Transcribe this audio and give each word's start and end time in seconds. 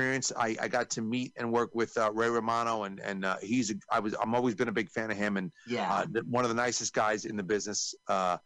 experience. 0.00 0.32
I, 0.36 0.56
I 0.64 0.68
got 0.68 0.90
to 0.90 1.02
meet 1.02 1.32
and 1.36 1.52
work 1.52 1.74
with 1.74 1.96
uh, 1.96 2.10
Ray 2.12 2.28
Romano, 2.28 2.84
and 2.84 3.00
and 3.00 3.24
uh, 3.24 3.36
he's 3.42 3.70
a, 3.70 3.74
I 3.90 4.00
was 4.00 4.14
I'm 4.20 4.34
always 4.34 4.54
been 4.54 4.68
a 4.68 4.72
big 4.72 4.90
fan 4.90 5.10
of 5.10 5.16
him, 5.16 5.36
and 5.36 5.52
Yeah. 5.68 5.92
uh, 5.92 6.06
one 6.28 6.44
of 6.44 6.50
the 6.50 6.56
nicest 6.56 6.94
guys 6.94 7.24
in 7.24 7.36
the 7.36 7.42
business. 7.42 7.94
Uh, 8.08 8.38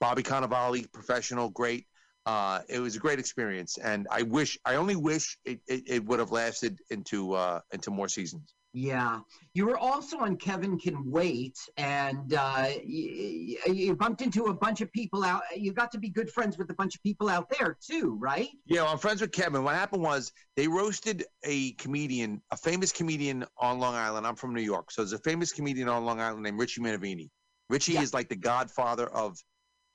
Bobby 0.00 0.22
Cannavale, 0.22 0.90
professional, 0.92 1.50
great. 1.50 1.86
Uh, 2.26 2.60
it 2.68 2.78
was 2.80 2.96
a 2.96 2.98
great 2.98 3.18
experience, 3.18 3.78
and 3.78 4.06
I 4.10 4.22
wish 4.22 4.58
I 4.64 4.76
only 4.76 4.96
wish 4.96 5.38
it, 5.44 5.60
it, 5.66 5.82
it 5.86 6.04
would 6.04 6.18
have 6.20 6.30
lasted 6.30 6.78
into 6.90 7.32
uh, 7.34 7.60
into 7.72 7.90
more 7.90 8.08
seasons. 8.08 8.54
Yeah, 8.72 9.20
you 9.52 9.66
were 9.66 9.76
also 9.76 10.18
on 10.18 10.36
Kevin 10.36 10.78
Can 10.78 11.10
Wait, 11.10 11.58
and 11.76 12.32
uh, 12.34 12.68
you, 12.84 13.58
you 13.66 13.96
bumped 13.96 14.22
into 14.22 14.44
a 14.44 14.54
bunch 14.54 14.80
of 14.80 14.92
people 14.92 15.24
out. 15.24 15.42
You 15.56 15.72
got 15.72 15.90
to 15.90 15.98
be 15.98 16.08
good 16.08 16.30
friends 16.30 16.56
with 16.56 16.70
a 16.70 16.74
bunch 16.74 16.94
of 16.94 17.02
people 17.02 17.28
out 17.28 17.50
there 17.58 17.76
too, 17.84 18.16
right? 18.20 18.48
Yeah, 18.66 18.82
well, 18.82 18.92
I'm 18.92 18.98
friends 18.98 19.22
with 19.22 19.32
Kevin. 19.32 19.64
What 19.64 19.74
happened 19.74 20.04
was 20.04 20.32
they 20.54 20.68
roasted 20.68 21.24
a 21.42 21.72
comedian, 21.72 22.42
a 22.52 22.56
famous 22.56 22.92
comedian 22.92 23.44
on 23.58 23.80
Long 23.80 23.96
Island. 23.96 24.24
I'm 24.24 24.36
from 24.36 24.54
New 24.54 24.62
York, 24.62 24.92
so 24.92 25.02
there's 25.02 25.14
a 25.14 25.18
famous 25.18 25.52
comedian 25.52 25.88
on 25.88 26.04
Long 26.04 26.20
Island 26.20 26.44
named 26.44 26.58
Richie 26.60 26.80
Minervini. 26.80 27.28
Richie 27.70 27.94
Yeah. 27.94 28.02
is 28.02 28.14
like 28.14 28.28
the 28.28 28.36
godfather 28.36 29.08
of 29.08 29.36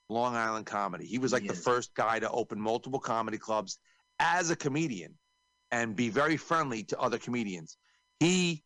Long 0.10 0.36
Island 0.36 0.66
comedy. 0.66 1.06
He 1.06 1.18
was 1.18 1.32
like 1.32 1.44
He 1.44 1.48
the 1.48 1.54
is. 1.54 1.64
first 1.64 1.94
guy 1.96 2.20
to 2.20 2.30
open 2.30 2.60
multiple 2.60 3.00
comedy 3.00 3.38
clubs 3.38 3.80
as 4.20 4.50
a 4.50 4.56
comedian 4.58 5.18
and 5.72 5.96
be 5.96 6.10
very 6.10 6.36
friendly 6.36 6.84
to 6.84 7.00
other 7.00 7.18
comedians. 7.18 7.78
He 8.20 8.64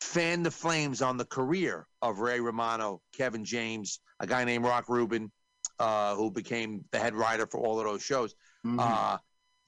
fanned 0.00 0.44
the 0.44 0.50
flames 0.50 1.02
on 1.02 1.16
the 1.16 1.24
career 1.24 1.86
of 2.02 2.20
Ray 2.20 2.40
Romano, 2.40 3.02
Kevin 3.16 3.44
James, 3.44 4.00
a 4.18 4.26
guy 4.26 4.44
named 4.44 4.64
Rock 4.64 4.88
Reuben, 4.88 5.30
uh, 5.78 6.14
who 6.14 6.30
became 6.30 6.84
the 6.90 6.98
head 6.98 7.14
writer 7.14 7.46
for 7.46 7.60
all 7.60 7.78
of 7.78 7.84
those 7.84 8.02
shows. 8.02 8.34
Mhm. 8.64 8.78
Uh, 8.80 9.18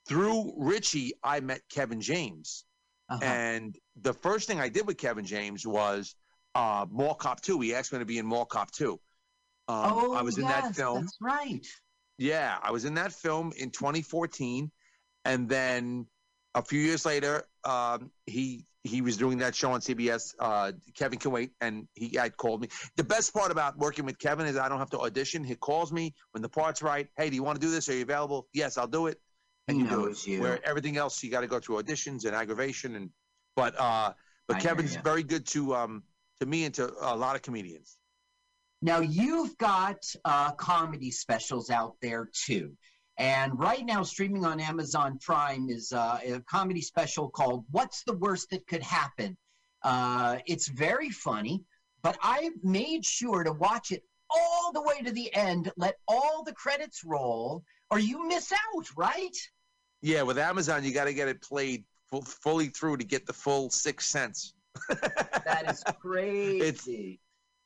through 0.09 0.53
Richie, 0.57 1.15
I 1.23 1.41
met 1.41 1.63
Kevin 1.69 2.01
James. 2.01 2.65
Uh-huh. 3.09 3.25
And 3.25 3.79
the 3.97 4.15
first 4.15 4.47
thing 4.47 4.61
I 4.61 4.69
did 4.69 4.87
with 4.87 4.97
Kevin 4.97 5.25
James 5.25 5.67
was 5.67 6.15
uh, 6.55 6.87
Mall 6.91 7.15
Cop 7.15 7.41
2. 7.41 7.61
He 7.61 7.75
asked 7.75 7.93
me 7.93 7.99
to 7.99 8.05
be 8.05 8.19
in 8.19 8.27
Mall 8.27 8.45
Cop 8.45 8.71
2. 8.73 8.93
Um, 8.93 8.99
oh, 9.69 10.15
I 10.15 10.23
was 10.23 10.39
in 10.39 10.45
that 10.45 10.75
film. 10.75 11.03
That's 11.03 11.17
right. 11.21 11.67
Yeah, 12.19 12.59
I 12.63 12.71
was 12.71 12.85
in 12.85 12.95
that 12.95 13.13
film 13.13 13.53
in 13.57 13.71
2014, 13.71 14.71
and 15.25 15.49
then 15.49 16.07
a 16.55 16.63
few 16.63 16.81
years 16.81 17.07
later, 17.07 17.45
um, 17.65 18.11
he 18.27 18.67
he 18.85 19.01
was 19.01 19.17
doing 19.17 19.39
that 19.39 19.55
show 19.55 19.73
on 19.73 19.81
CBS. 19.81 20.35
Uh, 20.39 20.73
Kevin 20.97 21.19
Can 21.19 21.31
Wait, 21.31 21.53
and 21.61 21.87
he 21.95 22.17
had 22.17 22.37
called 22.37 22.61
me. 22.61 22.69
The 22.97 23.05
best 23.05 23.33
part 23.33 23.51
about 23.51 23.79
working 23.79 24.05
with 24.05 24.19
Kevin 24.19 24.47
is 24.47 24.57
I 24.57 24.69
don't 24.69 24.79
have 24.79 24.91
to 24.91 24.99
audition. 25.01 25.45
He 25.45 25.55
calls 25.55 25.93
me 25.93 26.15
when 26.33 26.43
the 26.43 26.49
part's 26.49 26.83
right. 26.83 27.09
Hey, 27.17 27.31
do 27.31 27.37
you 27.37 27.43
want 27.43 27.61
to 27.61 27.67
do 27.67 27.71
this? 27.71 27.89
Are 27.89 27.95
you 27.95 28.03
available? 28.03 28.49
Yes, 28.53 28.79
I'll 28.79 28.89
do 28.89 29.07
it. 29.07 29.21
And 29.69 29.77
He 29.77 29.85
you 29.85 29.89
do 29.89 30.07
it. 30.07 30.27
you. 30.27 30.41
Where 30.41 30.59
everything 30.67 30.97
else 30.97 31.23
you 31.23 31.31
got 31.31 31.43
to 31.43 31.47
go 31.47 31.61
through 31.61 31.81
auditions 31.83 32.25
and 32.25 32.35
aggravation 32.35 32.97
and 32.97 33.11
but 33.55 33.79
uh 33.79 34.13
but 34.49 34.57
I 34.57 34.61
Kevin's 34.61 34.97
very 34.97 35.23
good 35.23 35.47
to 35.49 35.75
um 35.75 36.03
to 36.41 36.47
me 36.47 36.65
and 36.65 36.75
to 36.75 36.93
a 37.01 37.15
lot 37.17 37.37
of 37.37 37.43
comedians. 37.43 37.97
Now 38.85 38.99
you've 38.99 39.57
got 39.59 39.99
uh, 40.25 40.51
comedy 40.53 41.13
specials 41.13 41.71
out 41.71 41.95
there 42.03 42.29
too, 42.33 42.73
and 43.23 43.57
right 43.57 43.87
now 43.87 44.03
streaming 44.03 44.45
on 44.45 44.59
Amazon 44.59 45.17
Prime 45.23 45.71
is 45.71 45.93
uh, 45.93 46.19
a 46.27 46.41
comedy 46.41 46.81
special 46.81 47.29
called 47.29 47.65
"What's 47.71 48.03
the 48.03 48.15
Worst 48.15 48.51
That 48.51 48.67
Could 48.67 48.83
Happen." 48.83 49.37
Uh, 49.85 50.39
it's 50.47 50.67
very 50.67 51.09
funny, 51.09 51.63
but 52.03 52.19
I 52.21 52.51
made 52.65 53.05
sure 53.05 53.45
to 53.45 53.53
watch 53.53 53.93
it 53.93 54.03
all 54.29 54.73
the 54.73 54.83
way 54.83 55.03
to 55.03 55.13
the 55.13 55.33
end, 55.35 55.71
let 55.77 55.99
all 56.09 56.43
the 56.43 56.53
credits 56.53 57.05
roll, 57.05 57.63
or 57.91 58.01
you 58.01 58.27
miss 58.27 58.51
out, 58.51 58.87
right? 58.97 59.37
Yeah, 60.01 60.23
with 60.23 60.39
Amazon 60.39 60.83
you 60.83 60.93
got 60.93 61.05
to 61.05 61.15
get 61.15 61.29
it 61.29 61.41
played 61.43 61.85
full, 62.11 62.23
fully 62.23 62.69
through 62.69 62.97
to 62.97 63.05
get 63.05 63.25
the 63.25 63.33
full 63.33 63.71
6 63.71 64.05
cents. 64.05 64.55
That 65.45 65.71
is 65.71 65.85
crazy. 66.01 66.61
It's, 66.61 66.89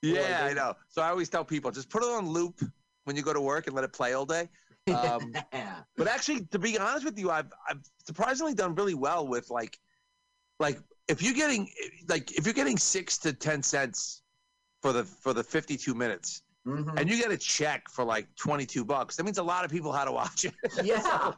Yeah, 0.02 0.42
Boy, 0.42 0.50
I 0.50 0.52
know. 0.54 0.74
So 0.88 1.02
I 1.02 1.08
always 1.08 1.28
tell 1.28 1.44
people 1.44 1.70
just 1.70 1.88
put 1.88 2.02
it 2.02 2.08
on 2.08 2.28
loop 2.28 2.60
when 3.04 3.16
you 3.16 3.22
go 3.22 3.32
to 3.32 3.40
work 3.40 3.68
and 3.68 3.76
let 3.76 3.84
it 3.84 3.92
play 3.92 4.12
all 4.12 4.26
day. 4.26 4.48
Um, 4.88 5.32
but 5.96 6.08
actually, 6.08 6.44
to 6.46 6.58
be 6.58 6.78
honest 6.78 7.04
with 7.04 7.18
you, 7.18 7.30
I've 7.30 7.52
I've 7.68 7.82
surprisingly 8.04 8.54
done 8.54 8.74
really 8.74 8.94
well 8.94 9.26
with 9.26 9.50
like, 9.50 9.78
like 10.58 10.78
if 11.08 11.22
you're 11.22 11.34
getting 11.34 11.68
like 12.08 12.32
if 12.32 12.44
you're 12.46 12.54
getting 12.54 12.78
six 12.78 13.18
to 13.18 13.32
ten 13.32 13.62
cents 13.62 14.22
for 14.82 14.92
the 14.92 15.04
for 15.04 15.32
the 15.32 15.42
52 15.42 15.94
minutes, 15.94 16.42
Mhm. 16.66 16.98
and 17.00 17.08
you 17.10 17.16
get 17.16 17.30
a 17.30 17.38
check 17.38 17.88
for 17.90 18.04
like 18.04 18.34
22 18.36 18.84
bucks, 18.84 19.16
that 19.16 19.24
means 19.24 19.38
a 19.38 19.42
lot 19.42 19.64
of 19.64 19.70
people 19.70 19.92
had 19.92 20.04
to 20.04 20.12
watch 20.12 20.44
it. 20.44 20.54
Yeah. 20.84 21.00
So, 21.00 21.34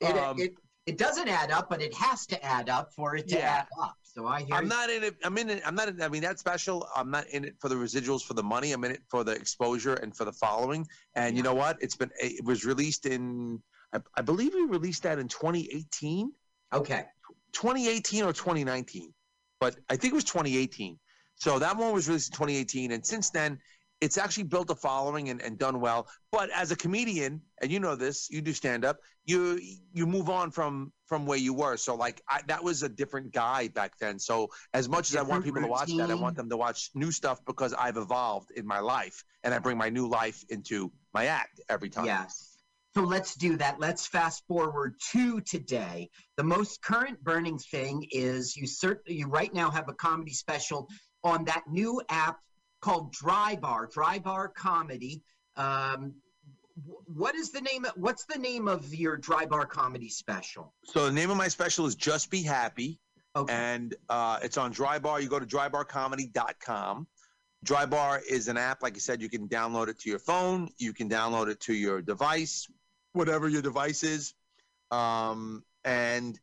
It, 0.00 0.16
um, 0.16 0.38
it, 0.38 0.54
it 0.86 0.98
doesn't 0.98 1.28
add 1.28 1.52
up, 1.52 1.68
but 1.70 1.80
it 1.80 1.94
has 1.94 2.26
to 2.26 2.44
add 2.44 2.68
up 2.68 2.92
for 2.92 3.14
it 3.14 3.28
to 3.28 3.38
Yeah. 3.38 3.58
add 3.60 3.66
up. 3.80 3.96
So 4.14 4.26
I 4.26 4.42
hear 4.42 4.54
I'm 4.54 4.64
you. 4.64 4.68
not 4.68 4.90
in 4.90 5.02
it. 5.04 5.16
I'm 5.24 5.38
in 5.38 5.48
it. 5.50 5.62
I'm 5.64 5.74
not. 5.74 5.88
In, 5.88 6.02
I 6.02 6.08
mean, 6.08 6.22
that's 6.22 6.40
special. 6.40 6.86
I'm 6.94 7.10
not 7.10 7.26
in 7.28 7.44
it 7.44 7.54
for 7.58 7.68
the 7.68 7.74
residuals 7.74 8.22
for 8.22 8.34
the 8.34 8.42
money. 8.42 8.72
I'm 8.72 8.84
in 8.84 8.90
it 8.90 9.02
for 9.08 9.24
the 9.24 9.32
exposure 9.32 9.94
and 9.94 10.14
for 10.14 10.24
the 10.24 10.32
following. 10.32 10.86
And 11.14 11.36
you 11.36 11.42
know 11.42 11.54
what? 11.54 11.78
It's 11.80 11.96
been. 11.96 12.10
It 12.20 12.44
was 12.44 12.64
released 12.64 13.06
in. 13.06 13.62
I, 13.94 14.00
I 14.16 14.22
believe 14.22 14.52
we 14.54 14.62
released 14.64 15.04
that 15.04 15.18
in 15.18 15.28
2018, 15.28 16.30
Okay. 16.72 17.04
2018 17.52 18.24
or 18.24 18.32
2019, 18.32 19.12
but 19.60 19.76
I 19.90 19.96
think 19.96 20.12
it 20.12 20.14
was 20.14 20.24
2018. 20.24 20.98
So 21.34 21.58
that 21.58 21.76
one 21.76 21.92
was 21.92 22.08
released 22.08 22.32
in 22.32 22.36
2018, 22.36 22.92
and 22.92 23.04
since 23.04 23.30
then, 23.30 23.58
it's 24.02 24.18
actually 24.18 24.42
built 24.42 24.68
a 24.68 24.74
following 24.74 25.28
and, 25.28 25.40
and 25.40 25.56
done 25.56 25.80
well. 25.80 26.08
But 26.32 26.50
as 26.50 26.72
a 26.72 26.76
comedian, 26.76 27.40
and 27.62 27.70
you 27.70 27.78
know 27.78 27.94
this, 27.94 28.28
you 28.30 28.42
do 28.42 28.52
stand 28.52 28.84
up. 28.84 28.98
You 29.24 29.60
you 29.92 30.06
move 30.06 30.28
on 30.28 30.50
from 30.50 30.92
from 31.06 31.24
where 31.24 31.38
you 31.38 31.54
were. 31.54 31.76
So 31.76 31.94
like 31.94 32.20
I, 32.28 32.40
that 32.48 32.64
was 32.64 32.82
a 32.82 32.88
different 32.88 33.32
guy 33.32 33.68
back 33.68 33.96
then. 34.00 34.18
So 34.18 34.50
as 34.74 34.88
much 34.88 35.10
as 35.10 35.16
I 35.16 35.22
want 35.22 35.44
people 35.44 35.62
to 35.62 35.68
watch 35.68 35.96
that, 35.96 36.10
I 36.10 36.14
want 36.14 36.36
them 36.36 36.50
to 36.50 36.56
watch 36.56 36.90
new 36.94 37.12
stuff 37.12 37.44
because 37.46 37.72
I've 37.74 37.96
evolved 37.96 38.50
in 38.50 38.66
my 38.66 38.80
life, 38.80 39.22
and 39.44 39.54
I 39.54 39.60
bring 39.60 39.78
my 39.78 39.88
new 39.88 40.08
life 40.08 40.44
into 40.48 40.90
my 41.14 41.26
act 41.26 41.60
every 41.68 41.88
time. 41.88 42.06
Yes. 42.06 42.48
So 42.94 43.02
let's 43.02 43.36
do 43.36 43.56
that. 43.56 43.78
Let's 43.78 44.06
fast 44.06 44.42
forward 44.48 44.96
to 45.12 45.40
today. 45.42 46.10
The 46.36 46.44
most 46.44 46.82
current 46.82 47.22
burning 47.22 47.58
thing 47.58 48.04
is 48.10 48.56
you 48.56 48.66
certainly 48.66 49.20
you 49.20 49.28
right 49.28 49.54
now 49.54 49.70
have 49.70 49.88
a 49.88 49.94
comedy 49.94 50.32
special 50.32 50.88
on 51.24 51.44
that 51.44 51.62
new 51.68 52.02
app 52.08 52.38
called 52.82 53.12
Dry 53.12 53.56
Bar, 53.56 53.88
Dry 53.90 54.18
Bar 54.18 54.48
Comedy. 54.48 55.22
Um, 55.56 56.14
what 57.06 57.34
is 57.34 57.50
the 57.50 57.60
name? 57.60 57.86
Of, 57.86 57.92
what's 57.96 58.26
the 58.26 58.38
name 58.38 58.68
of 58.68 58.94
your 58.94 59.16
Dry 59.16 59.46
Bar 59.46 59.64
Comedy 59.64 60.10
special? 60.10 60.74
So 60.84 61.06
the 61.06 61.12
name 61.12 61.30
of 61.30 61.38
my 61.38 61.48
special 61.48 61.86
is 61.86 61.94
Just 61.94 62.30
Be 62.30 62.42
Happy. 62.42 62.98
Okay. 63.34 63.54
and 63.54 63.94
uh, 64.10 64.40
it's 64.42 64.58
on 64.58 64.74
Drybar. 64.74 65.22
You 65.22 65.28
go 65.28 65.38
to 65.38 65.46
drybarcomedy.com. 65.46 67.06
Drybar 67.64 68.20
is 68.28 68.48
an 68.48 68.58
app, 68.58 68.82
like 68.82 68.94
I 68.94 68.98
said, 68.98 69.22
you 69.22 69.30
can 69.30 69.48
download 69.48 69.88
it 69.88 70.00
to 70.00 70.10
your 70.10 70.18
phone, 70.18 70.68
you 70.78 70.92
can 70.92 71.08
download 71.08 71.48
it 71.48 71.60
to 71.60 71.72
your 71.72 72.02
device, 72.02 72.66
whatever 73.12 73.48
your 73.48 73.62
device 73.62 74.02
is, 74.02 74.34
um, 74.90 75.62
and 75.84 76.38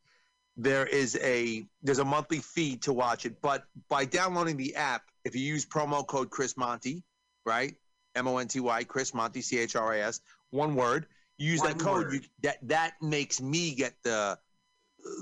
there 0.62 0.86
is 0.86 1.18
a 1.22 1.64
there's 1.82 2.00
a 2.00 2.04
monthly 2.04 2.38
fee 2.38 2.76
to 2.78 2.92
watch 2.92 3.24
it. 3.24 3.40
But 3.40 3.64
by 3.88 4.04
downloading 4.04 4.56
the 4.56 4.76
app, 4.76 5.02
if 5.24 5.34
you 5.34 5.42
use 5.42 5.64
promo 5.64 6.06
code 6.06 6.30
Chris 6.30 6.56
Monty, 6.56 7.02
right, 7.46 7.74
M 8.14 8.28
O 8.28 8.36
N 8.36 8.46
T 8.46 8.60
Y, 8.60 8.84
Chris 8.84 9.14
Monty, 9.14 9.40
C 9.40 9.58
H 9.58 9.76
R 9.76 9.94
I 9.94 10.00
S, 10.00 10.20
one 10.50 10.74
word. 10.74 11.06
You 11.38 11.50
use 11.50 11.62
that 11.62 11.78
code, 11.78 12.06
word. 12.06 12.12
you, 12.14 12.20
that 12.42 12.58
that 12.68 12.92
makes 13.00 13.40
me 13.40 13.74
get 13.74 13.94
the 14.02 14.38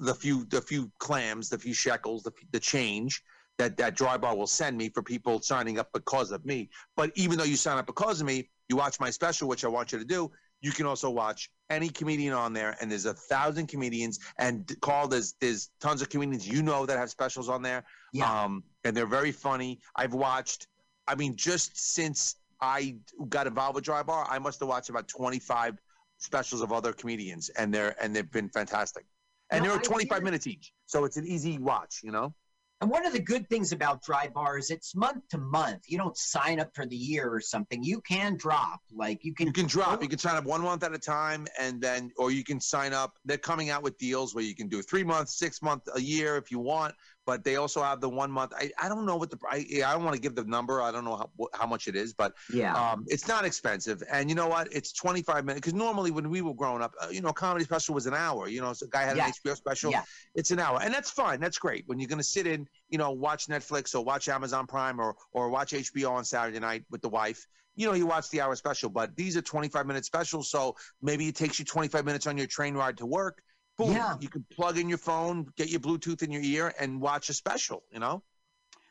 the 0.03 0.15
few 0.15 0.45
the 0.47 0.61
few 0.61 0.91
clams, 0.99 1.49
the 1.49 1.59
few 1.59 1.73
shekels, 1.73 2.25
the, 2.25 2.33
the 2.51 2.59
change 2.61 3.23
that 3.59 3.77
that 3.77 3.97
dry 3.97 4.17
bar 4.17 4.37
will 4.37 4.47
send 4.47 4.77
me 4.77 4.89
for 4.89 5.03
people 5.03 5.41
signing 5.41 5.79
up 5.79 5.93
because 5.93 6.33
of 6.33 6.45
me. 6.45 6.69
But 6.97 7.13
even 7.15 7.39
though 7.39 7.45
you 7.45 7.57
sign 7.57 7.79
up 7.79 7.87
because 7.87 8.21
of 8.21 8.27
me, 8.27 8.49
you 8.69 8.77
watch 8.77 8.99
my 8.99 9.11
special, 9.11 9.49
which 9.49 9.65
I 9.65 9.69
want 9.69 9.93
you 9.93 9.99
to 9.99 10.05
do. 10.05 10.33
You 10.61 10.73
can 10.73 10.87
also 10.87 11.11
watch 11.11 11.51
any 11.71 11.89
comedian 11.89 12.35
on 12.35 12.53
there, 12.53 12.77
and 12.81 12.91
there's 12.91 13.07
a 13.07 13.15
thousand 13.15 13.69
comedians. 13.69 14.19
And 14.39 14.75
Carl, 14.81 15.09
there's 15.09 15.35
there's 15.41 15.71
tons 15.81 16.03
of 16.03 16.09
comedians 16.09 16.49
you 16.49 16.63
know 16.63 16.87
that 16.87 16.99
have 16.99 17.11
specials 17.11 17.49
on 17.49 17.63
there. 17.63 17.85
Yeah. 18.13 18.45
Um, 18.45 18.65
and 18.85 18.97
they're 18.97 19.07
very 19.07 19.33
funny. 19.33 19.81
I've 19.97 20.15
watched. 20.15 20.67
I 21.07 21.15
mean, 21.15 21.37
just 21.37 21.77
since 21.77 22.37
I 22.61 22.97
got 23.29 23.47
involved 23.47 23.77
with 23.77 23.85
Dry 23.85 24.03
Bar, 24.03 24.27
I 24.29 24.39
must 24.39 24.61
have 24.61 24.69
watched 24.69 24.91
about 24.91 25.09
25 25.09 25.79
specials 26.19 26.61
of 26.61 26.73
other 26.73 26.93
comedians, 26.93 27.49
and 27.51 27.73
they're 27.73 27.95
and 28.03 28.15
they've 28.15 28.31
been 28.31 28.49
fantastic. 28.49 29.05
And 29.51 29.65
No, 29.65 29.71
they're 29.71 29.81
25 29.81 30.23
minutes 30.23 30.47
each, 30.47 30.73
so 30.87 31.05
it's 31.05 31.17
an 31.17 31.27
easy 31.27 31.59
watch. 31.59 32.01
You 32.03 32.13
know. 32.13 32.35
And 32.81 32.91
one 32.91 33.05
of 33.05 33.13
the 33.13 33.19
good 33.21 33.49
things 33.49 33.73
about 33.73 34.05
dry 34.05 34.29
bar 34.29 34.57
is 34.57 34.71
it's 34.71 34.95
month 34.95 35.29
to 35.31 35.39
month. 35.39 35.83
You 35.89 35.99
don't 35.99 36.17
sign 36.17 36.61
up 36.61 36.71
for 36.75 36.87
the 36.87 36.97
year 36.97 37.29
or 37.29 37.41
something. 37.41 37.83
You 37.83 38.01
can 38.01 38.37
drop. 38.37 38.81
Like 38.95 39.25
you 39.25 39.35
can 39.35 39.49
You 39.49 39.53
can 39.53 39.67
drop. 39.67 40.01
You 40.01 40.09
can 40.09 40.19
sign 40.19 40.37
up 40.37 40.45
one 40.45 40.63
month 40.63 40.85
at 40.85 40.95
a 40.95 40.99
time, 40.99 41.49
and 41.59 41.81
then, 41.81 42.13
or 42.17 42.31
you 42.31 42.45
can 42.45 42.61
sign 42.61 42.93
up. 42.93 43.19
They're 43.25 43.37
coming 43.37 43.71
out 43.71 43.83
with 43.83 43.99
deals 43.99 44.33
where 44.33 44.45
you 44.45 44.55
can 44.55 44.69
do 44.69 44.81
three 44.81 45.03
months, 45.03 45.37
six 45.37 45.61
months, 45.61 45.89
a 45.93 46.01
year 46.01 46.37
if 46.37 46.53
you 46.53 46.61
want. 46.61 46.95
But 47.29 47.45
they 47.45 47.57
also 47.57 47.83
have 47.83 48.01
the 48.01 48.09
one 48.09 48.31
month. 48.31 48.55
I, 48.57 48.71
I 48.83 48.89
don't 48.89 49.05
know 49.05 49.17
what 49.17 49.29
the 49.29 49.37
I, 49.47 49.67
I 49.85 49.93
don't 49.93 50.03
want 50.03 50.17
to 50.17 50.21
give 50.21 50.35
the 50.35 50.45
number. 50.45 50.81
I 50.81 50.91
don't 50.91 51.05
know 51.05 51.15
how, 51.15 51.29
how 51.53 51.67
much 51.67 51.87
it 51.87 51.95
is, 51.95 52.15
but 52.15 52.33
Yeah. 52.51 52.73
um, 52.75 53.05
it's 53.07 53.29
not 53.29 53.45
expensive. 53.45 54.03
And 54.11 54.31
you 54.31 54.35
know 54.35 54.47
what? 54.49 54.67
It's 54.73 54.95
25 54.95 55.45
minutes 55.45 55.61
because 55.61 55.75
normally 55.75 56.11
when 56.11 56.31
we 56.31 56.41
were 56.41 56.55
growing 56.55 56.81
up, 56.81 56.95
uh, 57.03 57.09
you 57.11 57.21
know, 57.21 57.29
a 57.29 57.35
comedy 57.35 57.67
special 57.67 57.95
was 57.95 58.07
an 58.07 58.15
hour. 58.15 58.49
You 58.49 58.63
know, 58.63 58.73
so 58.73 58.87
a 58.87 58.89
guy 58.89 59.03
had 59.03 59.19
Yeah. 59.19 59.27
an 59.27 59.33
HBO 59.45 59.55
special. 59.55 59.91
Yeah. 59.93 60.05
It's 60.35 60.53
an 60.53 60.59
hour, 60.59 60.79
and 60.81 60.93
that's 60.95 61.11
fine. 61.11 61.39
That's 61.39 61.59
great 61.59 61.85
when 61.87 62.01
you're 62.01 62.09
going 62.09 62.17
to 62.17 62.25
sit 62.25 62.47
in, 62.47 62.67
you 62.89 62.97
know, 62.97 63.11
watch 63.11 63.47
Netflix 63.47 63.95
or 63.95 64.03
watch 64.03 64.31
Amazon 64.31 64.67
Prime 64.67 64.99
or 64.99 65.15
or 65.33 65.51
watch 65.51 65.73
HBO 65.73 66.13
on 66.13 66.25
Saturday 66.25 66.61
night 66.61 66.87
with 66.91 67.03
the 67.03 67.11
wife. 67.11 67.47
You 67.77 67.89
know, 67.89 67.93
you 67.93 68.07
watch 68.07 68.31
the 68.31 68.41
hour 68.41 68.57
special, 68.57 68.89
but 68.89 69.15
these 69.17 69.37
are 69.37 69.43
25 69.43 69.85
minute 69.85 70.07
specials, 70.07 70.51
so 70.51 70.77
maybe 71.03 71.29
it 71.29 71.37
takes 71.37 71.59
you 71.59 71.67
25 71.67 72.07
minutes 72.07 72.27
on 72.27 72.39
your 72.39 72.47
train 72.47 72.75
ride 72.75 72.97
to 72.97 73.05
work. 73.07 73.43
Boom, 73.79 73.93
Yeah. 73.93 74.17
you 74.21 74.29
can 74.29 74.45
plug 74.51 74.77
in 74.77 74.89
your 74.89 74.99
phone, 74.99 75.47
get 75.57 75.69
your 75.69 75.81
Bluetooth 75.81 76.23
in 76.23 76.31
your 76.33 76.43
ear, 76.43 76.75
and 76.79 77.01
watch 77.01 77.29
a 77.31 77.35
special. 77.35 77.85
You 77.93 78.01
know. 78.01 78.23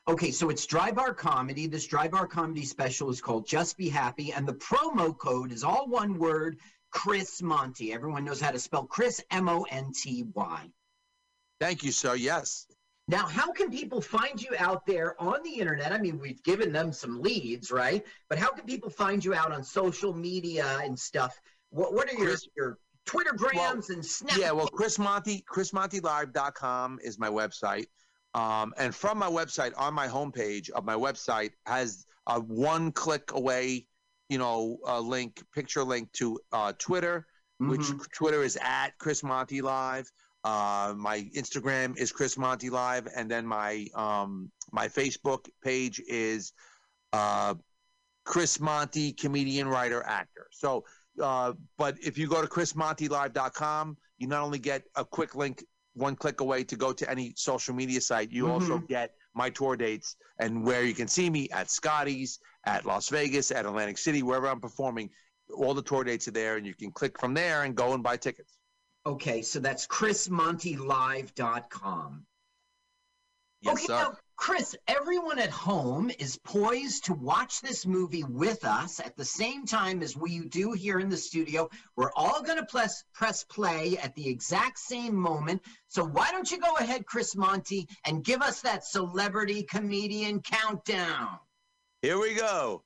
Okay, 0.07 0.31
so 0.31 0.50
it's 0.50 0.66
Dry 0.66 0.92
Bar 0.92 1.13
Comedy. 1.13 1.68
This 1.68 1.86
Dry 1.86 2.07
Bar 2.07 2.28
Comedy 2.28 2.63
special 2.63 3.10
is 3.10 3.19
called 3.19 3.45
Just 3.45 3.75
Be 3.78 3.89
Happy, 3.89 4.31
and 4.31 4.48
the 4.48 4.54
promo 4.54 5.16
code 5.18 5.51
is 5.51 5.66
all 5.66 5.88
one 5.89 6.18
word 6.18 6.60
Chris 6.92 7.42
Monty. 7.42 7.92
Everyone 7.92 8.24
knows 8.24 8.39
how 8.39 8.51
to 8.51 8.60
spell 8.60 8.86
Chris, 8.86 9.22
M 9.30 9.50
O 9.50 9.63
N 9.69 9.92
T 9.94 10.24
Y. 10.34 10.69
Thank 11.60 11.83
you, 11.83 11.92
sir. 11.92 12.16
Yes. 12.16 12.68
Now, 13.10 13.25
how 13.25 13.51
can 13.51 13.69
people 13.69 14.01
find 14.01 14.42
you 14.42 14.50
out 14.57 14.86
there 14.86 15.22
on 15.22 15.42
the 15.44 15.54
internet? 15.54 15.92
I 15.92 15.98
mean, 15.98 16.19
we've 16.19 16.44
given 16.44 16.72
them 16.74 16.92
some 16.94 17.22
leads, 17.22 17.72
right? 17.72 18.06
But 18.30 18.38
how 18.38 18.51
can 18.51 18.66
people 18.66 18.90
find 18.90 19.24
you 19.24 19.33
out 19.33 19.51
on 19.51 19.63
social 19.63 20.13
media 20.13 20.80
and 20.83 20.98
stuff? 20.98 21.40
What, 21.69 21.94
what 21.94 22.10
are 22.12 22.16
your, 22.18 22.28
Chris- 22.28 22.48
your 22.56 22.78
Twittergrams 23.07 23.89
and 23.89 24.06
Snap? 24.06 24.38
Yeah, 24.38 24.51
well, 24.51 24.68
Chris 24.68 25.00
Monty, 25.00 25.44
chrismontylive.com 25.51 27.00
is 27.04 27.18
my 27.18 27.30
website. 27.30 27.86
Um, 28.33 28.74
and 28.77 28.94
from 28.94 29.18
my 29.18 29.27
website, 29.27 29.71
on 29.77 29.94
my 29.94 30.07
homepage 30.07 30.69
of 30.69 30.86
my 30.86 30.94
website, 30.94 31.51
has 31.65 32.06
a 32.27 32.39
one 32.39 32.92
click 32.92 33.31
away, 33.31 33.88
you 34.30 34.38
know, 34.38 34.77
uh, 34.86 35.00
link, 35.00 35.42
picture 35.56 35.83
link 35.83 36.12
to 36.13 36.39
uh, 36.51 36.74
Twitter, 36.77 37.25
which 37.59 37.81
Mhm. 37.81 38.12
Twitter 38.12 38.44
is 38.44 38.57
at 38.62 38.98
Chris 39.00 39.24
Monty 39.24 39.62
Live. 39.62 40.12
Uh, 40.44 40.94
my 40.95 41.21
Instagram 41.36 41.98
is 41.98 42.12
Chris 42.12 42.38
Monty 42.38 42.69
Live, 42.69 43.07
and 43.15 43.31
then 43.31 43.45
my 43.48 43.88
um, 43.95 44.51
my 44.71 44.88
Facebook 44.88 45.50
page 45.63 46.00
is 46.07 46.54
uh, 47.13 47.56
Chris 48.25 48.59
Monty, 48.59 49.13
comedian, 49.13 49.68
writer, 49.68 50.04
actor. 50.04 50.48
So, 50.51 50.83
uh, 51.22 51.54
but 51.78 51.98
if 52.02 52.18
you 52.18 52.28
go 52.28 52.42
to 52.42 52.48
chrismontylive.com, 52.48 53.98
you 54.18 54.28
not 54.28 54.42
only 54.42 54.60
get 54.60 54.84
a 54.96 55.06
quick 55.06 55.36
link, 55.36 55.64
one 55.94 56.16
click 56.16 56.42
away 56.42 56.64
to 56.64 56.75
go 56.75 56.94
to 56.94 57.10
any 57.10 57.34
social 57.36 57.74
media 57.74 58.02
site, 58.02 58.31
you 58.31 58.50
also 58.50 58.78
get 58.78 59.14
my 59.34 59.50
tour 59.50 59.75
dates 59.75 60.16
and 60.40 60.64
where 60.64 60.84
you 60.84 60.94
can 60.94 61.08
see 61.08 61.30
me 61.30 61.50
at 61.52 61.69
Scotty's, 61.69 62.40
at 62.66 62.86
Las 62.86 63.10
Vegas, 63.10 63.52
at 63.52 63.66
Atlantic 63.66 63.98
City, 63.98 64.24
wherever 64.24 64.48
I'm 64.48 64.60
performing. 64.60 65.10
All 65.56 65.74
the 65.74 65.81
tour 65.81 66.04
dates 66.04 66.28
are 66.28 66.31
there, 66.31 66.58
and 66.58 66.68
you 66.68 66.75
can 66.75 66.92
click 66.92 67.18
from 67.19 67.34
there 67.34 67.64
and 67.64 67.74
go 67.74 67.94
and 67.94 68.04
buy 68.04 68.18
tickets. 68.18 68.58
Okay, 69.06 69.42
so 69.42 69.60
that's 69.60 69.88
chrismontylive.com. 69.88 72.25
Yes, 73.62 73.74
okay, 73.74 73.86
sir. 73.86 73.94
now, 73.94 74.18
Chris, 74.38 74.75
everyone 74.88 75.39
at 75.39 75.50
home 75.50 76.12
is 76.19 76.38
poised 76.38 77.06
to 77.06 77.13
watch 77.16 77.60
this 77.60 77.88
movie 77.88 78.24
with 78.24 78.63
us 78.63 79.00
at 79.00 79.18
the 79.18 79.25
same 79.25 79.66
time 79.66 80.04
as 80.04 80.16
we 80.16 80.39
do 80.48 80.74
here 80.74 81.00
in 81.00 81.10
the 81.10 81.18
studio. 81.18 81.68
We're 81.95 82.12
all 82.16 82.44
going 82.44 82.60
to 82.60 82.66
press, 82.66 83.04
press 83.13 83.44
play 83.44 83.98
at 83.98 84.13
the 84.13 84.30
exact 84.30 84.78
same 84.78 85.16
moment. 85.16 85.63
So 85.88 86.06
why 86.06 86.31
don't 86.31 86.50
you 86.50 86.60
go 86.60 86.75
ahead, 86.75 87.07
Chris 87.07 87.36
Monty, 87.36 87.89
and 88.06 88.24
give 88.24 88.44
us 88.44 88.62
that 88.62 88.86
celebrity 88.86 89.63
comedian 89.63 90.42
countdown? 90.42 91.40
Here 92.04 92.19
we 92.19 92.36
go. 92.36 92.83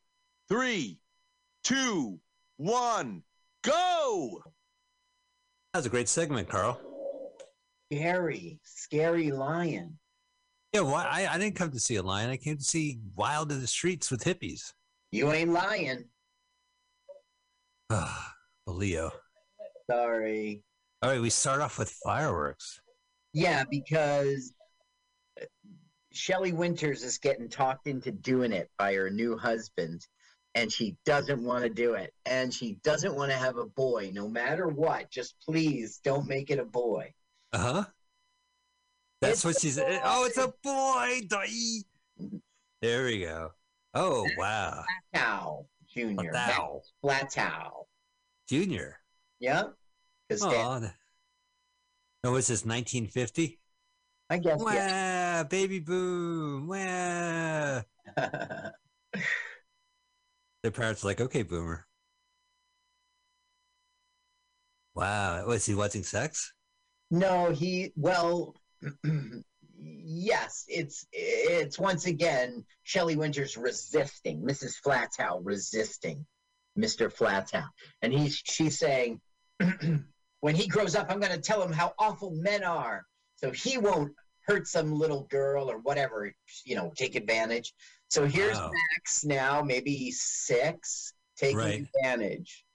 Three, 0.48 1.00
two, 1.66 2.20
one, 2.56 3.24
go. 3.62 4.42
That 5.74 5.80
was 5.80 5.86
a 5.86 5.90
great 5.90 6.08
segment, 6.08 6.48
Carl. 6.48 6.80
Scary, 7.92 8.60
scary 8.64 9.32
lion. 9.32 10.00
Yeah, 10.74 10.82
well, 10.82 10.96
I, 10.96 11.28
I 11.30 11.38
didn't 11.38 11.56
come 11.56 11.72
to 11.72 11.80
see 11.80 11.96
a 11.96 12.04
lion. 12.04 12.30
I 12.30 12.38
came 12.38 12.58
to 12.58 12.64
see 12.64 13.00
Wild 13.16 13.52
in 13.52 13.60
the 13.60 13.68
Streets 13.68 14.10
with 14.10 14.24
hippies. 14.24 14.72
You 15.12 15.32
ain't 15.32 15.52
lying. 15.52 16.06
Ah, 17.94 18.34
Leo. 18.68 19.12
Sorry. 19.90 20.64
All 21.02 21.10
right, 21.10 21.20
we 21.20 21.30
start 21.30 21.60
off 21.60 21.78
with 21.78 21.90
fireworks. 21.90 22.80
Yeah, 23.34 23.66
because 23.70 24.54
Shelly 26.14 26.54
Winters 26.54 27.04
is 27.04 27.18
getting 27.18 27.50
talked 27.50 27.88
into 27.88 28.12
doing 28.12 28.54
it 28.54 28.70
by 28.78 28.94
her 28.94 29.10
new 29.10 29.38
husband, 29.38 30.08
and 30.56 30.72
she 30.72 30.96
doesn't 31.06 31.44
want 31.44 31.64
to 31.64 31.70
do 31.70 31.96
it. 31.96 32.14
And 32.26 32.54
she 32.54 32.78
doesn't 32.84 33.16
want 33.16 33.32
to 33.32 33.38
have 33.38 33.58
a 33.58 33.66
boy, 33.66 34.12
no 34.14 34.30
matter 34.30 34.70
what. 34.70 35.12
Just 35.12 35.36
please 35.46 36.00
don't 36.04 36.28
make 36.28 36.50
it 36.50 36.60
a 36.60 36.66
boy. 36.66 37.14
Uh 37.52 37.58
huh. 37.58 37.84
That's 39.22 39.34
It's 39.34 39.46
what 39.46 39.60
she's. 39.60 39.80
Oh, 39.80 40.26
it's 40.26 40.38
a 40.38 40.52
boy. 40.64 41.22
There 42.82 43.06
we 43.06 43.20
go. 43.20 43.52
Oh 43.94 44.28
wow, 44.38 44.84
Flatow 45.14 45.66
Junior. 45.94 46.32
Flatow. 46.34 46.82
Flatow. 47.04 47.86
Junior. 48.50 48.98
Yep. 49.40 49.74
Oh, 50.42 50.90
no, 52.24 52.32
what's 52.32 52.48
this? 52.48 52.66
1950? 52.66 53.60
I 54.30 54.38
guess 54.38 54.64
yeah. 54.72 55.42
Wow, 55.42 55.44
baby 55.44 55.80
boom. 55.80 56.68
Wow. 56.68 57.84
Their 60.64 60.72
parents 60.72 61.04
are 61.04 61.08
like, 61.08 61.22
okay, 61.22 61.44
boomer. 61.44 61.86
Wow, 64.96 65.46
was 65.48 65.66
he 65.66 65.76
watching 65.76 66.04
sex? 66.04 66.54
No, 67.10 67.52
he 67.52 67.92
well 67.96 68.56
yes, 69.78 70.66
it's 70.68 71.06
it's 71.12 71.80
once 71.80 72.06
again 72.06 72.64
Shelley 72.84 73.16
Winters 73.16 73.58
resisting, 73.58 74.42
Mrs. 74.42 74.76
Flatow 74.86 75.40
resisting 75.44 76.26
Mr. 76.78 77.14
Flatow. 77.14 77.68
And 78.02 78.14
he's 78.14 78.42
she's 78.44 78.80
saying 78.80 79.22
when 80.40 80.56
he 80.56 80.68
grows 80.68 80.96
up, 80.96 81.08
I'm 81.10 81.20
gonna 81.20 81.38
tell 81.38 81.62
him 81.62 81.72
how 81.72 81.94
awful 82.00 82.32
men 82.32 82.64
are. 82.64 83.04
So 83.36 83.52
he 83.52 83.78
won't 83.78 84.14
hurt 84.48 84.68
some 84.68 84.94
little 84.94 85.24
girl 85.30 85.70
or 85.70 85.78
whatever, 85.80 86.34
you 86.66 86.76
know, 86.76 86.92
take 86.96 87.16
advantage. 87.16 87.74
So 88.10 88.26
here's 88.26 88.58
Wow. 88.58 88.72
Max 88.74 89.24
now, 89.24 89.62
maybe 89.62 90.12
six, 90.12 91.14
taking 91.38 91.58
Right. 91.58 91.88
advantage. 92.04 92.66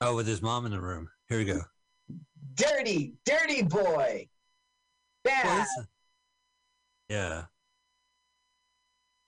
Oh, 0.00 0.14
with 0.14 0.26
his 0.26 0.42
mom 0.42 0.66
in 0.66 0.72
the 0.72 0.80
room. 0.80 1.08
Here 1.28 1.38
we 1.38 1.44
go. 1.46 1.62
Dirty, 2.54 3.14
dirty 3.24 3.62
boy. 3.62 4.28
This- 5.26 5.86
yeah. 7.08 7.44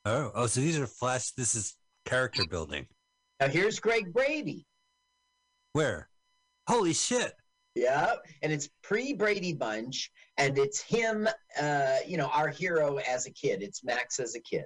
Oh, 0.05 0.31
oh, 0.35 0.47
so 0.47 0.61
these 0.61 0.79
are 0.79 0.87
flash. 0.87 1.31
This 1.33 1.55
is 1.55 1.75
character 2.07 2.45
building. 2.49 2.87
Now 3.41 3.49
here's 3.49 3.79
Greg 3.79 4.13
Brady. 4.13 4.67
Where? 5.73 6.09
Holy 6.67 6.93
shit! 6.93 7.33
Yeah, 7.75 8.15
and 8.43 8.53
it's 8.53 8.69
pre 8.83 9.13
Brady 9.13 9.53
Bunch, 9.53 10.11
and 10.37 10.59
it's 10.59 10.81
him. 10.81 11.29
Uh, 11.61 11.97
you 12.07 12.17
know, 12.17 12.29
our 12.29 12.49
hero 12.49 12.97
as 12.97 13.27
a 13.27 13.31
kid. 13.33 13.63
It's 13.63 13.85
Max 13.85 14.19
as 14.19 14.35
a 14.35 14.41
kid. 14.41 14.65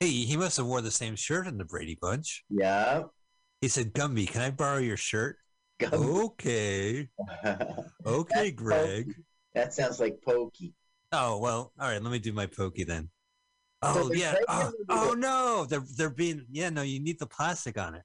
Hey, 0.00 0.10
he 0.10 0.36
must 0.36 0.58
have 0.58 0.66
wore 0.66 0.82
the 0.82 0.90
same 0.90 1.16
shirt 1.16 1.46
in 1.46 1.56
the 1.56 1.64
Brady 1.64 1.96
Bunch. 2.00 2.44
Yeah. 2.50 3.04
He 3.60 3.68
said, 3.68 3.94
"Gumby, 3.94 4.28
can 4.28 4.42
I 4.42 4.50
borrow 4.50 4.78
your 4.78 4.98
shirt?" 4.98 5.38
Okay, 5.82 7.08
okay, 8.06 8.50
Greg. 8.50 9.14
That 9.56 9.74
sounds 9.74 9.98
like 9.98 10.22
Pokey. 10.24 10.72
Oh 11.12 11.38
well, 11.38 11.72
all 11.80 11.88
right. 11.88 12.00
Let 12.00 12.12
me 12.12 12.18
do 12.20 12.32
my 12.32 12.46
pokey 12.46 12.84
then. 12.84 13.10
Oh 13.82 14.08
they're 14.08 14.16
yeah. 14.18 14.34
Uh, 14.48 14.70
oh, 14.88 15.10
oh 15.10 15.14
no, 15.14 15.66
they're 15.68 15.82
they're 15.96 16.10
being 16.10 16.46
yeah. 16.50 16.68
No, 16.70 16.82
you 16.82 17.00
need 17.00 17.18
the 17.18 17.26
plastic 17.26 17.78
on 17.78 17.94
it. 17.94 18.02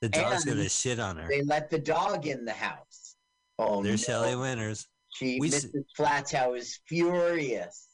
The 0.00 0.08
dog's 0.08 0.46
And 0.46 0.56
gonna 0.56 0.68
shit 0.68 0.98
on 0.98 1.16
her. 1.18 1.28
They 1.28 1.42
let 1.42 1.70
the 1.70 1.78
dog 1.78 2.26
in 2.26 2.44
the 2.44 2.52
house. 2.52 3.16
Oh 3.58 3.82
There's 3.82 4.08
no. 4.08 4.14
Shelley 4.14 4.36
Winters. 4.36 4.88
She, 5.12 5.38
We 5.40 5.48
s- 5.48 5.66
Mrs. 5.66 5.84
Flatow 5.98 6.56
is 6.56 6.78
furious. 6.86 7.88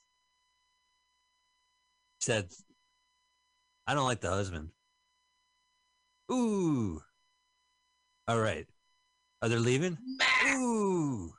said, 2.21 2.47
I 3.87 3.95
don't 3.95 4.05
like 4.05 4.21
the 4.21 4.31
husband. 4.31 4.69
Ooh. 6.31 7.01
All 8.29 8.39
right. 8.39 8.67
Are 9.43 9.49
they 9.49 9.57
leaving? 9.57 9.97
Ooh. 10.51 11.33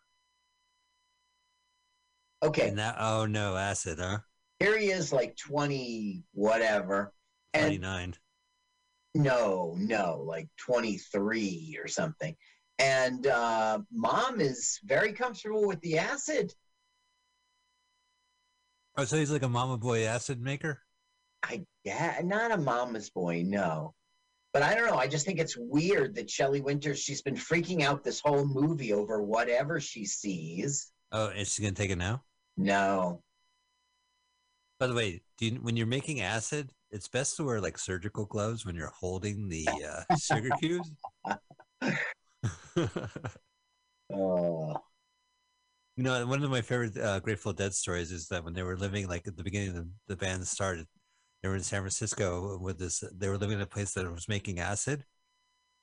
Okay, 2.43 2.67
And 2.67 2.77
now, 2.77 2.95
oh 2.99 3.25
no, 3.25 3.55
acid, 3.55 3.99
huh? 3.99 4.19
here 4.59 4.77
he 4.77 4.87
is, 4.87 5.11
like 5.11 5.35
twenty 5.35 6.23
whatever, 6.33 7.13
and 7.53 7.63
29. 7.63 8.15
No, 9.15 9.73
no, 9.77 10.23
like 10.25 10.47
23 10.59 11.79
or 11.81 11.87
something. 11.87 12.35
And 12.77 13.25
uh, 13.25 13.79
mom 13.91 14.39
is 14.39 14.79
very 14.83 15.13
comfortable 15.13 15.65
with 15.65 15.81
the 15.81 15.97
acid. 15.97 16.53
Oh, 18.95 19.05
so 19.05 19.17
he's 19.17 19.31
like 19.31 19.43
a 19.43 19.49
mama 19.49 19.77
boy 19.77 20.03
acid 20.03 20.41
maker? 20.41 20.81
I 21.43 21.65
yeah, 21.83 22.19
not 22.23 22.51
a 22.51 22.57
mama's 22.57 23.09
boy, 23.09 23.43
no. 23.45 23.93
But 24.53 24.63
I 24.63 24.75
don't 24.75 24.87
know. 24.87 24.97
I 24.97 25.07
just 25.07 25.25
think 25.25 25.39
it's 25.39 25.57
weird 25.57 26.15
that 26.15 26.29
Shelley 26.29 26.61
Winters, 26.61 26.99
she's 26.99 27.21
been 27.21 27.35
freaking 27.35 27.83
out 27.83 28.03
this 28.03 28.19
whole 28.19 28.45
movie 28.45 28.93
over 28.93 29.21
whatever 29.21 29.79
she 29.79 30.05
sees. 30.05 30.91
Oh, 31.11 31.27
is 31.27 31.53
she 31.53 31.61
gonna 31.61 31.73
take 31.73 31.91
it 31.91 31.97
now? 31.97 32.23
No. 32.57 33.21
By 34.79 34.87
the 34.87 34.93
way, 34.93 35.21
do 35.37 35.45
you, 35.47 35.51
when 35.61 35.75
you're 35.77 35.87
making 35.87 36.21
acid, 36.21 36.71
it's 36.91 37.07
best 37.07 37.35
to 37.37 37.43
wear 37.43 37.59
like 37.61 37.77
surgical 37.77 38.25
gloves 38.25 38.65
when 38.65 38.75
you're 38.75 38.91
holding 38.99 39.47
the 39.49 39.67
uh, 40.09 40.15
sugar 40.19 40.49
cubes. 40.59 40.89
Oh. 44.09 44.73
You 45.97 46.03
know, 46.03 46.25
one 46.27 46.41
of 46.41 46.49
my 46.49 46.61
favorite 46.61 46.95
uh, 46.95 47.19
Grateful 47.19 47.51
Dead 47.51 47.73
stories 47.73 48.11
is 48.13 48.29
that 48.29 48.43
when 48.45 48.53
they 48.53 48.63
were 48.63 48.77
living, 48.77 49.05
like 49.09 49.27
at 49.27 49.35
the 49.35 49.43
beginning 49.43 49.69
of 49.69 49.75
the, 49.75 49.89
the 50.07 50.15
band 50.15 50.47
started, 50.47 50.85
they 51.43 51.49
were 51.49 51.55
in 51.55 51.63
San 51.63 51.81
Francisco 51.81 52.57
with 52.57 52.79
this. 52.79 53.03
They 53.13 53.27
were 53.27 53.37
living 53.37 53.55
in 53.57 53.61
a 53.61 53.65
place 53.67 53.93
that 53.95 54.09
was 54.09 54.29
making 54.29 54.59
acid, 54.61 55.03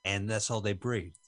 and 0.05 0.27
that's 0.27 0.49
all 0.49 0.59
they 0.61 0.73
breathed. 0.73 1.19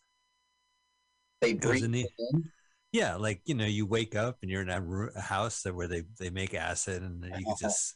They 1.42 1.51
It 1.51 1.56
was 1.63 1.82
breathe 1.82 1.84
in 1.84 1.92
the- 1.92 2.01
it 2.01 2.12
in. 2.18 2.51
Yeah, 2.91 3.15
like 3.15 3.41
you 3.46 3.53
know, 3.56 3.65
you 3.65 3.86
wake 3.86 4.15
up 4.15 4.38
and 4.41 4.50
you're 4.50 4.62
in 4.62 4.70
a, 4.70 4.82
a 5.15 5.22
house 5.22 5.63
that 5.63 5.75
where 5.75 5.88
they 5.88 6.03
they 6.20 6.29
make 6.29 6.53
acid, 6.53 7.03
and 7.03 7.22
then 7.22 7.34
you 7.36 7.46
can 7.46 7.56
just 7.60 7.96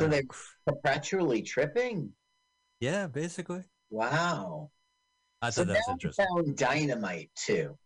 So 0.00 0.08
they're 0.08 0.22
perpetually 0.66 1.42
tripping. 1.42 2.12
yeah, 2.80 3.06
basically. 3.06 3.64
Wow. 3.90 4.70
I 5.42 5.50
So 5.50 5.64
thought 5.64 5.68
that 5.68 5.78
was 5.78 5.88
interesting. 5.88 6.26
found 6.26 6.56
dynamite 6.56 7.30
too. 7.34 7.78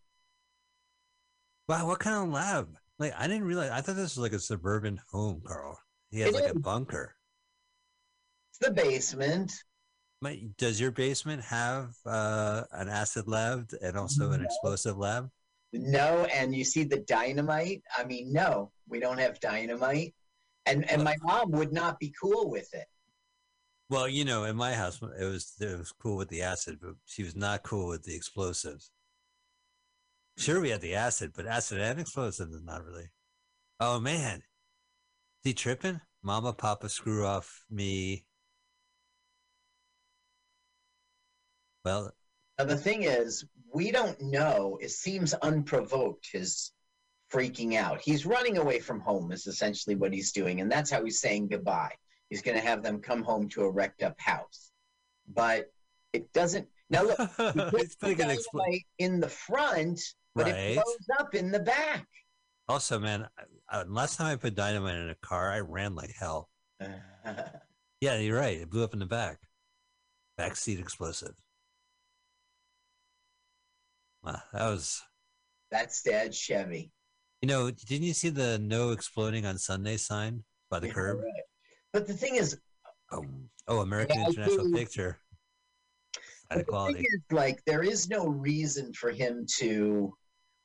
Wow, 1.67 1.87
what 1.87 1.99
kind 1.99 2.15
of 2.27 2.33
lab? 2.33 2.77
Like 2.99 3.13
I 3.17 3.27
didn't 3.27 3.45
realize. 3.45 3.71
I 3.71 3.81
thought 3.81 3.95
this 3.95 4.15
was 4.15 4.19
like 4.19 4.33
a 4.33 4.39
suburban 4.39 4.99
home, 5.11 5.41
Carl. 5.45 5.77
He 6.11 6.19
has 6.21 6.29
It 6.29 6.35
like 6.35 6.45
a 6.45 6.53
bunker. 6.53 7.15
It's 8.51 8.59
the 8.59 8.71
basement. 8.71 9.51
My, 10.21 10.47
does 10.57 10.79
your 10.79 10.91
basement 10.91 11.43
have 11.43 11.95
uh, 12.05 12.63
an 12.71 12.87
acid 12.89 13.27
lab 13.27 13.71
and 13.81 13.97
also 13.97 14.31
an 14.31 14.43
explosive 14.43 14.97
lab? 14.97 15.29
No, 15.73 16.25
and 16.25 16.53
you 16.53 16.63
see 16.63 16.83
the 16.83 16.99
dynamite. 16.99 17.81
I 17.97 18.03
mean, 18.03 18.31
no, 18.31 18.71
we 18.87 18.99
don't 18.99 19.17
have 19.17 19.39
dynamite. 19.39 20.13
And 20.65 20.89
and 20.89 21.03
my 21.03 21.15
mom 21.23 21.51
would 21.51 21.73
not 21.73 21.99
be 21.99 22.13
cool 22.21 22.49
with 22.49 22.73
it. 22.73 22.85
Well, 23.89 24.07
you 24.07 24.23
know, 24.23 24.43
in 24.45 24.55
my 24.55 24.73
house, 24.73 25.01
it 25.19 25.25
was 25.25 25.53
it 25.59 25.77
was 25.77 25.91
cool 25.91 26.15
with 26.15 26.29
the 26.29 26.43
acid, 26.43 26.77
but 26.81 26.93
she 27.05 27.23
was 27.23 27.35
not 27.35 27.63
cool 27.63 27.89
with 27.89 28.03
the 28.03 28.15
explosives. 28.15 28.91
Sure, 30.37 30.61
we 30.61 30.69
had 30.69 30.81
the 30.81 30.95
acid, 30.95 31.31
but 31.35 31.47
acid 31.47 31.79
and 31.79 31.99
explosives 31.99 32.53
is 32.53 32.63
not 32.63 32.83
really. 32.83 33.09
Oh 33.79 33.99
man, 33.99 34.37
is 34.37 34.43
he 35.43 35.53
tripping? 35.53 36.01
Mama, 36.21 36.53
Papa, 36.53 36.87
screw 36.87 37.25
off 37.25 37.65
me. 37.69 38.25
Well, 41.83 42.13
Now 42.57 42.65
the 42.65 42.77
thing 42.77 43.03
is, 43.03 43.45
we 43.73 43.91
don't 43.91 44.19
know. 44.21 44.77
It 44.81 44.91
seems 44.91 45.33
unprovoked. 45.33 46.29
His 46.31 46.71
freaking 47.31 47.75
out. 47.75 47.99
He's 47.99 48.25
running 48.25 48.57
away 48.57 48.79
from 48.79 48.99
home. 48.99 49.31
Is 49.31 49.47
essentially 49.47 49.95
what 49.95 50.13
he's 50.13 50.31
doing, 50.31 50.61
and 50.61 50.71
that's 50.71 50.91
how 50.91 51.03
he's 51.03 51.19
saying 51.19 51.47
goodbye. 51.47 51.93
He's 52.29 52.41
going 52.41 52.57
to 52.57 52.63
have 52.63 52.83
them 52.83 52.99
come 52.99 53.23
home 53.23 53.49
to 53.49 53.63
a 53.63 53.69
wrecked 53.69 54.03
up 54.03 54.19
house, 54.19 54.71
but 55.27 55.71
it 56.13 56.31
doesn't. 56.33 56.67
Now 56.89 57.03
look, 57.03 57.19
it's 57.39 57.53
puts 57.53 57.81
he's 57.81 57.95
the 57.95 58.07
putting 58.07 58.21
an 58.21 58.37
expl- 58.37 58.79
in 58.99 59.19
the 59.19 59.29
front, 59.29 59.99
but 60.35 60.47
it 60.47 60.75
blows 60.75 61.19
up 61.19 61.33
in 61.35 61.51
the 61.51 61.59
back. 61.59 62.05
Also, 62.69 62.99
man, 62.99 63.27
I- 63.69 63.83
last 63.83 64.17
time 64.17 64.27
I 64.27 64.35
put 64.35 64.55
dynamite 64.55 64.95
in 64.95 65.09
a 65.09 65.15
car, 65.15 65.51
I 65.51 65.59
ran 65.59 65.95
like 65.95 66.11
hell. 66.17 66.49
Yeah, 68.01 68.17
you're 68.17 68.37
right. 68.37 68.57
It 68.57 68.69
blew 68.69 68.83
up 68.83 68.91
in 68.91 68.99
the 68.99 69.05
back. 69.05 69.39
Backseat 70.37 70.77
explosive. 70.77 71.35
Wow, 74.23 74.41
that 74.53 74.69
was. 74.69 75.01
That's 75.71 76.01
Dad 76.03 76.33
Chevy. 76.33 76.91
You 77.41 77.47
know, 77.47 77.71
didn't 77.71 78.07
you 78.07 78.13
see 78.13 78.29
the 78.29 78.57
no 78.59 78.91
exploding 78.91 79.45
on 79.45 79.57
Sunday 79.57 79.97
sign 79.97 80.43
by 80.69 80.79
the 80.79 80.87
Yeah, 80.87 80.93
curb? 80.93 81.17
right. 81.17 81.43
But 81.91 82.07
the 82.07 82.13
thing 82.13 82.35
is, 82.35 82.57
Oh, 83.11 83.25
oh, 83.67 83.79
American 83.81 84.21
Yeah, 84.21 84.27
International 84.27 84.65
do. 84.65 84.73
Picture. 84.73 85.19
but 86.49 86.65
the 86.65 86.83
thing 86.85 86.95
is, 86.99 87.21
like, 87.31 87.63
there 87.65 87.83
is 87.83 88.09
no 88.09 88.27
reason 88.27 88.93
for 88.93 89.11
him 89.11 89.45
to. 89.57 90.13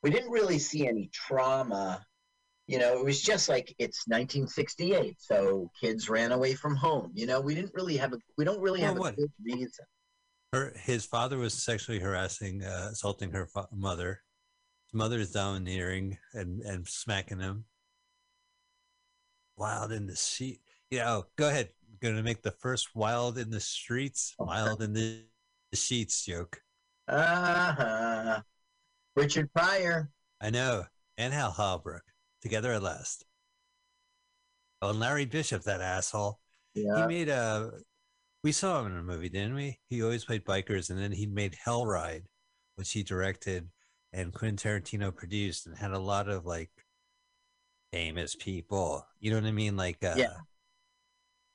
We 0.02 0.10
didn't 0.10 0.30
really 0.30 0.58
see 0.58 0.86
any 0.86 1.10
trauma. 1.12 2.04
You 2.68 2.78
know, 2.78 2.98
it 2.98 3.04
was 3.04 3.20
just 3.22 3.48
like 3.48 3.74
it's 3.78 4.06
1968, 4.06 5.16
so 5.20 5.70
kids 5.80 6.08
ran 6.08 6.32
away 6.32 6.54
from 6.54 6.76
home. 6.76 7.10
You 7.14 7.26
know, 7.26 7.40
we 7.40 7.54
didn't 7.54 7.74
really 7.74 7.96
have 7.96 8.12
a. 8.12 8.18
We 8.36 8.44
don't 8.44 8.60
really 8.60 8.80
Well, 8.80 8.94
have 8.94 9.02
a 9.02 9.12
good 9.16 9.32
reason. 9.42 9.84
Her, 10.52 10.73
his 10.76 11.05
father 11.05 11.37
was 11.37 11.52
sexually 11.55 11.99
harassing, 11.99 12.64
uh, 12.64 12.88
assaulting 12.93 13.31
her 13.33 13.47
fa- 13.47 13.69
mother. 13.73 14.23
His 14.87 14.95
mother 14.95 15.19
is 15.19 15.33
domineering 15.33 16.17
and, 16.33 16.62
and 16.62 16.88
smacking 16.88 17.40
him. 17.40 17.64
Wild 19.57 19.93
in 19.93 20.07
the 20.07 20.17
sheet. 20.17 20.61
You 20.90 21.00
know, 21.00 21.25
go 21.37 21.49
ahead. 21.49 21.71
Gonna 22.00 22.23
make 22.23 22.43
the 22.43 22.52
first 22.52 22.95
wild 22.95 23.38
in 23.38 23.50
the 23.50 23.61
streets, 23.61 24.35
wild 24.38 24.83
in 24.83 24.93
the, 24.93 25.25
the 25.73 25.76
sheets 25.76 26.25
joke. 26.25 26.62
Uh 27.09 27.73
huh. 27.73 28.40
Richard 29.17 29.52
Pryor. 29.52 30.11
I 30.40 30.50
know. 30.50 30.85
And 31.17 31.35
Hal 31.35 31.50
Holbrook 31.50 32.05
together 32.40 32.73
at 32.73 32.83
last. 32.83 33.25
Oh, 34.81 34.90
and 34.90 35.00
Larry 35.00 35.25
Bishop, 35.25 35.62
that 35.64 35.81
asshole. 35.81 36.38
Yeah. 36.75 37.00
He 37.00 37.07
made 37.09 37.28
a. 37.28 37.73
We 38.45 38.52
saw 38.52 38.80
him 38.80 38.92
in 38.92 38.99
a 38.99 39.02
movie, 39.02 39.28
didn't 39.28 39.54
we? 39.54 39.78
He 39.88 40.02
always 40.02 40.25
played 40.25 40.45
bikers, 40.45 40.90
and 40.90 40.99
then 40.99 41.12
he 41.12 41.26
made 41.26 41.57
Hell 41.62 41.85
Ride, 41.87 42.25
which 42.76 42.92
he 42.92 43.02
directed 43.02 43.68
and 44.12 44.33
Quentin 44.33 44.57
Tarantino 44.57 45.14
produced, 45.14 45.66
and 45.66 45.76
had 45.76 45.90
a 45.90 45.99
lot 45.99 46.28
of 46.28 46.47
like 46.47 46.71
famous 47.92 48.35
people. 48.35 49.07
You 49.21 49.30
know 49.30 49.37
what 49.38 49.47
I 49.47 49.52
mean? 49.52 49.76
Like 49.76 50.02
uh, 50.02 50.14
Yeah. 50.16 50.37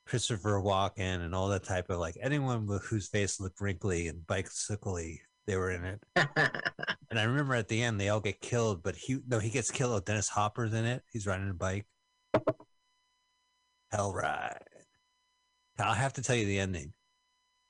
Christopher 0.05 0.61
Walken 0.61 1.21
and 1.23 1.33
all 1.33 1.47
that 1.49 1.63
type 1.63 1.89
of 1.89 1.99
like 1.99 2.17
anyone 2.21 2.67
with, 2.67 2.83
whose 2.85 3.07
face 3.07 3.39
looked 3.39 3.61
wrinkly 3.61 4.07
and 4.07 4.27
bicycly, 4.27 5.21
they 5.47 5.55
were 5.55 5.71
in 5.71 5.85
it. 5.85 6.03
And 7.09 7.19
I 7.19 7.25
remember 7.25 7.53
at 7.53 7.67
the 7.67 7.83
end 7.83 8.01
they 8.01 8.09
all 8.09 8.19
get 8.19 8.41
killed, 8.41 8.81
but 8.81 8.95
he 8.95 9.19
no, 9.27 9.37
he 9.37 9.51
gets 9.51 9.69
killed. 9.69 10.03
Dennis 10.03 10.29
Hopper's 10.29 10.73
in 10.73 10.83
it. 10.83 11.03
He's 11.11 11.27
riding 11.27 11.47
a 11.47 11.53
bike. 11.53 11.85
Hell 13.91 14.11
ride. 14.11 14.57
I'll 15.79 15.93
have 15.93 16.13
to 16.13 16.21
tell 16.21 16.35
you 16.35 16.45
the 16.45 16.59
ending. 16.59 16.93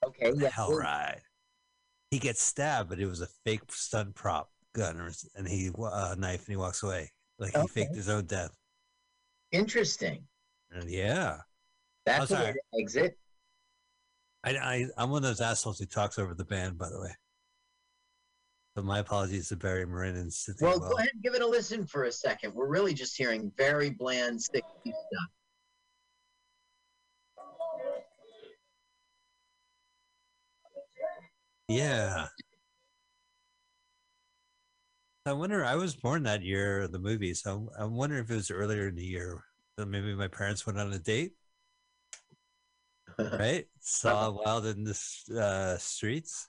okay. 0.06 0.32
Yeah. 0.36 0.50
Hell 0.50 0.72
ride. 0.74 1.20
He 2.10 2.18
gets 2.18 2.42
stabbed, 2.42 2.88
but 2.90 3.00
it 3.00 3.06
was 3.06 3.20
a 3.20 3.26
fake 3.44 3.62
stunt 3.70 4.14
prop 4.14 4.50
gun 4.74 5.10
and 5.36 5.48
he 5.48 5.70
uh, 5.78 6.14
knife 6.18 6.40
and 6.46 6.48
he 6.48 6.56
walks 6.56 6.82
away. 6.82 7.10
Like 7.38 7.52
he 7.52 7.58
Okay. 7.58 7.68
faked 7.84 7.94
his 7.96 8.08
own 8.08 8.26
death. 8.26 8.50
Interesting. 9.52 10.24
And 10.70 10.88
yeah. 10.90 11.38
That's 12.06 12.30
Oh, 12.30 12.52
exit. 12.78 13.16
I, 14.44 14.50
I 14.56 14.86
I'm 14.98 15.10
one 15.10 15.24
of 15.24 15.28
those 15.28 15.40
assholes 15.40 15.78
who 15.78 15.86
talks 15.86 16.18
over 16.18 16.34
the 16.34 16.44
band, 16.44 16.76
by 16.76 16.90
the 16.90 17.00
way. 17.00 17.14
So 18.76 18.82
my 18.82 18.98
apologies 18.98 19.48
to 19.48 19.56
Barry 19.56 19.86
Mann 19.86 20.16
and 20.16 20.32
Cynthia. 20.32 20.68
Well, 20.68 20.80
Well, 20.80 20.90
go 20.90 20.96
ahead 20.98 21.10
and 21.14 21.22
give 21.22 21.34
it 21.34 21.42
a 21.42 21.46
listen 21.46 21.86
for 21.86 22.04
a 22.04 22.12
second. 22.12 22.52
We're 22.54 22.68
really 22.68 22.92
just 22.92 23.16
hearing 23.16 23.50
very 23.56 23.90
bland, 23.90 24.42
sticky 24.42 24.66
stuff. 24.84 25.30
Yeah. 31.68 32.26
I 35.26 35.32
wonder. 35.32 35.64
I 35.64 35.74
was 35.76 35.94
born 35.96 36.22
that 36.24 36.42
year 36.42 36.82
of 36.82 36.92
the 36.92 36.98
movie, 36.98 37.32
so 37.34 37.70
I 37.78 37.84
wonder 37.84 38.18
if 38.18 38.30
it 38.30 38.34
was 38.34 38.50
earlier 38.50 38.88
in 38.88 38.94
the 38.94 39.04
year. 39.04 39.42
that 39.76 39.86
maybe 39.86 40.14
my 40.14 40.28
parents 40.28 40.66
went 40.66 40.78
on 40.78 40.92
a 40.92 40.98
date, 40.98 41.32
right? 43.18 43.66
Saw 43.80 44.30
Wild 44.30 44.66
in 44.66 44.84
the 44.84 44.98
uh, 45.40 45.78
streets, 45.78 46.48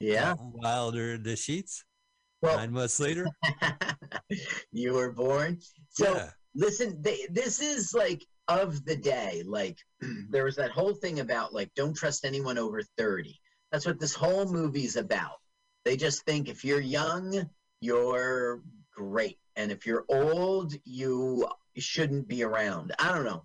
yeah. 0.00 0.34
Wilder 0.38 1.14
in 1.14 1.22
the 1.24 1.36
sheets. 1.36 1.84
Well, 2.42 2.56
Nine 2.56 2.72
months 2.72 3.00
later, 3.00 3.26
you 4.72 4.92
were 4.94 5.12
born. 5.12 5.58
So 5.90 6.14
yeah, 6.14 6.30
listen, 6.54 7.00
they, 7.02 7.26
this 7.30 7.60
is 7.60 7.92
like 7.94 8.24
of 8.48 8.84
the 8.84 8.96
day. 8.96 9.42
Like 9.46 9.78
there 10.30 10.44
was 10.44 10.56
that 10.56 10.70
whole 10.70 10.94
thing 10.94 11.20
about 11.20 11.52
like 11.52 11.72
don't 11.74 11.96
trust 11.96 12.24
anyone 12.24 12.58
over 12.58 12.82
30. 12.98 13.38
That's 13.72 13.86
what 13.86 13.98
this 13.98 14.14
whole 14.14 14.44
movie's 14.44 14.96
about. 14.96 15.38
They 15.84 15.96
just 15.96 16.24
think 16.24 16.48
if 16.48 16.64
you're 16.64 16.80
young, 16.80 17.48
you're 17.80 18.62
great. 18.94 19.38
And 19.56 19.72
if 19.72 19.84
you're 19.86 20.04
old, 20.08 20.74
you 20.84 21.48
shouldn't 21.76 22.28
be 22.28 22.44
around. 22.44 22.92
I 22.98 23.12
don't 23.14 23.24
know. 23.24 23.44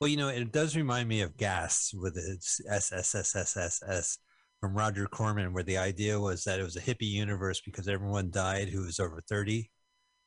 Well, 0.00 0.08
you 0.08 0.16
know, 0.16 0.28
it 0.28 0.52
does 0.52 0.76
remind 0.76 1.08
me 1.08 1.20
of 1.22 1.36
Gas 1.36 1.92
with 1.94 2.16
its 2.16 2.60
SSSSSS 2.70 4.18
from 4.60 4.74
Roger 4.76 5.06
Corman, 5.06 5.52
where 5.52 5.62
the 5.62 5.78
idea 5.78 6.18
was 6.18 6.42
that 6.44 6.58
it 6.60 6.64
was 6.64 6.76
a 6.76 6.80
hippie 6.80 7.02
universe 7.02 7.60
because 7.64 7.88
everyone 7.88 8.30
died 8.30 8.68
who 8.68 8.82
was 8.84 8.98
over 9.00 9.20
30. 9.28 9.70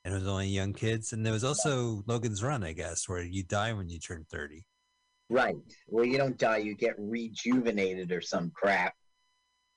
and 0.05 0.13
it 0.13 0.17
was 0.17 0.27
only 0.27 0.47
young 0.47 0.73
kids. 0.73 1.13
And 1.13 1.25
there 1.25 1.33
was 1.33 1.43
also 1.43 2.03
Logan's 2.07 2.43
Run, 2.43 2.63
I 2.63 2.73
guess, 2.73 3.09
where 3.09 3.21
you 3.23 3.43
die 3.43 3.73
when 3.73 3.89
you 3.89 3.99
turn 3.99 4.25
thirty. 4.31 4.65
Right. 5.29 5.55
Well, 5.87 6.05
you 6.05 6.17
don't 6.17 6.37
die; 6.37 6.57
you 6.57 6.75
get 6.75 6.95
rejuvenated 6.97 8.11
or 8.11 8.21
some 8.21 8.51
crap. 8.55 8.93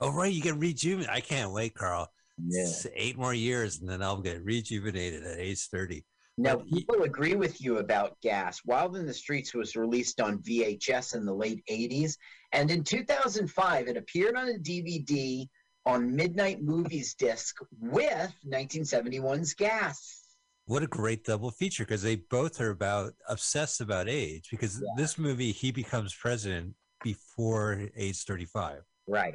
Oh, 0.01 0.13
right, 0.13 0.33
you 0.33 0.41
get 0.43 0.57
rejuvenated. 0.57 1.11
I 1.13 1.21
can't 1.21 1.53
wait, 1.53 1.75
Carl. 1.75 2.09
Yeah. 2.41 2.63
It's 2.63 2.87
eight 2.95 3.19
more 3.19 3.35
years, 3.35 3.81
and 3.81 3.89
then 3.89 4.03
I'll 4.03 4.21
get 4.21 4.45
rejuvenated 4.45 5.25
at 5.25 5.39
age 5.39 5.67
thirty. 5.67 6.05
Now, 6.41 6.57
But 6.59 6.67
he- 6.69 6.77
people 6.77 7.03
agree 7.03 7.35
with 7.35 7.61
you 7.61 7.79
about 7.79 8.17
Gas. 8.21 8.61
Wild 8.65 8.95
in 8.97 9.07
the 9.07 9.13
Streets 9.15 9.55
was 9.55 9.75
released 9.75 10.21
on 10.21 10.39
VHS 10.39 11.17
in 11.17 11.25
the 11.25 11.35
late 11.35 11.65
80s. 11.69 12.17
And 12.53 12.71
in 12.71 12.85
2005, 12.85 13.89
it 13.89 13.97
appeared 13.97 14.37
on 14.37 14.49
a 14.49 14.53
DVD 14.57 15.49
on 15.85 16.15
Midnight 16.15 16.63
Movies 16.63 17.15
disc 17.15 17.57
with 17.81 18.33
1971's 18.47 19.55
Gas. 19.55 20.23
What 20.67 20.85
a 20.85 20.87
great 20.87 21.25
double 21.25 21.51
feature 21.51 21.85
because 21.85 22.03
they 22.03 22.17
both 22.17 22.61
are 22.61 22.71
about 22.71 23.15
obsessed 23.29 23.81
about 23.81 24.09
age. 24.09 24.49
Because 24.51 24.81
this 24.97 25.19
movie, 25.19 25.51
he 25.51 25.73
becomes 25.73 26.15
president 26.15 26.75
before 27.03 27.89
age 27.97 28.23
thirty-five. 28.25 28.83
Right. 29.09 29.35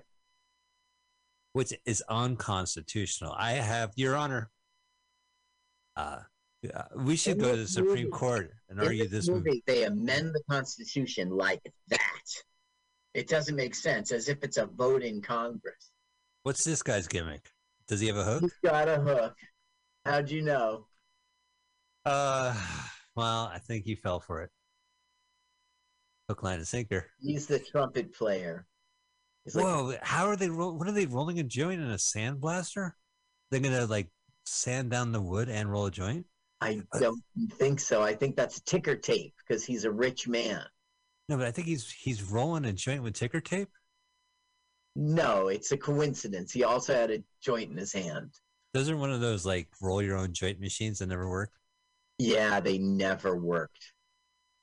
Which 1.53 1.73
is 1.85 2.03
unconstitutional. 2.09 3.33
I 3.37 3.53
have, 3.53 3.91
Your 3.95 4.15
Honor. 4.15 4.49
Uh, 5.95 6.19
uh, 6.73 6.83
we 6.97 7.15
should 7.15 7.37
In 7.37 7.43
go 7.43 7.51
to 7.51 7.61
the 7.61 7.67
Supreme 7.67 8.05
movie- 8.05 8.09
Court 8.09 8.51
and 8.69 8.79
argue 8.81 9.03
this 9.03 9.11
this 9.11 9.29
movie. 9.29 9.49
movie, 9.49 9.63
they 9.67 9.83
amend 9.83 10.33
the 10.33 10.41
Constitution 10.49 11.29
like 11.29 11.61
that. 11.89 12.23
It 13.13 13.27
doesn't 13.27 13.55
make 13.55 13.75
sense, 13.75 14.11
as 14.11 14.27
if 14.29 14.39
it's 14.43 14.57
a 14.57 14.65
vote 14.65 15.03
in 15.03 15.21
Congress. 15.21 15.91
What's 16.41 16.63
this 16.63 16.81
guy's 16.81 17.07
gimmick? 17.07 17.47
Does 17.87 17.99
he 17.99 18.07
have 18.07 18.17
a 18.17 18.23
hook? 18.23 18.41
He's 18.41 18.53
got 18.63 18.87
a 18.89 18.99
hook. 18.99 19.35
How'd 20.05 20.31
you 20.31 20.41
know? 20.41 20.87
Uh, 22.05 22.55
well, 23.15 23.51
I 23.53 23.59
think 23.59 23.85
he 23.85 23.95
fell 23.95 24.19
for 24.19 24.41
it. 24.41 24.49
Hook, 26.27 26.41
line, 26.43 26.57
and 26.57 26.67
sinker. 26.67 27.05
He's 27.19 27.45
the 27.45 27.59
trumpet 27.59 28.13
player. 28.15 28.65
He's 29.45 29.55
like, 29.55 29.65
Whoa! 29.65 29.95
How 30.01 30.27
are 30.27 30.35
they? 30.35 30.49
Ro- 30.49 30.73
what 30.73 30.87
are 30.87 30.93
they 30.93 31.05
rolling 31.05 31.39
a 31.39 31.43
joint 31.43 31.81
in 31.81 31.89
a 31.89 31.95
sandblaster? 31.95 32.93
They're 33.51 33.59
gonna 33.59 33.85
like 33.85 34.09
sand 34.45 34.89
down 34.89 35.11
the 35.11 35.21
wood 35.21 35.49
and 35.49 35.69
roll 35.71 35.87
a 35.87 35.91
joint. 35.91 36.25
I 36.61 36.81
uh, 36.93 36.99
don't 36.99 37.23
think 37.53 37.79
so. 37.79 38.01
I 38.01 38.15
think 38.15 38.35
that's 38.35 38.61
ticker 38.61 38.95
tape 38.95 39.33
because 39.45 39.65
he's 39.65 39.83
a 39.83 39.91
rich 39.91 40.27
man. 40.27 40.63
No, 41.27 41.37
but 41.37 41.45
I 41.45 41.51
think 41.51 41.67
he's 41.67 41.91
he's 41.91 42.23
rolling 42.23 42.65
a 42.65 42.73
joint 42.73 43.03
with 43.03 43.13
ticker 43.15 43.41
tape. 43.41 43.69
No, 44.95 45.47
it's 45.47 45.71
a 45.71 45.77
coincidence. 45.77 46.51
He 46.51 46.63
also 46.63 46.93
had 46.93 47.11
a 47.11 47.23
joint 47.41 47.71
in 47.71 47.77
his 47.77 47.91
hand. 47.91 48.31
Those 48.73 48.89
are 48.89 48.97
one 48.97 49.11
of 49.11 49.21
those 49.21 49.45
like 49.45 49.67
roll 49.81 50.01
your 50.01 50.17
own 50.17 50.33
joint 50.33 50.59
machines 50.59 50.99
that 50.99 51.07
never 51.07 51.29
work. 51.29 51.51
Yeah, 52.17 52.59
they 52.59 52.77
never 52.77 53.35
worked. 53.35 53.93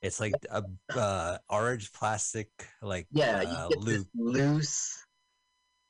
It's 0.02 0.20
like 0.20 0.34
a 0.50 0.64
uh, 0.96 1.38
orange 1.48 1.92
plastic 1.92 2.48
like 2.80 3.06
Yeah, 3.12 3.42
uh, 3.46 3.68
loop. 3.78 4.06
loose. 4.14 5.04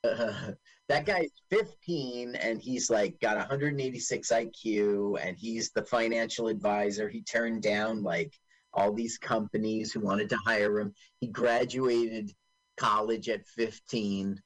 Uh, 0.02 0.52
that 0.88 1.06
guy's 1.06 1.30
15 1.50 2.34
and 2.34 2.60
he's 2.60 2.90
like 2.90 3.20
got 3.20 3.36
186 3.36 4.28
IQ 4.28 5.24
and 5.24 5.36
he's 5.36 5.70
the 5.70 5.84
financial 5.84 6.48
advisor. 6.48 7.08
He 7.08 7.22
turned 7.22 7.62
down 7.62 8.02
like 8.02 8.34
all 8.72 8.92
these 8.92 9.16
companies 9.18 9.92
who 9.92 10.00
wanted 10.00 10.28
to 10.30 10.38
hire 10.44 10.80
him. 10.80 10.92
He 11.20 11.28
graduated 11.28 12.32
college 12.76 13.28
at 13.28 13.46
15. 13.46 14.40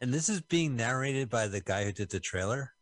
And 0.00 0.14
this 0.14 0.28
is 0.28 0.40
being 0.42 0.76
narrated 0.76 1.28
by 1.28 1.48
the 1.48 1.60
guy 1.60 1.84
who 1.84 1.92
did 1.92 2.10
the 2.10 2.20
trailer. 2.20 2.72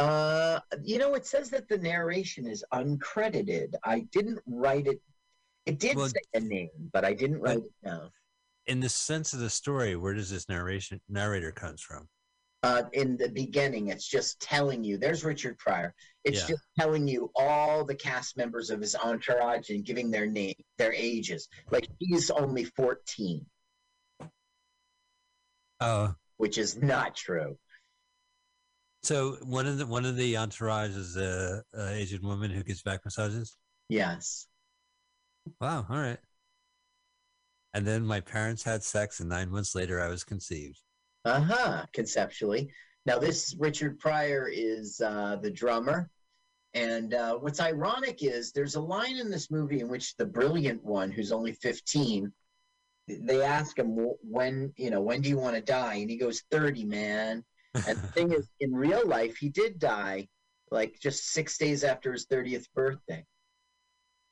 Uh, 0.00 0.60
you 0.82 0.96
know, 0.98 1.12
it 1.14 1.26
says 1.26 1.50
that 1.50 1.68
the 1.68 1.76
narration 1.76 2.46
is 2.46 2.64
uncredited. 2.72 3.74
I 3.84 4.00
didn't 4.12 4.38
write 4.46 4.86
it. 4.86 4.98
It 5.66 5.78
did 5.78 5.96
Well, 5.96 6.08
say 6.08 6.20
a 6.32 6.40
name, 6.40 6.70
but 6.90 7.04
I 7.04 7.12
didn't 7.12 7.40
write 7.40 7.58
it 7.58 7.72
down. 7.84 8.10
In 8.64 8.80
the 8.80 8.88
sense 8.88 9.34
of 9.34 9.40
the 9.40 9.50
story, 9.50 9.96
where 9.96 10.14
does 10.14 10.30
this 10.30 10.48
narration 10.48 11.02
narrator 11.10 11.52
comes 11.52 11.82
from? 11.82 12.08
Uh, 12.62 12.84
in 12.94 13.18
the 13.18 13.28
beginning, 13.28 13.88
it's 13.88 14.06
just 14.06 14.40
telling 14.40 14.82
you. 14.84 14.96
There's 14.96 15.22
Richard 15.22 15.58
Pryor. 15.58 15.94
It's 16.24 16.40
Yeah. 16.40 16.48
just 16.48 16.62
telling 16.78 17.06
you 17.06 17.30
all 17.34 17.84
the 17.84 17.94
cast 17.94 18.38
members 18.38 18.70
of 18.70 18.80
his 18.80 18.94
entourage 18.96 19.68
and 19.68 19.84
giving 19.84 20.10
their 20.10 20.26
name, 20.26 20.54
their 20.78 20.94
ages. 20.94 21.46
Like 21.70 21.88
he's 21.98 22.30
only 22.30 22.64
14, 22.64 23.44
Oh, 25.80 26.14
which 26.38 26.56
is 26.56 26.76
not 26.76 27.14
true. 27.16 27.58
So 29.02 29.36
one 29.42 29.66
of 29.66 29.78
the 29.78 29.86
one 29.86 30.04
of 30.04 30.16
the 30.16 30.36
entourage 30.36 30.96
is 30.96 31.16
a, 31.16 31.62
a 31.74 31.92
Asian 31.92 32.26
woman 32.26 32.50
who 32.50 32.62
gives 32.62 32.82
back 32.82 33.04
massages. 33.04 33.56
Yes. 33.88 34.46
Wow, 35.60 35.86
all 35.88 35.98
right. 35.98 36.18
And 37.72 37.86
then 37.86 38.04
my 38.04 38.20
parents 38.20 38.62
had 38.62 38.82
sex, 38.82 39.20
and 39.20 39.28
nine 39.28 39.50
months 39.50 39.74
later, 39.74 40.00
I 40.00 40.08
was 40.08 40.24
conceived. 40.24 40.80
Uh 41.24 41.40
huh. 41.40 41.86
Conceptually. 41.92 42.70
Now, 43.06 43.18
this 43.18 43.56
Richard 43.58 43.98
Pryor 43.98 44.50
is 44.52 45.00
uh, 45.00 45.36
the 45.40 45.50
drummer. 45.50 46.10
And 46.74 47.14
uh, 47.14 47.36
what's 47.36 47.60
ironic 47.60 48.22
is 48.22 48.52
there's 48.52 48.76
a 48.76 48.80
line 48.80 49.16
in 49.16 49.30
this 49.30 49.50
movie 49.50 49.80
in 49.80 49.88
which 49.88 50.14
the 50.16 50.26
brilliant 50.26 50.84
one, 50.84 51.10
who's 51.10 51.32
only 51.32 51.52
15, 51.52 52.32
they 53.08 53.42
ask 53.42 53.76
him, 53.76 53.96
when, 54.22 54.72
you 54.76 54.90
know, 54.90 55.00
when 55.00 55.20
do 55.20 55.28
you 55.28 55.38
want 55.38 55.56
to 55.56 55.62
die? 55.62 55.94
And 55.94 56.10
he 56.10 56.16
goes, 56.16 56.44
30, 56.50 56.84
man. 56.84 57.44
And 57.74 57.98
the 57.98 58.08
thing 58.08 58.32
is, 58.32 58.48
in 58.60 58.72
real 58.72 59.06
life, 59.06 59.36
he 59.36 59.48
did 59.48 59.78
die 59.78 60.28
like 60.70 60.98
just 61.00 61.32
six 61.32 61.58
days 61.58 61.84
after 61.84 62.12
his 62.12 62.26
30th 62.26 62.66
birthday. 62.74 63.24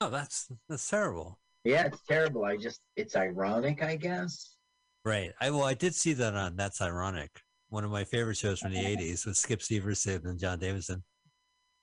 Oh, 0.00 0.10
that's 0.10 0.48
that's 0.68 0.88
terrible. 0.88 1.38
Yeah, 1.64 1.86
it's 1.86 2.02
terrible. 2.06 2.44
I 2.44 2.56
just, 2.56 2.80
it's 2.96 3.16
ironic, 3.16 3.82
I 3.82 3.96
guess. 3.96 4.56
Right. 5.04 5.32
I 5.40 5.50
well, 5.50 5.64
I 5.64 5.74
did 5.74 5.94
see 5.94 6.12
that 6.14 6.34
on 6.34 6.56
That's 6.56 6.80
Ironic, 6.82 7.30
one 7.68 7.84
of 7.84 7.90
my 7.90 8.04
favorite 8.04 8.36
shows 8.36 8.60
from 8.60 8.72
the 8.72 8.78
'80s 8.96 9.26
with 9.26 9.36
Skip 9.36 9.60
Severson 9.60 10.24
and 10.24 10.38
John 10.38 10.58
Davidson, 10.58 11.02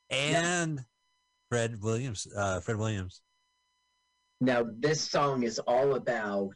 and 0.10 0.86
Fred 1.50 1.82
Williams. 1.82 2.28
Uh, 2.36 2.60
Fred 2.60 2.78
Williams. 2.78 3.22
Now, 4.42 4.66
this 4.80 5.02
song 5.02 5.44
is 5.44 5.60
all 5.60 5.96
about 5.96 6.56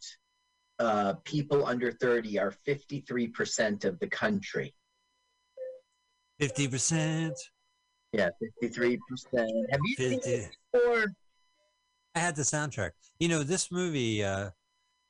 uh, 0.80 1.14
people 1.24 1.66
under 1.66 1.92
30 1.92 2.40
are 2.40 2.54
53% 2.68 3.86
of 3.86 4.00
the 4.00 4.08
country. 4.08 4.74
Fifty 6.40 6.68
percent. 6.68 7.34
Yeah, 8.14 8.30
53%. 8.64 8.98
Have 9.70 9.80
you 9.86 9.96
seen 9.96 10.20
it 10.24 10.50
before? 10.74 11.06
I 12.16 12.20
had 12.20 12.36
the 12.36 12.42
soundtrack. 12.42 12.92
You 13.20 13.28
know, 13.28 13.44
this 13.44 13.72
movie. 13.72 14.24
Uh, 14.24 14.50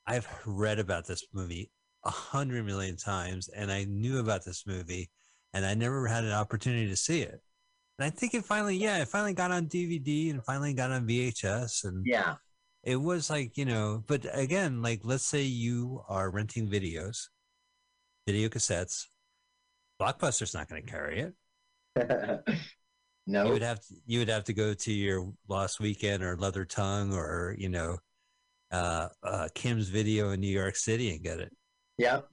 I've 0.05 0.27
read 0.45 0.79
about 0.79 1.05
this 1.07 1.23
movie 1.33 1.71
a 2.03 2.09
hundred 2.09 2.65
million 2.65 2.97
times, 2.97 3.47
and 3.49 3.71
I 3.71 3.85
knew 3.85 4.19
about 4.19 4.43
this 4.43 4.63
movie, 4.67 5.09
and 5.53 5.65
I 5.65 5.75
never 5.75 6.07
had 6.07 6.23
an 6.25 6.31
opportunity 6.33 6.87
to 6.87 6.95
see 6.95 7.21
it. 7.21 7.39
And 7.99 8.05
I 8.05 8.09
think 8.09 8.33
it 8.33 8.43
finally, 8.43 8.75
yeah, 8.75 8.97
it 9.01 9.07
finally 9.07 9.33
got 9.33 9.51
on 9.51 9.67
DVD 9.67 10.31
and 10.31 10.43
finally 10.43 10.73
got 10.73 10.91
on 10.91 11.07
VHS, 11.07 11.85
and 11.85 12.05
Yeah. 12.05 12.35
it 12.83 12.95
was 12.97 13.29
like 13.29 13.55
you 13.57 13.65
know 13.65 14.03
but 14.07 14.25
again 14.33 14.81
like 14.81 15.01
let's 15.03 15.25
say 15.25 15.41
you 15.43 16.01
are 16.07 16.31
renting 16.31 16.67
videos 16.69 17.27
video 18.25 18.47
cassettes 18.47 19.05
blockbuster's 19.99 20.53
not 20.53 20.69
going 20.69 20.83
to 20.83 20.91
carry 20.91 21.31
it. 21.95 22.43
You 23.29 23.33
no. 23.33 23.49
would 23.51 23.61
have 23.61 23.79
to 23.79 23.93
you 24.07 24.17
would 24.19 24.29
have 24.29 24.45
to 24.45 24.53
go 24.53 24.73
to 24.73 24.91
your 24.91 25.31
lost 25.47 25.79
weekend 25.79 26.23
or 26.23 26.35
leather 26.35 26.65
tongue 26.65 27.13
or 27.13 27.55
you 27.59 27.69
know 27.69 27.99
uh, 28.71 29.09
uh 29.21 29.49
kim's 29.53 29.87
video 29.87 30.31
in 30.31 30.39
new 30.39 30.47
york 30.47 30.75
city 30.75 31.11
and 31.11 31.21
get 31.21 31.39
it. 31.39 31.55
Yep. 31.99 32.27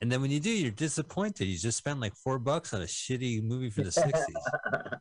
and 0.00 0.10
then 0.10 0.20
when 0.20 0.32
you 0.32 0.40
do 0.40 0.50
you're 0.50 0.72
disappointed. 0.72 1.44
You 1.44 1.56
just 1.56 1.78
spent 1.78 2.00
like 2.00 2.16
four 2.16 2.40
bucks 2.40 2.74
on 2.74 2.82
a 2.82 2.86
shitty 2.86 3.40
movie 3.44 3.70
from 3.70 3.84
the 3.84 3.90
60s 3.90 4.98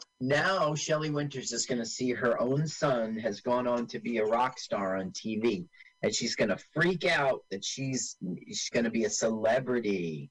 now 0.20 0.74
Shelley 0.74 1.10
Winters 1.10 1.52
is 1.52 1.66
going 1.66 1.80
to 1.80 1.86
see 1.86 2.12
her 2.12 2.40
own 2.40 2.66
son 2.66 3.18
has 3.18 3.42
gone 3.42 3.66
on 3.66 3.86
to 3.88 3.98
be 3.98 4.16
a 4.16 4.24
rock 4.24 4.58
star 4.58 4.96
on 4.96 5.10
TV, 5.10 5.66
and 6.04 6.14
she's 6.14 6.36
going 6.36 6.50
to 6.50 6.58
freak 6.74 7.06
out 7.06 7.40
that 7.50 7.64
she's 7.64 8.16
she's 8.46 8.68
going 8.70 8.84
to 8.84 8.90
be 8.90 9.04
a 9.04 9.10
celebrity, 9.10 10.30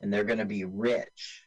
and 0.00 0.12
they're 0.12 0.24
going 0.24 0.38
to 0.40 0.44
be 0.44 0.64
rich. 0.64 1.44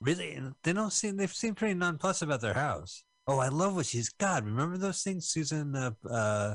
really 0.00 0.32
And 0.32 0.54
they 0.64 0.72
don't 0.72 0.92
seem 0.92 1.16
they 1.16 1.26
seem 1.28 1.54
pretty 1.54 1.74
nonplussed 1.74 2.22
about 2.22 2.40
their 2.40 2.54
house 2.54 3.04
oh 3.26 3.38
i 3.38 3.48
love 3.48 3.74
what 3.76 3.86
she's 3.86 4.08
got 4.08 4.44
remember 4.44 4.78
those 4.78 5.02
things 5.02 5.28
susan 5.28 5.76
uh, 5.76 5.90
uh 6.10 6.54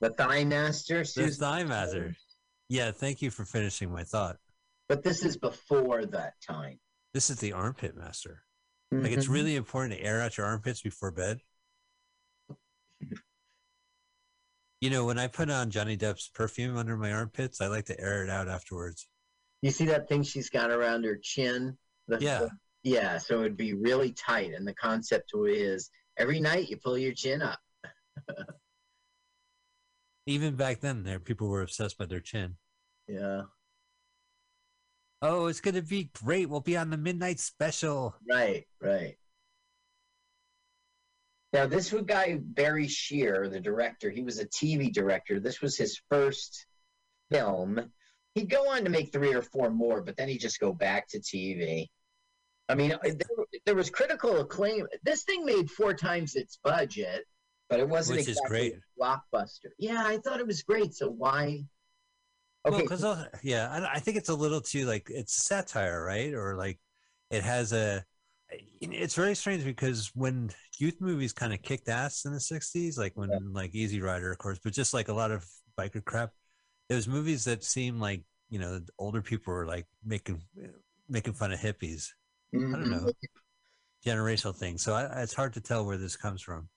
The 0.00 0.10
Thigh 0.10 0.44
Master, 0.44 0.98
the 0.98 1.04
Susan 1.06 1.40
thigh 1.40 1.64
master 1.64 2.14
Yeah, 2.68 2.90
thank 2.92 3.20
you 3.22 3.30
for 3.30 3.44
finishing 3.44 3.90
my 3.90 4.04
thought. 4.04 4.36
But 4.88 5.02
this 5.02 5.24
is 5.24 5.36
before 5.36 6.04
that 6.06 6.34
time. 6.46 6.78
This 7.14 7.30
is 7.30 7.38
the 7.38 7.52
armpit 7.52 7.96
master. 7.96 8.42
Like 8.90 9.12
it's 9.12 9.26
Mhm. 9.26 9.32
really 9.32 9.56
important 9.56 9.94
to 9.94 10.04
air 10.04 10.20
out 10.20 10.36
your 10.36 10.46
armpits 10.46 10.82
before 10.82 11.10
bed. 11.10 11.38
You 14.82 14.90
know, 14.90 15.04
when 15.06 15.16
I 15.16 15.28
put 15.28 15.48
on 15.48 15.70
Johnny 15.70 15.96
Depp's 15.96 16.28
perfume 16.34 16.76
under 16.76 16.96
my 16.96 17.12
armpits, 17.12 17.60
I 17.60 17.68
like 17.68 17.84
to 17.84 18.00
air 18.00 18.24
it 18.24 18.28
out 18.28 18.48
afterwards. 18.48 19.06
You 19.62 19.70
see 19.70 19.84
that 19.84 20.08
thing 20.08 20.24
she's 20.24 20.50
got 20.50 20.72
around 20.72 21.04
her 21.04 21.16
chin? 21.22 21.78
The- 22.08 22.18
Yeah. 22.20 22.38
the- 22.40 22.50
yeah. 22.82 23.18
So 23.18 23.42
it'd 23.42 23.56
be 23.56 23.74
really 23.74 24.10
tight, 24.12 24.52
and 24.52 24.66
the 24.66 24.74
concept 24.74 25.30
is 25.46 25.88
every 26.16 26.40
night 26.40 26.68
you 26.68 26.78
pull 26.78 26.98
your 26.98 27.14
chin 27.14 27.42
up. 27.42 27.60
Even 30.26 30.56
back 30.56 30.80
then, 30.80 31.04
there 31.04 31.20
people 31.20 31.48
were 31.48 31.62
obsessed 31.62 31.96
by 31.96 32.06
their 32.06 32.18
chin. 32.18 32.56
Yeah. 33.06 33.42
Oh, 35.20 35.46
it's 35.46 35.60
gonna 35.60 35.82
be 35.82 36.10
great. 36.12 36.48
We'll 36.48 36.58
be 36.60 36.76
on 36.76 36.90
the 36.90 36.96
midnight 36.96 37.38
special. 37.38 38.16
Right. 38.28 38.66
Right. 38.80 39.16
Now 41.52 41.66
this 41.66 41.92
was 41.92 42.02
guy 42.04 42.38
Barry 42.40 42.88
Shear, 42.88 43.48
the 43.48 43.60
director. 43.60 44.10
He 44.10 44.22
was 44.22 44.38
a 44.38 44.46
TV 44.46 44.92
director. 44.92 45.38
This 45.38 45.60
was 45.60 45.76
his 45.76 46.00
first 46.10 46.66
film. 47.30 47.92
He'd 48.34 48.48
go 48.48 48.70
on 48.70 48.84
to 48.84 48.90
make 48.90 49.12
three 49.12 49.34
or 49.34 49.42
four 49.42 49.70
more, 49.70 50.00
but 50.00 50.16
then 50.16 50.28
he'd 50.28 50.38
just 50.38 50.60
go 50.60 50.72
back 50.72 51.08
to 51.08 51.20
TV. 51.20 51.88
I 52.68 52.74
mean, 52.74 52.92
uh, 52.92 52.98
there, 53.02 53.46
there 53.66 53.74
was 53.74 53.90
critical 53.90 54.40
acclaim. 54.40 54.86
This 55.02 55.24
thing 55.24 55.44
made 55.44 55.70
four 55.70 55.92
times 55.92 56.36
its 56.36 56.58
budget, 56.64 57.26
but 57.68 57.80
it 57.80 57.88
wasn't 57.88 58.20
Which 58.20 58.28
exactly 58.28 58.48
great. 58.48 58.74
a 58.74 59.02
blockbuster. 59.02 59.70
Yeah, 59.78 60.02
I 60.04 60.18
thought 60.18 60.40
it 60.40 60.46
was 60.46 60.62
great. 60.62 60.94
So 60.94 61.10
why? 61.10 61.64
Well, 62.64 62.74
Okay, 62.74 62.82
because 62.82 63.04
yeah, 63.42 63.68
I, 63.70 63.96
I 63.96 63.98
think 63.98 64.16
it's 64.16 64.28
a 64.30 64.34
little 64.34 64.60
too 64.60 64.86
like 64.86 65.08
it's 65.10 65.34
satire, 65.44 66.02
right? 66.02 66.32
Or 66.32 66.56
like 66.56 66.78
it 67.30 67.42
has 67.42 67.72
a. 67.72 68.04
It's 68.90 69.14
very 69.14 69.34
strange 69.36 69.64
because 69.64 70.10
when 70.14 70.50
youth 70.78 71.00
movies 71.00 71.32
kind 71.32 71.52
of 71.52 71.62
kicked 71.62 71.88
ass 71.88 72.24
in 72.24 72.32
the 72.32 72.38
'60s, 72.38 72.98
like 72.98 73.12
when 73.16 73.52
like 73.52 73.74
Easy 73.74 74.00
Rider, 74.00 74.32
of 74.32 74.38
course, 74.38 74.58
but 74.62 74.72
just 74.72 74.92
like 74.92 75.08
a 75.08 75.12
lot 75.14 75.30
of 75.30 75.46
biker 75.78 76.04
crap, 76.04 76.30
it 76.88 76.94
was 76.94 77.06
movies 77.06 77.44
that 77.44 77.62
seemed 77.62 78.00
like 78.00 78.24
you 78.50 78.58
know 78.58 78.80
older 78.98 79.22
people 79.22 79.54
were 79.54 79.66
like 79.66 79.86
making 80.04 80.42
making 81.08 81.32
fun 81.34 81.52
of 81.52 81.60
hippies, 81.60 82.08
I 82.54 82.58
don't 82.58 82.72
mhm. 82.72 82.90
know, 82.90 83.12
generational 84.04 84.54
thing. 84.54 84.78
So 84.78 84.94
I, 84.94 85.22
it's 85.22 85.34
hard 85.34 85.54
to 85.54 85.60
tell 85.60 85.86
where 85.86 85.96
this 85.96 86.16
comes 86.16 86.42
from. 86.42 86.68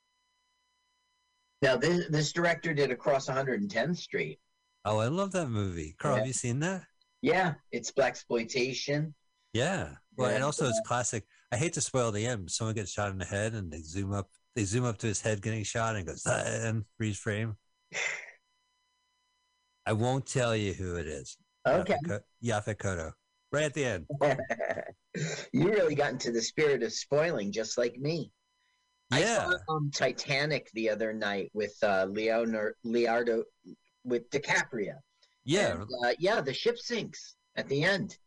Now 1.64 1.76
this 1.76 2.08
this 2.10 2.32
director 2.32 2.74
did 2.74 2.92
Across 2.92 3.30
110th 3.30 3.98
Street. 3.98 4.40
Oh, 4.84 5.00
I 5.00 5.08
love 5.08 5.32
that 5.32 5.50
movie. 5.50 5.96
Carl, 5.98 6.14
Yeah. 6.14 6.20
have 6.20 6.28
you 6.28 6.34
seen 6.34 6.60
that? 6.60 6.84
Yeah, 7.22 7.56
it's 7.72 7.92
black 7.92 8.10
exploitation. 8.10 9.16
Yeah. 9.54 9.96
Well, 10.16 10.30
And, 10.30 10.44
also 10.44 10.68
it's 10.68 10.82
classic. 10.86 11.26
I 11.56 11.58
hate 11.58 11.72
to 11.74 11.82
spoil 11.82 12.12
the 12.12 12.26
end, 12.26 12.44
but 12.44 12.52
someone 12.52 12.76
gets 12.76 12.92
shot 12.92 13.12
in 13.12 13.18
the 13.18 13.24
head 13.24 13.54
and 13.54 13.72
they 13.72 13.82
zoom 13.82 14.12
up. 14.12 14.30
They 14.58 14.66
zoom 14.66 14.84
up 14.84 14.98
to 14.98 15.08
his 15.08 15.22
head 15.22 15.42
getting 15.42 15.64
shot 15.64 15.96
and 15.96 16.06
goes 16.06 16.24
"Ah," 16.28 16.44
and 16.46 16.84
freeze 16.98 17.18
frame. 17.18 17.56
I 19.86 19.94
won't 19.94 20.26
tell 20.26 20.54
you 20.54 20.74
who 20.74 20.98
it 20.98 21.08
is. 21.08 21.38
Okay. 21.66 21.94
Yaphet 21.94 22.08
Ko- 22.10 22.20
Yaphet 22.44 22.76
Kotto. 22.76 23.12
Right 23.54 23.64
at 23.64 23.74
the 23.74 23.86
end. 23.86 24.06
you 25.54 25.70
really 25.70 25.96
got 25.96 26.12
into 26.12 26.34
the 26.34 26.42
spirit 26.42 26.84
of 26.84 26.92
spoiling, 26.92 27.54
just 27.54 27.78
like 27.78 27.96
me. 27.98 28.34
I 29.14 29.22
Yeah. 29.22 29.50
saw 29.50 29.58
um, 29.76 29.92
Titanic 29.94 30.70
the 30.74 30.90
other 30.90 31.14
night 31.14 31.52
with 31.54 31.74
uh, 31.84 32.08
Leonardo, 32.10 32.74
Leonardo 32.84 33.44
with 34.04 34.30
DiCaprio. 34.30 34.96
Yeah. 35.46 35.72
And, 35.72 35.84
uh, 36.04 36.12
yeah, 36.20 36.42
the 36.42 36.54
ship 36.54 36.78
sinks 36.80 37.36
at 37.56 37.70
the 37.70 37.82
end. 37.82 38.18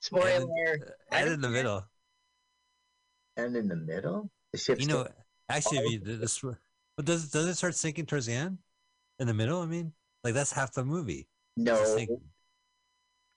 Spoiler. 0.00 0.78
And 1.12 1.28
in 1.28 1.42
the 1.42 1.50
middle. 1.50 1.84
And 3.36 3.56
in 3.56 3.68
the 3.68 3.76
middle, 3.76 4.30
the 4.52 4.58
ship. 4.58 4.80
You 4.80 4.86
know, 4.86 5.08
actually, 5.48 5.78
if 5.78 5.92
you, 5.92 6.16
this, 6.18 6.42
but 6.96 7.04
does 7.04 7.30
does 7.30 7.46
it 7.46 7.54
start 7.54 7.74
sinking 7.74 8.06
towards 8.06 8.26
the 8.26 8.34
end? 8.34 8.58
In 9.18 9.26
the 9.26 9.34
middle? 9.34 9.60
I 9.60 9.66
mean, 9.66 9.92
like 10.24 10.34
that's 10.34 10.52
half 10.52 10.72
the 10.72 10.84
movie. 10.84 11.28
No. 11.56 11.82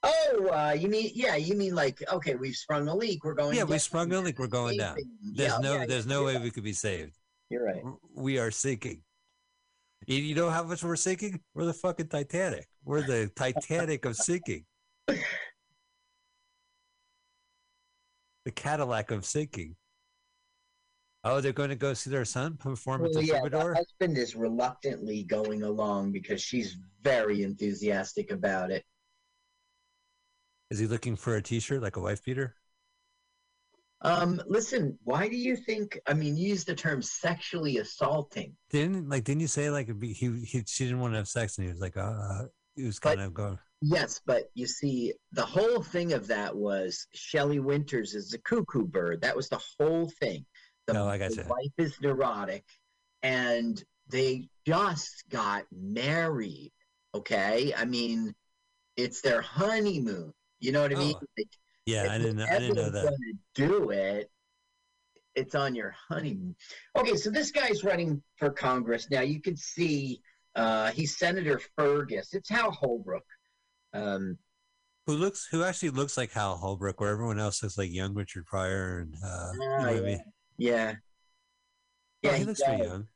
Oh, 0.06 0.48
uh, 0.48 0.72
you 0.78 0.88
mean 0.88 1.10
yeah? 1.14 1.36
You 1.36 1.54
mean 1.54 1.74
like 1.74 2.02
okay, 2.12 2.34
we've 2.34 2.56
sprung 2.56 2.88
a 2.88 2.94
leak. 2.94 3.24
We're 3.24 3.34
going. 3.34 3.56
Yeah, 3.56 3.64
we 3.64 3.78
sprung 3.78 4.12
a 4.12 4.20
leak. 4.20 4.38
We're 4.38 4.48
going 4.48 4.76
down. 4.76 4.96
There's 5.22 5.52
Yeah, 5.52 5.58
no, 5.58 5.74
yeah, 5.76 5.86
there's 5.86 6.06
no 6.06 6.24
way 6.24 6.34
right. 6.34 6.42
we 6.42 6.50
could 6.50 6.64
be 6.64 6.74
saved. 6.74 7.16
You're 7.48 7.64
right. 7.64 7.82
we 8.14 8.38
are 8.38 8.50
sinking. 8.50 9.02
You, 10.06 10.18
you 10.18 10.34
know 10.34 10.50
how 10.50 10.62
much 10.64 10.82
we're 10.84 10.96
sinking? 10.96 11.40
We're 11.54 11.64
the 11.64 11.72
fucking 11.72 12.08
Titanic. 12.08 12.66
We're 12.84 13.02
the 13.02 13.30
Titanic 13.34 14.04
of 14.04 14.16
sinking. 14.16 14.64
The 18.44 18.50
Cadillac 18.50 19.10
of 19.10 19.24
sinking. 19.24 19.74
Oh, 21.26 21.40
they're 21.40 21.52
going 21.52 21.70
to 21.70 21.74
go 21.76 21.94
see 21.94 22.10
their 22.10 22.24
son 22.26 22.56
perform 22.58 23.00
at 23.04 23.10
Well, 23.12 23.22
the 23.22 23.24
yeah, 23.26 23.40
Troubadour? 23.40 23.74
husband 23.74 24.18
is 24.18 24.36
reluctantly 24.36 25.22
going 25.24 25.62
along 25.62 26.12
because 26.12 26.42
she's 26.42 26.76
very 27.02 27.42
enthusiastic 27.42 28.30
about 28.30 28.70
it. 28.70 28.84
Is 30.70 30.78
he 30.78 30.86
looking 30.86 31.16
for 31.16 31.36
a 31.36 31.42
T-shirt 31.42 31.80
like 31.82 31.96
a 31.96 32.00
wife 32.00 32.22
beater? 32.24 32.56
Um, 34.02 34.42
listen, 34.46 34.98
why 35.04 35.28
do 35.28 35.36
you 35.36 35.56
think? 35.56 35.98
I 36.06 36.12
mean, 36.12 36.36
you 36.36 36.48
use 36.50 36.64
the 36.64 36.74
term 36.74 37.00
sexually 37.00 37.78
assaulting. 37.78 38.54
Didn't 38.68 39.08
like? 39.08 39.24
Didn't 39.24 39.40
you 39.40 39.46
say 39.46 39.70
like 39.70 39.84
it'd 39.86 39.98
be- 39.98 40.12
he, 40.12 40.30
he 40.44 40.62
she 40.66 40.84
didn't 40.84 41.00
want 41.00 41.14
to 41.14 41.18
have 41.18 41.28
sex 41.28 41.56
and 41.56 41.66
he 41.66 41.72
was 41.72 41.80
like, 41.80 41.96
uh, 41.96 42.42
he 42.76 42.84
was 42.84 42.98
But- 43.00 43.16
kind 43.16 43.22
of 43.22 43.32
going. 43.32 43.58
Yes, 43.86 44.20
but 44.24 44.44
you 44.54 44.66
see, 44.66 45.12
the 45.32 45.44
whole 45.44 45.82
thing 45.82 46.14
of 46.14 46.26
that 46.28 46.54
was 46.56 47.06
Shelley 47.14 47.60
Winters 47.60 48.14
is 48.14 48.32
a 48.32 48.38
cuckoo 48.38 48.86
bird. 48.86 49.20
That 49.20 49.36
was 49.36 49.48
the 49.50 49.60
whole 49.78 50.10
thing. 50.20 50.44
The, 50.86 50.92
No, 50.94 51.08
I 51.08 51.18
the 51.18 51.28
gotcha. 51.28 51.48
wife 51.48 51.72
is 51.78 52.00
neurotic, 52.00 52.64
and 53.22 53.82
they 54.08 54.48
just 54.66 55.24
got 55.30 55.64
married. 55.72 56.72
Okay, 57.14 57.72
I 57.74 57.84
mean, 57.84 58.34
it's 58.96 59.20
their 59.20 59.40
honeymoon. 59.40 60.32
You 60.60 60.72
know 60.72 60.82
what 60.82 60.92
I 60.92 60.96
mean? 60.96 61.14
Oh, 61.16 61.26
Like, 61.38 61.48
Yeah, 61.86 62.08
I 62.10 62.18
didn't. 62.18 62.40
I 62.40 62.58
didn't 62.58 62.74
know 62.76 62.90
that. 62.90 63.04
gonna 63.04 63.16
do 63.54 63.90
it. 63.90 64.30
It's 65.34 65.54
on 65.54 65.74
your 65.74 65.94
honeymoon. 66.08 66.54
Okay, 66.96 67.16
so 67.16 67.30
this 67.30 67.50
guy's 67.50 67.82
running 67.82 68.22
for 68.36 68.50
Congress 68.50 69.10
now. 69.10 69.20
You 69.22 69.40
can 69.40 69.56
see 69.56 70.20
uh, 70.54 70.90
he's 70.92 71.16
Senator 71.18 71.60
Fergus. 71.76 72.34
It's 72.34 72.48
Hal 72.48 72.70
Holbrook. 72.70 73.24
Um, 73.92 74.38
Who 75.06 75.14
looks? 75.14 75.46
Who 75.50 75.64
actually 75.64 75.90
looks 75.90 76.16
like 76.16 76.32
Hal 76.32 76.56
Holbrook, 76.56 77.00
where 77.00 77.10
everyone 77.10 77.38
else 77.40 77.62
looks 77.62 77.76
like 77.78 77.90
young 77.92 78.14
Richard 78.14 78.46
Pryor 78.46 79.00
and 79.00 79.14
uh, 79.24 79.50
you 79.52 79.58
know 79.60 79.66
Ah, 79.76 79.82
what 79.82 79.96
I 79.96 80.00
mean? 80.00 80.24
Yeah, 80.58 80.94
Yeah, 82.22 82.30
yeah. 82.32 82.36
he 82.36 82.44
looks 82.44 82.62
pretty 82.62 82.82
young. 82.84 83.06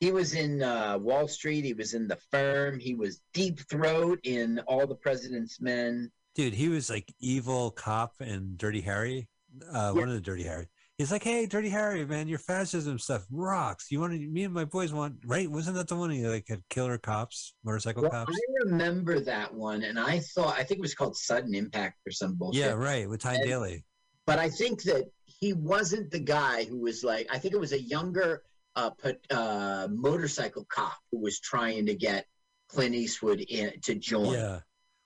He 0.00 0.12
was 0.12 0.34
in 0.34 0.62
uh, 0.62 0.98
Wall 0.98 1.26
Street. 1.26 1.64
He 1.64 1.72
was 1.72 1.94
in 1.94 2.06
The 2.06 2.18
Firm. 2.30 2.78
He 2.78 2.94
was 2.94 3.22
Deep 3.32 3.60
Throat 3.70 4.20
in 4.24 4.58
All 4.66 4.86
the 4.86 4.94
President's 4.94 5.60
Men. 5.60 6.10
Dude, 6.34 6.52
he 6.52 6.68
was 6.68 6.90
like 6.90 7.10
evil 7.18 7.70
cop 7.70 8.12
and 8.20 8.58
Dirty 8.58 8.82
Harry. 8.82 9.26
Uh, 9.72 9.92
One 9.92 10.08
of 10.08 10.14
the 10.14 10.20
Dirty 10.20 10.42
Harry. 10.42 10.68
He's 10.98 11.10
like, 11.12 11.24
hey, 11.24 11.46
Dirty 11.46 11.68
Harry, 11.70 12.04
man, 12.06 12.28
your 12.28 12.38
fascism 12.38 12.98
stuff 12.98 13.24
rocks. 13.30 13.90
You 13.90 14.00
want 14.00 14.12
to? 14.14 14.18
Me 14.18 14.44
and 14.44 14.52
my 14.54 14.64
boys 14.66 14.92
want, 14.94 15.14
right? 15.26 15.50
Wasn't 15.50 15.76
that 15.76 15.88
the 15.88 15.96
one 15.96 16.10
he 16.10 16.26
like 16.26 16.46
had 16.48 16.62
killer 16.70 16.96
cops, 16.98 17.54
motorcycle 17.64 18.02
Well, 18.02 18.10
cops? 18.10 18.34
I 18.34 18.64
remember 18.64 19.20
that 19.20 19.52
one, 19.52 19.82
and 19.82 19.98
I 19.98 20.20
thought 20.20 20.54
I 20.58 20.62
think 20.62 20.78
it 20.78 20.80
was 20.82 20.94
called 20.94 21.14
Sudden 21.16 21.54
Impact 21.54 21.98
or 22.06 22.12
some 22.12 22.34
bullshit. 22.34 22.62
Yeah, 22.62 22.72
right. 22.72 23.08
With 23.08 23.20
Ty 23.20 23.34
And- 23.34 23.44
Daly. 23.44 23.84
but 24.26 24.38
I 24.38 24.48
think 24.48 24.82
that 24.84 25.04
he 25.40 25.52
wasn't 25.52 26.10
the 26.10 26.18
guy 26.20 26.64
who 26.64 26.78
was 26.80 27.04
like. 27.04 27.26
I 27.30 27.38
think 27.38 27.54
it 27.54 27.60
was 27.60 27.72
a 27.72 27.80
younger 27.80 28.42
uh, 28.74 28.90
put, 28.90 29.18
uh, 29.30 29.88
motorcycle 29.90 30.66
cop 30.68 30.96
who 31.10 31.18
was 31.18 31.40
trying 31.40 31.86
to 31.86 31.94
get 31.94 32.26
Clint 32.68 32.94
Eastwood 32.94 33.40
in 33.40 33.80
to 33.82 33.94
join. 33.94 34.34
Yeah. 34.34 34.60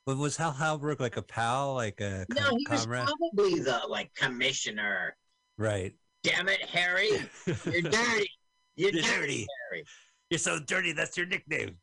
But 0.07 0.17
was 0.17 0.37
Hal 0.37 0.53
Holbrook 0.53 0.99
like 0.99 1.17
a 1.17 1.23
pal, 1.23 1.75
like 1.75 2.01
a 2.01 2.27
No, 2.31 2.43
com- 2.43 2.59
he 2.59 2.67
was 2.71 2.87
probably 2.87 3.61
the 3.61 3.83
like 3.89 4.13
commissioner. 4.15 5.17
Right. 5.59 5.95
Damn 6.23 6.49
it, 6.49 6.63
Harry! 6.67 7.11
You're 7.47 7.55
dirty. 7.83 8.31
You're, 8.77 8.91
You're 8.93 9.03
dirty, 9.03 9.03
dirty. 9.03 9.47
Harry. 9.71 9.85
You're 10.31 10.39
so 10.39 10.59
dirty. 10.59 10.93
That's 10.93 11.17
your 11.17 11.27
nickname. 11.27 11.77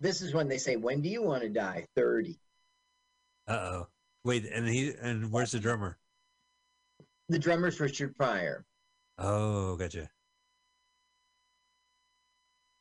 This 0.00 0.20
is 0.20 0.34
when 0.34 0.48
they 0.48 0.58
say, 0.58 0.76
"When 0.76 1.00
do 1.00 1.08
you 1.08 1.22
want 1.22 1.42
to 1.42 1.48
die?" 1.48 1.86
Thirty. 1.96 2.38
Uh 3.48 3.52
oh. 3.52 3.86
Wait, 4.24 4.44
and 4.52 4.68
he 4.68 4.92
and 5.00 5.30
where's 5.30 5.52
the 5.52 5.60
drummer? 5.60 5.98
The 7.28 7.38
drummer's 7.38 7.80
Richard 7.80 8.16
Pryor. 8.16 8.64
Oh, 9.18 9.76
gotcha. 9.76 10.10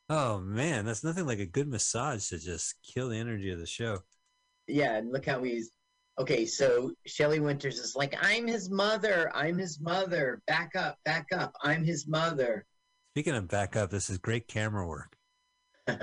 Oh 0.08 0.40
man, 0.40 0.86
that's 0.86 1.04
nothing 1.04 1.26
like 1.26 1.40
a 1.40 1.48
good 1.48 1.68
massage 1.68 2.28
to 2.28 2.38
just 2.38 2.76
kill 2.84 3.10
the 3.10 3.18
energy 3.18 3.50
of 3.50 3.60
the 3.60 3.66
show. 3.66 4.00
Yeah, 4.68 4.98
and 4.98 5.12
look 5.12 5.26
how 5.26 5.42
he's. 5.44 5.72
Okay, 6.20 6.46
so 6.46 6.92
Shelley 7.06 7.40
Winters 7.40 7.80
is 7.80 7.96
like, 7.96 8.16
"I'm 8.22 8.46
his 8.46 8.70
mother. 8.70 9.32
I'm 9.36 9.58
his 9.58 9.80
mother. 9.80 10.42
Back 10.48 10.76
up, 10.76 10.98
back 11.06 11.28
up. 11.34 11.54
I'm 11.62 11.84
his 11.84 12.08
mother." 12.08 12.66
Speaking 13.14 13.36
of 13.36 13.48
back 13.48 13.76
up, 13.76 13.90
this 13.90 14.10
is 14.10 14.18
great 14.20 14.48
camera 14.48 14.88
work. 14.88 15.16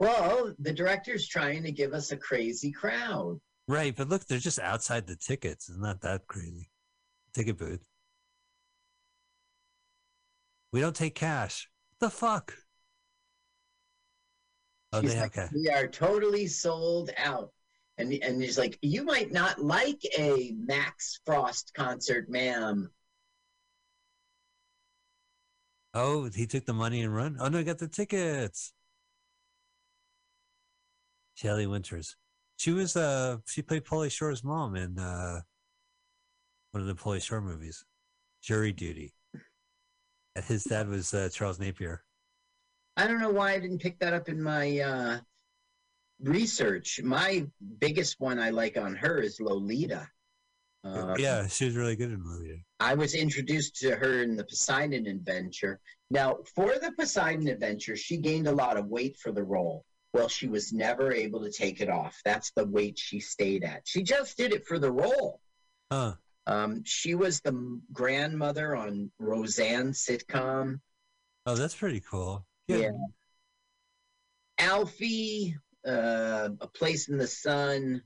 well, 0.00 0.52
the 0.58 0.72
director's 0.72 1.28
trying 1.28 1.62
to 1.62 1.72
give 1.72 1.92
us 1.92 2.10
a 2.10 2.16
crazy 2.16 2.72
crowd. 2.72 3.40
Right, 3.68 3.94
but 3.94 4.08
look, 4.08 4.26
they're 4.26 4.38
just 4.38 4.58
outside 4.58 5.06
the 5.06 5.16
tickets. 5.16 5.68
It's 5.68 5.78
not 5.78 6.00
that 6.02 6.26
crazy. 6.26 6.70
Ticket 7.34 7.58
booth. 7.58 7.84
We 10.72 10.80
don't 10.80 10.96
take 10.96 11.14
cash. 11.14 11.68
What 11.90 12.06
the 12.06 12.16
fuck? 12.16 12.54
Oh, 14.92 15.00
She's 15.00 15.10
they 15.10 15.16
have 15.16 15.24
like, 15.24 15.32
cash. 15.32 15.50
We 15.52 15.68
are 15.68 15.88
totally 15.88 16.46
sold 16.46 17.10
out. 17.16 17.50
And 17.98 18.12
and 18.12 18.42
he's 18.42 18.58
like, 18.58 18.78
you 18.82 19.04
might 19.04 19.32
not 19.32 19.60
like 19.60 20.00
a 20.18 20.52
Max 20.56 21.20
Frost 21.24 21.72
concert, 21.76 22.28
ma'am. 22.28 22.90
Oh, 25.92 26.28
he 26.28 26.46
took 26.46 26.66
the 26.66 26.72
money 26.72 27.02
and 27.02 27.14
run. 27.14 27.36
Oh 27.38 27.48
no, 27.48 27.58
he 27.58 27.64
got 27.64 27.78
the 27.78 27.86
tickets. 27.86 28.72
Shelley 31.34 31.66
Winters. 31.66 32.16
She 32.56 32.72
was 32.72 32.96
uh 32.96 33.38
she 33.46 33.62
played 33.62 33.84
Pauly 33.84 34.10
Shore's 34.10 34.42
mom 34.42 34.74
in 34.74 34.98
uh 34.98 35.40
one 36.74 36.80
of 36.80 36.88
the 36.88 36.94
Pauly 36.94 37.22
Shore 37.22 37.40
movies, 37.40 37.84
Jury 38.42 38.72
Duty. 38.72 39.14
And 40.34 40.44
his 40.44 40.64
dad 40.64 40.88
was 40.88 41.14
uh, 41.14 41.28
Charles 41.32 41.60
Napier. 41.60 42.02
I 42.96 43.06
don't 43.06 43.20
know 43.20 43.30
why 43.30 43.52
I 43.52 43.60
didn't 43.60 43.78
pick 43.78 44.00
that 44.00 44.12
up 44.12 44.28
in 44.28 44.42
my 44.42 44.80
uh, 44.80 45.18
research. 46.20 47.00
My 47.02 47.46
biggest 47.78 48.16
one 48.18 48.40
I 48.40 48.50
like 48.50 48.76
on 48.76 48.96
her 48.96 49.20
is 49.20 49.40
Lolita. 49.40 50.08
Uh, 50.82 51.14
yeah, 51.16 51.46
she 51.46 51.64
was 51.66 51.76
really 51.76 51.94
good 51.94 52.10
in 52.10 52.24
Lolita. 52.24 52.58
I 52.80 52.94
was 52.94 53.14
introduced 53.14 53.76
to 53.76 53.94
her 53.94 54.22
in 54.22 54.36
the 54.36 54.44
Poseidon 54.44 55.06
Adventure. 55.06 55.80
Now, 56.10 56.38
for 56.56 56.74
the 56.80 56.92
Poseidon 56.98 57.46
Adventure, 57.46 57.96
she 57.96 58.16
gained 58.16 58.48
a 58.48 58.52
lot 58.52 58.76
of 58.76 58.86
weight 58.86 59.16
for 59.16 59.30
the 59.30 59.44
role. 59.44 59.84
Well, 60.12 60.28
she 60.28 60.48
was 60.48 60.72
never 60.72 61.12
able 61.12 61.40
to 61.44 61.52
take 61.52 61.80
it 61.80 61.88
off. 61.88 62.20
That's 62.24 62.50
the 62.56 62.66
weight 62.66 62.98
she 62.98 63.20
stayed 63.20 63.62
at. 63.62 63.82
She 63.84 64.02
just 64.02 64.36
did 64.36 64.52
it 64.52 64.66
for 64.66 64.80
the 64.80 64.90
role. 64.90 65.40
Huh. 65.90 66.14
Um, 66.46 66.82
she 66.84 67.14
was 67.14 67.40
the 67.40 67.80
grandmother 67.92 68.76
on 68.76 69.10
Roseanne 69.18 69.92
sitcom. 69.92 70.80
Oh, 71.46 71.54
that's 71.54 71.74
pretty 71.74 72.00
cool. 72.00 72.46
Yeah. 72.68 72.90
Alfie, 74.58 75.56
uh, 75.86 76.50
A 76.60 76.68
Place 76.68 77.08
in 77.08 77.18
the 77.18 77.26
Sun. 77.26 78.02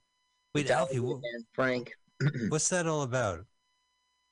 Wait, 0.55 0.71
Alfie, 0.71 1.01
wha- 1.01 1.21
and 1.35 1.45
Frank. 1.53 1.93
what's 2.49 2.69
that 2.69 2.87
all 2.87 3.03
about? 3.03 3.45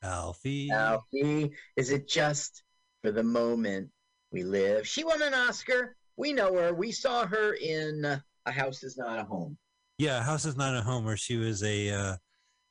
Alfie. 0.03 0.71
Alfie, 0.71 1.53
is 1.77 1.91
it 1.91 2.09
just 2.09 2.63
for 3.03 3.11
the 3.11 3.23
moment 3.23 3.91
we 4.33 4.45
live? 4.45 4.87
She 4.87 5.05
won 5.05 5.23
an 5.23 5.35
Oscar. 5.35 5.97
We 6.17 6.33
know 6.33 6.55
her. 6.55 6.73
We 6.73 6.93
saw 6.93 7.27
her 7.27 7.55
in 7.55 8.05
A 8.47 8.51
House 8.51 8.83
Is 8.83 8.97
Not 8.97 9.19
a 9.19 9.25
Home. 9.25 9.57
Yeah, 9.99 10.23
House 10.23 10.45
is 10.45 10.57
not 10.57 10.77
a 10.77 10.83
home 10.83 11.05
where 11.05 11.17
she 11.17 11.37
was 11.37 11.63
a 11.63 11.91
uh, 11.91 12.17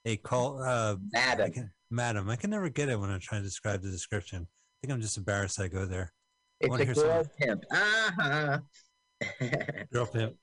a 0.06 0.18
call 0.18 0.62
uh 0.62 0.94
I 0.96 0.98
Madam. 1.14 1.52
can, 1.52 1.72
madam. 1.90 2.30
I 2.30 2.36
can 2.36 2.50
never 2.52 2.70
get 2.70 2.90
it 2.90 3.00
when 3.00 3.10
I'm 3.10 3.20
trying 3.20 3.42
to 3.42 3.48
describe 3.48 3.82
the 3.82 3.90
description. 3.92 4.42
I 4.44 4.76
think 4.88 4.94
I'm 4.94 5.02
just 5.02 5.18
embarrassed 5.18 5.60
I 5.60 5.68
go 5.68 5.86
there. 5.86 6.14
It's 6.62 6.74
a 6.76 6.86
girl 6.86 7.24
some- 7.24 7.32
pimp. 7.40 7.64
Uh-huh. 7.72 8.60
Girl 9.94 10.06
pimp. 10.06 10.36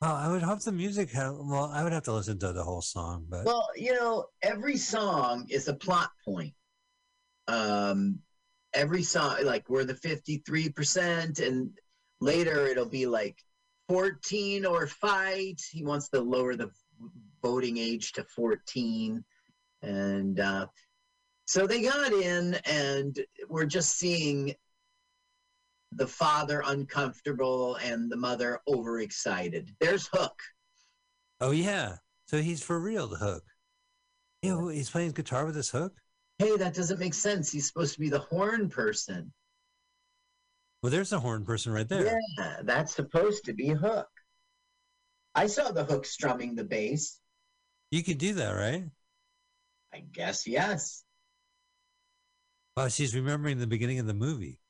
Well, 0.00 0.14
I 0.14 0.30
would 0.30 0.42
hope 0.42 0.60
the 0.60 0.72
music. 0.72 1.10
Ha- 1.12 1.32
well, 1.32 1.70
I 1.72 1.82
would 1.82 1.92
have 1.92 2.04
to 2.04 2.12
listen 2.12 2.38
to 2.40 2.52
the 2.52 2.62
whole 2.62 2.82
song, 2.82 3.26
but 3.28 3.44
well, 3.46 3.66
you 3.74 3.94
know, 3.94 4.26
every 4.42 4.76
song 4.76 5.46
is 5.48 5.68
a 5.68 5.74
plot 5.74 6.10
point. 6.24 6.52
Um, 7.48 8.18
every 8.74 9.02
song, 9.02 9.38
like 9.44 9.68
we're 9.70 9.84
the 9.84 9.94
53%, 9.94 11.40
and 11.46 11.70
later 12.20 12.66
it'll 12.66 12.88
be 12.88 13.06
like 13.06 13.38
14 13.88 14.66
or 14.66 14.86
fight. 14.86 15.60
He 15.70 15.84
wants 15.84 16.08
to 16.10 16.20
lower 16.20 16.56
the 16.56 16.70
voting 17.42 17.78
age 17.78 18.12
to 18.12 18.24
14. 18.24 19.24
And 19.82 20.40
uh, 20.40 20.66
so 21.44 21.66
they 21.66 21.82
got 21.82 22.12
in, 22.12 22.58
and 22.64 23.18
we're 23.48 23.66
just 23.66 23.96
seeing 23.98 24.54
the 25.92 26.06
father 26.06 26.62
uncomfortable 26.66 27.76
and 27.76 28.10
the 28.10 28.16
mother 28.16 28.60
overexcited. 28.68 29.74
There's 29.80 30.08
Hook. 30.12 30.38
oh 31.40 31.52
yeah, 31.52 31.96
so 32.26 32.42
he's 32.42 32.62
for 32.62 32.80
real. 32.80 33.06
The 33.06 33.16
hook. 33.16 33.44
Yeah, 34.42 34.70
he's 34.72 34.90
playing 34.90 35.12
guitar 35.12 35.46
with 35.46 35.54
his 35.54 35.70
hook. 35.70 35.94
Hey, 36.38 36.56
that 36.56 36.74
doesn't 36.74 37.00
make 37.00 37.14
sense. 37.14 37.50
He's 37.50 37.66
supposed 37.66 37.94
to 37.94 38.00
be 38.00 38.10
the 38.10 38.18
horn 38.18 38.68
person. 38.68 39.32
Well, 40.86 40.92
there's 40.92 41.12
a 41.12 41.18
horn 41.18 41.44
person 41.44 41.72
right 41.72 41.88
there. 41.88 42.20
Yeah, 42.38 42.58
that's 42.62 42.94
supposed 42.94 43.46
to 43.46 43.52
be 43.52 43.70
Hook. 43.70 44.06
I 45.34 45.48
saw 45.48 45.72
the 45.72 45.82
Hook 45.82 46.06
strumming 46.06 46.54
the 46.54 46.62
bass. 46.62 47.18
You 47.90 48.04
could 48.04 48.18
do 48.18 48.34
that, 48.34 48.52
right? 48.52 48.84
I 49.92 50.04
guess 50.12 50.46
yes. 50.46 51.02
Oh, 52.76 52.86
she's 52.86 53.16
remembering 53.16 53.58
the 53.58 53.66
beginning 53.66 53.98
of 53.98 54.06
the 54.06 54.14
movie. 54.14 54.60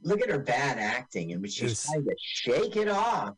Look 0.00 0.22
at 0.22 0.30
her 0.30 0.38
bad 0.38 0.78
acting, 0.78 1.32
and 1.32 1.46
she's 1.52 1.84
trying 1.84 2.06
to 2.06 2.16
shake 2.18 2.76
it 2.76 2.88
off. 2.88 3.36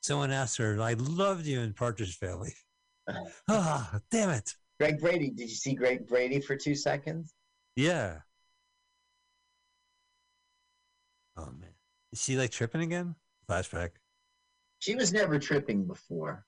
Someone 0.00 0.30
asked 0.30 0.56
her, 0.56 0.80
"I 0.80 0.94
loved 0.94 1.44
you 1.44 1.60
in 1.60 1.74
Partridge 1.74 2.16
Family." 2.16 2.54
Ah, 3.46 4.00
damn 4.10 4.30
it! 4.30 4.56
Greg 4.80 5.00
Brady, 5.00 5.28
did 5.28 5.50
you 5.50 5.54
see 5.54 5.74
Greg 5.74 6.08
Brady 6.08 6.40
for 6.40 6.56
two 6.56 6.74
seconds? 6.74 7.34
Yeah. 7.76 8.20
Oh 11.36 11.46
man, 11.46 11.74
is 12.12 12.22
she 12.22 12.36
like 12.36 12.50
tripping 12.50 12.82
again? 12.82 13.14
Flashback. 13.48 13.90
She 14.78 14.94
was 14.94 15.12
never 15.12 15.38
tripping 15.38 15.84
before. 15.84 16.44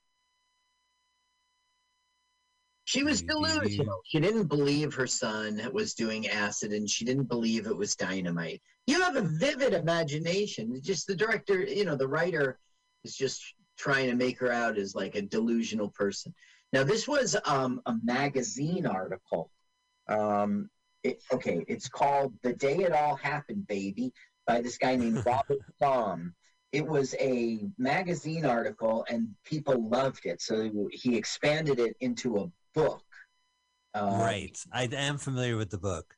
She 2.85 3.03
was 3.03 3.23
delusional. 3.23 4.01
She 4.05 4.19
didn't 4.19 4.45
believe 4.45 4.93
her 4.93 5.07
son 5.07 5.59
was 5.73 5.95
doing 5.95 6.27
acid 6.27 6.71
and 6.71 6.87
she 6.87 7.03
didn't 7.03 7.29
believe 7.29 7.65
it 7.65 7.75
was 7.75 7.95
dynamite. 7.95 8.61
You 8.85 9.01
have 9.01 9.15
a 9.15 9.21
vivid 9.21 9.73
imagination. 9.73 10.71
It's 10.75 10.85
Just 10.85 11.07
the 11.07 11.15
director, 11.15 11.63
you 11.63 11.83
know, 11.83 11.95
the 11.95 12.07
writer 12.07 12.59
is 13.03 13.15
just 13.15 13.41
trying 13.77 14.09
to 14.09 14.15
make 14.15 14.39
her 14.39 14.51
out 14.51 14.77
as 14.77 14.93
like 14.93 15.15
a 15.15 15.21
delusional 15.23 15.89
person. 15.89 16.33
Now, 16.73 16.83
this 16.83 17.07
was 17.07 17.35
um, 17.45 17.81
a 17.87 17.95
magazine 18.03 18.85
article. 18.85 19.49
Um, 20.07 20.69
it, 21.03 21.23
okay, 21.31 21.65
it's 21.67 21.89
called 21.89 22.33
The 22.43 22.53
Day 22.53 22.77
It 22.79 22.91
All 22.91 23.15
Happened, 23.15 23.65
Baby, 23.67 24.13
by 24.47 24.61
this 24.61 24.77
guy 24.77 24.95
named 24.95 25.25
Robert 25.25 25.59
Thom 25.79 26.33
it 26.71 26.85
was 26.85 27.15
a 27.21 27.67
magazine 27.77 28.45
article 28.45 29.05
and 29.09 29.29
people 29.45 29.87
loved 29.89 30.25
it 30.25 30.41
so 30.41 30.89
he 30.91 31.15
expanded 31.15 31.79
it 31.79 31.95
into 32.01 32.37
a 32.37 32.51
book 32.73 33.03
Uh, 33.93 34.17
right. 34.19 34.57
I 34.73 34.83
am 34.91 35.17
familiar 35.17 35.55
with 35.57 35.69
the 35.69 35.77
book. 35.77 36.15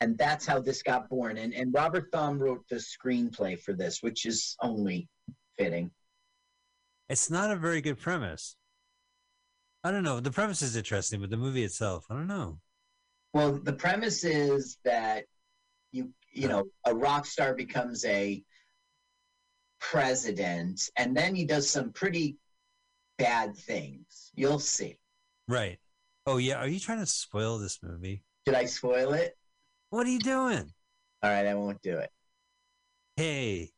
and 0.00 0.16
that's 0.18 0.46
how 0.46 0.60
this 0.60 0.82
got 0.82 1.08
born 1.08 1.36
and, 1.38 1.52
and 1.54 1.72
robert 1.74 2.06
thom 2.12 2.38
wrote 2.38 2.64
the 2.68 2.76
screenplay 2.76 3.58
for 3.58 3.72
this 3.72 4.02
which 4.02 4.24
is 4.26 4.56
only 4.62 5.08
fitting 5.58 5.90
It's 7.08 7.30
not 7.30 7.50
a 7.50 7.56
very 7.56 7.80
good 7.80 7.98
premise. 7.98 8.56
I 9.84 9.92
don't 9.92 10.02
know. 10.02 10.18
The 10.18 10.32
premise 10.32 10.62
is 10.62 10.74
interesting, 10.74 11.20
but 11.20 11.30
the 11.30 11.36
movie 11.36 11.62
itself, 11.62 12.06
I 12.10 12.14
don't 12.14 12.26
know. 12.26 12.58
well 13.32 13.52
the 13.52 13.72
premise 13.72 14.24
is 14.24 14.78
that 14.84 15.24
you 15.92 16.12
you 16.36 16.48
know 16.48 16.64
a 16.84 16.94
rock 16.94 17.24
star 17.26 17.54
becomes 17.54 18.04
a 18.04 18.42
president 19.80 20.88
and 20.96 21.16
then 21.16 21.34
he 21.34 21.44
does 21.44 21.68
some 21.68 21.92
pretty 21.92 22.36
bad 23.18 23.56
things 23.56 24.30
you'll 24.34 24.58
see 24.58 24.98
Right. 25.48 25.78
Oh 26.26 26.38
yeah. 26.38 26.56
Are 26.56 26.66
you 26.66 26.80
trying 26.80 26.98
to 26.98 27.06
spoil 27.06 27.58
this 27.58 27.78
movie? 27.82 28.22
did 28.44 28.54
i 28.54 28.64
spoil 28.66 29.12
it 29.14 29.36
What 29.90 30.06
are 30.06 30.10
you 30.10 30.18
doing? 30.18 30.72
all 31.22 31.30
right 31.30 31.46
i 31.46 31.54
won't 31.54 31.80
do 31.82 31.96
it 31.98 32.10
Hey, 33.16 33.70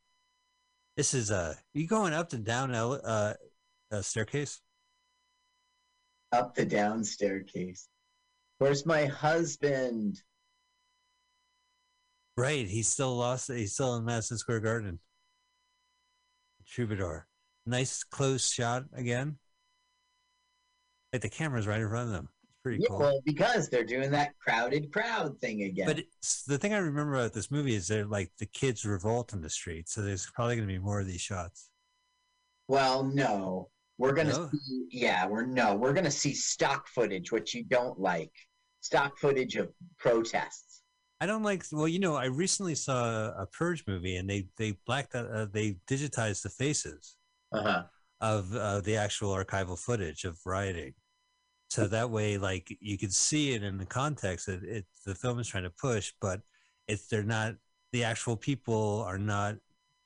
this 0.96 1.14
is 1.14 1.30
uh, 1.30 1.54
you 1.72 1.86
going 1.86 2.12
up 2.12 2.32
and 2.32 2.44
down 2.44 2.74
ele- 2.74 3.00
uh, 3.04 3.34
uh 3.92 4.02
staircase? 4.02 4.60
up 6.32 6.54
the 6.56 6.64
down 6.64 7.04
staircase. 7.04 7.88
Where's 8.58 8.84
my 8.84 9.04
husband? 9.06 10.20
Right. 12.38 12.66
He's 12.68 12.88
still 12.88 13.16
lost. 13.16 13.50
He's 13.52 13.72
still 13.74 13.96
in 13.96 14.04
Madison 14.04 14.38
Square 14.38 14.60
Garden. 14.60 15.00
Troubadour. 16.66 17.26
Nice 17.66 18.04
close 18.04 18.50
shot 18.50 18.84
again. 18.94 19.36
Like 21.12 21.22
the 21.22 21.28
camera's 21.28 21.66
right 21.66 21.80
in 21.80 21.88
front 21.88 22.08
of 22.08 22.12
them. 22.14 22.28
It's 22.44 22.56
pretty 22.62 22.78
Yeah, 22.82 22.88
cool. 22.90 22.98
well, 22.98 23.20
because 23.24 23.68
they're 23.68 23.84
doing 23.84 24.10
that 24.12 24.38
crowded 24.38 24.92
crowd 24.92 25.38
thing 25.40 25.62
again. 25.64 25.86
But 25.86 25.98
it's, 26.00 26.44
the 26.44 26.58
thing 26.58 26.74
I 26.74 26.78
remember 26.78 27.14
about 27.14 27.32
this 27.32 27.50
movie 27.50 27.74
is 27.74 27.88
they're 27.88 28.04
like 28.06 28.30
the 28.38 28.46
kids 28.46 28.84
revolt 28.84 29.32
in 29.32 29.40
the 29.40 29.50
street, 29.50 29.88
so 29.88 30.02
there's 30.02 30.30
probably 30.34 30.56
going 30.56 30.68
to 30.68 30.72
be 30.74 30.78
more 30.78 31.00
of 31.00 31.06
these 31.06 31.20
shots. 31.20 31.70
well, 32.68 33.02
no, 33.02 33.70
we're 33.96 34.12
gonna 34.12 34.30
No? 34.30 34.50
see. 34.52 34.86
Yeah, 34.90 35.26
we're 35.26 35.46
no, 35.46 35.74
we're 35.74 35.92
gonna 35.94 36.10
see 36.10 36.32
stock 36.34 36.86
footage, 36.88 37.32
which 37.32 37.52
you 37.54 37.64
don't 37.64 37.98
like. 37.98 38.30
Stock 38.80 39.18
footage 39.18 39.56
of 39.56 39.70
protests. 39.98 40.67
I 41.20 41.26
don't 41.26 41.42
like. 41.42 41.64
Well, 41.72 41.88
you 41.88 41.98
know, 41.98 42.14
I 42.16 42.26
recently 42.26 42.74
saw 42.74 43.30
a 43.36 43.46
Purge 43.46 43.84
movie, 43.86 44.16
and 44.16 44.28
they 44.30 44.48
they 44.56 44.72
blacked 44.86 45.14
out, 45.14 45.30
uh, 45.30 45.46
they 45.46 45.76
digitized 45.88 46.42
the 46.42 46.50
faces 46.50 47.16
Uh 47.52 47.62
huh. 47.62 47.82
of 48.20 48.54
uh, 48.54 48.80
the 48.80 48.96
actual 48.96 49.30
archival 49.34 49.78
footage 49.78 50.24
of 50.24 50.38
rioting, 50.44 50.94
so 51.70 51.86
that 51.88 52.10
way, 52.10 52.38
like 52.38 52.76
you 52.80 52.98
could 52.98 53.14
see 53.14 53.52
it 53.54 53.62
in 53.62 53.78
the 53.78 53.86
context 53.86 54.46
that 54.46 54.62
it 54.64 54.86
the 55.06 55.14
film 55.14 55.38
is 55.40 55.48
trying 55.48 55.64
to 55.64 55.70
push, 55.70 56.12
but 56.20 56.40
it's 56.88 57.08
they're 57.08 57.22
not 57.24 57.54
the 57.92 58.04
actual 58.04 58.36
people 58.36 59.04
are 59.06 59.18
not 59.18 59.56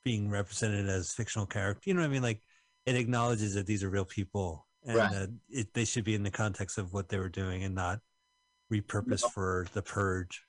being 0.04 0.30
represented 0.30 0.88
as 0.88 1.12
fictional 1.12 1.46
characters. 1.46 1.86
You 1.86 1.94
know 1.94 2.00
what 2.02 2.08
I 2.08 2.10
mean? 2.10 2.22
Like 2.22 2.42
it 2.86 2.96
acknowledges 2.96 3.54
that 3.54 3.66
these 3.66 3.84
are 3.84 3.90
real 3.90 4.04
people 4.04 4.66
and 4.86 4.96
Right. 4.98 5.12
that 5.12 5.30
it, 5.50 5.74
they 5.74 5.84
should 5.84 6.04
be 6.04 6.14
in 6.14 6.22
the 6.24 6.30
context 6.30 6.78
of 6.78 6.92
what 6.92 7.08
they 7.08 7.18
were 7.18 7.28
doing 7.28 7.64
and 7.64 7.74
not 7.74 8.00
repurposed 8.72 9.26
for 9.26 9.66
the 9.74 9.82
purge. 9.82 10.42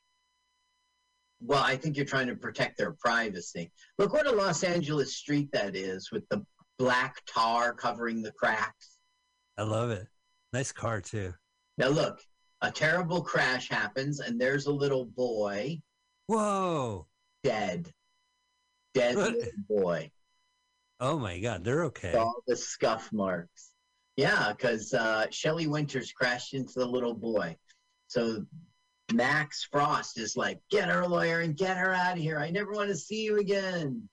Well, 1.45 1.63
I 1.63 1.75
think 1.75 1.97
you're 1.97 2.05
trying 2.05 2.27
to 2.27 2.35
protect 2.35 2.77
their 2.77 2.93
privacy. 2.93 3.71
Look 3.97 4.13
what 4.13 4.27
a 4.27 4.31
Los 4.31 4.63
Angeles 4.63 5.17
street 5.17 5.49
that 5.51 5.75
is 5.75 6.09
with 6.11 6.27
the 6.29 6.45
black 6.79 7.21
tar 7.25 7.73
covering 7.73 8.21
the 8.21 8.31
cracks. 8.31 8.97
I 9.57 9.63
love 9.63 9.91
it. 9.91 10.07
Nice 10.53 10.71
car 10.71 11.01
too. 11.01 11.33
Now, 11.77 11.89
look, 11.89 12.21
a 12.61 12.71
terrible 12.71 13.21
crash 13.21 13.69
happens, 13.69 14.19
and 14.19 14.39
there's 14.39 14.67
a 14.67 14.71
little 14.71 15.05
boy 15.05 15.81
Whoa. 16.27 17.07
dead. 17.43 17.91
Dead 18.93 19.35
boy. 19.67 20.11
Oh 20.99 21.19
my 21.19 21.39
God. 21.39 21.63
They're 21.63 21.85
okay. 21.85 22.13
All 22.13 22.41
the 22.47 22.55
scuff 22.55 23.11
marks. 23.11 23.71
Yeah, 24.15 24.53
because 24.55 24.93
uh, 24.93 25.25
Shelley 25.31 25.67
Winters 25.67 26.11
crashed 26.11 26.53
into 26.53 26.73
the 26.75 26.85
little 26.85 27.15
boy. 27.15 27.57
So 28.07 28.45
Max 29.15 29.67
Frost 29.71 30.19
is 30.19 30.35
like, 30.35 30.59
get 30.69 30.89
her 30.89 31.07
lawyer 31.07 31.41
and 31.41 31.55
get 31.55 31.77
her 31.77 31.93
out 31.93 32.17
of 32.17 32.19
here. 32.19 32.39
I 32.39 32.49
never 32.49 32.71
want 32.71 32.89
to 32.89 32.95
see 32.95 33.23
you 33.23 33.39
again. 33.39 34.09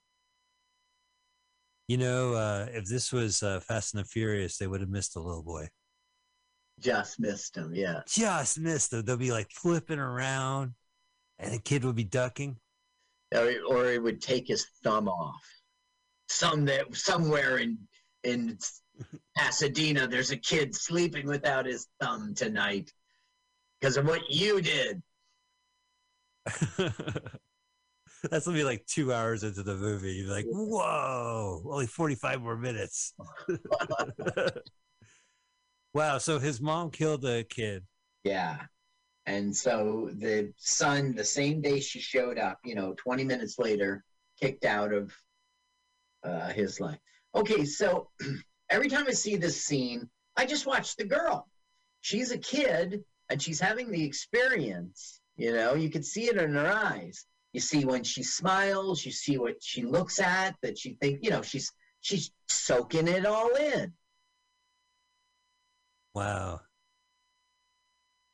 You 1.89 1.97
know, 1.97 2.35
uh, 2.35 2.67
if 2.71 2.87
this 2.87 3.13
was 3.13 3.43
uh, 3.43 3.61
Fast 3.61 3.95
and 3.95 4.05
the 4.05 4.07
Furious, 4.07 4.59
they 4.59 4.67
would 4.67 4.81
have 4.81 4.91
missed 4.91 5.15
the 5.15 5.21
little 5.21 5.43
boy. 5.43 5.69
Just 6.79 7.19
missed 7.19 7.57
him. 7.57 7.75
Yeah. 7.75 8.03
Just 8.07 8.61
missed 8.61 8.91
them. 8.91 9.05
They'll 9.05 9.17
be 9.17 9.33
like 9.33 9.51
flipping 9.51 9.99
around, 9.99 10.75
and 11.39 11.53
the 11.53 11.59
kid 11.59 11.85
would 11.85 11.97
be 11.97 12.05
ducking. 12.05 12.57
or, 13.35 13.87
it 13.87 14.03
would 14.03 14.23
take 14.23 14.47
his 14.47 14.67
thumb 14.83 15.09
off. 15.09 15.43
Some 16.29 16.65
that 16.67 16.95
somewhere 16.95 17.59
in 17.59 17.77
in 18.23 18.57
Pasadena, 19.37 20.07
there's 20.07 20.31
a 20.31 20.37
kid 20.37 20.75
sleeping 20.75 21.27
without 21.27 21.67
his 21.67 21.89
thumb 22.01 22.35
tonight 22.35 22.91
because 23.81 23.97
of 23.97 24.07
what 24.07 24.31
you 24.31 24.61
did. 24.61 25.03
That's 28.31 28.45
gonna 28.45 28.59
be 28.59 28.65
like 28.65 28.85
two 28.87 29.13
hours 29.13 29.45
into 29.45 29.63
the 29.63 29.77
movie. 29.77 30.13
You're 30.13 30.31
like, 30.31 30.47
whoa, 30.47 31.63
only 31.65 31.87
45 31.87 32.43
more 32.43 32.57
minutes. 32.57 33.15
wow. 35.95 36.19
So 36.19 36.39
his 36.39 36.61
mom 36.61 36.91
killed 36.91 37.23
the 37.23 37.47
kid. 37.49 37.85
Yeah. 38.25 38.59
And 39.27 39.57
so 39.57 40.11
the 40.19 40.53
son, 40.57 41.15
the 41.15 41.25
same 41.25 41.63
day 41.63 41.81
she 41.81 42.01
showed 42.01 42.39
up, 42.39 42.59
you 42.65 42.75
know, 42.75 42.95
20 42.99 43.25
minutes 43.25 43.59
later, 43.59 44.05
kicked 44.41 44.65
out 44.65 44.93
of 44.93 45.15
uh, 46.25 46.49
his 46.49 46.81
life. 46.81 46.99
Okay, 47.35 47.65
so 47.65 48.11
every 48.71 48.89
time 48.89 49.07
I 49.09 49.13
see 49.13 49.37
this 49.37 49.65
scene, 49.65 50.09
I 50.37 50.47
just 50.47 50.67
watch 50.67 50.97
the 50.97 51.05
girl. 51.05 51.49
She's 52.01 52.33
a 52.33 52.39
kid 52.39 53.05
and 53.31 53.41
she's 53.41 53.61
having 53.61 53.91
the 53.91 54.05
experience. 54.05 55.21
You 55.37 55.53
know, 55.55 55.75
you 55.75 55.89
can 55.89 56.03
see 56.03 56.25
it 56.25 56.37
in 56.37 56.53
her 56.55 56.69
eyes. 56.71 57.25
You 57.53 57.61
see 57.61 57.85
when 57.85 58.05
she 58.05 58.23
smiles, 58.23 59.05
you 59.05 59.11
see 59.13 59.39
what 59.39 59.57
she 59.63 59.83
looks 59.83 60.21
at, 60.21 60.55
that 60.63 60.79
she 60.79 60.97
think, 61.01 61.21
you 61.23 61.31
know, 61.31 61.43
she's 61.43 61.73
she's 62.01 62.31
soaking 62.49 63.09
it 63.09 63.27
all 63.27 63.55
in. 63.57 63.93
Wow. 66.15 66.61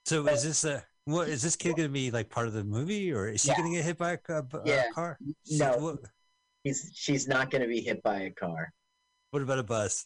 So 0.06 0.26
is 0.28 0.42
this 0.42 0.64
a 0.64 0.85
what 1.04 1.28
is 1.28 1.42
this 1.42 1.56
kid 1.56 1.76
gonna 1.76 1.88
be 1.88 2.11
like 2.11 2.28
part 2.28 2.46
of 2.46 2.52
the 2.52 2.64
movie, 2.64 3.12
or 3.12 3.28
is 3.28 3.42
she 3.42 3.48
Yeah. 3.48 3.56
gonna 3.59 3.70
get 3.70 3.85
hit 3.85 3.98
by 3.98 4.12
a, 4.12 4.18
a 4.28 4.44
Yeah. 4.64 4.90
car? 4.92 5.18
She- 5.46 5.59
No. 5.59 5.76
What, 5.78 5.98
He's 6.64 6.90
she's 6.94 7.28
not 7.28 7.52
going 7.52 7.62
to 7.62 7.68
be 7.68 7.80
hit 7.80 8.02
by 8.02 8.22
a 8.22 8.30
car. 8.32 8.72
what 9.30 9.40
about 9.40 9.61
a 9.61 9.62
bus? 9.62 10.04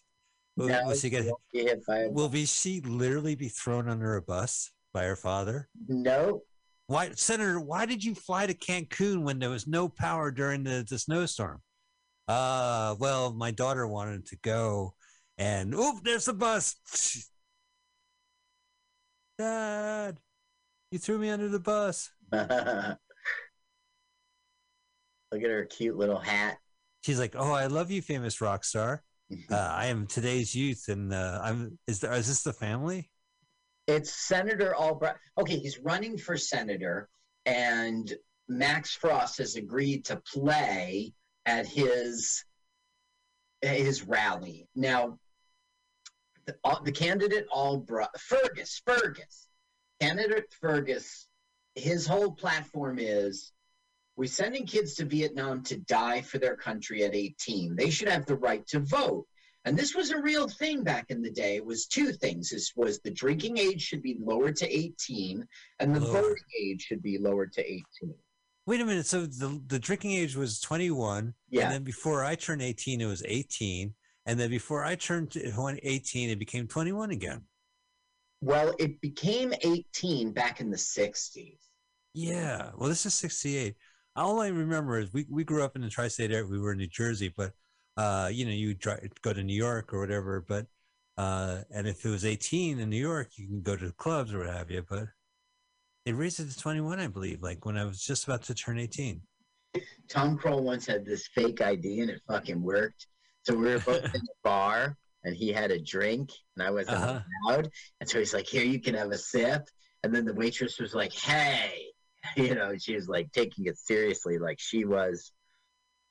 Will, 0.57 0.69
No, 0.69 0.89
will 0.89 0.95
she 0.95 1.09
get? 1.09 1.25
be 1.55 1.63
hit 1.63 1.87
by 1.87 2.01
a 2.01 2.11
Will 2.11 2.29
be 2.29 2.45
she 2.45 2.83
literally 2.83 3.35
be 3.35 3.49
thrown 3.49 3.89
under 3.89 4.17
a 4.17 4.21
bus 4.21 4.71
by 4.93 5.05
her 5.05 5.17
father? 5.17 5.69
No, 5.89 6.43
Why, 6.87 7.11
Senator? 7.15 7.61
Why 7.61 7.87
did 7.87 8.03
you 8.03 8.15
fly 8.15 8.47
to 8.47 8.55
Cancun 8.55 9.23
when 9.23 9.39
there 9.39 9.51
was 9.51 9.67
no 9.67 9.89
power 9.89 10.31
during 10.31 10.65
the, 10.65 10.85
the 10.89 10.99
snowstorm? 10.99 11.61
Uh, 12.27 12.95
well, 12.99 13.33
my 13.33 13.51
daughter 13.51 13.87
wanted 13.87 14.27
to 14.27 14.37
go, 14.43 14.95
and 15.39 15.75
oop, 15.75 16.03
there's 16.05 16.27
the 16.27 16.33
bus. 16.33 16.77
Dad, 19.39 20.19
you 20.91 20.99
threw 20.99 21.19
me 21.19 21.31
under 21.31 21.49
the 21.49 21.61
bus. 21.61 22.11
Look 22.33 22.49
at 25.45 25.51
her 25.51 25.65
cute 25.65 25.97
little 25.97 26.19
hat. 26.19 26.59
She's 27.03 27.19
like, 27.19 27.35
"Oh, 27.37 27.53
I 27.53 27.67
love 27.67 27.91
you, 27.91 28.03
famous 28.03 28.41
rock 28.41 28.65
star. 28.65 29.03
Uh, 29.49 29.55
I 29.55 29.87
am 29.87 30.09
today's 30.09 30.57
youth, 30.57 30.89
and 30.89 31.15
uh, 31.15 31.41
I'm. 31.41 31.79
Is 31.87 32.01
there? 32.01 32.13
Is 32.15 32.27
this 32.27 32.43
the 32.43 32.53
family? 32.53 33.10
It's 33.87 34.15
Senator 34.15 34.75
Albright. 34.75 35.17
Okay, 35.39 35.59
he's 35.59 35.79
running 35.79 36.17
for 36.17 36.37
senator, 36.37 37.09
and 37.47 38.13
Max 38.49 38.95
Frost 38.95 39.39
has 39.39 39.57
agreed 39.57 40.05
to 40.07 40.17
play 40.17 41.13
at 41.47 41.67
his 41.67 42.45
his 43.63 44.03
rally. 44.03 44.69
Now, 44.75 45.19
the, 46.47 46.57
uh, 46.65 46.81
the 46.83 46.93
candidate 46.93 47.47
Albright, 47.51 48.09
Fergus, 48.19 48.81
Fergus, 48.87 49.49
candidate 50.01 50.53
Fergus, 50.61 51.27
his 51.75 52.07
whole 52.07 52.33
platform 52.33 52.99
is 52.99 53.53
we're 54.17 54.27
sending 54.27 54.67
kids 54.67 54.95
to 54.97 55.05
Vietnam 55.05 55.63
to 55.65 55.79
die 55.79 56.23
for 56.23 56.39
their 56.39 56.57
country 56.57 57.05
at 57.05 57.15
18. 57.15 57.77
They 57.77 57.91
should 57.91 58.09
have 58.09 58.27
the 58.27 58.37
right 58.37 58.67
to 58.69 58.81
vote. 58.81 59.27
And 59.67 59.79
this 59.79 59.95
was 59.95 60.11
a 60.11 60.21
real 60.21 60.49
thing 60.49 60.83
back 60.83 61.07
in 61.11 61.21
the 61.21 61.31
day. 61.31 61.57
It 61.57 61.65
was 61.65 61.87
two 61.87 62.13
things. 62.13 62.51
This 62.51 62.73
was 62.77 62.99
the 63.01 63.11
drinking 63.11 63.59
age 63.59 63.83
should 63.83 64.03
be 64.03 64.17
lowered 64.19 64.57
to 64.57 64.69
18 64.69 65.47
and 65.81 65.95
the 65.95 66.01
voting 66.01 66.45
age 66.59 66.83
should 66.83 67.03
be 67.03 67.19
lowered 67.19 67.53
to 67.55 67.61
18. 67.65 67.83
Wait 68.67 68.81
a 68.81 68.85
minute. 68.85 69.07
So 69.07 69.27
the 69.27 69.61
the 69.67 69.79
drinking 69.79 70.13
age 70.13 70.37
was 70.37 70.61
21, 70.61 71.35
Yeah. 71.51 71.65
and 71.65 71.73
then 71.75 71.83
before 71.83 72.25
I 72.25 72.37
turned 72.37 72.63
18, 72.63 73.01
it 73.01 73.07
was 73.07 73.23
18, 73.27 73.95
and 74.27 74.39
then 74.39 74.49
before 74.49 74.85
I 74.85 74.95
turned 74.95 75.37
18, 75.37 76.31
it 76.31 76.39
became 76.39 76.67
21 76.69 77.11
again. 77.11 77.43
Well, 78.43 78.75
it 78.79 79.01
became 79.01 79.53
18 79.63 80.33
back 80.33 80.61
in 80.61 80.71
the 80.71 80.77
60s. 80.77 81.59
Yeah. 82.15 82.71
Well, 82.77 82.89
this 82.89 83.05
is 83.07 83.15
68. 83.15 83.75
All 84.17 84.41
I 84.41 84.49
remember 84.49 84.99
is 84.99 85.13
we, 85.13 85.27
we 85.29 85.45
grew 85.45 85.63
up 85.63 85.77
in 85.77 85.83
the 85.83 85.91
tri-state 85.91 86.31
area. 86.31 86.47
We 86.47 86.59
were 86.59 86.73
in 86.73 86.79
New 86.79 86.87
Jersey, 86.87 87.33
but 87.37 87.53
uh, 88.03 88.29
you 88.33 88.45
know, 88.47 88.53
you 88.65 88.75
drive, 88.75 89.09
go 89.23 89.33
to 89.33 89.43
New 89.43 89.61
York 89.69 89.93
or 89.93 90.01
whatever. 90.01 90.45
But 90.53 90.67
uh, 91.19 91.63
and 91.75 91.87
if 91.87 92.05
it 92.05 92.11
was 92.11 92.25
18 92.25 92.81
in 92.81 92.89
New 92.89 92.97
York, 93.13 93.29
you 93.37 93.47
can 93.47 93.61
go 93.63 93.77
to 93.77 93.93
clubs 93.93 94.33
or 94.33 94.39
what 94.41 94.49
have 94.49 94.71
you. 94.71 94.83
But 94.89 95.05
they 96.05 96.13
raised 96.13 96.41
it 96.41 96.49
to 96.51 96.59
21, 96.59 96.99
I 97.01 97.09
believe. 97.09 97.43
Like 97.43 97.65
when 97.67 97.77
I 97.77 97.85
was 97.85 98.01
just 98.03 98.25
about 98.25 98.43
to 98.45 98.55
turn 98.55 98.79
18. 98.79 99.21
Tom 100.09 100.37
Kroll 100.39 100.63
once 100.63 100.87
had 100.87 101.05
this 101.05 101.29
fake 101.29 101.61
ID 101.61 102.01
and 102.01 102.11
it 102.11 102.21
fucking 102.27 102.61
worked. 102.63 103.07
So 103.43 103.55
we 103.55 103.67
were 103.69 103.79
both 103.81 104.05
in 104.15 104.21
the 104.21 104.35
bar 104.43 104.97
and 105.25 105.37
he 105.37 105.53
had 105.53 105.71
a 105.71 105.79
drink 105.81 106.31
and 106.57 106.67
I 106.67 106.71
wasn't 106.71 106.97
Uh-huh. 106.97 107.21
allowed. 107.49 107.71
And 108.01 108.09
so 108.09 108.19
he's 108.19 108.35
like, 108.35 108.47
Here, 108.47 108.65
you 108.65 108.81
can 108.81 108.95
have 108.95 109.11
a 109.13 109.19
sip. 109.19 109.69
And 110.03 110.15
then 110.15 110.25
the 110.25 110.35
waitress 110.35 110.79
was 110.79 110.95
like, 110.95 111.13
Hey, 111.13 111.73
you 112.37 112.55
know, 112.55 112.73
she 112.79 112.95
was 112.95 113.09
like 113.09 113.31
taking 113.33 113.67
it 113.67 113.77
seriously, 113.79 114.39
like 114.39 114.59
she 114.59 114.85
was, 114.85 115.33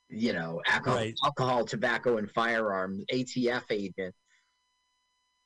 you 0.09 0.33
know, 0.33 0.61
alcohol, 0.67 0.97
Right. 0.97 1.15
alcohol 1.23 1.65
tobacco, 1.65 2.17
and 2.17 2.29
firearms 2.31 3.03
ATF 3.11 3.63
agent. 3.69 4.15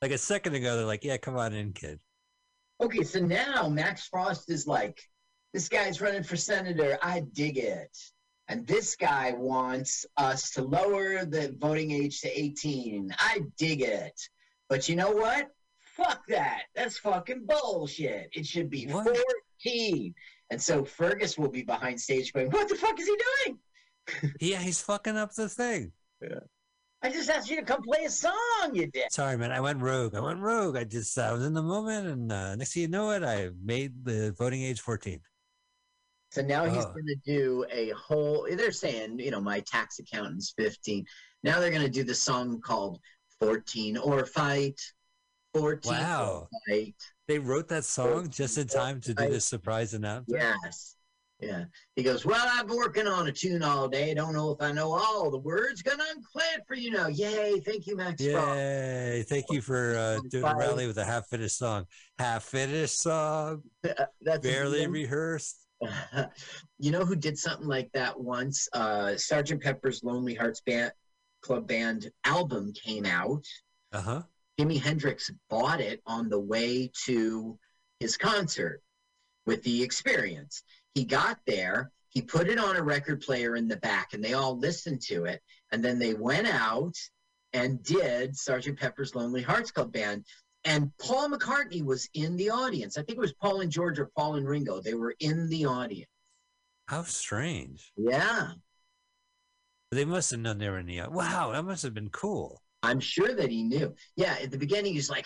Like 0.02 0.12
a 0.12 0.18
second 0.18 0.56
ago, 0.56 0.76
they're 0.78 0.86
like, 0.86 1.04
"Yeah, 1.04 1.18
come 1.18 1.36
on 1.38 1.54
in, 1.54 1.74
kid." 1.74 2.00
Okay, 2.82 3.04
so 3.04 3.20
now 3.20 3.70
Max 3.70 4.08
Frost 4.08 4.50
is 4.50 4.68
like, 4.68 5.00
this 5.54 5.70
guy's 5.70 6.02
running 6.02 6.24
for 6.24 6.36
senator. 6.36 6.98
I 7.02 7.22
dig 7.34 7.58
it. 7.58 7.96
And 8.50 8.68
this 8.68 8.96
guy 8.98 9.32
wants 9.32 10.06
us 10.18 10.52
to 10.52 10.64
lower 10.64 11.24
the 11.24 11.56
voting 11.60 11.92
age 11.92 12.20
to 12.22 12.40
18. 12.40 13.14
I 13.18 13.42
dig 13.58 13.82
it. 13.82 14.20
But 14.68 14.90
you 14.90 14.96
know 14.98 15.12
what? 15.12 15.50
Fuck 15.80 16.26
that. 16.28 16.64
That's 16.76 16.98
fucking 16.98 17.46
bullshit. 17.46 18.30
It 18.34 18.46
should 18.46 18.70
be 18.70 18.88
What? 18.88 19.18
14. 19.64 20.14
And 20.50 20.62
so 20.62 20.84
Fergus 20.84 21.38
will 21.38 21.50
be 21.50 21.62
behind 21.64 22.02
stage 22.02 22.34
going, 22.34 22.50
What 22.50 22.68
the 22.68 22.76
fuck 22.76 23.00
is 23.00 23.08
he 23.08 23.16
doing? 23.46 23.60
Yeah, 24.40 24.60
he's 24.60 24.82
fucking 24.82 25.18
up 25.18 25.34
the 25.34 25.48
thing. 25.50 25.92
Yeah. 26.22 26.40
I 27.02 27.10
just 27.10 27.30
asked 27.30 27.50
you 27.50 27.58
to 27.58 27.64
come 27.64 27.82
play 27.84 28.06
a 28.06 28.10
song, 28.10 28.72
you 28.74 28.88
did. 28.88 29.12
Sorry, 29.12 29.38
man. 29.38 29.52
I 29.52 29.60
went 29.60 29.82
rogue. 29.82 30.16
I 30.16 30.22
went 30.22 30.40
rogue. 30.40 30.78
I 30.78 30.86
just 30.86 31.18
I 31.18 31.34
was 31.34 31.44
in 31.46 31.54
the 31.54 31.62
moment, 31.62 32.08
and 32.08 32.32
uh, 32.32 32.56
next 32.56 32.74
thing 32.74 32.82
you 32.84 32.88
know 32.88 33.12
it, 33.12 33.24
I 33.24 33.50
made 33.64 34.06
the 34.06 34.34
voting 34.38 34.62
age 34.64 34.80
14. 34.80 35.20
So 36.32 36.42
now 36.42 36.64
he's 36.66 36.84
Oh. 36.86 36.92
going 36.94 37.06
to 37.06 37.16
do 37.26 37.66
a 37.72 37.90
whole. 37.92 38.48
They're 38.50 38.72
saying, 38.72 39.20
you 39.20 39.32
know, 39.32 39.42
my 39.42 39.60
tax 39.62 40.00
accountant's 40.00 40.54
15. 40.58 41.06
Now 41.44 41.60
they're 41.60 41.70
going 41.72 41.82
to 41.84 41.90
do 41.90 42.04
the 42.06 42.16
song 42.16 42.62
called 42.62 43.00
14 43.40 43.98
or 43.98 44.26
Fight. 44.26 44.80
14 45.54 45.92
Wow. 45.92 46.48
or 46.52 46.60
Fight. 46.70 46.96
They 47.28 47.38
wrote 47.38 47.68
that 47.68 47.84
song 47.86 48.30
just 48.30 48.58
in 48.58 48.68
time 48.68 49.00
to 49.02 49.14
do 49.14 49.30
this 49.30 49.46
surprise 49.46 49.94
announcement. 49.94 50.42
Yes. 50.64 50.96
Yeah. 51.44 51.66
He 51.96 52.04
goes, 52.04 52.26
Well, 52.26 52.46
I've 52.54 52.68
been 52.68 52.78
working 52.78 53.08
on 53.08 53.28
a 53.28 53.32
tune 53.32 53.64
all 53.64 53.88
day. 53.88 54.14
Don't 54.14 54.34
know 54.34 54.52
if 54.52 54.62
I 54.62 54.72
know 54.72 54.92
all 54.94 55.30
the 55.30 55.38
words. 55.38 55.82
Gonna 55.82 56.04
it 56.56 56.64
for 56.68 56.76
you 56.76 56.92
now. 56.92 57.08
Yay. 57.08 57.60
Thank 57.60 57.88
you, 57.88 57.96
Max. 57.96 58.24
Frost." 58.24 58.58
Yay! 58.58 59.26
Thank 59.28 59.46
you 59.50 59.62
for 59.62 59.96
uh, 59.96 60.20
doing 60.30 60.46
a 60.46 60.56
rally 60.56 60.88
with 60.88 60.98
a 60.98 61.06
half-finished 61.06 61.58
song. 61.58 61.86
Half-finished 62.20 62.98
song, 63.00 63.64
That's 64.22 64.40
barely 64.40 64.88
rehearsed. 64.88 65.58
you 66.80 66.92
know 66.92 67.04
who 67.04 67.16
did 67.16 67.38
something 67.38 67.68
like 67.68 67.92
that 67.94 68.18
once? 68.18 68.70
Uh, 68.74 69.18
Sergeant 69.18 69.62
Pepper's 69.62 70.04
Lonely 70.04 70.34
Hearts 70.34 70.62
Band 70.62 70.92
Club 71.42 71.68
Band 71.68 72.10
album 72.24 72.72
came 72.74 73.06
out. 73.06 73.46
Uh 73.92 74.02
huh. 74.02 74.22
Jimi 74.60 74.82
Hendrix 74.82 75.32
bought 75.50 75.82
it 75.82 76.02
on 76.06 76.30
the 76.30 76.40
way 76.40 76.92
to 77.06 77.58
his 78.00 78.18
concert 78.18 78.82
with 79.46 79.64
the 79.64 79.84
experience. 79.84 80.64
He 80.96 81.06
got 81.06 81.40
there, 81.48 81.92
he 82.10 82.22
put 82.22 82.48
it 82.48 82.60
on 82.60 82.76
a 82.76 82.84
record 82.84 83.22
player 83.22 83.56
in 83.56 83.68
the 83.68 83.78
back, 83.78 84.14
and 84.14 84.24
they 84.24 84.34
all 84.34 84.58
listened 84.58 85.02
to 85.04 85.26
it. 85.26 85.42
And 85.72 85.84
then 85.84 85.98
they 85.98 86.14
went 86.14 86.48
out 86.48 86.96
and 87.54 87.84
did 87.84 88.38
Sergeant 88.38 88.80
Pepper's 88.80 89.16
Lonely 89.16 89.42
Hearts 89.42 89.72
Club 89.72 89.92
Band. 89.92 90.26
And 90.66 90.92
Paul 90.98 91.30
McCartney 91.30 91.84
was 91.84 92.08
in 92.14 92.38
the 92.38 92.50
audience. 92.50 92.98
I 92.98 93.02
think 93.02 93.18
it 93.18 93.22
was 93.22 93.34
Paul 93.34 93.62
and 93.62 93.72
George 93.72 94.00
or 94.00 94.10
Paul 94.16 94.36
and 94.36 94.48
Ringo. 94.48 94.80
They 94.80 94.94
were 94.94 95.16
in 95.20 95.50
the 95.50 95.66
audience. 95.66 96.10
How 96.88 97.04
strange. 97.04 97.92
Yeah. 97.98 98.52
They 99.92 100.06
must 100.06 100.32
have 100.32 100.40
known 100.40 100.58
they 100.58 100.70
were 100.70 100.80
in 100.80 100.86
the. 100.86 101.02
Wow, 101.10 101.52
that 101.52 101.64
must 101.64 101.84
have 101.84 101.94
been 101.94 102.10
cool. 102.10 102.62
I'm 102.82 103.00
sure 103.00 103.34
that 103.34 103.50
he 103.50 103.64
knew. 103.64 103.96
Yeah, 104.16 104.36
at 104.42 104.52
the 104.52 104.58
beginning, 104.58 104.94
he's 104.94 105.10
like, 105.10 105.26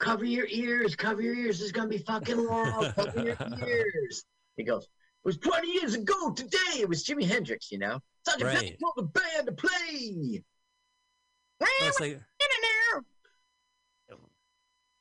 cover 0.00 0.24
your 0.24 0.46
ears, 0.48 0.96
cover 0.96 1.22
your 1.22 1.34
ears. 1.34 1.60
It's 1.60 1.72
going 1.72 1.90
to 1.90 1.98
be 1.98 2.02
fucking 2.02 2.44
loud. 2.44 2.94
Cover 2.94 3.22
your 3.22 3.36
ears. 3.68 4.24
He 4.56 4.64
goes, 4.64 4.86
was 5.24 5.38
20 5.38 5.70
years 5.72 5.94
ago 5.94 6.32
today. 6.32 6.80
It 6.80 6.88
was 6.88 7.04
Jimi 7.04 7.26
Hendrix, 7.26 7.72
you 7.72 7.78
know? 7.78 7.98
Such 8.26 8.40
a 8.42 8.44
Right. 8.44 8.78
told 8.80 8.94
the 8.96 9.02
band 9.20 9.46
to 9.46 9.52
play. 9.52 10.42
That's 11.80 12.00
like, 12.00 12.20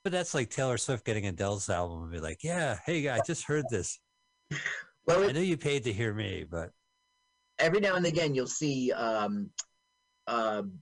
but 0.03 0.11
that's 0.11 0.33
like 0.33 0.49
Taylor 0.49 0.77
Swift 0.77 1.05
getting 1.05 1.25
Adele's 1.25 1.69
album 1.69 2.03
and 2.03 2.11
be 2.11 2.19
like, 2.19 2.43
"Yeah, 2.43 2.79
hey, 2.85 3.07
I 3.07 3.21
just 3.21 3.45
heard 3.45 3.69
this. 3.69 3.99
Well, 5.05 5.23
I 5.29 5.31
know 5.31 5.39
you 5.39 5.57
paid 5.57 5.83
to 5.85 5.93
hear 5.93 6.13
me, 6.13 6.45
but 6.49 6.71
every 7.59 7.79
now 7.79 7.95
and 7.95 8.05
again, 8.05 8.35
you'll 8.35 8.47
see 8.47 8.91
um, 8.91 9.49
um, 10.27 10.79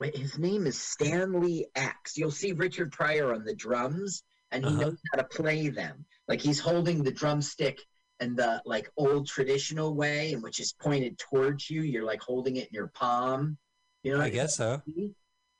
wait, 0.00 0.16
his 0.16 0.38
name 0.38 0.66
is 0.66 0.80
Stanley 0.80 1.66
X. 1.74 2.16
You'll 2.16 2.30
see 2.30 2.52
Richard 2.52 2.92
Pryor 2.92 3.32
on 3.32 3.44
the 3.44 3.54
drums, 3.54 4.22
and 4.50 4.64
he 4.64 4.70
Uh-huh. 4.70 4.80
knows 4.80 4.98
how 5.12 5.18
to 5.18 5.24
play 5.24 5.68
them. 5.68 6.04
Like 6.28 6.40
he's 6.40 6.60
holding 6.60 7.02
the 7.02 7.10
drumstick 7.12 7.80
in 8.20 8.36
the 8.36 8.60
like 8.66 8.90
old 8.96 9.26
traditional 9.26 9.94
way, 9.94 10.32
and 10.32 10.42
which 10.42 10.60
is 10.60 10.72
pointed 10.72 11.18
towards 11.18 11.70
you. 11.70 11.82
You're 11.82 12.04
like 12.04 12.20
holding 12.22 12.56
it 12.56 12.68
in 12.68 12.74
your 12.74 12.88
palm. 12.88 13.56
You 14.02 14.16
know, 14.16 14.22
I 14.22 14.30
guess 14.30 14.56
so. 14.56 14.82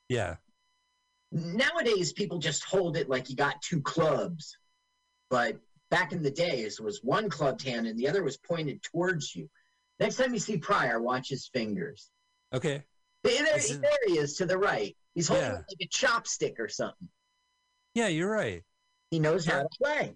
Yeah, 0.08 0.36
nowadays 1.32 2.12
people 2.12 2.38
just 2.38 2.64
hold 2.64 2.96
it 2.96 3.08
like 3.08 3.28
you 3.28 3.36
got 3.36 3.60
two 3.60 3.82
clubs 3.82 4.56
but 5.30 5.58
back 5.90 6.12
in 6.12 6.22
the 6.22 6.30
days 6.30 6.78
it 6.80 6.82
was 6.82 7.00
one 7.04 7.28
clubbed 7.28 7.62
hand 7.62 7.86
and 7.86 7.98
the 7.98 8.08
other 8.08 8.22
was 8.22 8.38
pointed 8.38 8.82
towards 8.82 9.34
you 9.36 9.48
next 10.00 10.16
time 10.16 10.32
you 10.32 10.38
see 10.40 10.56
pryor 10.56 11.02
watch 11.02 11.28
his 11.28 11.48
fingers 11.52 12.10
okay. 12.54 12.82
there, 13.24 13.44
there, 13.44 13.58
there 13.58 13.90
he 14.06 14.16
is 14.18 14.36
to 14.36 14.46
the 14.46 14.56
right 14.56 14.96
he's 15.14 15.28
holding 15.28 15.44
Yeah. 15.46 15.52
like 15.56 15.82
a 15.82 15.88
chopstick 15.88 16.58
or 16.58 16.68
something 16.68 17.08
Yeah, 17.94 18.08
you're 18.08 18.30
right. 18.30 18.62
he 19.10 19.18
knows 19.18 19.44
how 19.44 19.60
to 19.62 19.68
play 19.82 20.14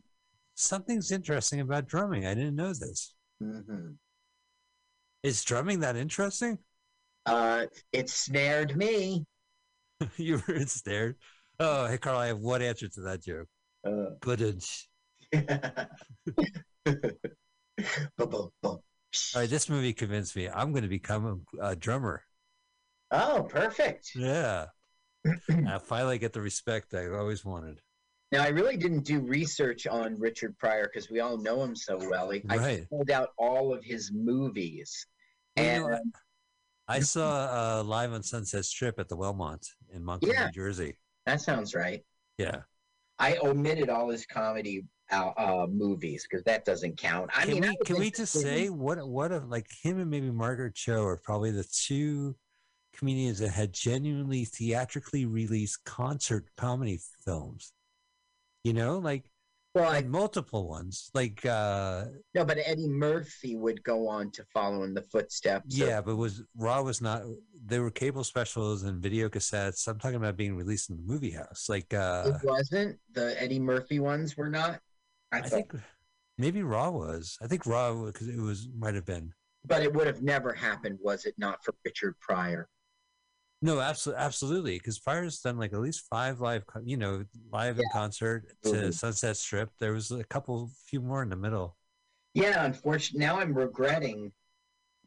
Something's 0.54 1.10
interesting 1.12 1.60
about 1.60 1.86
drumming. 1.86 2.24
I 2.26 2.34
didn't 2.34 2.56
know 2.56 2.72
this. 2.72 3.14
hmm 3.40 3.96
Is 5.24 5.42
drumming 5.42 5.80
that 5.80 5.96
interesting? 5.96 6.58
uh, 7.26 7.66
it 7.92 8.08
snared 8.10 8.76
me 8.76 9.24
you 10.16 10.42
were 10.48 10.60
stared. 10.66 11.16
Oh, 11.60 11.86
hey, 11.86 11.98
Carl, 11.98 12.18
I 12.18 12.26
have 12.28 12.38
one 12.38 12.62
answer 12.62 12.88
to 12.88 13.00
that 13.02 13.22
joke. 13.22 13.48
uh, 13.86 14.10
all 19.34 19.40
right, 19.40 19.48
this 19.50 19.68
movie 19.68 19.92
convinced 19.92 20.36
me. 20.36 20.48
I'm 20.48 20.72
going 20.72 20.82
to 20.82 20.88
become 20.88 21.44
a, 21.60 21.68
a 21.70 21.76
drummer. 21.76 22.22
oh 23.10 23.46
perfect 23.48 24.12
Yeah. 24.14 24.66
I 25.64 25.78
finally 25.78 26.18
get 26.18 26.32
the 26.32 26.40
respect 26.40 26.94
I 26.94 27.08
always 27.08 27.44
wanted. 27.44 27.80
Now, 28.32 28.42
I 28.42 28.48
really 28.48 28.78
didn't 28.78 29.04
do 29.04 29.20
research 29.20 29.86
on 29.86 30.18
Richard 30.18 30.56
Pryor 30.58 30.90
because 30.92 31.10
we 31.10 31.20
all 31.20 31.36
know 31.36 31.62
him 31.62 31.76
so 31.76 31.98
well. 31.98 32.32
I 32.48 32.56
Right. 32.56 32.88
pulled 32.88 33.10
out 33.10 33.28
all 33.36 33.74
of 33.74 33.84
his 33.84 34.10
movies. 34.10 35.06
You 35.56 35.64
And 35.64 35.84
know? 35.84 36.00
I 36.88 37.00
saw 37.00 37.80
uh, 37.80 37.82
live 37.84 38.12
on 38.12 38.22
Sunset 38.22 38.64
Strip 38.64 38.98
at 38.98 39.08
the 39.08 39.16
Wellmont 39.16 39.68
in 39.92 40.02
Montclair, 40.02 40.32
Yeah. 40.32 40.46
New 40.46 40.52
Jersey. 40.52 40.96
that 41.26 41.42
sounds 41.42 41.74
right. 41.74 42.04
Yeah. 42.38 42.62
I 43.18 43.36
omitted 43.36 43.90
all 43.90 44.08
his 44.08 44.24
comedy 44.24 44.84
uh, 45.12 45.32
uh, 45.36 45.66
movies 45.70 46.26
because 46.28 46.42
that 46.44 46.64
doesn't 46.64 46.96
count. 46.96 47.30
I 47.36 47.44
can 47.44 47.60
mean, 47.60 47.62
we 47.68 47.76
can 47.84 47.98
we 47.98 48.10
just 48.10 48.32
say 48.32 48.70
what 48.70 49.06
what 49.06 49.30
if 49.30 49.42
like 49.46 49.66
him 49.82 50.00
and 50.00 50.10
maybe 50.10 50.30
Margaret 50.30 50.74
Cho 50.74 51.04
are 51.04 51.18
probably 51.18 51.50
the 51.50 51.64
two 51.64 52.34
comedians 52.94 53.38
that 53.40 53.50
had 53.50 53.74
genuinely 53.74 54.46
theatrically 54.46 55.26
released 55.26 55.84
concert 55.84 56.46
comedy 56.56 56.98
films. 57.24 57.72
You 58.64 58.72
know, 58.72 58.98
like 58.98 59.24
Well, 59.74 59.90
I 59.90 60.02
multiple 60.02 60.68
ones. 60.68 61.10
Like 61.14 61.44
uh 61.44 62.04
no, 62.34 62.44
but 62.44 62.58
Eddie 62.64 62.88
Murphy 62.88 63.56
would 63.56 63.82
go 63.82 64.06
on 64.08 64.30
to 64.32 64.44
follow 64.54 64.84
in 64.84 64.94
the 64.94 65.02
footsteps. 65.02 65.74
of- 65.74 65.88
yeah, 65.88 66.00
but 66.00 66.16
was 66.16 66.42
Raw 66.56 66.82
was 66.82 67.00
not 67.00 67.22
there 67.64 67.82
were 67.82 67.90
cable 67.90 68.24
specials 68.24 68.82
and 68.84 69.02
video 69.02 69.28
cassettes. 69.28 69.86
I'm 69.88 69.98
talking 69.98 70.16
about 70.16 70.36
being 70.36 70.54
released 70.56 70.90
in 70.90 70.96
the 70.96 71.02
movie 71.02 71.30
house. 71.32 71.66
Like 71.68 71.92
uh 71.92 72.32
it 72.40 72.46
wasn't 72.46 72.98
the 73.12 73.40
Eddie 73.42 73.58
Murphy 73.60 73.98
ones 73.98 74.36
were 74.36 74.48
not. 74.50 74.80
I, 75.32 75.38
I 75.38 75.42
think 75.42 75.72
maybe 76.38 76.62
Raw 76.62 76.90
was. 76.90 77.38
I 77.42 77.46
think 77.46 77.66
Raw 77.66 77.94
because 78.04 78.28
it 78.28 78.38
was 78.38 78.68
might 78.76 78.94
have 78.94 79.06
been. 79.06 79.32
but 79.64 79.82
it 79.82 79.92
would 79.92 80.06
have 80.06 80.22
never 80.22 80.52
happened 80.52 80.98
was 81.02 81.24
it 81.24 81.34
not 81.38 81.64
for 81.64 81.74
Richard 81.84 82.14
Pryor. 82.20 82.68
No, 83.64 83.80
absolutely, 83.80 84.22
absolutely. 84.24 84.78
Because 84.78 84.98
Pryor's 84.98 85.38
done 85.40 85.56
like 85.56 85.72
at 85.72 85.78
least 85.78 86.06
five 86.10 86.40
live, 86.40 86.64
you 86.84 86.96
know, 86.96 87.24
live 87.52 87.78
in 87.78 87.84
concert 87.92 88.48
to 88.64 88.70
Mhm. 88.70 88.92
Sunset 88.94 89.36
Strip. 89.36 89.70
There 89.78 89.92
was 89.92 90.10
a 90.10 90.24
couple, 90.24 90.68
few 90.86 91.00
more 91.00 91.22
in 91.22 91.28
the 91.28 91.36
middle. 91.36 91.76
Yeah, 92.34 92.64
unfortunately, 92.64 93.24
now 93.24 93.38
I'm 93.38 93.54
regretting 93.54 94.32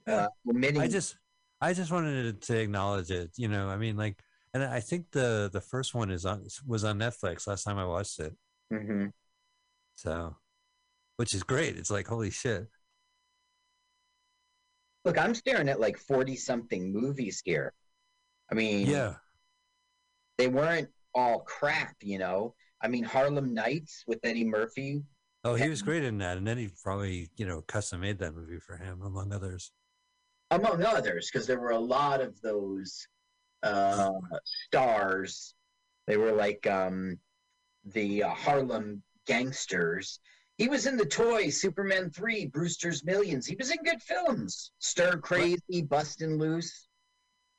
uh, 0.08 0.30
omitting. 0.48 0.82
I 0.82 0.88
just, 0.88 1.18
I 1.60 1.74
just 1.74 1.92
wanted 1.92 2.42
to 2.42 2.58
acknowledge 2.58 3.12
it. 3.12 3.32
You 3.36 3.50
know, 3.50 3.68
I 3.68 3.76
mean, 3.76 3.98
like, 3.98 4.24
and 4.54 4.64
I 4.64 4.80
think 4.80 5.12
the 5.12 5.50
the 5.52 5.60
first 5.60 5.94
one 5.94 6.10
is 6.10 6.26
on 6.26 6.48
was 6.66 6.86
on 6.86 6.98
Netflix 6.98 7.48
last 7.48 7.64
time 7.64 7.78
I 7.78 7.86
watched 7.86 8.20
it. 8.20 8.38
Mhm. 8.72 9.12
So, 9.96 10.38
which 11.18 11.34
is 11.34 11.44
great. 11.44 11.76
It's 11.76 11.92
like 11.92 12.08
holy 12.08 12.30
shit. 12.30 12.70
Look, 15.04 15.18
I'm 15.18 15.36
staring 15.36 15.68
at 15.68 15.80
like 15.80 15.98
40 15.98 16.36
something 16.38 16.94
movies 16.94 17.42
here. 17.44 17.74
I 18.52 18.56
mean, 18.56 18.88
Yeah, 18.88 19.16
they 20.38 20.48
weren't 20.48 20.90
all 21.14 21.40
crap, 21.42 21.96
you 22.02 22.20
know. 22.20 22.54
I 22.82 22.88
mean, 22.88 23.04
Harlem 23.04 23.54
Nights 23.54 24.04
with 24.08 24.20
Eddie 24.24 24.44
Murphy. 24.46 25.04
Oh, 25.44 25.56
he 25.56 25.70
was 25.70 25.82
great 25.82 26.04
in 26.04 26.18
that, 26.20 26.38
and 26.38 26.46
then 26.48 26.58
he 26.58 26.70
probably, 26.84 27.30
you 27.38 27.46
know, 27.46 27.62
custom 27.62 28.02
made 28.02 28.20
that 28.20 28.34
movie 28.34 28.60
for 28.60 28.78
him, 28.78 29.02
among 29.04 29.32
others. 29.32 29.72
among 30.52 30.84
others, 30.84 31.30
because 31.32 31.48
there 31.48 31.60
were 31.60 31.72
a 31.72 31.80
lot 31.80 32.20
of 32.22 32.40
those 32.42 33.08
uh, 33.64 34.12
stars. 34.44 35.54
They 36.08 36.18
were 36.18 36.32
like 36.32 36.66
um, 36.68 37.18
the 37.94 38.24
uh, 38.24 38.30
Harlem 38.30 39.02
gangsters. 39.26 40.20
He 40.58 40.68
was 40.68 40.86
in 40.86 40.98
the 40.98 41.06
toy 41.06 41.50
Superman 41.50 42.10
3, 42.12 42.46
Brewster's 42.48 43.04
Millions. 43.04 43.46
He 43.46 43.56
was 43.56 43.72
in 43.72 43.78
good 43.84 44.02
films. 44.02 44.72
Stir 44.80 45.18
Crazy, 45.18 45.82
Bustin' 45.82 46.38
Loose. 46.38 46.88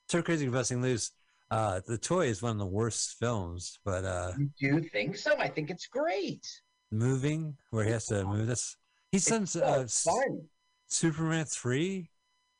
So 0.09 0.23
crazy 0.23 0.49
busting 0.49 0.83
loose. 0.83 1.13
Uh, 1.51 1.81
the 1.87 1.99
toy 1.99 2.27
is 2.27 2.43
one 2.43 2.53
of 2.53 2.59
the 2.59 2.67
worst 2.67 3.17
films, 3.19 3.79
but 3.85 4.05
uh, 4.05 4.33
You 4.37 4.51
do 4.59 4.81
think 4.83 5.17
so? 5.17 5.37
I 5.39 5.49
think 5.49 5.71
it's 5.71 5.87
great. 5.87 6.47
moving 6.91 7.57
where 7.71 7.85
he 7.85 7.91
has 7.91 8.07
to 8.07 8.25
move. 8.25 8.47
That's 8.47 8.77
he 9.13 9.19
sends 9.19 9.55
It's 9.55 9.63
uh, 9.63 9.87
so 10.03 10.11
fun. 10.11 10.49
Superman 10.89 11.45
three. 11.47 12.11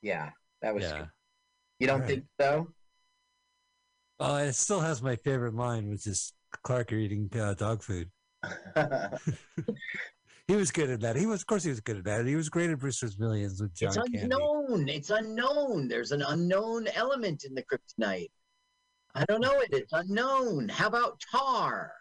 Yeah, 0.03 0.31
that 0.63 0.75
was 0.75 0.85
Yeah. 0.85 0.99
good. 0.99 1.11
You 1.79 1.87
don't 1.87 2.01
Right. 2.01 2.07
think 2.07 2.25
so? 2.41 2.69
Uh, 4.19 4.45
it 4.49 4.53
still 4.55 4.81
has 4.81 5.03
my 5.03 5.17
favorite 5.17 5.55
line, 5.55 5.91
which 5.91 6.07
is 6.07 6.33
Clark 6.63 6.93
eating 6.93 7.31
uh, 7.39 7.55
dog 7.55 7.83
food. 7.83 8.11
He 10.49 10.55
was 10.55 10.71
good 10.71 10.91
at 10.91 11.01
that. 11.01 11.17
He 11.17 11.27
was, 11.27 11.41
of 11.41 11.47
course, 11.49 11.65
he 11.65 11.71
was 11.71 11.81
good 11.81 11.97
at 11.97 12.05
that. 12.05 12.25
He 12.25 12.37
was 12.37 12.49
great 12.49 12.71
at 12.71 12.79
Brewster's 12.79 13.19
Millions 13.19 13.61
with 13.61 13.75
John 13.75 13.89
it's 13.89 13.97
Candy. 13.97 14.19
unknown. 14.21 14.89
It's 14.89 15.11
unknown. 15.11 15.89
There's 15.89 16.13
an 16.13 16.23
unknown 16.23 16.87
element 16.95 17.45
in 17.45 17.55
the 17.55 17.65
kryptonite. 17.65 18.31
I 19.15 19.25
don't 19.25 19.41
know 19.41 19.59
it. 19.61 19.71
It's 19.73 19.93
unknown. 19.93 20.69
How 20.69 20.87
about 20.87 21.21
tar? 21.33 21.93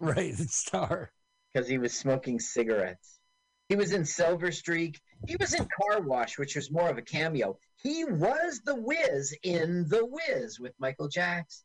Right, 0.00 0.34
it's 0.38 0.56
Star. 0.56 1.12
because 1.52 1.68
he 1.68 1.78
was 1.78 1.94
smoking 1.94 2.40
cigarettes. 2.40 3.20
He 3.68 3.76
was 3.76 3.92
in 3.92 4.04
Silver 4.04 4.50
Streak. 4.50 5.00
He 5.28 5.36
was 5.36 5.54
in 5.54 5.66
Car 5.80 6.00
Wash, 6.00 6.38
which 6.38 6.56
was 6.56 6.70
more 6.70 6.88
of 6.88 6.98
a 6.98 7.02
cameo. 7.02 7.58
He 7.82 8.04
was 8.04 8.60
the 8.64 8.74
Wiz 8.74 9.36
in 9.42 9.86
The 9.88 10.04
Wiz 10.04 10.58
with 10.58 10.72
Michael 10.78 11.08
Jackson. 11.08 11.64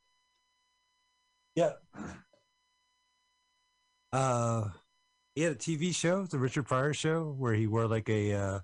Yeah. 1.55 1.73
Uh, 4.13 4.69
he 5.35 5.43
had 5.43 5.53
a 5.53 5.55
TV 5.55 5.93
show, 5.95 6.25
the 6.25 6.39
Richard 6.39 6.67
Pryor 6.67 6.93
show, 6.93 7.35
where 7.37 7.53
he 7.53 7.67
wore 7.67 7.87
like 7.87 8.09
a 8.09 8.33
uh, 8.33 8.59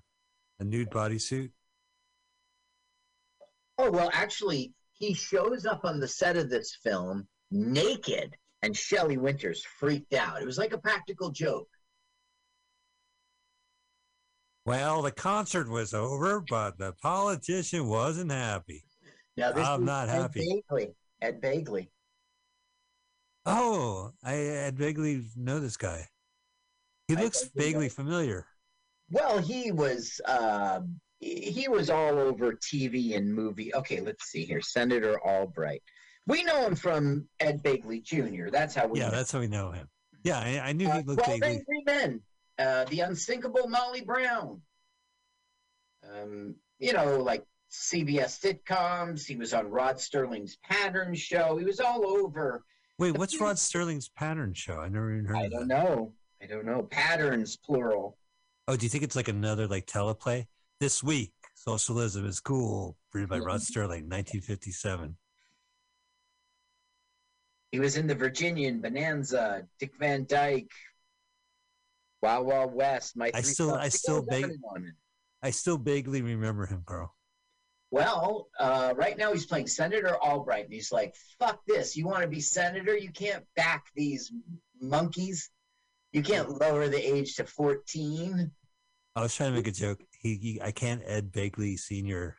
a 0.60 0.64
nude 0.64 0.90
bodysuit. 0.90 1.50
Oh 3.78 3.90
well, 3.90 4.10
actually, 4.12 4.74
he 4.92 5.14
shows 5.14 5.64
up 5.64 5.84
on 5.84 6.00
the 6.00 6.08
set 6.08 6.36
of 6.36 6.50
this 6.50 6.76
film 6.82 7.26
naked, 7.50 8.34
and 8.62 8.76
Shelley 8.76 9.16
Winters 9.16 9.64
freaked 9.78 10.14
out. 10.14 10.42
It 10.42 10.46
was 10.46 10.58
like 10.58 10.72
a 10.72 10.78
practical 10.78 11.30
joke. 11.30 11.68
Well, 14.66 15.00
the 15.00 15.12
concert 15.12 15.70
was 15.70 15.94
over, 15.94 16.44
but 16.46 16.76
the 16.76 16.92
politician 17.00 17.88
wasn't 17.88 18.30
happy. 18.30 18.84
Now 19.36 19.52
this 19.52 19.66
I'm 19.66 19.84
not 19.84 20.10
Ed 20.10 20.12
happy. 20.12 20.62
Begley. 20.70 20.88
Ed 21.22 21.40
Begley. 21.40 21.88
Oh, 23.46 24.12
I, 24.22 24.66
I 24.66 24.72
vaguely 24.74 25.24
know 25.36 25.58
this 25.58 25.78
guy. 25.78 26.06
He 27.08 27.16
looks 27.16 27.44
vaguely 27.56 27.86
know. 27.86 27.90
familiar. 27.90 28.46
Well, 29.10 29.38
he 29.38 29.72
was 29.72 30.20
uh, 30.26 30.80
he 31.20 31.66
was 31.68 31.88
all 31.90 32.18
over 32.18 32.52
TV 32.52 33.16
and 33.16 33.34
movie. 33.34 33.74
Okay, 33.74 34.00
let's 34.00 34.24
see 34.30 34.44
here. 34.44 34.60
Senator 34.60 35.18
Albright. 35.26 35.82
We 36.26 36.44
know 36.44 36.66
him 36.66 36.76
from 36.76 37.26
Ed 37.40 37.62
Begley 37.62 38.02
Jr. 38.02 38.50
That's 38.50 38.74
how 38.74 38.86
we 38.86 38.98
Yeah, 39.00 39.06
know. 39.06 39.12
that's 39.12 39.32
how 39.32 39.40
we 39.40 39.46
know 39.48 39.70
him. 39.72 39.88
Yeah, 40.24 40.38
I, 40.38 40.60
I 40.68 40.72
knew 40.74 40.86
Uh, 40.88 40.96
he 40.98 41.02
looked 41.04 41.24
12 41.24 41.40
vaguely. 41.40 41.48
Angry 41.56 41.82
Men, 41.86 42.20
uh, 42.58 42.84
The 42.84 43.00
Unsinkable 43.00 43.66
Molly 43.68 44.02
Brown. 44.02 44.60
Um, 46.08 46.54
you 46.78 46.92
know, 46.92 47.18
like 47.22 47.44
CBS 47.70 48.38
sitcoms. 48.38 49.24
He 49.26 49.36
was 49.36 49.54
on 49.54 49.68
Rod 49.70 49.96
Serling's 49.96 50.58
Pattern 50.62 51.14
Show. 51.14 51.56
He 51.56 51.64
was 51.64 51.80
all 51.80 52.06
over. 52.06 52.62
Wait, 52.98 53.16
what's 53.16 53.40
Rod 53.40 53.56
Serling's 53.56 54.08
pattern 54.10 54.52
show? 54.54 54.80
I 54.80 54.88
never 54.88 55.12
even 55.12 55.24
heard 55.24 55.36
I 55.36 55.48
don't 55.48 55.68
that. 55.68 55.84
know. 55.84 56.12
I 56.42 56.46
don't 56.46 56.64
know. 56.64 56.82
Patterns, 56.84 57.56
plural. 57.56 58.16
Oh, 58.66 58.76
do 58.76 58.84
you 58.86 58.90
think 58.90 59.04
it's 59.04 59.16
like 59.16 59.28
another 59.28 59.66
like 59.66 59.86
teleplay? 59.86 60.46
This 60.80 61.02
week, 61.02 61.32
socialism 61.54 62.24
is 62.26 62.38
cool, 62.40 62.96
written 63.12 63.28
by 63.28 63.38
Rod 63.38 63.60
Mhm. 63.60 63.70
Serling, 63.72 64.08
1957. 64.08 65.16
He 67.72 67.80
was 67.80 67.96
in 67.96 68.06
The 68.06 68.14
Virginian, 68.14 68.80
Bonanza, 68.80 69.68
Dick 69.78 69.92
Van 69.98 70.24
Dyke, 70.26 70.70
Wild 72.22 72.46
Wild 72.46 72.72
West. 72.74 73.16
My 73.16 73.30
I 73.34 73.42
still- 73.42 73.74
I 73.74 73.88
still 73.88 74.22
goes 74.22 74.34
on 74.34 74.40
beg- 74.42 74.50
and 74.50 74.64
on. 74.64 74.96
I 75.42 75.50
still 75.50 75.76
vaguely 75.78 76.22
remember 76.22 76.66
him, 76.66 76.82
Carl. 76.84 77.14
Well, 77.90 78.50
uh, 78.58 78.92
right 78.96 79.16
now 79.16 79.32
he's 79.32 79.46
playing 79.46 79.66
Senator 79.66 80.16
Albright, 80.16 80.64
and 80.64 80.72
he's 80.72 80.92
like, 80.92 81.14
"Fuck 81.38 81.64
this! 81.66 81.96
You 81.96 82.06
want 82.06 82.22
to 82.22 82.28
be 82.28 82.40
senator? 82.40 82.96
You 82.96 83.10
can't 83.12 83.46
back 83.54 83.86
these 83.94 84.30
monkeys. 84.80 85.50
You 86.12 86.22
can't 86.22 86.48
lower 86.60 86.88
the 86.88 86.98
age 86.98 87.36
to 87.36 87.44
14." 87.44 88.50
I 89.16 89.22
was 89.22 89.34
trying 89.34 89.50
to 89.50 89.56
make 89.56 89.66
a 89.66 89.72
joke. 89.72 90.00
He, 90.20 90.36
he 90.36 90.60
I 90.62 90.70
can't 90.70 91.02
Ed 91.04 91.32
Begley 91.32 91.78
Senior 91.78 92.36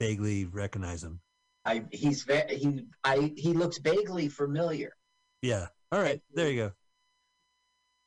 vaguely 0.00 0.46
recognize 0.46 1.04
him. 1.04 1.20
I 1.64 1.84
he's 1.92 2.22
very 2.24 2.56
he 2.56 2.86
I 3.04 3.32
he 3.36 3.52
looks 3.52 3.78
vaguely 3.78 4.28
familiar. 4.28 4.94
Yeah. 5.42 5.66
All 5.92 6.00
right, 6.00 6.20
there 6.34 6.48
you 6.50 6.56
go. 6.56 6.72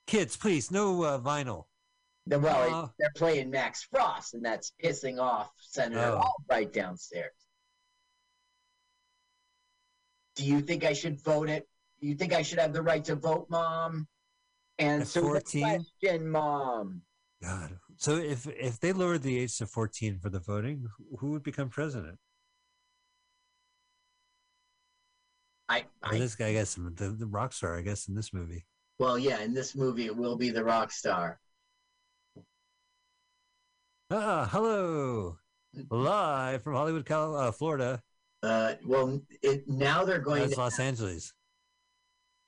Kids, 0.08 0.36
please, 0.36 0.72
no 0.72 1.04
uh, 1.04 1.20
vinyl. 1.20 1.66
The- 2.26 2.40
Well, 2.40 2.74
Aw. 2.74 2.90
they're 2.98 3.12
playing 3.16 3.52
Max 3.52 3.84
Frost, 3.84 4.34
and 4.34 4.44
that's 4.44 4.72
pissing 4.84 5.20
off 5.22 5.52
Senator 5.60 6.18
Oh. 6.18 6.22
Albright 6.22 6.74
downstairs. 6.74 7.32
Do 10.36 10.46
you 10.46 10.62
think 10.62 10.84
I 10.84 10.94
should 10.94 11.22
vote 11.22 11.50
it? 11.50 11.68
Do 12.02 12.08
you 12.08 12.16
think 12.16 12.34
I 12.34 12.42
should 12.42 12.60
have 12.60 12.74
the 12.74 12.82
right 12.82 13.04
to 13.06 13.16
vote, 13.16 13.48
Mom? 13.50 14.08
Answer 14.80 15.20
so 15.22 15.22
14? 15.22 15.64
question, 15.64 16.30
Mom. 16.30 17.02
God. 17.42 17.78
So 17.98 18.16
if 18.18 18.48
if 18.48 18.80
they 18.80 18.92
lowered 18.94 19.22
the 19.22 19.38
age 19.40 19.58
to 19.58 19.66
14 19.68 20.18
for 20.20 20.30
the 20.30 20.40
voting, 20.40 20.88
who- 20.98 21.18
who 21.18 21.32
would 21.32 21.44
become 21.44 21.70
president? 21.70 22.18
I, 25.70 25.86
I 26.04 26.18
this 26.20 26.36
guy, 26.36 26.48
I 26.48 26.54
guess, 26.54 26.76
the, 26.76 27.16
the 27.18 27.26
rock 27.26 27.54
star, 27.54 27.78
I 27.78 27.82
guess, 27.82 28.08
in 28.08 28.16
this 28.16 28.34
movie. 28.34 28.66
well, 29.00 29.18
yeah. 29.18 29.40
In 29.42 29.54
this 29.54 29.76
movie, 29.76 30.06
it 30.06 30.16
will 30.16 30.36
be 30.36 30.50
the 30.50 30.64
rock 30.64 30.92
star. 30.92 31.40
Ah, 34.12 34.48
hello. 34.52 35.38
Live 35.90 36.62
from 36.64 36.74
Hollywood, 36.76 37.06
Cal- 37.06 37.36
uh, 37.36 37.52
Florida. 37.52 38.02
Uh, 38.44 38.74
well, 38.86 39.22
it, 39.42 39.68
now 39.68 40.04
they're 40.04 40.20
going 40.20 40.42
That's 40.42 40.54
to 40.56 40.60
Los 40.60 40.80
Angeles. 40.80 41.34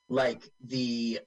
like 0.09 0.43
the 0.63 1.19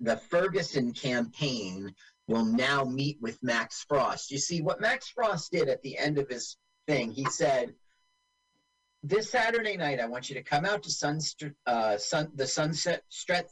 the 0.00 0.16
Ferguson 0.16 0.92
campaign 0.92 1.94
will 2.26 2.44
now 2.44 2.84
meet 2.84 3.20
with 3.20 3.42
Max 3.42 3.84
Frost. 3.88 4.30
You 4.30 4.38
see 4.38 4.62
what 4.62 4.80
Max 4.80 5.08
Frost 5.08 5.52
did 5.52 5.68
at 5.68 5.82
the 5.82 5.98
end 5.98 6.18
of 6.18 6.28
his 6.28 6.56
thing. 6.86 7.10
He 7.10 7.24
said, 7.26 7.74
"This 9.02 9.30
Saturday 9.30 9.76
night, 9.76 10.00
I 10.00 10.06
want 10.06 10.28
you 10.28 10.34
to 10.36 10.42
come 10.42 10.64
out 10.64 10.82
to 10.84 10.90
Sun, 10.90 11.20
uh, 11.66 11.98
Sun 11.98 12.32
the 12.34 12.46
Sunset 12.46 13.04
Strip, 13.08 13.50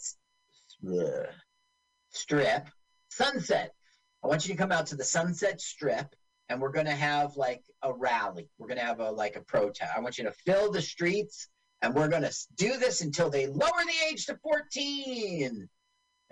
Strip, 2.11 2.69
Sunset. 3.09 3.75
I 4.23 4.27
want 4.27 4.47
you 4.47 4.55
to 4.55 4.59
come 4.59 4.73
out 4.73 4.87
to 4.87 4.97
the 4.97 5.05
Sunset 5.05 5.61
Strip." 5.61 6.15
And 6.49 6.61
we're 6.61 6.73
gonna 6.73 6.95
have 6.95 7.37
like 7.37 7.65
a 7.83 7.93
rally. 7.93 8.51
We're 8.59 8.69
gonna 8.69 8.81
have 8.81 9.01
a 9.01 9.11
like 9.11 9.37
a 9.37 9.43
protest. 9.43 9.93
I 9.97 10.01
want 10.01 10.19
you 10.19 10.25
to 10.25 10.33
fill 10.33 10.71
the 10.71 10.83
streets 10.83 11.49
and 11.83 11.95
we're 11.95 12.09
going 12.09 12.23
to 12.23 12.35
do 12.55 12.79
this 12.79 13.01
until 13.01 13.29
they 13.29 13.47
lower 13.47 13.85
the 13.85 14.09
age 14.09 14.27
to 14.27 14.39
14 14.43 15.69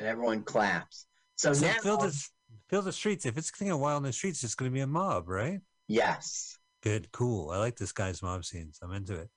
and 0.01 0.09
everyone 0.09 0.42
claps 0.42 1.07
so, 1.36 1.53
So 1.53 1.66
now 1.66 1.74
fill 1.82 1.98
the 1.98 2.26
fill 2.68 2.82
the 2.82 2.92
streets. 2.92 3.26
If 3.26 3.36
it's 3.38 3.51
getting 3.51 3.70
a 3.70 3.76
while 3.76 3.96
in 3.98 4.03
the 4.03 4.12
streets, 4.12 4.42
it's 4.42 4.55
going 4.55 4.70
to 4.70 4.74
be 4.74 4.80
a 4.80 4.86
mob, 4.86 5.28
right? 5.28 5.61
yes 5.88 6.57
Good, 6.82 7.12
cool. 7.12 7.51
I 7.51 7.59
like 7.59 7.76
this 7.76 7.92
guy's 7.92 8.22
mob 8.22 8.44
scenes. 8.44 8.78
I'm 8.82 8.92
into 8.92 9.14
it. 9.14 9.28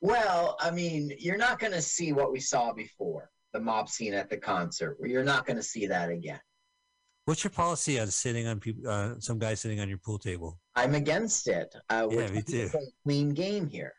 well 0.00 0.56
i 0.60 0.70
mean 0.70 1.10
you're 1.18 1.36
not 1.36 1.58
going 1.58 1.72
to 1.72 1.82
see 1.82 2.12
what 2.12 2.32
we 2.32 2.40
saw 2.40 2.72
before 2.72 3.30
the 3.52 3.60
mob 3.60 3.88
scene 3.88 4.14
at 4.14 4.28
the 4.30 4.36
concert 4.36 4.96
you're 5.02 5.24
not 5.24 5.44
going 5.46 5.56
to 5.56 5.62
see 5.62 5.86
that 5.86 6.10
again 6.10 6.40
What's 7.26 7.42
your 7.42 7.50
policy 7.50 7.98
on 7.98 8.06
sitting 8.06 8.46
on 8.46 8.60
people? 8.60 8.88
Uh, 8.88 9.14
some 9.18 9.38
guy 9.40 9.54
sitting 9.54 9.80
on 9.80 9.88
your 9.88 9.98
pool 9.98 10.18
table? 10.18 10.58
i'm 10.76 10.94
against 10.94 11.48
it 11.48 11.74
uh, 11.90 12.06
Yeah, 12.10 12.28
me 12.28 12.42
too. 12.42 12.70
a 12.72 12.78
clean 13.04 13.30
game 13.30 13.66
here 13.68 13.92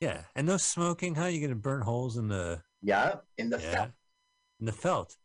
Yeah, 0.00 0.22
and 0.36 0.46
no 0.46 0.56
smoking. 0.56 1.14
How 1.14 1.22
Huh? 1.22 1.28
You 1.28 1.40
going 1.40 1.50
to 1.50 1.56
burn 1.56 1.82
holes 1.82 2.16
in 2.16 2.28
the 2.28 2.62
yeah 2.82 3.16
in 3.38 3.50
the 3.50 3.58
yeah. 3.60 3.88
In 4.60 4.66
the 4.66 4.72
felt? 4.72 5.16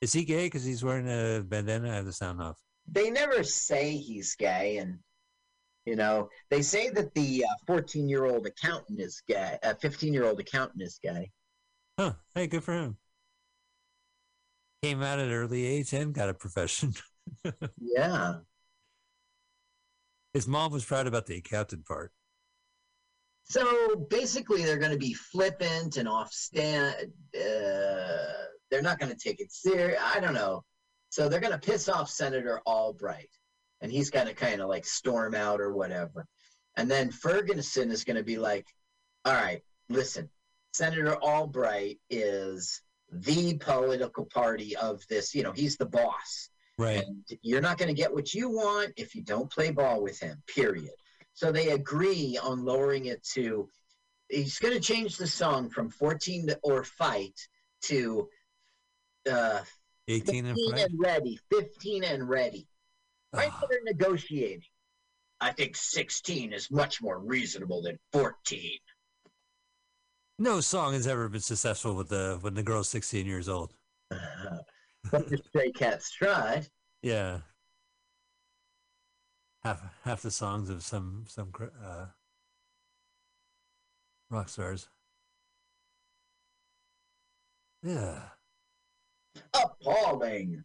Is 0.00 0.12
he 0.12 0.24
gay 0.24 0.46
because 0.46 0.64
he's 0.64 0.82
wearing 0.84 1.08
a 1.08 1.42
bandana? 1.42 1.90
I 1.90 1.94
have 1.96 2.04
the 2.06 2.12
sound 2.12 2.40
off. 2.40 2.58
they 2.90 3.10
never 3.10 3.42
say 3.42 3.96
he's 3.96 4.34
gay 4.34 4.76
and 4.78 4.98
you 5.86 5.96
know 5.96 6.28
they 6.50 6.60
say 6.62 6.90
that 6.90 7.14
the 7.14 7.44
uh, 7.44 7.54
14 7.66 8.08
year 8.08 8.24
old 8.26 8.46
accountant 8.46 9.00
is 9.00 9.22
gay 9.26 9.58
uh, 9.62 9.70
a 9.70 9.74
15 9.74 10.12
year 10.12 10.24
old 10.24 10.38
accountant 10.40 10.82
is 10.82 10.98
gay 11.02 11.30
Huh? 11.98 12.14
Hey, 12.34 12.48
good 12.48 12.64
for 12.64 12.74
him. 12.74 12.96
Came 14.82 15.00
out 15.00 15.20
at 15.20 15.26
an 15.28 15.32
early 15.32 15.64
age 15.64 15.92
and 15.92 16.12
got 16.12 16.28
a 16.28 16.34
profession. 16.34 16.92
yeah 17.80 18.34
His 20.34 20.48
mom 20.48 20.72
was 20.72 20.84
proud 20.84 21.06
about 21.06 21.26
the 21.26 21.36
accountant 21.36 21.86
part. 21.86 22.12
So 23.44 23.96
basically, 23.96 24.64
they're 24.64 24.78
going 24.78 24.92
to 24.92 24.98
be 24.98 25.14
flippant 25.14 25.96
and 25.96 26.08
off 26.08 26.32
stand. 26.32 27.12
Uh, 27.34 28.32
they're 28.70 28.82
not 28.82 28.98
going 28.98 29.12
to 29.12 29.18
take 29.18 29.40
it 29.40 29.52
serious. 29.52 30.00
I 30.02 30.18
don't 30.20 30.34
know. 30.34 30.64
So 31.10 31.28
they're 31.28 31.40
going 31.40 31.52
to 31.52 31.58
piss 31.58 31.88
off 31.88 32.10
Senator 32.10 32.60
Albright, 32.66 33.30
and 33.80 33.92
he's 33.92 34.10
going 34.10 34.26
to 34.26 34.34
kind 34.34 34.60
of 34.60 34.68
like 34.68 34.86
storm 34.86 35.34
out 35.34 35.60
or 35.60 35.72
whatever. 35.72 36.26
And 36.76 36.90
then 36.90 37.10
Ferguson 37.12 37.90
is 37.90 38.02
going 38.02 38.16
to 38.16 38.24
be 38.24 38.38
like, 38.38 38.66
"All 39.24 39.34
right, 39.34 39.62
listen, 39.88 40.28
Senator 40.72 41.14
Albright 41.16 42.00
is 42.10 42.80
the 43.12 43.58
political 43.58 44.24
party 44.24 44.74
of 44.74 45.06
this. 45.08 45.34
You 45.34 45.42
know, 45.42 45.52
he's 45.52 45.76
the 45.76 45.86
boss." 45.86 46.48
Right. 46.78 47.04
And 47.04 47.24
you're 47.42 47.60
not 47.60 47.78
going 47.78 47.94
to 47.94 47.94
get 47.94 48.12
what 48.12 48.34
you 48.34 48.50
want 48.50 48.94
if 48.96 49.14
you 49.14 49.22
don't 49.22 49.50
play 49.50 49.70
ball 49.70 50.02
with 50.02 50.18
him, 50.18 50.42
period. 50.48 50.90
So 51.34 51.50
they 51.50 51.70
agree 51.70 52.38
on 52.42 52.64
lowering 52.64 53.06
it 53.06 53.22
to, 53.34 53.68
he's 54.28 54.58
going 54.58 54.74
to 54.74 54.80
change 54.80 55.16
the 55.16 55.26
song 55.26 55.68
from 55.68 55.90
14 55.90 56.46
to, 56.46 56.58
or 56.62 56.84
fight 56.84 57.38
to 57.82 58.28
uh, 59.30 59.60
18 60.08 60.46
and 60.46 60.56
15 60.56 60.78
and 60.78 60.94
ready, 60.98 61.38
15 61.50 62.04
and 62.04 62.28
ready. 62.28 62.68
Right 63.32 63.50
Ah, 63.52 63.58
now 63.60 63.66
they're 63.68 63.80
negotiating. 63.84 64.62
I 65.40 65.50
think 65.50 65.76
16 65.76 66.52
is 66.52 66.70
much 66.70 67.02
more 67.02 67.18
reasonable 67.18 67.82
than 67.82 67.98
14. 68.12 68.78
No 70.38 70.60
song 70.60 70.94
has 70.94 71.06
ever 71.06 71.28
been 71.28 71.40
successful 71.40 71.94
with 71.94 72.08
the 72.08 72.38
when 72.40 72.54
the 72.54 72.62
girl's 72.62 72.88
16 72.88 73.26
years 73.26 73.48
old. 73.48 73.72
but 74.10 75.28
the 75.28 75.38
Stray 75.48 75.72
Cats 75.72 76.10
tried. 76.10 76.68
Yeah. 77.02 77.40
Half 79.64 79.82
half 80.04 80.20
the 80.20 80.30
songs 80.30 80.68
of 80.68 80.82
some 80.82 81.24
some 81.26 81.50
uh, 81.82 82.06
rock 84.28 84.50
stars. 84.50 84.88
Yeah, 87.82 88.20
Appalling. 89.54 90.64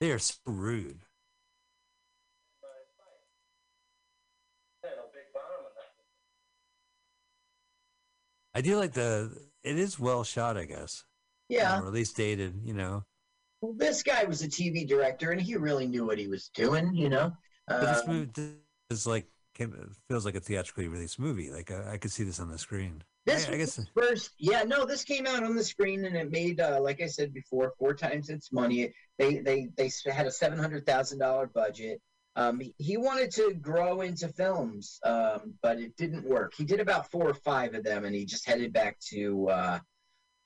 they 0.00 0.10
are 0.10 0.18
so 0.18 0.34
rude. 0.46 1.00
I 8.54 8.60
do 8.60 8.76
like 8.76 8.92
the. 8.92 9.36
It 9.62 9.78
is 9.78 9.98
well 10.00 10.24
shot, 10.24 10.56
I 10.56 10.64
guess. 10.64 11.04
Yeah. 11.48 11.80
or 11.80 11.86
at 11.86 11.92
least 11.92 12.16
dated. 12.16 12.60
You 12.64 12.74
know, 12.74 13.04
Well, 13.60 13.74
this 13.76 14.02
guy 14.02 14.24
was 14.24 14.42
a 14.42 14.48
TV 14.48 14.86
director, 14.86 15.30
and 15.32 15.40
he 15.40 15.56
really 15.56 15.86
knew 15.86 16.06
what 16.06 16.18
he 16.18 16.28
was 16.28 16.48
doing. 16.54 16.94
You 16.94 17.08
know. 17.08 17.32
but 17.66 17.80
this 17.80 18.06
movie 18.06 18.54
is 18.90 19.06
like 19.06 19.26
came, 19.54 19.74
feels 20.08 20.24
like 20.24 20.36
a 20.36 20.40
theatrically 20.40 20.88
released 20.88 21.18
movie. 21.18 21.50
Like 21.50 21.70
I, 21.70 21.94
I 21.94 21.98
could 21.98 22.12
see 22.12 22.24
this 22.24 22.40
on 22.40 22.50
the 22.50 22.58
screen. 22.58 23.02
This 23.26 23.48
I, 23.48 23.52
I 23.52 23.56
guess 23.58 23.78
first, 23.94 24.30
yeah, 24.38 24.62
no, 24.62 24.86
this 24.86 25.04
came 25.04 25.26
out 25.26 25.42
on 25.42 25.54
the 25.54 25.64
screen 25.64 26.04
and 26.06 26.16
it 26.16 26.30
made, 26.30 26.60
uh, 26.60 26.80
like 26.80 27.02
I 27.02 27.06
said 27.06 27.34
before, 27.34 27.74
four 27.78 27.92
times 27.94 28.30
its 28.30 28.52
money. 28.52 28.92
They 29.18 29.38
they 29.40 29.68
they 29.76 29.90
had 30.10 30.26
a 30.26 30.30
seven 30.30 30.58
hundred 30.58 30.86
thousand 30.86 31.18
dollar 31.18 31.46
budget. 31.46 32.00
Um, 32.36 32.60
he- 32.60 32.74
he 32.78 32.96
wanted 32.96 33.32
to 33.32 33.52
grow 33.54 34.00
into 34.02 34.28
films, 34.28 35.00
um, 35.04 35.54
but 35.60 35.80
it 35.80 35.96
didn't 35.96 36.24
work. 36.24 36.54
He 36.56 36.64
did 36.64 36.78
about 36.78 37.10
four 37.10 37.28
or 37.28 37.34
five 37.34 37.74
of 37.74 37.82
them, 37.82 38.04
and 38.04 38.14
he 38.14 38.24
just 38.24 38.46
headed 38.46 38.72
back 38.72 38.98
to. 39.10 39.48
Uh, 39.48 39.78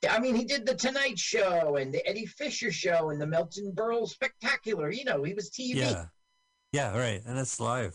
I 0.09 0.19
mean, 0.19 0.35
he 0.35 0.45
did 0.45 0.67
the 0.67 0.75
Tonight 0.75 1.19
Show 1.19 1.77
and 1.77 1.93
the 1.93 2.07
Eddie 2.07 2.27
Fisher 2.27 2.73
Show 2.73 3.11
and 3.11 3.21
the 3.21 3.27
Milton 3.27 3.73
Berle 3.75 4.09
Spectacular. 4.09 4.91
You 4.91 5.05
know, 5.05 5.23
he 5.23 5.35
was 5.35 5.51
TV. 5.51 5.75
yeah, 5.77 6.07
yeah, 6.73 6.97
right, 6.97 7.23
and 7.25 7.39
it's 7.39 7.61
live. 7.61 7.95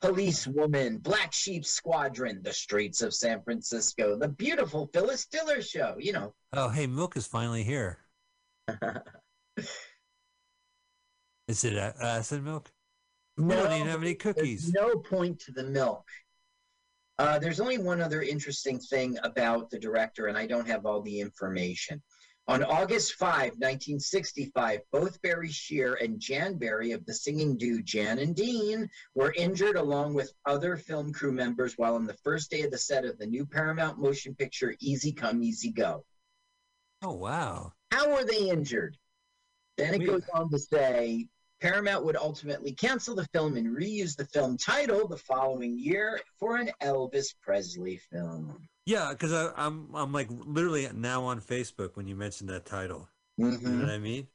Police 0.00 0.46
Woman, 0.46 0.96
Black 0.98 1.32
Sheep 1.32 1.64
Squadron, 1.64 2.40
The 2.42 2.52
Streets 2.52 3.02
of 3.02 3.12
San 3.12 3.42
Francisco, 3.42 4.16
The 4.18 4.28
Beautiful 4.28 4.88
Phyllis 4.92 5.26
Diller 5.26 5.60
Show. 5.60 5.96
You 5.98 6.12
know, 6.12 6.34
Oh, 6.54 6.68
hey, 6.70 6.86
milk 6.86 7.16
is 7.16 7.26
finally 7.26 7.62
here. 7.62 7.98
Is 11.48 11.64
it 11.64 11.76
uh, 11.76 11.92
acid 12.00 12.44
milk? 12.44 12.72
We 13.36 13.54
don't 13.54 13.72
even 13.72 13.86
have 13.88 14.02
any 14.02 14.14
cookies. 14.14 14.72
no 14.72 14.96
point 14.96 15.40
to 15.40 15.52
the 15.52 15.64
milk. 15.64 16.04
Uh, 17.20 17.38
there's 17.38 17.60
only 17.60 17.76
one 17.76 18.00
other 18.00 18.22
interesting 18.22 18.78
thing 18.78 19.18
about 19.24 19.68
the 19.68 19.78
director, 19.78 20.28
and 20.28 20.38
I 20.38 20.46
don't 20.46 20.66
have 20.66 20.86
all 20.86 21.02
the 21.02 21.20
information. 21.20 22.00
On 22.48 22.62
August 22.64 23.12
5, 23.16 23.28
1965, 23.58 24.80
both 24.90 25.20
Barry 25.20 25.50
Shear 25.50 25.96
and 25.96 26.18
Jan 26.18 26.56
Berry 26.56 26.92
of 26.92 27.04
the 27.04 27.12
singing 27.12 27.58
duo 27.58 27.82
Jan 27.84 28.20
and 28.20 28.34
Dean 28.34 28.88
were 29.14 29.34
injured 29.36 29.76
along 29.76 30.14
with 30.14 30.32
other 30.46 30.78
film 30.78 31.12
crew 31.12 31.30
members 31.30 31.74
while 31.76 31.94
on 31.94 32.06
the 32.06 32.16
first 32.24 32.50
day 32.50 32.62
of 32.62 32.70
the 32.70 32.78
set 32.78 33.04
of 33.04 33.18
the 33.18 33.26
new 33.26 33.44
Paramount 33.44 33.98
motion 33.98 34.34
picture 34.34 34.74
Easy 34.80 35.12
Come, 35.12 35.42
Easy 35.42 35.70
Go. 35.72 36.06
Oh, 37.02 37.12
wow. 37.12 37.74
How 37.90 38.14
were 38.14 38.24
they 38.24 38.48
injured? 38.48 38.96
Then 39.76 39.92
it 39.92 40.00
We- 40.00 40.06
goes 40.06 40.24
on 40.32 40.50
to 40.50 40.58
say 40.58 41.28
Paramount 41.60 42.04
would 42.04 42.16
ultimately 42.16 42.72
cancel 42.72 43.14
the 43.14 43.26
film 43.34 43.56
and 43.56 43.76
reuse 43.76 44.16
the 44.16 44.24
film 44.24 44.56
title 44.56 45.06
the 45.06 45.16
following 45.16 45.78
year 45.78 46.20
for 46.38 46.56
an 46.56 46.70
Elvis 46.82 47.34
Presley 47.42 47.98
film. 48.10 48.66
Yeah, 48.86 49.10
because 49.12 49.32
I'm 49.56 49.94
I'm 49.94 50.12
like 50.12 50.28
literally 50.30 50.88
now 50.94 51.22
on 51.24 51.40
Facebook 51.40 51.96
when 51.96 52.06
you 52.06 52.16
mentioned 52.16 52.48
that 52.50 52.64
title. 52.64 53.08
You 53.36 53.50
know 53.50 53.58
Mhm. 53.58 53.80
what 53.80 53.90
I 53.90 53.98
mean? 53.98 54.26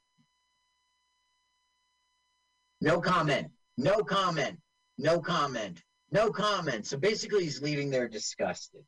No 2.82 3.02
comment. 3.02 3.52
No 3.78 4.04
comment. 4.04 4.60
No 4.98 5.20
comment. 5.20 5.82
No 6.12 6.32
comment. 6.32 6.86
So 6.86 6.98
basically, 6.98 7.44
he's 7.44 7.62
leaving 7.62 7.90
there 7.90 8.08
disgusted. 8.08 8.86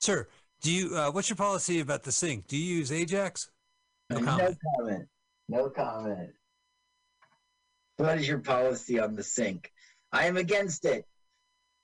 Sir, 0.00 0.28
do 0.60 0.72
you? 0.72 0.96
Uh, 0.96 1.10
what's 1.12 1.28
your 1.28 1.36
policy 1.36 1.80
about 1.80 2.02
the 2.02 2.12
sink? 2.12 2.48
Do 2.48 2.56
you 2.56 2.78
use 2.78 2.90
Ajax? 2.90 3.50
No 4.10 4.20
comment. 4.20 4.58
No 4.58 4.76
comment. 4.76 5.08
No 5.48 5.70
comment. 5.70 6.30
What 8.02 8.18
is 8.18 8.26
your 8.26 8.40
policy 8.40 8.98
on 8.98 9.14
the 9.14 9.22
sink? 9.22 9.70
I 10.10 10.26
am 10.26 10.36
against 10.36 10.84
it. 10.84 11.06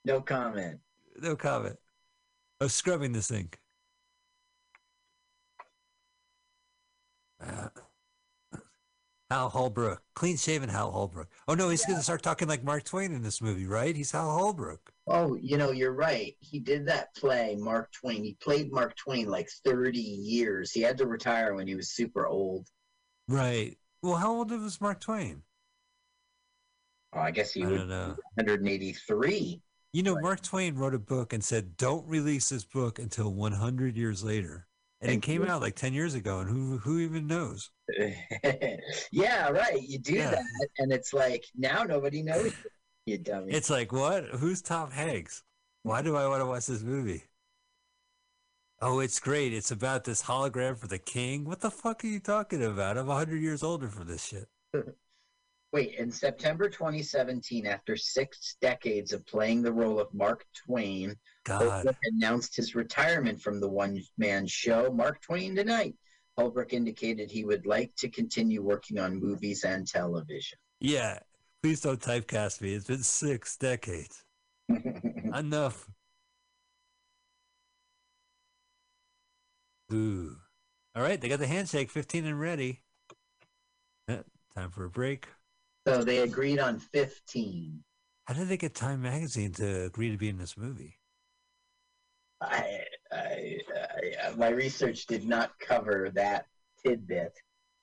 No 0.05 0.21
comment. 0.21 0.81
No 1.17 1.37
comment. 1.37 1.77
Of 2.61 2.73
scrubbing 2.73 3.13
the 3.13 3.23
sink. 3.23 3.57
Uh, 7.41 7.69
Hal 9.31 9.49
Holbrook, 9.49 10.03
clean 10.17 10.37
shaven 10.37 10.69
Hal 10.69 10.91
Holbrook. 10.91 11.29
Oh 11.47 11.55
no, 11.55 11.69
he's 11.69 11.87
gonna 11.87 12.03
start 12.03 12.25
talking 12.25 12.49
like 12.49 12.65
Mark 12.65 12.83
Twain 12.83 13.13
in 13.13 13.23
this 13.23 13.41
movie, 13.41 13.67
right? 13.67 13.95
He's 13.95 14.11
Hal 14.11 14.37
Holbrook. 14.37 14.91
Oh, 15.07 15.37
you 15.41 15.57
know, 15.57 15.71
you're 15.71 15.93
right. 15.93 16.35
He 16.41 16.59
did 16.59 16.85
that 16.89 17.15
play, 17.15 17.55
Mark 17.55 17.93
Twain. 17.93 18.25
He 18.25 18.37
played 18.43 18.73
Mark 18.73 18.97
Twain 18.97 19.29
like 19.29 19.49
30 19.65 20.01
years. 20.01 20.73
He 20.73 20.81
had 20.81 20.99
to 20.99 21.07
retire 21.07 21.55
when 21.55 21.69
he 21.69 21.77
was 21.77 21.91
super 21.91 22.27
old. 22.27 22.67
Right. 23.29 23.79
Well, 24.03 24.17
how 24.17 24.35
old 24.35 24.51
was 24.51 24.81
Mark 24.81 24.99
Twain? 24.99 25.45
Oh, 27.15 27.21
I 27.21 27.31
guess 27.31 27.53
he 27.53 27.63
I 27.65 27.67
would 27.67 27.77
don't 27.79 27.89
know. 27.89 28.17
183. 28.35 29.61
You 29.95 30.03
know, 30.03 30.19
Mark 30.21 30.43
Twain 30.43 30.75
wrote 30.75 30.95
a 30.95 30.99
book 30.99 31.33
and 31.33 31.43
said, 31.43 31.77
"Don't 31.77 32.07
release 32.07 32.51
this 32.51 32.65
book 32.65 32.99
until 32.99 33.33
100 33.33 33.97
years 33.97 34.23
later," 34.23 34.67
and 35.01 35.11
it 35.11 35.23
came 35.23 35.45
out 35.47 35.63
like 35.63 35.75
10 35.77 35.95
years 35.95 36.15
ago. 36.15 36.41
And 36.41 36.51
who 36.51 36.77
who 36.79 36.99
even 36.99 37.27
knows? 37.27 37.71
yeah, 39.11 39.49
right. 39.49 39.81
You 39.83 39.99
do 39.99 40.15
Yeah. 40.15 40.31
that, 40.33 40.45
and 40.79 40.93
it's 40.93 41.15
like 41.15 41.45
now 41.57 41.85
nobody 41.85 42.23
knows. 42.23 42.53
You 43.07 43.17
dummy. 43.17 43.55
It's 43.55 43.71
like, 43.71 43.91
what? 43.91 44.27
Who's 44.27 44.61
Tom 44.61 44.91
Hanks? 44.91 45.43
Why 45.83 46.03
do 46.03 46.15
I 46.15 46.29
want 46.29 46.43
to 46.43 46.47
watch 46.47 46.67
this 46.67 46.83
movie? 46.83 47.23
Oh, 48.83 49.01
it's 49.01 49.19
great. 49.19 49.55
It's 49.55 49.71
about 49.71 50.05
this 50.05 50.23
hologram 50.25 50.77
for 50.77 50.89
the 50.89 50.99
king. 50.99 51.47
What 51.47 51.61
the 51.61 51.71
fuck 51.71 52.05
are 52.05 52.07
you 52.07 52.21
talking 52.21 52.63
about? 52.63 52.99
I'm 52.99 53.07
100 53.07 53.41
years 53.41 53.63
older 53.63 53.89
for 53.89 54.05
this 54.05 54.27
shit. 54.27 54.47
Wait, 55.73 55.95
in 55.97 56.11
September 56.11 56.69
2017, 56.69 57.67
after 57.67 57.95
six 57.95 58.57
decades 58.61 59.13
of 59.13 59.27
playing 59.27 59.63
the 59.63 59.73
role 59.73 60.01
of 60.01 60.13
Mark 60.15 60.47
Twain, 60.55 61.15
God. 61.45 61.63
Holbrook 61.63 61.97
announced 62.15 62.57
his 62.57 62.75
retirement 62.75 63.41
from 63.41 63.61
the 63.61 63.69
one 63.69 64.01
man 64.17 64.47
show, 64.47 64.91
Mark 64.91 65.21
Twain 65.21 65.55
Tonight. 65.55 65.95
Holbrook 66.39 66.73
indicated 66.73 67.31
he 67.31 67.45
would 67.45 67.67
like 67.67 67.95
to 67.97 68.09
continue 68.09 68.63
working 68.63 68.99
on 68.99 69.21
movies 69.21 69.65
and 69.65 69.87
television. 69.87 70.57
Yeah. 70.81 71.19
Please 71.63 71.81
don't 71.81 72.01
typecast 72.01 72.61
me. 72.61 72.75
It's 72.75 72.87
been 72.87 73.03
six 73.03 73.57
decades. 73.57 74.23
Enough. 74.69 75.89
Ooh. 79.93 80.37
All 80.95 81.03
right. 81.03 81.21
They 81.21 81.29
got 81.29 81.41
the 81.41 81.47
handshake 81.47 81.91
15 81.91 82.25
and 82.25 82.41
ready. 82.41 82.83
Eh, 84.07 84.19
Time 84.55 84.71
for 84.71 84.85
a 84.85 84.91
break. 84.91 85.27
So 85.87 86.03
they 86.03 86.19
agreed 86.19 86.59
on 86.59 86.79
15. 86.79 87.83
How 88.27 88.35
did 88.35 88.49
they 88.49 88.57
get 88.57 88.75
Time 88.75 89.03
Magazine 89.03 89.53
to 89.55 89.85
agree 89.85 90.11
to 90.11 90.19
be 90.19 90.29
in 90.29 90.39
this 90.39 90.57
movie? 90.57 90.99
I, 92.41 92.81
I, 93.11 93.59
I, 94.25 94.35
my 94.37 94.49
research 94.49 95.07
did 95.07 95.27
not 95.27 95.59
cover 95.59 96.11
that 96.15 96.47
tidbit. 96.85 97.33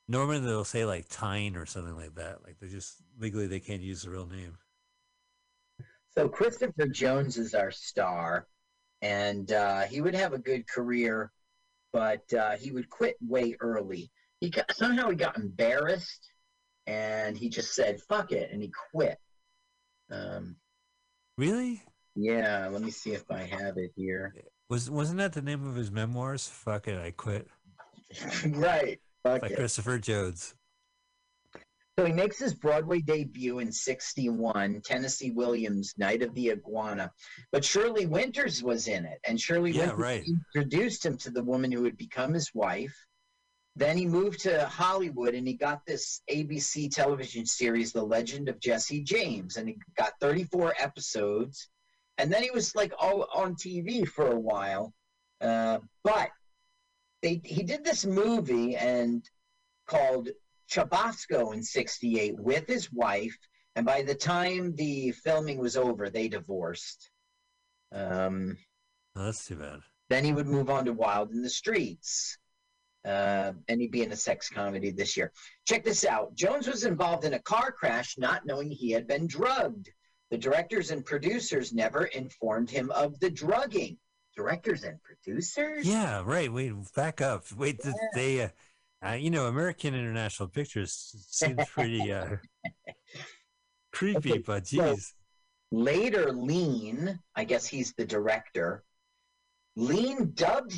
Normally 0.07 0.39
they'll 0.39 0.63
say 0.63 0.85
like 0.85 1.07
Tyne 1.09 1.55
or 1.55 1.65
something 1.65 1.95
like 1.95 2.15
that. 2.15 2.43
Like 2.43 2.57
they 2.59 2.67
just 2.67 3.01
legally 3.19 3.47
they 3.47 3.59
can't 3.59 3.81
use 3.81 4.03
the 4.03 4.11
real 4.11 4.27
name. 4.27 4.57
So 6.15 6.29
Christopher 6.29 6.87
Jones 6.87 7.37
is 7.37 7.53
our 7.53 7.71
star, 7.71 8.47
and 9.01 9.51
uh, 9.51 9.81
he 9.81 9.99
would 9.99 10.15
have 10.15 10.33
a 10.33 10.37
good 10.37 10.67
career, 10.67 11.31
but 11.91 12.31
uh, 12.33 12.51
he 12.51 12.71
would 12.71 12.89
quit 12.89 13.17
way 13.19 13.57
early. 13.59 14.11
He 14.39 14.49
got, 14.49 14.73
somehow 14.75 15.09
he 15.09 15.15
got 15.17 15.37
embarrassed, 15.37 16.29
and 16.87 17.37
he 17.37 17.49
just 17.49 17.73
said 17.75 18.01
"fuck 18.01 18.31
it" 18.31 18.51
and 18.51 18.61
he 18.61 18.71
quit. 18.91 19.17
Um, 20.11 20.55
Really? 21.37 21.83
yeah, 22.15 22.67
let 22.71 22.81
me 22.81 22.91
see 22.91 23.11
if 23.11 23.29
I 23.29 23.43
have 23.43 23.77
it 23.77 23.91
here. 23.95 24.33
Was 24.69 24.89
wasn't 24.89 25.17
that 25.19 25.33
the 25.33 25.41
name 25.41 25.67
of 25.67 25.75
his 25.75 25.91
memoirs? 25.91 26.47
Fuck 26.47 26.87
it, 26.87 26.97
I 26.99 27.11
quit. 27.11 27.47
right, 28.47 28.99
fuck 29.23 29.41
By 29.41 29.47
it. 29.47 29.55
Christopher 29.55 29.99
Jones. 29.99 30.55
So 31.97 32.05
he 32.05 32.11
makes 32.11 32.37
his 32.37 32.53
Broadway 32.53 32.99
debut 32.99 33.59
in 33.59 33.71
61, 33.71 34.81
Tennessee 34.83 35.31
Williams, 35.31 35.93
Night 35.97 36.21
of 36.23 36.33
the 36.35 36.51
Iguana. 36.51 37.09
But 37.53 37.63
Shelley 37.63 38.05
Winters 38.05 38.61
was 38.61 38.89
in 38.89 39.05
it, 39.05 39.19
and 39.25 39.39
Shirley 39.39 39.71
Yeah, 39.71 39.87
Winters 39.93 39.99
right. 39.99 40.23
introduced 40.53 41.05
him 41.05 41.17
to 41.19 41.29
the 41.31 41.41
woman 41.43 41.71
who 41.71 41.83
would 41.83 41.95
become 41.95 42.33
his 42.33 42.53
wife. 42.53 42.93
Then 43.77 43.97
he 43.97 44.05
moved 44.05 44.39
to 44.41 44.65
Hollywood 44.67 45.33
and 45.35 45.45
he 45.47 45.53
got 45.53 45.85
this 45.85 46.21
ABC 46.31 46.89
television 46.93 47.45
series, 47.45 47.91
The 47.91 48.03
Legend 48.03 48.47
of 48.47 48.59
Jesse 48.61 49.03
James, 49.03 49.57
and 49.57 49.67
he 49.67 49.77
got 49.97 50.13
34 50.21 50.75
episodes. 50.79 51.67
And 52.17 52.31
then 52.31 52.41
he 52.43 52.51
was 52.51 52.73
like 52.75 52.93
all 52.97 53.27
on 53.33 53.55
TV 53.55 54.07
for 54.07 54.31
a 54.31 54.39
while. 54.39 54.93
Uh, 55.41 55.79
but 56.05 56.29
they 57.21 57.41
he 57.43 57.63
did 57.63 57.83
this 57.83 58.05
movie 58.05 58.77
and 58.77 59.29
called 59.87 60.29
Chubasco 60.71 61.53
in 61.53 61.61
'68 61.61 62.39
with 62.39 62.65
his 62.67 62.91
wife, 62.93 63.35
and 63.75 63.85
by 63.85 64.01
the 64.01 64.15
time 64.15 64.73
the 64.75 65.11
filming 65.11 65.57
was 65.57 65.75
over, 65.75 66.09
they 66.09 66.29
divorced. 66.29 67.11
Um, 67.91 68.57
Oh, 69.17 69.25
that's 69.25 69.45
too 69.45 69.55
bad. 69.57 69.79
then 70.09 70.23
he 70.23 70.31
would 70.33 70.47
move 70.47 70.69
on 70.69 70.85
to 70.85 70.93
Wild 70.93 71.31
in 71.31 71.41
the 71.41 71.49
Streets. 71.49 72.37
Uh, 73.05 73.53
and 73.67 73.79
he'd 73.79 73.91
be 73.91 74.01
in 74.01 74.11
a 74.11 74.15
sex 74.15 74.49
comedy 74.49 74.89
this 74.89 75.15
year. 75.15 75.31
Check 75.67 75.83
this 75.83 76.03
out. 76.05 76.33
Jones 76.35 76.67
was 76.67 76.85
involved 76.85 77.23
in 77.23 77.33
a 77.35 77.39
car 77.39 77.71
crash 77.71 78.15
not 78.17 78.45
knowing 78.47 78.71
he 78.71 78.89
had 78.91 79.07
been 79.07 79.27
drugged. 79.27 79.89
The 80.31 80.37
directors 80.39 80.89
and 80.89 81.05
producers 81.05 81.71
never 81.71 82.05
informed 82.05 82.69
him 82.71 82.89
of 82.91 83.19
the 83.19 83.29
drugging. 83.29 83.97
Directors 84.35 84.83
and 84.83 84.99
producers? 85.03 85.85
Yeah, 85.87 86.23
right. 86.25 86.51
Wait, 86.51 86.73
back 86.95 87.21
up. 87.21 87.43
Wait, 87.55 87.79
Yeah. 87.85 87.91
they, 88.15 88.41
uh, 88.41 88.49
uh, 89.07 89.11
you 89.13 89.29
know, 89.29 89.45
American 89.45 89.93
International 89.93 90.49
Pictures 90.49 90.91
seems 91.29 91.63
pretty 91.69 92.11
uh, 92.11 92.37
creepy, 93.91 94.31
Okay, 94.31 94.39
but 94.39 94.67
so- 94.67 94.93
geez. 94.95 95.13
Later, 95.71 96.31
Lean, 96.31 97.19
I 97.35 97.43
guess 97.43 97.65
he's 97.67 97.93
the 97.97 98.05
director, 98.05 98.83
Lean 99.75 100.31
dubbed 100.35 100.73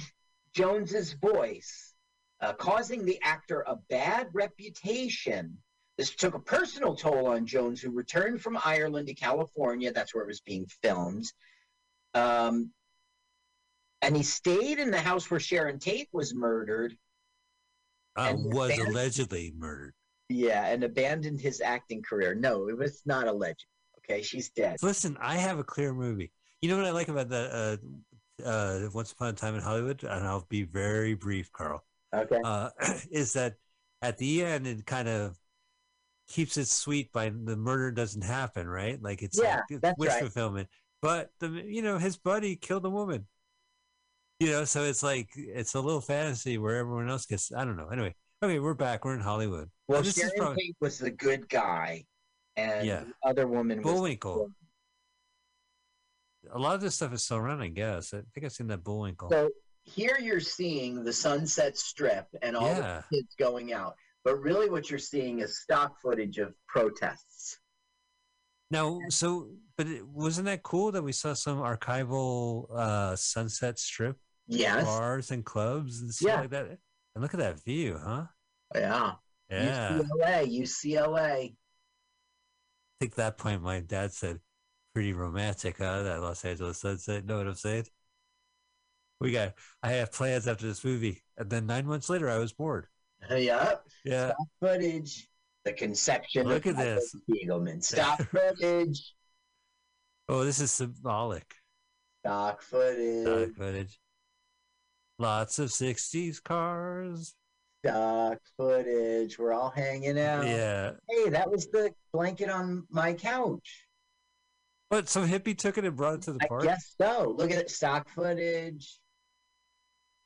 Jones's 0.53 1.13
voice, 1.13 1.86
uh, 2.41 2.53
causing 2.53 3.05
the 3.05 3.19
actor 3.23 3.63
a 3.67 3.75
bad 3.89 4.27
reputation. 4.33 5.57
This 5.97 6.15
took 6.15 6.35
a 6.35 6.39
personal 6.39 6.95
toll 6.95 7.27
on 7.27 7.45
Jones, 7.45 7.81
who 7.81 7.89
returned 7.89 8.41
from 8.41 8.57
Ireland 8.63 9.07
to 9.07 9.15
California. 9.15 9.91
That's 9.91 10.13
where 10.13 10.23
it 10.23 10.27
was 10.27 10.41
being 10.41 10.67
filmed. 10.83 11.25
Um, 12.13 12.71
and 14.01 14.15
he 14.15 14.23
stayed 14.23 14.77
in 14.77 14.91
the 14.91 15.01
house 15.01 15.29
where 15.31 15.39
Sharon 15.39 15.79
Tate 15.79 16.09
was 16.11 16.35
murdered. 16.35 16.95
Uh, 18.15 18.33
was 18.35 18.77
allegedly 18.77 19.53
murdered. 19.57 19.93
Yeah, 20.29 20.67
and 20.67 20.83
abandoned 20.83 21.39
his 21.39 21.61
acting 21.61 22.03
career. 22.03 22.35
No, 22.35 22.67
it 22.67 22.77
was 22.77 23.01
not 23.05 23.27
alleged. 23.27 23.65
Okay, 23.99 24.21
she's 24.21 24.49
dead. 24.49 24.77
Listen, 24.81 25.17
I 25.19 25.35
have 25.35 25.57
a 25.59 25.63
clear 25.63 25.93
movie. 25.93 26.31
You 26.61 26.69
know 26.69 26.77
what 26.77 26.85
I 26.85 26.91
like 26.91 27.07
about 27.07 27.29
that? 27.29 27.79
Uh, 28.43 28.43
uh, 28.45 28.89
Once 28.93 29.11
Upon 29.11 29.29
a 29.29 29.33
Time 29.33 29.55
in 29.55 29.61
Hollywood, 29.61 30.03
and 30.03 30.25
I'll 30.27 30.45
be 30.49 30.63
very 30.63 31.13
brief, 31.13 31.51
Carl. 31.51 31.83
Okay. 32.13 32.39
uh, 32.43 32.69
is 33.11 33.33
that 33.33 33.55
at 34.01 34.17
the 34.17 34.43
end 34.43 34.67
it 34.67 34.85
kind 34.85 35.07
of 35.07 35.37
keeps 36.27 36.57
it 36.57 36.67
sweet 36.67 37.11
by 37.11 37.29
the 37.29 37.55
murder 37.55 37.91
doesn't 37.91 38.23
happen, 38.23 38.67
right? 38.67 39.01
Like 39.01 39.21
it's 39.21 39.39
Yeah, 39.39 39.61
like 39.69 39.81
that's 39.81 39.97
wish 39.97 40.11
right. 40.11 40.21
fulfillment. 40.21 40.67
But 41.01 41.31
the 41.39 41.49
you 41.49 41.81
know 41.81 41.97
his 41.97 42.17
buddy 42.17 42.55
killed 42.55 42.85
a 42.85 42.89
woman. 42.89 43.27
You 44.39 44.47
know, 44.47 44.65
so 44.65 44.83
it's 44.83 45.01
like 45.01 45.29
it's 45.35 45.73
a 45.73 45.81
little 45.81 46.01
fantasy 46.01 46.57
where 46.57 46.75
everyone 46.75 47.09
else 47.09 47.25
gets. 47.25 47.51
I 47.51 47.65
don't 47.65 47.75
know. 47.75 47.87
Anyway, 47.87 48.15
okay, 48.43 48.59
we're 48.59 48.75
back. 48.75 49.03
We're 49.03 49.15
in 49.15 49.19
Hollywood. 49.19 49.69
Well, 49.87 49.99
Oh, 49.99 50.03
Sharon 50.03 50.31
probably 50.37 50.63
Tate 50.63 50.75
was 50.79 50.99
the 50.99 51.11
good 51.11 51.49
guy, 51.49 52.05
and 52.55 52.85
Yeah. 52.85 53.03
the 53.05 53.29
other 53.29 53.47
woman 53.47 53.81
was. 53.81 53.93
Bullwinkle. 53.93 54.51
A 56.51 56.59
lot 56.59 56.75
of 56.75 56.81
this 56.81 56.95
stuff 56.95 57.13
is 57.13 57.23
still 57.23 57.37
around, 57.37 57.61
I 57.61 57.67
guess. 57.67 58.13
I 58.13 58.21
think 58.33 58.45
I've 58.45 58.51
seen 58.51 58.67
that 58.67 58.83
Bullwinkle. 58.83 59.29
So 59.31 59.49
here 59.87 60.17
you're 60.21 60.39
seeing 60.39 61.03
the 61.03 61.13
Sunset 61.13 61.77
Strip 61.77 62.27
and 62.41 62.55
all 62.55 62.67
Yeah. 62.67 63.01
the 63.09 63.17
kids 63.17 63.35
going 63.39 63.73
out, 63.73 63.95
but 64.23 64.35
really 64.37 64.69
what 64.69 64.89
you're 64.89 64.99
seeing 64.99 65.39
is 65.39 65.61
stock 65.61 65.99
footage 66.01 66.37
of 66.37 66.53
protests. 66.67 67.57
Now, 68.69 68.99
so, 69.09 69.49
but 69.77 69.87
it, 69.87 70.05
wasn't 70.05 70.45
that 70.45 70.61
cool 70.63 70.91
that 70.91 71.01
we 71.01 71.13
saw 71.13 71.33
some 71.33 71.59
archival 71.59 72.67
uh, 72.75 73.15
Sunset 73.15 73.79
Strip 73.79 74.17
Yes. 74.47 74.83
bars 74.85 75.31
and 75.31 75.45
clubs 75.45 76.01
and 76.01 76.13
stuff 76.13 76.27
Yeah. 76.27 76.41
like 76.41 76.49
that. 76.49 76.65
And 77.15 77.21
look 77.21 77.33
at 77.33 77.39
that 77.39 77.63
view, 77.63 77.97
huh? 77.97 78.25
Yeah. 78.75 79.13
Yeah. 79.49 79.99
UCLA. 79.99 80.59
UCLA. 80.61 81.51
I 81.53 81.55
think 82.99 83.15
that 83.15 83.37
point 83.37 83.61
my 83.61 83.79
dad 83.79 84.11
said, 84.11 84.39
pretty 84.93 85.13
romantic, 85.13 85.77
huh? 85.77 86.03
That 86.03 86.21
Los 86.21 86.43
Angeles 86.43 86.79
sunset. 86.81 87.25
Know 87.25 87.37
what 87.37 87.47
I'm 87.47 87.55
saying? 87.55 87.85
We 89.19 89.31
got, 89.31 89.53
I 89.81 89.93
have 89.93 90.11
plans 90.11 90.47
after 90.47 90.67
this 90.67 90.83
movie. 90.83 91.23
And 91.37 91.49
then 91.49 91.65
nine 91.65 91.87
months 91.87 92.09
later, 92.09 92.29
I 92.29 92.37
was 92.37 92.53
bored. 92.53 92.87
Yep. 93.29 93.83
Yeah. 94.05 94.31
Footage. 94.59 95.27
The 95.65 95.73
conception 95.73 96.47
Look 96.47 96.65
of 96.65 96.77
at 96.79 96.85
this. 96.85 97.15
Spiegelman. 97.29 97.83
Stock 97.83 98.21
footage. 98.29 99.13
Oh, 100.29 100.43
this 100.45 100.59
is 100.59 100.71
symbolic. 100.71 101.55
Stock 102.23 102.61
footage. 102.61 103.25
Stock 103.25 103.55
footage. 103.57 103.99
Lots 105.19 105.59
of 105.59 105.69
60s 105.69 106.41
cars. 106.43 107.33
Stock 107.83 108.37
footage. 108.55 109.37
We're 109.39 109.53
all 109.53 109.71
hanging 109.75 110.19
out. 110.19 110.45
Yeah. 110.45 110.91
Hey, 111.09 111.29
that 111.29 111.49
was 111.49 111.67
the 111.67 111.91
blanket 112.13 112.49
on 112.49 112.85
my 112.89 113.13
couch. 113.13 113.87
But 114.89 115.09
some 115.09 115.27
hippie 115.27 115.57
took 115.57 115.77
it 115.77 115.85
and 115.85 115.95
brought 115.97 116.15
it 116.15 116.21
to 116.23 116.33
the 116.33 116.39
park. 116.47 116.63
I 116.63 116.67
guess 116.67 116.95
so. 116.99 117.33
Look 117.37 117.51
at 117.51 117.57
it. 117.57 117.69
Stock 117.69 118.07
footage. 118.09 118.99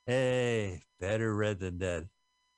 Hey, 0.05 0.81
better 0.99 1.33
red 1.35 1.59
than 1.59 1.77
dead. 1.77 2.09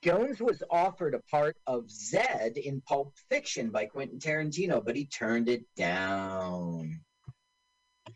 Jones 0.04 0.42
was 0.42 0.62
offered 0.70 1.14
a 1.14 1.20
part 1.32 1.56
of 1.68 1.90
Zed 1.90 2.58
in 2.58 2.82
Pulp 2.82 3.14
Fiction 3.30 3.70
by 3.70 3.86
Quentin 3.86 4.20
Tarantino, 4.20 4.84
but 4.84 4.96
he 4.96 5.06
turned 5.06 5.48
it 5.48 5.64
down. 5.78 7.00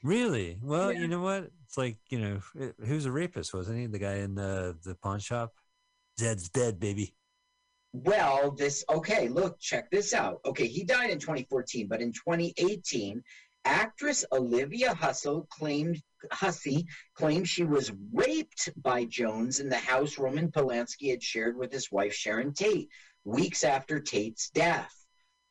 Really? 0.03 0.57
Well, 0.61 0.91
Yeah. 0.91 0.99
you 1.01 1.07
know 1.07 1.21
what? 1.21 1.49
It's 1.65 1.77
like 1.77 1.97
you 2.09 2.19
know, 2.19 2.41
wh- 2.57 2.85
who's 2.85 3.05
a 3.05 3.11
rapist? 3.11 3.53
Wasn't 3.53 3.77
he 3.77 3.85
the 3.87 3.99
guy 3.99 4.15
in 4.17 4.35
the 4.35 4.77
the 4.83 4.95
pawn 4.95 5.19
shop? 5.19 5.53
Zed's 6.19 6.49
dead, 6.49 6.79
baby. 6.79 7.15
Well, 7.93 8.51
this 8.51 8.83
okay, 8.89 9.27
look, 9.29 9.59
check 9.59 9.89
this 9.89 10.13
out. 10.13 10.41
Okay, 10.45 10.67
he 10.67 10.83
died 10.83 11.09
in 11.09 11.19
2014, 11.19 11.87
but 11.87 12.01
in 12.01 12.11
2018, 12.11 13.23
actress 13.67 14.25
Olivia 14.31 14.95
Hussle 14.95 15.47
claimed 15.49 16.01
Hussey 16.31 16.87
claimed 17.15 17.47
she 17.47 17.63
was 17.63 17.91
raped 18.11 18.69
by 18.81 19.05
Jones 19.05 19.59
in 19.59 19.69
the 19.69 19.77
house 19.77 20.17
Roman 20.17 20.51
Polanski 20.51 21.11
had 21.11 21.21
shared 21.21 21.57
with 21.57 21.71
his 21.71 21.91
wife 21.91 22.13
Sharon 22.13 22.53
Tate 22.53 22.89
weeks 23.23 23.63
after 23.63 23.99
Tate's 23.99 24.49
death. 24.49 24.93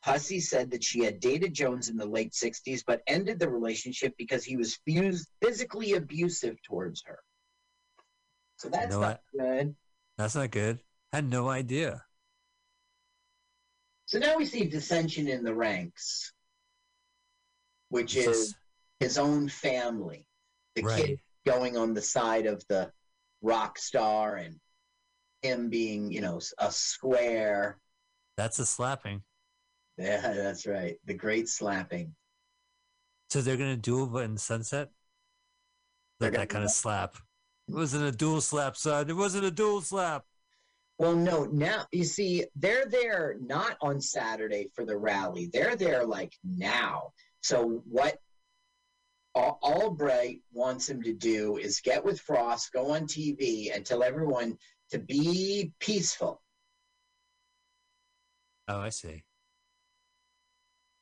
Hussey 0.03 0.41
said 0.41 0.71
that 0.71 0.85
she 0.85 1.05
had 1.05 1.21
dated 1.21 1.53
Jones 1.53 1.89
in 1.89 1.97
the 1.97 2.07
late 2.07 2.33
60s, 2.33 2.83
but 2.87 3.03
ended 3.07 3.39
the 3.39 3.49
relationship 3.49 4.15
because 4.17 4.45
he 4.45 4.57
was 4.57 4.79
physically 5.43 5.95
abusive 5.95 6.57
towards 6.63 7.03
her. 7.07 7.19
So 8.57 8.69
that's 8.69 8.91
know 8.91 9.01
not 9.01 9.21
good. 9.39 9.77
That's 10.17 10.35
not 10.35 10.51
good. 10.51 10.81
Had 11.13 11.29
no 11.29 11.49
idea. 11.49 12.03
So 14.07 14.19
now 14.19 14.37
we 14.37 14.47
see 14.47 14.65
dissension 14.65 15.29
in 15.29 15.43
the 15.43 15.55
ranks, 15.55 16.33
which 17.97 18.15
is 18.15 18.55
his 19.01 19.17
own 19.17 19.49
family. 19.49 20.27
The 20.75 20.83
right. 20.83 21.05
kid 21.05 21.21
going 21.47 21.79
on 21.79 21.95
the 21.95 22.03
side 22.03 22.45
of 22.45 22.63
the 22.69 22.93
rock 23.41 23.79
star 23.79 24.37
and 24.37 24.57
him 25.41 25.71
being, 25.71 26.13
you 26.13 26.21
know, 26.21 26.39
a 26.59 26.71
square. 26.71 27.79
That's 28.37 28.59
a 28.59 28.67
slapping. 28.67 29.23
Yeah, 29.97 30.21
that's 30.35 30.67
right. 30.67 30.97
The 31.07 31.15
great 31.15 31.49
slapping. 31.49 32.15
So 33.31 33.41
they're 33.41 33.57
gonna 33.57 33.77
do 33.77 34.07
duel 34.07 34.19
in 34.19 34.37
Sunset. 34.37 34.91
Like 36.21 36.33
that 36.33 36.51
kind 36.51 36.65
of 36.65 36.71
slap. 36.71 37.17
It 37.69 37.75
wasn't 37.75 38.05
a 38.05 38.13
dual 38.13 38.43
slap, 38.43 38.77
son. 38.77 39.09
It 39.09 39.17
wasn't 39.17 39.45
a 39.45 39.51
dual 39.51 39.81
slap. 39.81 40.25
Well, 40.99 41.17
no, 41.17 41.45
now 41.45 41.87
you 41.93 42.05
see, 42.05 42.45
they're 42.57 42.87
there 42.87 43.37
not 43.41 43.77
on 43.81 44.01
Saturday 44.03 44.69
for 44.75 44.85
the 44.85 44.97
rally. 44.97 45.49
They're 45.51 45.77
there 45.77 46.05
like 46.05 46.35
now. 46.45 47.13
So 47.47 47.81
what 47.89 48.19
Al- 49.37 49.61
Albright 49.63 50.41
wants 50.53 50.89
him 50.89 51.01
to 51.05 51.13
do 51.13 51.59
is 51.59 51.81
get 51.81 52.05
with 52.05 52.21
Frost, 52.21 52.73
go 52.73 52.91
on 52.91 53.03
TV, 53.07 53.71
and 53.73 53.87
tell 53.87 54.03
everyone 54.03 54.59
to 54.91 54.99
be 54.99 55.73
peaceful. 55.79 56.43
Oh, 58.67 58.81
I 58.81 58.89
see. 58.89 59.23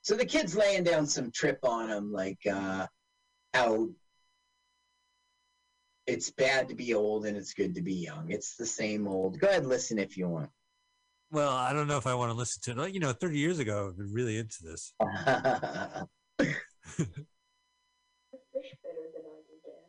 So 0.03 0.17
the 0.17 0.27
kid's 0.27 0.55
laying 0.55 0.85
down 0.85 1.07
some 1.07 1.31
trip 1.31 1.61
on 1.63 1.89
him, 1.89 2.13
like 2.13 2.41
uh, 2.47 2.87
how 3.55 3.89
it's 6.07 6.31
bad 6.31 6.69
to 6.69 6.75
be 6.75 6.93
old 6.93 7.25
and 7.25 7.39
it's 7.39 7.55
good 7.55 7.75
to 7.77 7.81
be 7.81 7.95
young. 7.95 8.31
It's 8.31 8.57
the 8.57 8.67
same 8.67 9.09
old. 9.09 9.39
Go 9.39 9.49
ahead, 9.49 9.65
listen 9.65 9.99
if 9.99 10.19
you 10.19 10.29
want. 10.29 10.51
Well, 11.31 11.53
I 11.53 11.73
don't 11.73 11.89
know 11.89 11.97
if 11.97 12.07
I 12.07 12.15
want 12.15 12.33
to 12.33 12.37
listen 12.37 12.75
to 12.75 12.83
it. 12.83 12.93
You 12.93 13.01
know, 13.01 13.15
30 13.15 13.39
years 13.39 13.59
ago, 13.61 13.81
I 13.81 13.87
was 13.87 14.13
really 14.13 14.37
into 14.37 14.63
this. 14.63 14.93
fish 16.39 16.55
better 18.83 19.07
than 19.15 19.25
I 19.25 19.41
do, 19.47 19.57
Dad. 19.65 19.87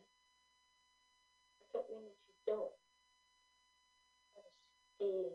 I 1.60 1.66
don't 1.72 1.88
mean 1.90 2.02
that 2.04 2.18
you 2.26 2.34
don't. 2.46 2.72
I 4.34 4.40
was 4.42 4.52
skiing, 4.96 5.32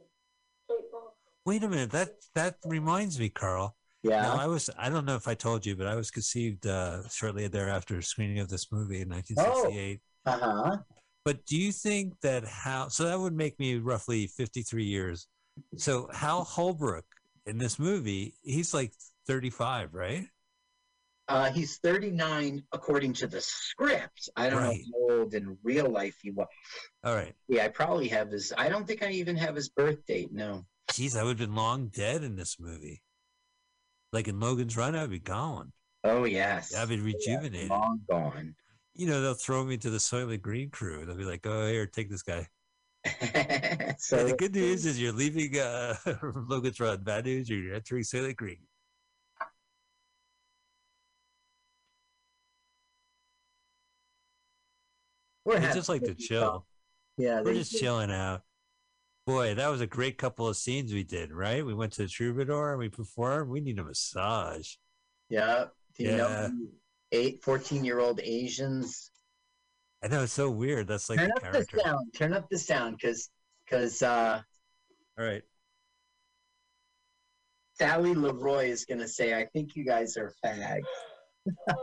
play 0.68 0.78
ball. 0.92 1.18
Wait 1.46 1.64
a 1.64 1.68
minute. 1.68 1.92
That 1.92 2.12
that 2.36 2.58
reminds 2.66 3.20
me, 3.20 3.30
Carl. 3.30 3.76
Now, 4.04 4.12
yeah. 4.12 4.34
I 4.34 4.48
was, 4.48 4.68
I 4.80 4.90
don't 4.90 5.06
know 5.06 5.16
if 5.16 5.28
I 5.28 5.36
told 5.36 5.64
you, 5.64 5.76
but 5.76 5.86
I 5.86 5.94
was 5.94 6.10
conceived 6.10 6.66
uh, 6.66 7.08
shortly 7.08 7.48
thereafter 7.48 8.02
screening 8.02 8.40
of 8.40 8.50
this 8.50 8.72
movie 8.72 9.02
in 9.02 9.10
1968. 9.10 10.00
Uh 10.26 10.40
huh. 10.40 10.78
But 11.24 11.46
do 11.46 11.56
you 11.56 11.72
think 11.72 12.20
that 12.22 12.46
how 12.46 12.88
so 12.88 13.04
that 13.06 13.20
would 13.20 13.36
make 13.36 13.60
me 13.60 13.78
roughly 13.78 14.28
53 14.28 14.84
years. 14.84 15.28
So 15.78 16.10
Hal 16.14 16.44
Holbrook 16.44 17.06
in 17.46 17.58
this 17.58 17.78
movie, 17.78 18.34
he's 18.42 18.74
like 18.74 18.94
35, 19.28 19.94
right? 19.94 20.26
Uh, 21.32 21.50
he's 21.52 21.78
39 21.78 22.64
according 22.74 23.14
to 23.14 23.26
the 23.28 23.40
script. 23.40 24.30
I 24.36 24.50
don't 24.50 24.60
Right. 24.64 24.82
know 24.90 25.08
how 25.10 25.16
old 25.20 25.34
in 25.34 25.58
real 25.64 25.90
life 25.90 26.18
he 26.22 26.30
was. 26.32 26.48
All 27.06 27.16
right. 27.16 27.34
Yeah, 27.48 27.64
I 27.66 27.68
probably 27.70 28.10
have 28.10 28.32
his. 28.32 28.52
I 28.58 28.68
don't 28.68 28.86
think 28.86 29.02
I 29.02 29.12
even 29.12 29.38
have 29.38 29.56
his 29.56 29.70
birth 29.70 30.06
date. 30.06 30.34
No. 30.34 30.66
Jeez, 30.92 31.16
I 31.18 31.24
would 31.24 31.40
have 31.40 31.48
been 31.48 31.56
long 31.56 31.88
dead 31.88 32.24
in 32.24 32.36
this 32.36 32.60
movie. 32.60 33.02
Like 34.12 34.28
in 34.28 34.42
Logan's 34.42 34.76
Run, 34.76 34.94
I'd 34.94 35.10
be 35.10 35.20
gone. 35.20 35.72
Oh 36.04 36.26
yes. 36.26 36.76
I'd 36.76 36.90
be 36.90 37.00
rejuvenated. 37.00 37.70
Long 37.70 38.02
gone. 38.10 38.56
You 38.94 39.08
know, 39.08 39.22
they'll 39.22 39.34
throw 39.34 39.64
me 39.64 39.78
to 39.78 39.90
the 39.90 40.00
Soylent 40.00 40.42
Green 40.42 40.70
crew. 40.70 41.06
They'll 41.06 41.16
be 41.16 41.24
like, 41.24 41.46
"Oh, 41.48 41.66
here, 41.68 41.86
take 41.88 42.10
this 42.10 42.24
guy." 42.24 42.50
so 44.00 44.18
and 44.20 44.30
the 44.30 44.36
good 44.38 44.54
news 44.54 44.86
is 44.86 45.00
you're 45.02 45.14
leaving 45.14 45.58
uh, 45.58 45.96
Logan's 46.50 46.80
Run. 46.80 47.02
Bad 47.04 47.24
news, 47.26 47.50
you're 47.50 47.74
entering 47.74 48.04
Soylent 48.04 48.36
Green. 48.36 48.58
We're 55.46 55.60
just 55.74 55.90
like 55.90 56.04
to 56.04 56.14
chill. 56.14 56.66
Yeah, 57.18 57.42
We're 57.42 57.54
just 57.54 57.78
chilling 57.78 58.12
out. 58.12 58.42
Boy, 59.28 59.54
that 59.54 59.68
was 59.68 59.82
a 59.82 59.88
great 59.88 60.18
couple 60.18 60.48
of 60.48 60.58
scenes 60.58 60.94
we 60.94 61.04
did, 61.04 61.32
right? 61.32 61.66
We 61.66 61.74
went 61.74 61.94
to 61.94 62.04
the 62.04 62.08
Troubadour 62.08 62.72
and 62.72 62.80
we 62.80 62.90
performed. 62.90 63.50
We 63.52 63.62
need 63.62 63.78
a 63.78 63.84
massage. 63.84 64.76
Yeah. 65.30 65.66
Do 65.98 66.04
you 66.04 66.12
Yeah. 66.12 66.18
know 66.18 66.52
eight, 67.12 67.44
14 67.44 67.86
year 67.86 68.00
old 68.00 68.20
Asians? 68.24 69.12
I 70.04 70.08
know 70.08 70.24
it's 70.24 70.34
so 70.34 70.50
weird. 70.50 70.88
That's 70.88 71.10
like 71.10 71.20
Turn 71.20 71.32
up 71.32 71.42
the 71.54 71.80
sound. 71.84 72.14
Turn 72.16 72.34
up 72.34 72.50
the 72.50 72.58
sound 72.58 72.98
because 73.00 73.30
because 73.66 74.02
uh, 74.02 74.42
All 75.20 75.26
right. 75.26 75.44
Sally 77.74 78.14
Leroy 78.14 78.66
is 78.70 78.86
going 78.86 79.00
to 79.00 79.08
say, 79.08 79.34
I 79.34 79.46
think 79.46 79.76
you 79.76 79.86
guys 79.86 80.18
are 80.18 80.34
fags. 80.44 80.82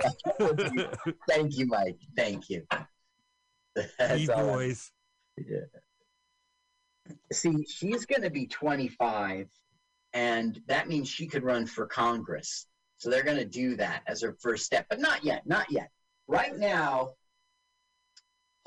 Thank 1.28 1.58
you, 1.58 1.66
Mike. 1.66 1.98
Thank 2.16 2.48
you. 2.48 2.66
That's 3.98 4.28
I- 4.28 4.42
boys. 4.42 4.90
Yeah. 5.36 5.60
See, 7.32 7.64
she's 7.66 8.06
going 8.06 8.22
to 8.22 8.30
be 8.30 8.46
25, 8.46 9.48
and 10.12 10.60
that 10.68 10.88
means 10.88 11.08
she 11.08 11.26
could 11.26 11.42
run 11.42 11.66
for 11.66 11.86
Congress. 11.86 12.66
So 12.98 13.10
they're 13.10 13.24
going 13.24 13.38
to 13.38 13.44
do 13.44 13.76
that 13.76 14.02
as 14.06 14.22
her 14.22 14.36
first 14.40 14.66
step, 14.66 14.86
but 14.90 15.00
not 15.00 15.24
yet, 15.24 15.46
not 15.46 15.70
yet. 15.70 15.90
Right 16.28 16.56
now, 16.56 17.14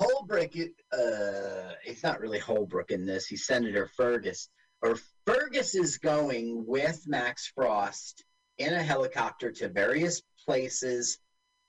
Holbrook, 0.00 0.50
uh, 0.92 1.72
it's 1.86 2.02
not 2.02 2.20
really 2.20 2.38
Holbrook 2.38 2.90
in 2.90 3.06
this. 3.06 3.26
He's 3.26 3.46
Senator 3.46 3.88
Fergus, 3.96 4.48
or 4.82 4.98
Fergus 5.24 5.74
is 5.74 5.98
going 5.98 6.64
with 6.66 7.04
Max 7.06 7.50
Frost 7.54 8.24
in 8.58 8.74
a 8.74 8.82
helicopter 8.82 9.50
to 9.52 9.68
various 9.68 10.20
places 10.44 11.18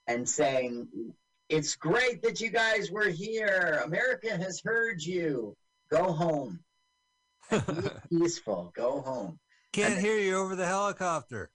and 0.06 0.28
saying, 0.28 0.88
It's 1.48 1.76
great 1.76 2.22
that 2.22 2.40
you 2.40 2.50
guys 2.50 2.90
were 2.90 3.08
here. 3.08 3.82
America 3.84 4.36
has 4.36 4.60
heard 4.64 5.02
you. 5.02 5.56
Go 5.90 6.12
home. 6.12 6.60
peaceful. 8.10 8.72
Go 8.74 9.00
home. 9.00 9.38
Can't 9.72 9.94
and 9.94 10.04
hear 10.04 10.18
you 10.18 10.36
over 10.36 10.56
the 10.56 10.66
helicopter. 10.66 11.50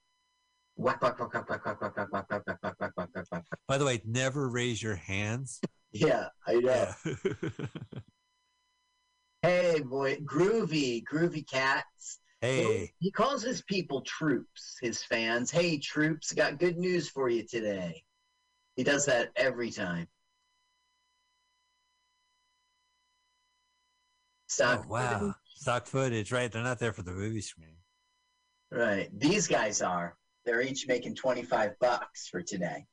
By 3.67 3.77
the 3.77 3.85
way, 3.85 4.01
never 4.05 4.49
raise 4.49 4.81
your 4.81 4.95
hands. 4.95 5.61
Yeah, 5.91 6.27
I 6.47 6.53
know. 6.53 6.93
Yeah. 7.03 7.49
hey, 9.41 9.81
boy, 9.81 10.15
groovy, 10.23 11.03
groovy 11.03 11.45
cats. 11.45 12.19
Hey. 12.39 12.93
He 12.99 13.11
calls 13.11 13.43
his 13.43 13.61
people 13.61 14.01
troops, 14.01 14.77
his 14.81 15.03
fans. 15.03 15.51
Hey, 15.51 15.77
troops, 15.77 16.31
got 16.31 16.59
good 16.59 16.77
news 16.77 17.09
for 17.09 17.29
you 17.29 17.45
today. 17.45 18.03
He 18.81 18.85
does 18.85 19.05
that 19.05 19.29
every 19.35 19.69
time. 19.69 20.07
Stock 24.47 24.85
oh, 24.85 24.91
wow. 24.91 25.35
Stock 25.53 25.85
footage, 25.85 26.31
right? 26.31 26.51
They're 26.51 26.63
not 26.63 26.79
there 26.79 26.91
for 26.91 27.03
the 27.03 27.11
movie 27.11 27.41
screen. 27.41 27.75
Right. 28.71 29.07
These 29.15 29.47
guys 29.47 29.83
are. 29.83 30.17
They're 30.45 30.63
each 30.63 30.87
making 30.87 31.13
25 31.13 31.77
bucks 31.79 32.27
for 32.27 32.41
today. 32.41 32.87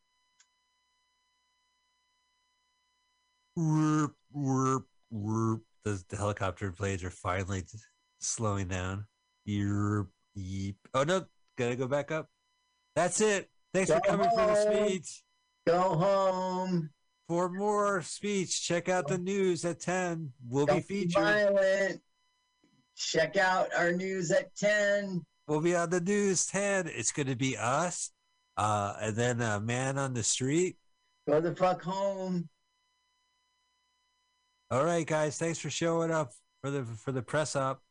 Whoop, 3.56 4.14
whoop, 4.30 4.86
whoop. 5.10 5.62
The, 5.84 6.04
the 6.10 6.18
helicopter 6.18 6.70
blades 6.70 7.02
are 7.02 7.08
finally 7.08 7.64
slowing 8.18 8.68
down. 8.68 9.06
Yeep, 9.48 10.06
yeep. 10.36 10.74
Oh, 10.92 11.04
no. 11.04 11.24
Gotta 11.56 11.76
go 11.76 11.88
back 11.88 12.10
up. 12.10 12.28
That's 12.94 13.22
it. 13.22 13.48
Thanks 13.72 13.90
for 13.90 14.00
coming 14.00 14.28
for 14.28 14.46
the 14.48 14.86
speech. 14.86 15.22
Go 15.68 15.96
home. 15.96 16.88
For 17.28 17.50
more 17.50 18.00
speech, 18.00 18.66
check 18.66 18.88
out 18.88 19.06
the 19.06 19.18
news 19.18 19.66
at 19.66 19.80
10. 19.80 20.32
We'll 20.48 20.64
be 20.64 20.72
Don't 20.72 20.88
be 20.88 21.00
featured. 21.02 21.22
violent. 21.22 22.00
Check 22.96 23.36
out 23.36 23.68
our 23.76 23.92
news 23.92 24.30
at 24.30 24.56
10. 24.56 25.26
We'll 25.46 25.60
be 25.60 25.76
on 25.76 25.90
the 25.90 26.00
news 26.00 26.46
10. 26.46 26.86
It's 26.86 27.12
going 27.12 27.26
to 27.26 27.36
be 27.36 27.54
us. 27.58 28.12
Uh, 28.56 28.94
and 28.98 29.14
then 29.14 29.42
a 29.42 29.60
man 29.60 29.98
on 29.98 30.14
the 30.14 30.22
street. 30.22 30.78
Go 31.28 31.38
the 31.38 31.54
fuck 31.54 31.82
home. 31.82 32.48
All 34.70 34.86
right, 34.86 35.06
guys. 35.06 35.36
Thanks 35.36 35.58
for 35.58 35.68
showing 35.68 36.10
up 36.10 36.32
for 36.62 36.70
the 36.70 36.84
for 36.84 37.12
the 37.12 37.22
press 37.22 37.54
up. 37.54 37.82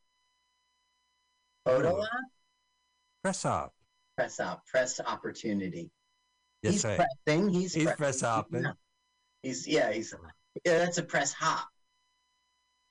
Photo 1.63 2.01
op? 2.01 2.09
Press 3.23 3.45
up. 3.45 3.75
Press 4.17 4.39
up. 4.39 4.65
Press 4.65 4.99
opportunity. 4.99 5.91
Yes, 6.63 6.73
he's 6.73 6.85
right. 6.85 6.99
pressing. 7.25 7.49
He's, 7.49 7.73
He's 7.73 7.83
pressing. 7.83 7.97
press 7.97 8.21
hopping. 8.21 8.63
Yeah. 8.63 8.71
He's 9.43 9.67
yeah. 9.67 9.91
He's 9.91 10.13
yeah. 10.65 10.79
That's 10.79 10.97
a 10.97 11.03
press 11.03 11.33
hop. 11.33 11.67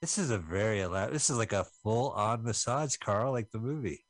This 0.01 0.19
is 0.19 0.31
a 0.31 0.39
very 0.39 0.81
elaborate. 0.81 1.13
This 1.13 1.31
is 1.31 1.37
like 1.39 1.53
a 1.53 1.65
full 1.83 2.11
on 2.11 2.45
massage, 2.45 2.97
Carl, 2.97 3.33
like 3.33 3.51
the 3.51 3.59
movie. 3.59 4.05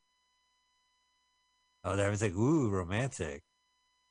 Oh, 1.84 1.92
everyone's 1.92 2.22
like, 2.22 2.34
ooh, 2.34 2.68
romantic. 2.68 3.42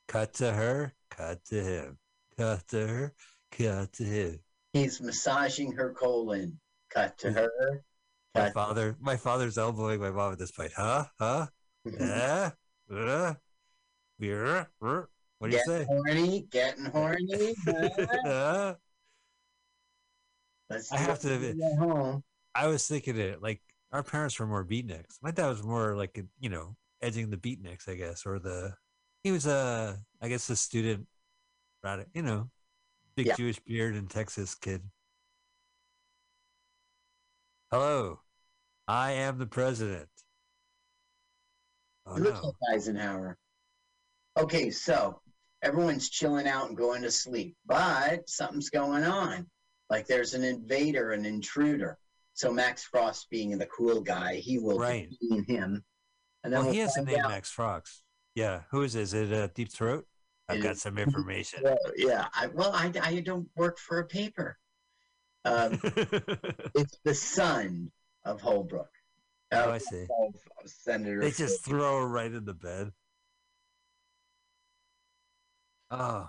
Cut 0.07 0.33
to 0.35 0.51
her, 0.53 0.93
cut 1.11 1.43
to 1.45 1.61
him. 1.61 1.97
Cut 2.37 2.67
to 2.69 2.87
her, 2.87 3.13
cut 3.51 3.91
to 3.93 4.03
him. 4.03 4.39
He's 4.73 5.01
massaging 5.01 5.73
her 5.73 5.93
colon. 5.93 6.59
Cut 6.89 7.17
to 7.19 7.31
her. 7.31 7.83
My 8.33 8.41
Cut. 8.45 8.53
father, 8.53 8.95
my 8.99 9.17
father's 9.17 9.57
elbowing 9.57 9.99
my 9.99 10.11
mom 10.11 10.33
at 10.33 10.39
this 10.39 10.51
point. 10.51 10.71
Huh? 10.75 11.05
Huh? 11.19 11.47
Eh? 11.99 12.49
Uh? 12.91 13.33
Yeah? 14.19 14.65
Uh? 14.81 15.03
What 15.39 15.51
do 15.51 15.57
you 15.57 15.63
say? 15.65 15.85
horny. 15.85 16.47
Getting 16.51 16.85
horny. 16.85 17.53
Uh? 18.25 18.73
Let's 20.69 20.91
I 20.91 20.97
have 20.97 21.19
to- 21.19 21.29
when 21.29 21.41
we 21.41 21.53
get 21.59 21.77
home. 21.77 22.23
I 22.55 22.67
was 22.67 22.87
thinking 22.87 23.17
it 23.17 23.41
like 23.41 23.61
our 23.91 24.01
parents 24.01 24.39
were 24.39 24.47
more 24.47 24.65
beatniks. 24.65 25.17
My 25.21 25.31
dad 25.31 25.47
was 25.49 25.61
more 25.63 25.95
like 25.95 26.19
you 26.39 26.49
know 26.49 26.75
edging 27.01 27.29
the 27.29 27.37
beatniks, 27.37 27.87
I 27.89 27.95
guess, 27.95 28.25
or 28.25 28.39
the 28.39 28.73
he 29.23 29.31
was 29.31 29.45
a 29.45 29.99
I 30.21 30.29
guess 30.29 30.49
a 30.49 30.55
student, 30.55 31.05
right? 31.83 32.05
You 32.13 32.21
know, 32.23 32.49
big 33.15 33.27
Yeah. 33.27 33.35
Jewish 33.35 33.59
beard 33.59 33.95
in 33.95 34.07
Texas 34.07 34.55
kid. 34.55 34.81
Hello, 37.71 38.21
I 38.87 39.11
am 39.13 39.37
the 39.37 39.45
president. 39.47 40.07
Oh 42.05 42.15
He 42.15 42.21
looks 42.21 42.41
no! 42.41 42.47
like 42.47 42.75
Eisenhower. 42.75 43.37
Okay, 44.37 44.69
so 44.69 45.19
everyone's 45.69 46.09
chilling 46.09 46.47
out 46.47 46.67
and 46.67 46.77
going 46.77 47.01
to 47.01 47.11
sleep, 47.11 47.57
but 47.65 48.29
something's 48.29 48.69
going 48.69 49.03
on. 49.03 49.47
Like 49.89 50.05
there's 50.07 50.33
an 50.35 50.43
invader, 50.43 51.11
an 51.11 51.25
intruder. 51.25 51.97
So 52.33 52.51
Max 52.51 52.83
Frost, 52.83 53.27
being 53.31 53.57
the 53.57 53.65
cool 53.65 54.01
guy, 54.01 54.35
he 54.35 54.59
will 54.59 54.77
Right. 54.79 55.09
him. 55.47 55.83
And 56.43 56.53
then 56.53 56.59
Well, 56.59 56.63
we'll 56.65 56.73
he 56.73 56.79
has 56.79 56.95
a 56.97 57.03
name, 57.03 57.19
out. 57.19 57.29
Max 57.29 57.49
Frost. 57.49 58.03
Yeah, 58.35 58.61
who 58.69 58.83
is 58.83 58.95
it? 58.95 59.01
Is 59.01 59.13
it 59.13 59.33
uh, 59.33 59.47
Deep 59.55 59.71
Throat? 59.71 60.05
I've 60.47 60.59
It 60.59 60.61
got 60.61 60.71
is 60.73 60.81
some 60.81 60.97
information. 60.99 61.61
Well, 61.63 61.77
yeah, 61.97 62.27
I, 62.35 62.47
well, 62.47 62.71
I, 62.73 62.91
I 63.01 63.19
don't 63.21 63.47
work 63.55 63.79
for 63.79 63.99
a 63.99 64.05
paper. 64.05 64.57
Um, 65.45 65.79
it's 65.83 66.99
the 67.03 67.15
son 67.15 67.91
of 68.25 68.41
Holbrook. 68.41 68.89
Oh, 69.51 69.63
of- 69.63 69.69
I 69.69 69.77
see. 69.79 70.03
of 70.03 70.69
Senator. 70.69 71.21
They 71.21 71.31
just 71.31 71.63
throw 71.65 71.99
her 72.01 72.07
right 72.07 72.31
in 72.31 72.45
the 72.45 72.53
bed. 72.53 72.91
Oh. 75.91 76.27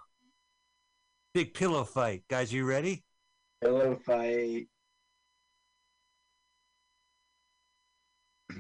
Big 1.35 1.55
pillow 1.55 1.85
fight. 1.85 2.23
Guys, 2.29 2.53
you 2.53 2.65
ready? 2.65 3.05
Pillow 3.63 3.99
fight. 4.05 4.69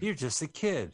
You're 0.00 0.14
just 0.14 0.42
a 0.42 0.46
kid. 0.46 0.92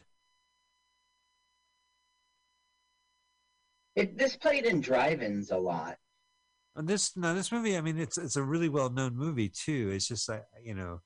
It, 3.95 4.17
this 4.17 4.35
played 4.35 4.65
in 4.65 4.81
drive-ins 4.81 5.51
a 5.51 5.57
lot. 5.57 5.97
And 6.75 6.87
this 6.87 7.15
no, 7.15 7.35
this 7.35 7.51
movie. 7.51 7.77
I 7.77 7.81
mean, 7.81 7.99
it's 7.99 8.17
it's 8.17 8.35
a 8.35 8.41
really 8.41 8.69
well 8.69 8.89
known 8.89 9.15
movie 9.15 9.49
too. 9.49 9.91
It's 9.93 10.07
just 10.07 10.27
like 10.27 10.43
you 10.63 10.73
know, 10.73 11.01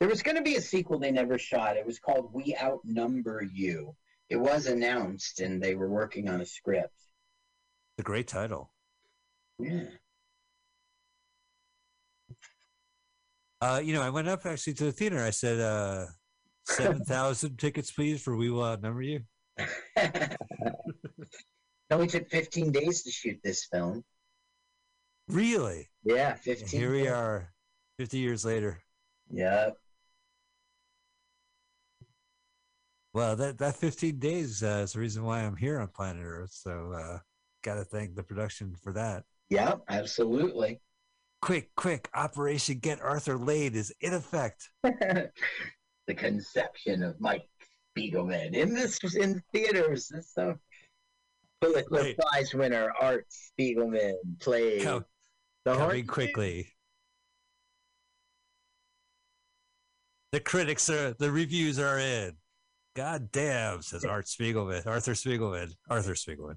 There 0.00 0.08
was 0.08 0.22
going 0.22 0.36
to 0.36 0.42
be 0.42 0.56
a 0.56 0.62
sequel 0.62 0.98
they 0.98 1.10
never 1.10 1.38
shot. 1.38 1.76
It 1.76 1.84
was 1.84 1.98
called 1.98 2.32
We 2.32 2.56
Outnumber 2.62 3.42
You. 3.52 3.94
It 4.30 4.36
was 4.36 4.66
announced, 4.66 5.40
and 5.40 5.62
they 5.62 5.74
were 5.74 5.90
working 5.90 6.28
on 6.30 6.40
a 6.40 6.46
script. 6.46 7.03
The 7.96 8.02
great 8.02 8.26
title. 8.28 8.70
Yeah. 9.58 9.84
Uh, 13.60 13.80
you 13.82 13.94
know, 13.94 14.02
I 14.02 14.10
went 14.10 14.28
up 14.28 14.44
actually 14.44 14.74
to 14.74 14.84
the 14.84 14.92
theater. 14.92 15.20
I 15.20 15.30
said, 15.30 15.58
uh, 15.60 16.06
seven 16.66 17.04
thousand 17.06 17.58
tickets, 17.58 17.90
please, 17.92 18.22
for 18.22 18.36
We 18.36 18.50
Will 18.50 18.64
Outnumber 18.64 19.02
You. 19.02 19.20
it 19.96 20.36
only 21.90 22.06
took 22.08 22.28
15 22.28 22.72
days 22.72 23.02
to 23.04 23.10
shoot 23.10 23.38
this 23.42 23.64
film. 23.66 24.04
Really? 25.28 25.88
Yeah, 26.02 26.32
And 26.32 26.40
15. 26.40 26.80
here 26.80 26.90
we 26.92 27.08
are, 27.08 27.48
fifty 27.98 28.18
years 28.18 28.44
later. 28.44 28.82
Yep. 29.30 29.78
Well, 33.14 33.34
that 33.36 33.56
that 33.58 33.76
fifteen 33.76 34.18
days 34.18 34.62
uh, 34.62 34.82
is 34.84 34.92
the 34.92 34.98
reason 35.00 35.24
why 35.24 35.40
I'm 35.40 35.56
here 35.56 35.80
on 35.80 35.88
planet 35.88 36.22
Earth. 36.26 36.50
So, 36.52 36.92
uh, 36.92 37.18
got 37.64 37.74
to 37.74 37.84
thank 37.84 38.14
the 38.14 38.22
production 38.22 38.74
for 38.80 38.92
that. 38.92 39.24
Yep, 39.50 39.80
absolutely. 39.88 40.80
Quick, 41.42 41.70
quick! 41.76 42.08
Operation 42.14 42.78
Get 42.78 43.00
Arthur 43.00 43.36
Laid 43.36 43.74
is 43.74 43.92
in 44.00 44.14
effect. 44.14 44.70
the 44.82 46.14
conception 46.16 47.02
of 47.02 47.20
Mike 47.20 47.48
Spiegelman 47.96 48.54
in 48.54 48.72
this 48.72 48.98
in 49.16 49.42
theaters. 49.52 50.08
This 50.08 50.30
stuff. 50.30 50.56
Pulitzer 51.60 51.86
Right. 51.90 52.16
Prize 52.16 52.54
winner 52.54 52.92
Art 53.00 53.26
Spiegelman 53.30 54.14
played 54.40 54.82
Co- 54.82 55.04
the 55.64 55.74
coming 55.74 56.06
quickly. 56.06 56.68
The 60.32 60.40
critics 60.40 60.90
are 60.90 61.14
the 61.14 61.30
reviews 61.30 61.78
are 61.78 61.98
in. 61.98 62.32
God 62.96 63.30
damn, 63.32 63.82
says 63.82 64.04
Art 64.08 64.26
Spiegelman. 64.26 64.86
Arthur 64.86 65.12
Spiegelman. 65.12 65.74
Arthur 65.88 66.14
Spiegelman. 66.14 66.56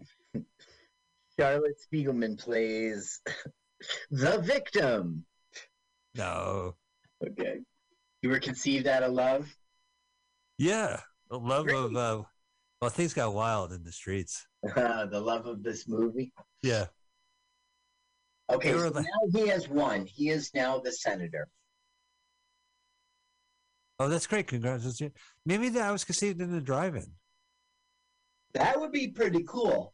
Charlotte 1.40 1.78
Spiegelman 1.92 2.38
plays 2.40 3.20
the 4.12 4.40
victim. 4.40 5.26
No. 6.16 6.76
Okay. 7.26 7.60
You 8.22 8.30
were 8.30 8.40
conceived 8.40 8.88
out 8.88 9.04
of 9.04 9.14
love. 9.14 9.48
Yeah. 10.58 11.00
The 11.30 11.38
love 11.40 11.68
of 11.70 11.96
uh 11.96 12.24
well 12.82 12.90
things 12.90 13.14
got 13.14 13.34
wild 13.34 13.72
in 13.74 13.84
the 13.84 13.92
streets. 13.92 14.48
the 14.64 15.10
love 15.24 15.46
of 15.46 15.62
this 15.64 15.88
movie. 15.88 16.32
Yeah. 16.64 16.86
Okay, 18.50 18.72
so 18.72 18.90
the- 18.90 19.02
now 19.02 19.40
he 19.42 19.48
has 19.50 19.68
won. 19.68 20.06
He 20.06 20.30
is 20.30 20.52
now 20.54 20.80
the 20.80 20.92
senator. 20.92 21.48
Oh, 24.00 24.08
that's 24.08 24.28
great. 24.28 24.48
Congratulations. 24.48 25.12
Maybe 25.46 25.70
that 25.70 25.82
I 25.84 25.92
was 25.92 26.04
conceived 26.04 26.40
in 26.40 26.52
the 26.52 26.62
drive-in. 26.62 27.12
That 28.54 28.80
would 28.80 28.92
be 28.92 29.08
pretty 29.10 29.44
cool. 29.48 29.94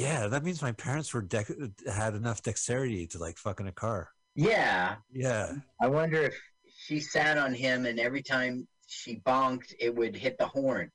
Yeah, 0.00 0.28
that 0.28 0.44
means 0.44 0.62
my 0.62 0.72
parents 0.72 1.12
were 1.12 1.22
dec- 1.22 1.88
had 1.88 2.14
enough 2.14 2.42
dexterity 2.42 3.06
to 3.08 3.18
like 3.18 3.36
fuck 3.36 3.60
in 3.60 3.66
a 3.66 3.72
car. 3.72 4.08
Yeah, 4.34 4.96
Yeah. 5.12 5.52
I 5.80 5.88
wonder 5.88 6.22
if 6.22 6.34
she 6.78 7.00
sat 7.00 7.36
on 7.36 7.52
him 7.52 7.84
and 7.84 8.00
every 8.00 8.22
time 8.22 8.66
she 8.86 9.20
bonked, 9.20 9.74
it 9.78 9.94
would 9.94 10.16
hit 10.16 10.38
the 10.38 10.46
horn. 10.46 10.90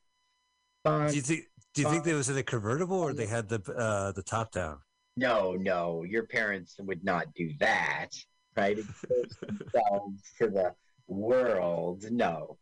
Bonk. 0.85 1.09
Do 1.09 1.15
you 1.15 1.21
think 1.21 1.43
do 1.73 1.81
you 1.81 1.89
think 1.89 2.03
they 2.03 2.13
was 2.13 2.29
in 2.29 2.37
a 2.37 2.43
convertible 2.43 2.97
or 2.97 3.13
they 3.13 3.27
had 3.27 3.49
the 3.49 3.61
uh 3.77 4.11
the 4.13 4.23
top 4.23 4.51
down? 4.51 4.79
No, 5.17 5.53
no, 5.53 6.03
your 6.03 6.23
parents 6.23 6.75
would 6.79 7.03
not 7.03 7.33
do 7.35 7.51
that, 7.59 8.09
right? 8.57 8.77
Expose 8.77 9.37
themselves 9.41 10.21
to 10.41 10.47
the 10.47 10.73
world. 11.07 12.05
No. 12.11 12.57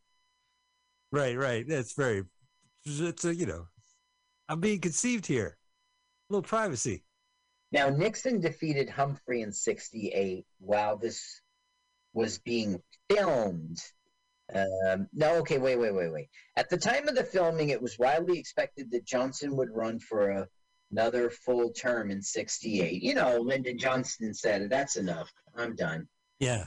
Right, 1.12 1.38
right. 1.38 1.66
That's 1.68 1.94
very 1.94 2.24
it's 2.86 3.24
a 3.24 3.34
you 3.34 3.46
know 3.46 3.68
I'm 4.50 4.60
being 4.60 4.80
conceived 4.82 5.26
here. 5.26 5.58
Little 6.34 6.42
privacy. 6.42 7.04
Now, 7.72 7.90
Nixon 7.90 8.42
defeated 8.42 8.90
Humphrey 8.90 9.44
in 9.44 9.52
68 9.52 10.48
while 10.58 10.98
this 10.98 11.42
was 12.12 12.40
being 12.40 12.82
filmed. 13.08 13.78
Um, 14.52 15.08
no, 15.14 15.36
okay, 15.36 15.60
wait, 15.60 15.78
wait, 15.78 15.94
wait, 15.94 16.12
wait. 16.12 16.30
At 16.56 16.72
the 16.72 16.78
time 16.78 17.08
of 17.08 17.14
the 17.14 17.24
filming, 17.24 17.70
it 17.70 17.80
was 17.80 18.00
widely 18.00 18.40
expected 18.40 18.90
that 18.90 19.06
Johnson 19.06 19.56
would 19.58 19.70
run 19.76 20.00
for 20.00 20.32
a, 20.32 20.48
another 20.90 21.30
full 21.30 21.72
term 21.72 22.10
in 22.10 22.24
68. 22.24 23.04
You 23.04 23.14
know, 23.14 23.38
Lyndon 23.40 23.78
Johnson 23.78 24.34
said, 24.34 24.72
that's 24.72 24.96
enough. 24.96 25.32
I'm 25.56 25.76
done. 25.76 26.08
Yeah. 26.40 26.66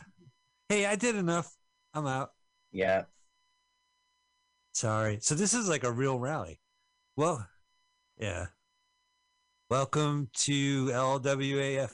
Hey, 0.68 0.86
I 0.86 0.94
did 0.94 1.16
enough. 1.16 1.52
I'm 1.92 2.06
out. 2.06 2.30
Yeah. 2.70 3.02
Sorry. 4.74 5.18
So 5.22 5.34
this 5.34 5.54
is 5.54 5.68
like 5.68 5.82
a 5.82 5.90
real 5.90 6.20
rally. 6.20 6.60
Well, 7.16 7.48
yeah. 8.16 8.46
Welcome 9.68 10.30
to 10.32 10.86
LWAFLMOYT 10.90 11.90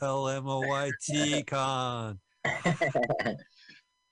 Con. 1.47 2.19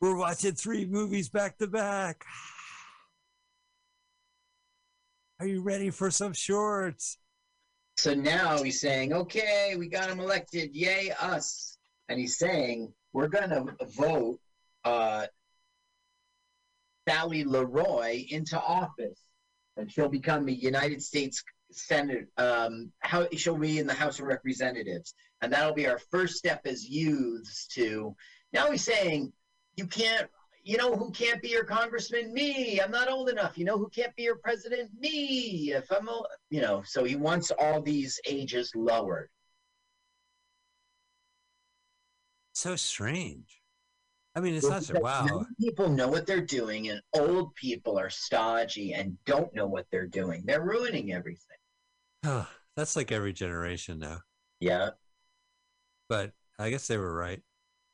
We're 0.01 0.17
watching 0.17 0.55
three 0.55 0.87
movies 0.87 1.29
back 1.29 1.59
to 1.59 1.67
back. 1.67 2.25
Are 5.41 5.47
you 5.47 5.61
ready 5.61 5.91
for 5.91 6.11
some 6.11 6.33
shorts? 6.33 7.19
So 7.99 8.15
now 8.15 8.63
he's 8.63 8.81
saying, 8.81 9.13
okay, 9.13 9.75
we 9.79 9.89
got 9.89 10.09
him 10.09 10.21
elected. 10.21 10.75
Yay, 10.75 11.13
us. 11.21 11.77
And 12.09 12.19
he's 12.19 12.39
saying, 12.39 12.91
we're 13.13 13.29
going 13.29 13.51
to 13.51 13.67
vote 13.95 14.41
uh, 14.87 15.27
Sally 17.07 17.45
Leroy 17.45 18.25
into 18.31 18.59
office. 18.59 19.21
And 19.77 19.93
she'll 19.93 20.09
become 20.09 20.49
a 20.49 20.53
United 20.53 21.03
States 21.03 21.45
Senate. 21.71 22.29
Um, 22.37 22.93
how, 23.01 23.27
she'll 23.37 23.57
be 23.57 23.79
in 23.79 23.87
the 23.87 23.95
House 23.95 24.18
of 24.21 24.27
Representatives. 24.27 25.14
And 25.43 25.53
that'll 25.53 25.75
be 25.75 25.87
our 25.87 25.99
first 26.11 26.37
step 26.37 26.66
as 26.66 26.89
youths 26.89 27.66
to. 27.68 28.14
Now 28.53 28.71
he's 28.71 28.85
saying, 28.85 29.33
you 29.77 29.87
can't. 29.87 30.29
You 30.62 30.77
know 30.77 30.95
who 30.95 31.11
can't 31.11 31.41
be 31.41 31.49
your 31.49 31.64
congressman? 31.64 32.35
Me. 32.35 32.81
I'm 32.81 32.91
not 32.91 33.11
old 33.11 33.31
enough. 33.31 33.57
You 33.57 33.64
know 33.64 33.79
who 33.79 33.89
can't 33.89 34.14
be 34.14 34.25
your 34.25 34.37
president? 34.37 34.91
Me. 34.99 35.73
If 35.73 35.91
I'm, 35.91 36.07
old, 36.07 36.27
you 36.51 36.61
know, 36.61 36.83
so 36.85 37.03
he 37.03 37.16
wants 37.16 37.51
all 37.59 37.81
these 37.81 38.21
ages 38.27 38.71
lowered. 38.75 39.31
So 42.53 42.77
strange. 42.77 43.62
I 44.35 44.41
mean, 44.41 44.55
it's 44.55 44.68
not 44.68 44.85
so 44.85 44.95
Because 44.95 45.31
wow. 45.31 45.47
People 45.59 45.89
know 45.89 46.09
what 46.09 46.27
they're 46.27 46.45
doing, 46.45 46.91
and 46.91 47.01
old 47.14 47.55
people 47.55 47.99
are 47.99 48.11
stodgy 48.11 48.93
and 48.93 49.16
don't 49.25 49.53
know 49.55 49.66
what 49.66 49.87
they're 49.91 50.07
doing. 50.07 50.43
They're 50.45 50.62
ruining 50.62 51.12
everything. 51.12 51.57
Oh, 52.25 52.47
that's 52.77 52.97
like 52.97 53.12
every 53.12 53.33
generation 53.33 53.99
now. 53.99 54.18
Yeah. 54.61 54.91
But 56.09 56.33
I 56.59 56.71
guess 56.71 56.87
they 56.87 56.99
were 56.99 57.14
right. 57.14 57.41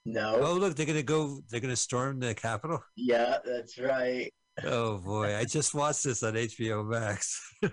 No. 0.04 0.38
Oh, 0.40 0.54
look, 0.54 0.76
they're 0.76 0.86
gonna 0.86 1.02
go. 1.02 1.40
They're 1.50 1.60
gonna 1.60 1.76
storm 1.76 2.20
the 2.20 2.34
Capitol. 2.34 2.82
Yeah, 2.96 3.38
that's 3.44 3.78
right. 3.78 4.32
Oh 4.64 4.98
boy, 4.98 5.36
I 5.36 5.44
just 5.44 5.74
watched 5.74 6.04
this 6.04 6.22
on 6.22 6.34
HBO 6.34 6.86
Max. 6.88 7.54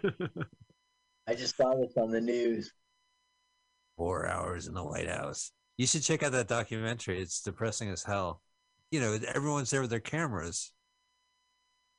I 1.27 1.35
just 1.35 1.55
saw 1.55 1.75
this 1.75 1.93
on 1.95 2.09
the 2.09 2.19
news. 2.19 2.71
Four 3.97 4.27
hours 4.27 4.67
in 4.67 4.73
the 4.73 4.83
White 4.83 5.07
House. 5.07 5.51
You 5.77 5.87
should 5.87 6.03
check 6.03 6.23
out 6.23 6.33
that 6.33 6.47
documentary. 6.47 7.21
It's 7.21 7.41
depressing 7.41 7.89
as 7.89 8.03
hell. 8.03 8.41
You 8.91 8.99
know, 8.99 9.17
everyone's 9.33 9.69
there 9.69 9.81
with 9.81 9.91
their 9.91 9.99
cameras, 9.99 10.73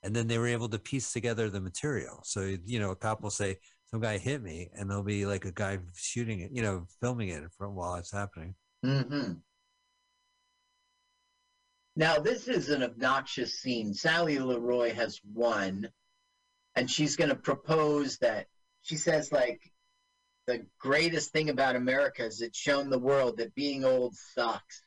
and 0.03 0.15
then 0.15 0.27
they 0.27 0.39
were 0.39 0.49
able 0.49 0.69
to 0.69 0.79
piece 0.79 1.13
together 1.13 1.49
the 1.49 1.61
material. 1.61 2.21
So 2.25 2.57
you 2.67 2.79
know, 2.81 2.91
a 2.91 2.97
cop 2.97 3.23
will 3.23 3.31
say, 3.31 3.59
"Some 3.95 4.01
guy 4.01 4.19
hit 4.19 4.43
me," 4.43 4.71
and 4.75 4.91
there'll 4.91 5.05
be 5.05 5.25
like 5.25 5.45
a 5.45 5.53
guy 5.53 5.79
shooting 5.95 6.41
it, 6.41 6.51
you 6.51 6.63
know, 6.63 6.89
filming 7.01 7.29
it 7.29 7.45
from 7.57 7.77
while 7.77 7.95
it's 7.95 8.11
happening. 8.11 8.57
hmm 8.83 9.35
Now, 11.95 12.19
this 12.19 12.49
is 12.49 12.71
an 12.71 12.83
obnoxious 12.83 13.61
scene. 13.61 13.95
Sally 13.95 14.41
Leroy 14.41 14.93
has 14.95 15.21
won, 15.33 15.93
and 16.75 16.91
she's 16.91 17.15
going 17.15 17.29
to 17.29 17.37
propose 17.37 18.19
that 18.19 18.49
she 18.83 18.97
says, 18.97 19.31
like, 19.31 19.61
the 20.49 20.67
greatest 20.81 21.31
thing 21.31 21.49
about 21.49 21.77
America 21.77 22.25
is 22.25 22.43
it's 22.43 22.59
shown 22.59 22.91
the 22.91 22.99
world 22.99 23.37
that 23.37 23.55
being 23.55 23.85
old 23.85 24.17
sucks 24.17 24.83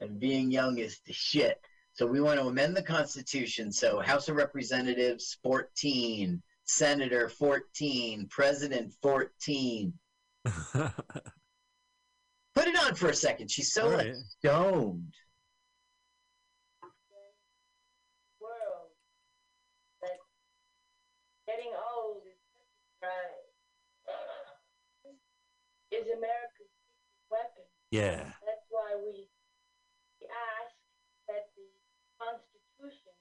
and 0.00 0.20
being 0.20 0.50
young 0.50 0.76
is 0.76 1.00
the 1.06 1.14
shit. 1.14 1.58
So 1.94 2.06
we 2.06 2.20
want 2.20 2.38
to 2.38 2.46
amend 2.46 2.76
the 2.76 2.82
Constitution. 2.82 3.72
So 3.72 4.00
House 4.00 4.28
of 4.28 4.36
Representatives 4.36 5.38
14, 5.42 6.42
Senator 6.70 7.28
14, 7.28 8.28
President 8.30 8.94
14. 9.02 9.92
Put 10.44 10.92
it 12.56 12.78
on 12.78 12.94
for 12.94 13.08
a 13.08 13.14
second. 13.14 13.50
She's 13.50 13.72
so 13.72 13.84
All 13.84 13.96
like, 13.96 14.06
right. 14.06 14.16
stoned. 14.38 15.14
world 18.40 18.90
that 20.02 20.18
getting 21.46 21.72
old 21.94 22.22
is 22.26 22.38
such 23.00 23.10
a. 23.10 23.50
America's 26.20 26.74
weapon. 27.30 27.64
Yeah. 27.90 28.36
That's 28.44 28.66
why 28.68 28.92
we 29.00 29.24
we 30.20 30.26
ask 30.28 30.74
that 31.28 31.48
the 31.56 31.64
Constitution 32.20 33.14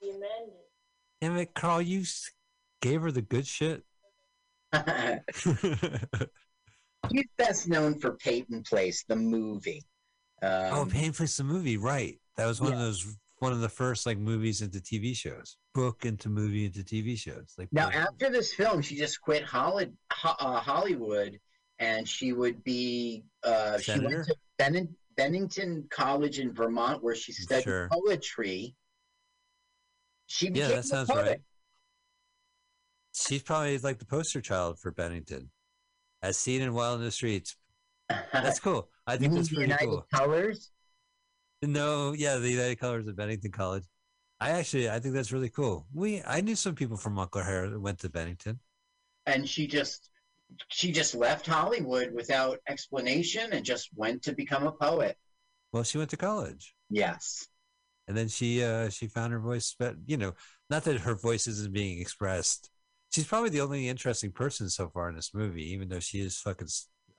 be 0.00 0.10
amended. 0.14 0.69
Damn 1.20 1.36
it, 1.36 1.54
Carl, 1.54 1.82
you 1.82 2.04
gave 2.80 3.02
her 3.02 3.12
the 3.12 3.22
good 3.22 3.46
shit. 3.46 3.84
He's 7.10 7.24
best 7.36 7.68
known 7.68 7.98
for 7.98 8.12
Peyton 8.16 8.62
Place, 8.62 9.04
the 9.08 9.16
movie. 9.16 9.82
Um, 10.42 10.50
oh, 10.72 10.86
Pain 10.86 11.12
Place 11.12 11.36
the 11.36 11.44
movie, 11.44 11.76
right? 11.76 12.18
That 12.36 12.46
was 12.46 12.60
one 12.60 12.72
of 12.72 12.78
those 12.78 13.16
one 13.38 13.52
of 13.52 13.60
the 13.60 13.68
first 13.68 14.06
like 14.06 14.18
movies 14.18 14.62
into 14.62 14.78
TV 14.80 15.14
shows, 15.16 15.56
book 15.74 16.04
into 16.04 16.28
movie 16.28 16.66
into 16.66 16.80
TV 16.80 17.18
shows. 17.18 17.54
Like 17.58 17.68
Now, 17.72 17.86
book- 17.86 17.94
after 17.96 18.30
this 18.30 18.54
film, 18.54 18.82
she 18.82 18.96
just 18.96 19.20
quit 19.20 19.42
uh, 19.42 20.60
Hollywood, 20.60 21.38
and 21.78 22.08
she 22.08 22.32
would 22.32 22.62
be. 22.64 23.24
Uh, 23.42 23.78
she 23.78 23.98
went 23.98 24.26
to 24.26 24.34
Benning, 24.58 24.94
Bennington 25.16 25.86
College 25.90 26.38
in 26.38 26.52
Vermont, 26.52 27.02
where 27.02 27.14
she 27.14 27.32
studied 27.32 27.64
Sure. 27.64 27.88
poetry. 27.90 28.74
She 30.32 30.48
yeah, 30.54 30.68
that 30.68 30.84
sounds 30.84 31.10
poet. 31.10 31.26
right. 31.26 31.40
She's 33.12 33.42
probably 33.42 33.76
like 33.78 33.98
the 33.98 34.04
poster 34.06 34.40
child 34.40 34.78
for 34.78 34.92
Bennington, 34.92 35.50
as 36.22 36.38
seen 36.38 36.62
in 36.62 36.72
Wild 36.72 37.00
in 37.00 37.04
the 37.04 37.10
Streets. 37.10 37.56
That's 38.32 38.60
cool. 38.66 38.88
I 39.06 39.16
think 39.16 39.34
that's 39.34 39.48
the 39.48 39.56
pretty 39.56 39.70
United 39.70 39.86
cool. 39.88 40.06
Colors. 40.14 40.70
No, 41.62 42.12
yeah, 42.12 42.36
the 42.36 42.48
United 42.48 42.78
Colors 42.78 43.08
of 43.08 43.16
Bennington 43.16 43.50
College. 43.50 43.84
I 44.40 44.50
actually, 44.50 44.88
I 44.88 45.00
think 45.00 45.14
that's 45.14 45.32
really 45.32 45.50
cool. 45.50 45.86
We, 45.92 46.22
I 46.24 46.40
knew 46.40 46.54
some 46.54 46.74
people 46.76 46.96
from 46.96 47.14
Montclair 47.14 47.68
that 47.68 47.80
went 47.80 47.98
to 48.00 48.08
Bennington. 48.08 48.60
and 49.26 49.48
she 49.48 49.66
just 49.66 50.08
she 50.68 50.90
just 50.92 51.14
left 51.14 51.46
Hollywood 51.46 52.12
without 52.12 52.58
explanation 52.68 53.52
and 53.52 53.64
just 53.64 53.90
went 53.96 54.22
to 54.22 54.32
become 54.32 54.66
a 54.66 54.72
poet. 54.72 55.16
Well, 55.72 55.82
she 55.84 55.98
went 55.98 56.10
to 56.10 56.16
college, 56.16 56.74
Yes. 56.88 57.46
And 58.10 58.18
then 58.18 58.26
she, 58.26 58.64
uh, 58.64 58.90
she 58.90 59.06
found 59.06 59.32
her 59.32 59.38
voice. 59.38 59.76
But 59.78 59.94
you 60.04 60.16
know, 60.16 60.32
not 60.68 60.82
that 60.84 60.98
her 61.02 61.14
voice 61.14 61.46
isn't 61.46 61.72
being 61.72 62.00
expressed. 62.00 62.68
She's 63.12 63.26
probably 63.26 63.50
the 63.50 63.60
only 63.60 63.88
interesting 63.88 64.32
person 64.32 64.68
so 64.68 64.88
far 64.88 65.08
in 65.08 65.14
this 65.14 65.30
movie, 65.32 65.72
even 65.72 65.88
though 65.88 66.00
she 66.00 66.18
is 66.18 66.38
fucking 66.38 66.66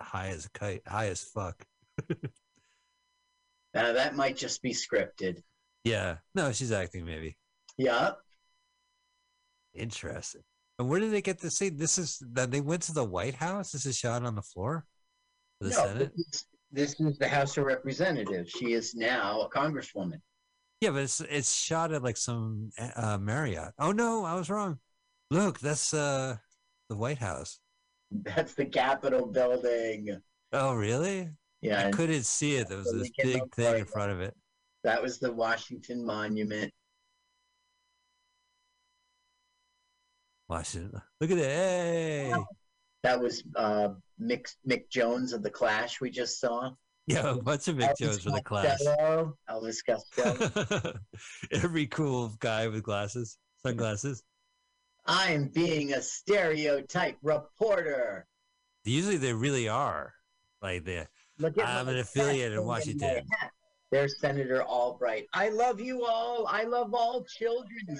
high 0.01 0.27
as 0.27 0.45
a 0.45 0.49
kite, 0.51 0.81
high 0.85 1.07
as 1.07 1.23
fuck. 1.23 1.63
Now 3.73 3.93
that 3.93 4.15
might 4.15 4.35
just 4.35 4.61
be 4.61 4.73
scripted. 4.73 5.41
Yeah, 5.85 6.17
no, 6.35 6.51
she's 6.51 6.73
acting 6.73 7.05
maybe. 7.05 7.37
Yeah. 7.77 8.11
Interesting. 9.73 10.41
And 10.77 10.89
where 10.89 10.99
did 10.99 11.11
they 11.11 11.21
get 11.21 11.39
this 11.39 11.57
scene? 11.57 11.77
This 11.77 11.97
is 11.97 12.21
that 12.33 12.51
they 12.51 12.59
went 12.59 12.81
to 12.83 12.93
the 12.93 13.05
White 13.05 13.35
House. 13.35 13.71
This 13.71 13.85
is 13.85 13.97
shot 13.97 14.25
on 14.25 14.35
the 14.35 14.41
floor. 14.41 14.85
The 15.61 15.69
no, 15.69 15.75
Senate. 15.75 16.11
This, 16.17 16.45
this 16.69 16.99
is 16.99 17.17
the 17.17 17.29
House 17.29 17.57
of 17.57 17.63
Representatives. 17.63 18.51
She 18.51 18.73
is 18.73 18.93
now 18.93 19.41
a 19.41 19.49
congresswoman. 19.49 20.19
Yeah, 20.81 20.89
but 20.89 21.03
it's 21.03 21.21
it's 21.21 21.53
shot 21.53 21.93
at 21.93 22.01
like 22.01 22.17
some 22.17 22.71
uh, 22.95 23.19
Marriott. 23.19 23.73
Oh 23.77 23.91
no, 23.91 24.25
I 24.25 24.33
was 24.33 24.49
wrong. 24.49 24.79
Look, 25.29 25.59
that's 25.59 25.93
uh 25.93 26.37
the 26.89 26.95
White 26.95 27.19
House. 27.19 27.59
That's 28.11 28.55
the 28.55 28.65
Capitol 28.65 29.27
building. 29.27 30.19
Oh 30.51 30.73
really? 30.73 31.29
Yeah, 31.61 31.87
I 31.87 31.91
couldn't 31.91 32.23
see 32.23 32.55
it. 32.55 32.67
There 32.67 32.79
was 32.79 32.91
this 32.91 33.11
big 33.15 33.53
thing 33.53 33.77
in 33.77 33.85
front 33.85 34.11
of 34.11 34.21
it. 34.21 34.35
that 34.83 35.01
was 35.01 35.19
the 35.19 35.31
Washington 35.31 36.03
Monument. 36.03 36.73
Washington. 40.49 40.99
Look 41.21 41.31
at 41.31 41.37
that. 41.37 41.43
Hey. 41.43 42.33
That 43.03 43.21
was 43.21 43.43
uh, 43.55 43.89
Mick 44.19 44.47
Mick 44.67 44.89
Jones 44.89 45.31
of 45.31 45.43
the 45.43 45.49
Clash 45.51 46.01
we 46.01 46.09
just 46.09 46.39
saw. 46.39 46.71
Yeah, 47.15 47.31
a 47.31 47.41
bunch 47.41 47.67
of 47.67 47.75
Mick 47.75 47.97
Jones 47.97 48.23
for 48.23 48.31
the 48.31 48.41
Clash. 48.41 48.77
Costello, 48.77 49.37
Elvis 49.49 49.77
Costello. 49.85 50.93
Every 51.51 51.87
cool 51.87 52.31
guy 52.39 52.67
with 52.67 52.83
glasses, 52.83 53.37
sunglasses. 53.61 54.23
I 55.05 55.31
am 55.31 55.47
being 55.47 55.93
a 55.93 56.01
stereotype 56.01 57.17
reporter. 57.21 58.27
Usually 58.85 59.17
they 59.17 59.33
really 59.33 59.67
are. 59.67 60.13
Like 60.61 60.85
they 60.85 61.05
Look 61.39 61.57
at 61.57 61.67
I'm 61.67 61.87
an 61.87 61.97
affiliate 61.97 62.51
in 62.51 62.51
hat 62.51 62.57
and 62.59 62.67
my 62.67 62.73
Washington. 62.77 63.25
There's 63.91 64.19
Senator 64.19 64.63
Albright. 64.63 65.27
I 65.33 65.49
love 65.49 65.81
you 65.81 66.05
all. 66.05 66.47
I 66.47 66.63
love 66.63 66.93
all 66.93 67.25
children. 67.25 67.99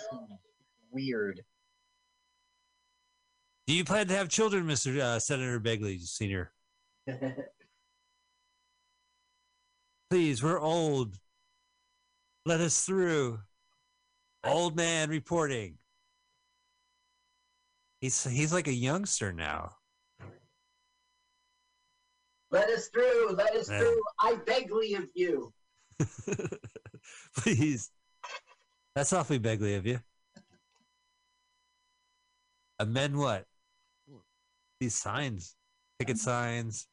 Weird. 0.92 1.42
Do 3.68 3.74
you 3.74 3.84
plan 3.84 4.08
to 4.08 4.16
have 4.16 4.30
children, 4.30 4.66
Mr. 4.66 4.98
Uh, 5.00 5.20
Senator 5.20 5.60
Begley 5.60 6.00
Sr.? 6.02 6.52
Please, 10.12 10.44
we're 10.44 10.60
old. 10.60 11.18
Let 12.46 12.60
us 12.60 12.84
through. 12.84 13.40
Old 14.44 14.76
man 14.76 15.10
reporting. 15.10 15.78
He's 18.02 18.22
he's 18.26 18.52
like 18.52 18.68
a 18.68 18.74
youngster 18.74 19.32
now. 19.32 19.78
Let 22.50 22.70
us 22.70 22.90
through. 22.90 23.32
Let 23.32 23.56
us 23.56 23.70
Yeah. 23.70 23.80
through. 23.80 24.02
I 24.20 24.36
begly 24.46 24.96
of 24.98 25.08
you. 25.16 25.54
Please. 27.38 27.90
That's 28.94 29.14
awfully 29.14 29.40
begly 29.40 29.78
of 29.78 29.86
you. 29.86 30.02
Amend 32.80 33.16
what? 33.16 33.46
These 34.82 34.96
signs, 34.96 35.56
ticket 36.00 36.18
signs. 36.18 36.90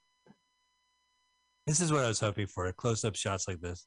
This 1.69 1.81
is 1.83 1.93
what 1.93 2.03
I 2.03 2.09
was 2.09 2.19
hoping 2.19 2.47
for. 2.47 2.73
Close 2.73 3.05
up 3.05 3.15
shots 3.15 3.47
like 3.47 3.61
this. 3.61 3.87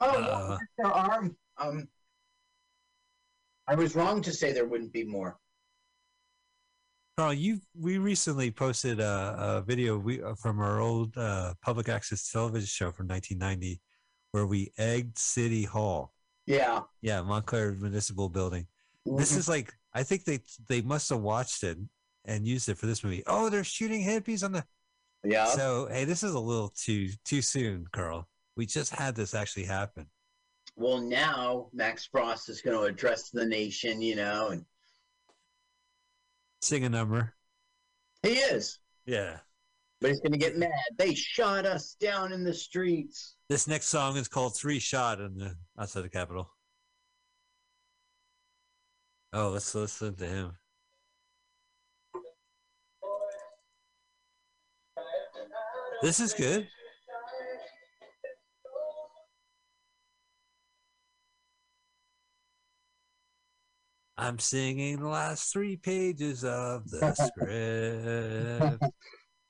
Oh, 0.00 0.08
Uh. 0.08 0.58
their 0.76 0.86
arm. 0.88 1.36
Um, 1.56 1.88
I 3.68 3.76
was 3.76 3.94
wrong 3.94 4.22
to 4.22 4.32
say 4.32 4.52
there 4.52 4.66
wouldn't 4.66 4.92
be 4.92 5.04
more. 5.04 5.38
Carl, 7.16 7.32
you 7.32 7.60
we 7.78 7.98
recently 7.98 8.50
posted 8.50 8.98
a, 8.98 9.36
a 9.38 9.62
video 9.62 9.98
we, 9.98 10.20
uh, 10.20 10.34
from 10.34 10.58
our 10.58 10.80
old 10.80 11.16
uh, 11.16 11.54
public 11.62 11.88
access 11.88 12.28
television 12.30 12.66
show 12.66 12.90
from 12.90 13.06
1990 13.06 13.80
where 14.32 14.46
we 14.46 14.72
egged 14.78 15.16
City 15.18 15.62
Hall. 15.64 16.12
Yeah. 16.46 16.80
Yeah, 17.02 17.22
Montclair 17.22 17.72
Municipal 17.72 18.28
Building. 18.28 18.66
This 19.06 19.36
is 19.36 19.48
like 19.48 19.72
I 19.94 20.02
think 20.02 20.24
they 20.24 20.40
they 20.68 20.80
must 20.82 21.08
have 21.10 21.20
watched 21.20 21.62
it 21.62 21.78
and 22.24 22.48
used 22.48 22.68
it 22.68 22.78
for 22.78 22.86
this 22.86 23.04
movie. 23.04 23.22
Oh, 23.28 23.48
they're 23.48 23.64
shooting 23.64 24.02
hippies 24.02 24.42
on 24.42 24.52
the 24.52 24.64
yeah. 25.24 25.46
So 25.46 25.88
hey, 25.90 26.04
this 26.04 26.22
is 26.22 26.34
a 26.34 26.40
little 26.40 26.68
too 26.76 27.08
too 27.24 27.42
soon, 27.42 27.86
Carl. 27.92 28.28
We 28.56 28.66
just 28.66 28.94
had 28.94 29.14
this 29.14 29.34
actually 29.34 29.64
happen. 29.64 30.06
well, 30.76 30.98
now 30.98 31.68
Max 31.72 32.06
Frost 32.06 32.48
is 32.48 32.60
going 32.62 32.76
to 32.76 32.84
address 32.84 33.30
the 33.30 33.44
nation, 33.46 34.00
you 34.02 34.16
know, 34.16 34.48
and 34.48 34.64
Sing 36.62 36.84
a 36.84 36.88
number. 36.90 37.32
he 38.22 38.32
is, 38.34 38.80
Yeah. 39.06 39.38
but 40.00 40.10
he's 40.10 40.20
going 40.20 40.32
to 40.32 40.38
get 40.38 40.58
mad. 40.58 40.70
They 40.98 41.14
shot 41.14 41.64
us 41.64 41.94
down 41.98 42.32
in 42.32 42.44
the 42.44 42.52
streets. 42.52 43.36
This 43.48 43.66
next 43.66 43.86
song 43.86 44.16
is 44.18 44.28
called 44.28 44.54
Three 44.56 44.78
Shot 44.78 45.20
in 45.20 45.38
the 45.38 45.56
outside 45.78 46.02
the 46.02 46.10
Capitol. 46.10 46.50
Oh, 49.32 49.50
let's 49.50 49.74
listen 49.74 50.14
to 50.16 50.26
him. 50.26 50.52
This 56.02 56.18
is 56.20 56.32
good. 56.32 56.66
I'm 64.16 64.38
singing 64.38 65.00
the 65.00 65.08
last 65.08 65.52
three 65.52 65.76
pages 65.76 66.44
of 66.44 66.88
the 66.90 67.14
script. 67.14 68.92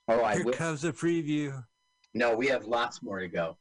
Oh, 0.07 0.23
I 0.23 0.35
Here 0.35 0.45
will. 0.45 0.53
comes 0.53 0.85
a 0.85 0.93
preview. 0.93 1.63
No, 2.13 2.35
we 2.35 2.47
have 2.47 2.65
lots 2.65 3.01
more 3.03 3.19
to 3.19 3.27
go. 3.27 3.57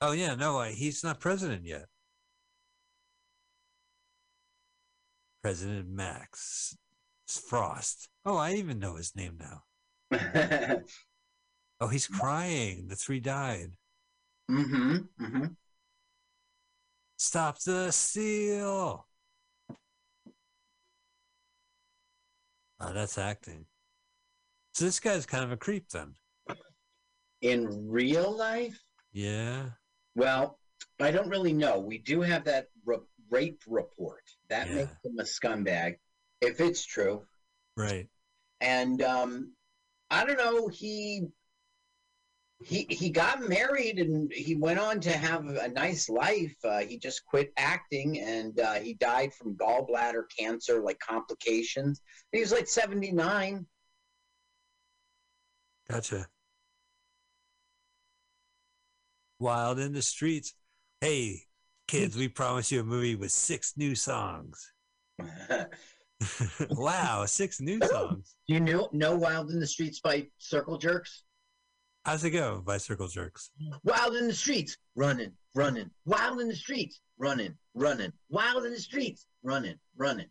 Oh 0.00 0.12
yeah, 0.12 0.34
no, 0.34 0.62
he's 0.62 1.02
not 1.02 1.20
president 1.20 1.64
yet. 1.64 1.86
President 5.42 5.88
Max 5.88 6.76
Frost. 7.28 8.08
Oh, 8.24 8.36
I 8.36 8.54
even 8.54 8.78
know 8.78 8.96
his 8.96 9.14
name 9.14 9.38
now. 9.38 9.62
Oh, 11.84 11.88
he's 11.88 12.06
crying. 12.06 12.88
The 12.88 12.96
three 12.96 13.20
died. 13.20 13.72
mm-hmm. 14.50 14.96
Mm-hmm. 15.22 15.44
Stop 17.18 17.58
the 17.60 17.90
seal. 17.92 19.06
Oh, 22.80 22.92
that's 22.94 23.18
acting. 23.18 23.66
So 24.72 24.86
this 24.86 24.98
guy's 24.98 25.26
kind 25.26 25.44
of 25.44 25.52
a 25.52 25.58
creep 25.58 25.90
then. 25.90 26.14
In 27.42 27.86
real 27.86 28.34
life, 28.34 28.80
Yeah. 29.12 29.68
well, 30.14 30.58
I 30.98 31.10
don't 31.10 31.28
really 31.28 31.52
know. 31.52 31.78
We 31.80 31.98
do 31.98 32.22
have 32.22 32.44
that 32.44 32.68
r- 32.88 33.02
rape 33.28 33.60
report. 33.66 34.22
That 34.48 34.68
Yeah. 34.68 34.74
makes 34.76 34.92
him 35.04 35.18
a 35.18 35.24
scumbag, 35.24 35.98
if 36.40 36.60
it's 36.60 36.86
true. 36.86 37.26
Right. 37.76 38.08
And 38.62 39.02
um, 39.02 39.52
I 40.10 40.24
don't 40.24 40.38
know. 40.38 40.68
He 40.68 41.26
he 42.62 42.86
he 42.88 43.10
got 43.10 43.48
married 43.48 43.98
and 43.98 44.32
he 44.32 44.54
went 44.54 44.78
on 44.78 45.00
to 45.00 45.10
have 45.10 45.46
a 45.46 45.68
nice 45.68 46.08
life. 46.08 46.54
Uh, 46.64 46.80
he 46.80 46.98
just 46.98 47.24
quit 47.26 47.52
acting 47.56 48.20
and 48.20 48.58
uh, 48.60 48.74
he 48.74 48.94
died 48.94 49.34
from 49.34 49.56
gallbladder 49.56 50.24
cancer, 50.36 50.80
like 50.80 50.98
complications. 51.00 52.00
He 52.32 52.40
was 52.40 52.52
like 52.52 52.68
seventy 52.68 53.12
nine. 53.12 53.66
Gotcha. 55.90 56.26
Wild 59.38 59.78
in 59.78 59.92
the 59.92 60.00
streets. 60.00 60.54
Hey, 61.00 61.42
kids, 61.86 62.16
we 62.16 62.28
promise 62.28 62.72
you 62.72 62.80
a 62.80 62.84
movie 62.84 63.16
with 63.16 63.32
six 63.32 63.74
new 63.76 63.94
songs. 63.94 64.72
wow, 66.70 67.24
six 67.26 67.60
new 67.60 67.78
songs. 67.84 68.36
you 68.46 68.60
know 68.60 68.88
know 68.92 69.16
Wild 69.16 69.50
in 69.50 69.60
the 69.60 69.66
Streets 69.66 70.00
by 70.00 70.26
Circle 70.38 70.78
Jerks? 70.78 71.24
How's 72.04 72.22
it 72.24 72.30
go 72.30 72.60
by 72.64 72.76
Circle 72.76 73.08
Jerks? 73.08 73.50
Wild 73.82 74.14
in 74.16 74.28
the 74.28 74.34
streets, 74.34 74.76
running, 74.94 75.32
running. 75.54 75.90
Wild 76.04 76.40
in 76.40 76.48
the 76.48 76.56
streets, 76.56 77.00
running, 77.18 77.54
running. 77.74 78.12
Wild 78.28 78.66
in 78.66 78.72
the 78.72 78.78
streets, 78.78 79.26
running, 79.42 79.76
running. 79.96 80.26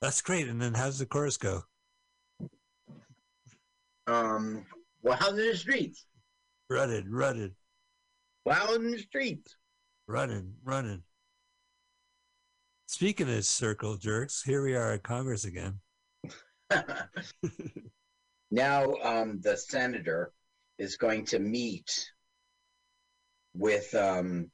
That's 0.00 0.20
great. 0.20 0.48
And 0.48 0.60
then 0.60 0.74
how's 0.74 0.98
the 0.98 1.06
chorus 1.06 1.36
go? 1.36 1.62
Um, 4.06 4.66
wild 5.02 5.38
in 5.38 5.46
the 5.50 5.56
streets, 5.56 6.04
Running, 6.68 7.10
running, 7.10 7.52
wild 8.44 8.76
in 8.82 8.90
the 8.90 8.98
streets. 8.98 9.56
running, 10.08 10.52
running. 10.64 11.02
Speaking 12.86 13.30
of 13.30 13.44
circle 13.46 13.96
jerks, 13.96 14.42
here 14.42 14.62
we 14.62 14.74
are 14.74 14.92
at 14.94 15.02
Congress 15.04 15.44
again. 15.44 15.80
now, 18.54 18.94
um, 19.02 19.40
the 19.42 19.56
senator 19.56 20.32
is 20.78 20.96
going 20.96 21.24
to 21.26 21.38
meet 21.40 21.90
with 23.54 23.92
um, 23.94 24.50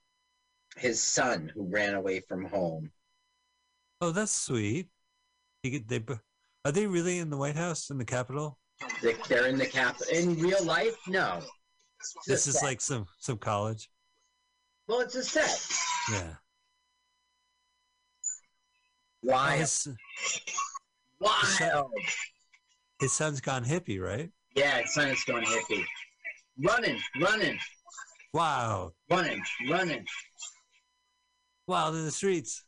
his 0.77 1.03
son 1.03 1.51
who 1.55 1.69
ran 1.71 1.95
away 1.95 2.21
from 2.21 2.45
home. 2.47 2.91
Oh, 4.01 4.11
that's 4.11 4.33
sweet. 4.33 4.89
They, 5.63 6.03
are 6.65 6.73
they 6.73 6.87
really 6.87 7.19
in 7.19 7.29
the 7.29 7.37
White 7.37 7.57
House 7.57 7.91
in 7.91 7.99
the 7.99 8.05
Capitol? 8.05 8.59
They- 9.03 9.17
They're 9.29 9.47
in 9.47 9.59
the 9.59 9.67
cap. 9.67 9.97
In 10.11 10.39
real 10.41 10.65
life, 10.65 10.97
no. 11.07 11.43
It's 11.99 12.15
This 12.27 12.47
is 12.47 12.55
set. 12.55 12.65
like 12.65 12.81
some 12.81 13.05
some 13.19 13.37
college. 13.37 13.91
well, 14.89 15.01
it's 15.01 15.15
a 15.17 15.23
set. 15.23 15.67
Yeah. 16.11 16.33
Oh, 19.23 19.29
Wild, 21.21 21.97
his, 23.01 23.13
son's 23.13 23.41
gone 23.41 23.65
hippie, 23.65 24.01
right? 24.01 24.31
Yeah, 24.55 24.79
it's 24.79 24.95
science 24.95 25.25
going 25.25 25.45
hippie. 25.45 25.85
Running, 26.63 26.99
running, 27.21 27.59
Wow. 28.33 28.93
running, 29.11 29.43
running, 29.69 30.05
Wild 31.67 31.95
in 31.95 32.05
the 32.05 32.11
streets. 32.11 32.65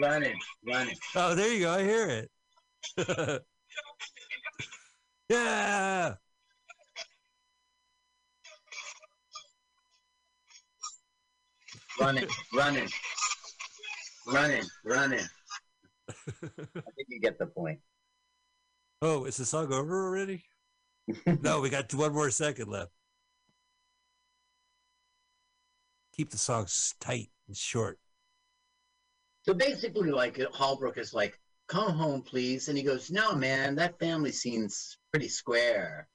running, 0.00 0.38
running. 0.66 0.96
Oh, 1.14 1.34
there 1.34 1.52
you 1.52 1.60
go. 1.60 1.72
I 1.72 1.82
hear 1.82 2.28
it. 2.96 3.42
yeah. 5.28 6.14
running, 12.00 12.26
running, 12.54 12.88
running, 14.26 14.62
running. 14.84 15.26
I 16.08 16.90
think 16.96 17.08
you 17.08 17.20
get 17.20 17.38
the 17.38 17.46
point. 17.46 17.80
Oh, 19.00 19.24
is 19.24 19.36
the 19.36 19.44
song 19.44 19.72
over 19.72 20.06
already? 20.06 20.44
no, 21.40 21.60
we 21.60 21.70
got 21.70 21.92
one 21.94 22.12
more 22.12 22.30
second 22.30 22.68
left. 22.68 22.90
Keep 26.16 26.30
the 26.30 26.38
songs 26.38 26.94
tight 26.98 27.30
and 27.46 27.56
short. 27.56 27.98
So 29.44 29.54
basically, 29.54 30.10
like 30.10 30.40
Holbrook 30.52 30.98
is 30.98 31.14
like, 31.14 31.38
"Come 31.68 31.92
home, 31.92 32.22
please," 32.22 32.68
and 32.68 32.76
he 32.76 32.82
goes, 32.82 33.10
"No, 33.10 33.34
man, 33.34 33.76
that 33.76 33.98
family 34.00 34.32
seems 34.32 34.98
pretty 35.12 35.28
square." 35.28 36.08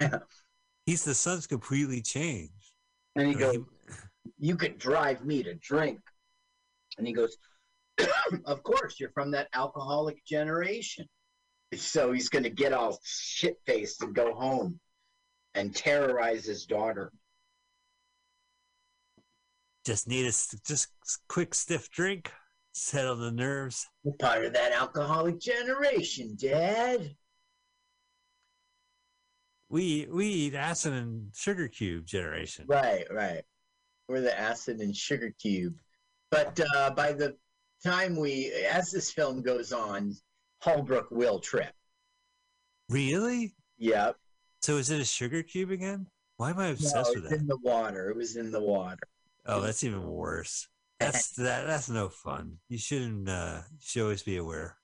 He's 0.86 1.04
the 1.04 1.14
son's 1.14 1.46
completely 1.46 2.02
changed. 2.02 2.72
And 3.14 3.28
he 3.28 3.34
Uh, 3.36 3.38
goes, 3.38 3.56
"You 4.38 4.56
could 4.56 4.76
drive 4.78 5.24
me 5.24 5.42
to 5.44 5.54
drink," 5.54 6.00
and 6.98 7.06
he 7.06 7.12
goes, 7.12 7.36
"Of 8.44 8.62
course, 8.64 8.98
you're 8.98 9.12
from 9.12 9.30
that 9.30 9.48
alcoholic 9.52 10.24
generation." 10.24 11.08
So 11.74 12.12
he's 12.12 12.28
going 12.28 12.44
to 12.44 12.50
get 12.50 12.72
all 12.72 12.98
shit 13.04 13.56
faced 13.66 14.02
and 14.02 14.14
go 14.14 14.34
home 14.34 14.80
and 15.54 15.74
terrorize 15.74 16.44
his 16.44 16.64
daughter. 16.64 17.12
just 19.84 20.06
need 20.06 20.26
a 20.26 20.32
just 20.66 20.88
quick 21.28 21.54
stiff 21.54 21.90
drink, 21.90 22.30
settle 22.72 23.16
the 23.16 23.32
nerves. 23.32 23.86
We're 24.04 24.12
part 24.14 24.44
of 24.44 24.52
that 24.52 24.72
alcoholic 24.72 25.40
generation, 25.40 26.36
Dad. 26.38 27.14
We 29.70 30.06
we 30.10 30.26
eat 30.26 30.54
acid 30.54 30.92
and 30.92 31.34
sugar 31.34 31.68
cube 31.68 32.06
generation. 32.06 32.66
Right, 32.68 33.04
right. 33.10 33.42
We're 34.08 34.20
the 34.22 34.38
acid 34.38 34.80
and 34.80 34.96
sugar 34.96 35.34
cube. 35.40 35.74
But 36.30 36.60
uh, 36.76 36.90
by 36.90 37.12
the 37.12 37.36
time 37.84 38.16
we, 38.16 38.52
as 38.70 38.90
this 38.90 39.10
film 39.10 39.42
goes 39.42 39.72
on, 39.72 40.14
Holbrook 40.60 41.10
will 41.10 41.38
trip. 41.38 41.72
Really? 42.88 43.54
Yep. 43.78 44.16
So 44.62 44.76
is 44.76 44.90
it 44.90 45.00
a 45.00 45.04
sugar 45.04 45.42
cube 45.42 45.70
again? 45.70 46.06
Why 46.36 46.50
am 46.50 46.58
I 46.58 46.66
No, 46.66 46.72
obsessed 46.72 47.14
with 47.14 47.24
it's 47.24 47.32
that? 47.32 47.40
in 47.40 47.46
the 47.46 47.56
water. 47.58 48.10
It 48.10 48.16
was 48.16 48.36
in 48.36 48.50
the 48.50 48.60
water. 48.60 48.98
Oh, 49.46 49.60
that's 49.60 49.84
even 49.84 50.06
worse. 50.06 50.68
That's 51.00 51.30
that. 51.36 51.66
That's 51.66 51.88
no 51.88 52.08
fun. 52.08 52.58
You 52.68 52.78
shouldn't. 52.78 53.28
Uh, 53.28 53.62
you 53.72 53.78
should 53.80 54.02
always 54.02 54.22
be 54.22 54.36
aware. 54.36 54.76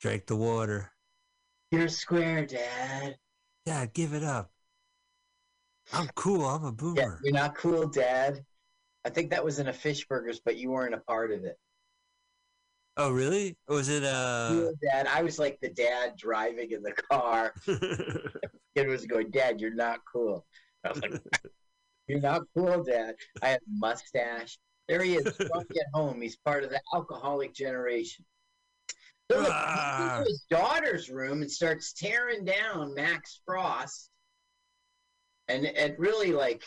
Drink 0.00 0.26
the 0.26 0.36
water. 0.36 0.92
You're 1.70 1.88
square, 1.88 2.46
Dad. 2.46 3.16
Dad, 3.64 3.92
give 3.92 4.12
it 4.14 4.22
up. 4.22 4.52
I'm 5.92 6.08
cool. 6.14 6.44
I'm 6.44 6.64
a 6.64 6.68
Yeah, 6.68 6.72
boomer. 6.72 7.20
you're 7.22 7.32
not 7.32 7.56
cool, 7.56 7.88
Dad. 7.88 8.44
I 9.06 9.10
think 9.10 9.30
that 9.30 9.44
was 9.44 9.60
in 9.60 9.68
a 9.68 9.72
fish 9.72 10.04
burgers, 10.08 10.40
but 10.44 10.56
you 10.56 10.70
weren't 10.72 10.92
a 10.94 10.98
part 10.98 11.30
of 11.30 11.44
it. 11.44 11.56
Oh, 12.96 13.12
really? 13.12 13.56
Was 13.68 13.88
it 13.88 14.02
You 14.02 14.08
uh? 14.08 14.50
were 14.64 14.72
dad. 14.82 15.06
I 15.06 15.22
was 15.22 15.38
like 15.38 15.60
the 15.60 15.68
dad 15.68 16.14
driving 16.18 16.72
in 16.72 16.82
the 16.82 16.92
car. 16.92 17.54
Kid 17.66 18.88
was 18.88 19.06
going, 19.06 19.30
Dad, 19.30 19.60
you're 19.60 19.74
not 19.74 20.00
cool. 20.12 20.44
I 20.84 20.88
was 20.88 21.00
like, 21.02 21.12
You're 22.08 22.20
not 22.20 22.42
cool, 22.56 22.82
Dad. 22.84 23.14
I 23.42 23.48
had 23.48 23.58
a 23.58 23.70
mustache. 23.78 24.58
There 24.88 25.02
he 25.02 25.14
is, 25.16 25.24
drunk 25.36 25.66
at 25.72 25.86
home. 25.92 26.20
He's 26.20 26.36
part 26.36 26.62
of 26.64 26.70
the 26.70 26.80
alcoholic 26.94 27.52
generation. 27.54 28.24
So 29.30 29.38
look, 29.38 29.46
he 29.48 29.52
Ah. 29.52 30.16
goes 30.18 30.26
to 30.26 30.30
his 30.30 30.44
daughter's 30.50 31.10
room 31.10 31.42
and 31.42 31.50
starts 31.50 31.92
tearing 31.92 32.44
down 32.44 32.94
Max 32.94 33.40
Frost. 33.44 34.08
And 35.48 35.64
it 35.64 35.98
really 35.98 36.32
like, 36.32 36.62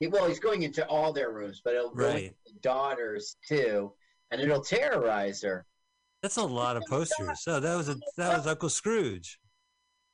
well, 0.00 0.28
he's 0.28 0.40
going 0.40 0.62
into 0.62 0.86
all 0.86 1.12
their 1.12 1.30
rooms, 1.30 1.60
but 1.64 1.74
it'll 1.74 1.90
go 1.90 2.08
into 2.10 2.34
the 2.46 2.60
daughters 2.60 3.36
too, 3.46 3.92
and 4.30 4.40
it'll 4.40 4.62
terrorize 4.62 5.42
her. 5.42 5.64
That's 6.22 6.36
a 6.36 6.44
lot 6.44 6.76
of 6.76 6.82
posters. 6.88 7.42
Oh, 7.46 7.60
that 7.60 7.76
was 7.76 7.88
a 7.88 7.96
that 8.16 8.36
was 8.36 8.46
Uncle 8.46 8.68
Scrooge. 8.68 9.38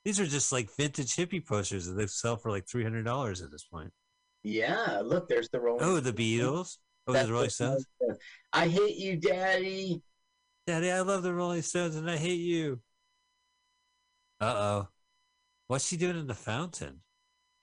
These 0.04 0.20
are 0.20 0.26
just 0.26 0.52
like 0.52 0.68
vintage 0.76 1.14
hippie 1.16 1.44
posters 1.44 1.86
that 1.86 1.94
they 1.94 2.06
sell 2.06 2.36
for 2.36 2.50
like 2.50 2.68
three 2.68 2.82
hundred 2.82 3.04
dollars 3.04 3.40
at 3.42 3.50
this 3.50 3.64
point. 3.64 3.92
Yeah, 4.42 5.00
look, 5.04 5.28
there's 5.28 5.48
the 5.50 5.60
Rolling. 5.60 5.84
Oh, 5.84 6.00
the 6.00 6.12
Beatles. 6.12 6.78
Oh, 7.06 7.12
That's 7.12 7.26
the 7.26 7.32
Rolling 7.32 7.50
Stones. 7.50 7.86
I 8.52 8.68
hate 8.68 8.96
you, 8.96 9.16
Daddy. 9.16 10.02
Daddy, 10.66 10.90
I 10.90 11.00
love 11.00 11.22
the 11.22 11.34
Rolling 11.34 11.62
Stones 11.62 11.96
and 11.96 12.08
I 12.10 12.16
hate 12.16 12.40
you. 12.40 12.80
Uh 14.40 14.54
oh. 14.56 14.88
What's 15.68 15.86
she 15.86 15.96
doing 15.96 16.18
in 16.18 16.26
the 16.26 16.34
fountain? 16.34 17.00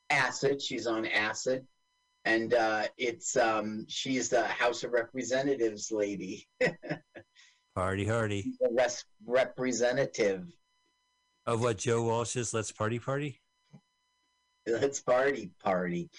acid. 0.10 0.62
She's 0.62 0.88
on 0.88 1.06
acid, 1.06 1.66
and 2.26 2.54
uh, 2.54 2.84
it's 2.98 3.38
um, 3.38 3.86
she's 3.88 4.30
the 4.30 4.44
House 4.44 4.84
of 4.84 4.92
Representatives 4.92 5.92
lady, 5.92 6.48
Party 7.76 8.06
hardy. 8.06 8.54
res- 8.72 9.06
representative. 9.26 10.46
Of 11.46 11.62
what 11.62 11.78
Joe 11.78 12.04
Walsh's 12.04 12.54
Let's 12.54 12.72
Party 12.72 13.00
Party? 13.00 13.40
Let's 14.68 15.00
party, 15.02 15.52
party. 15.64 16.10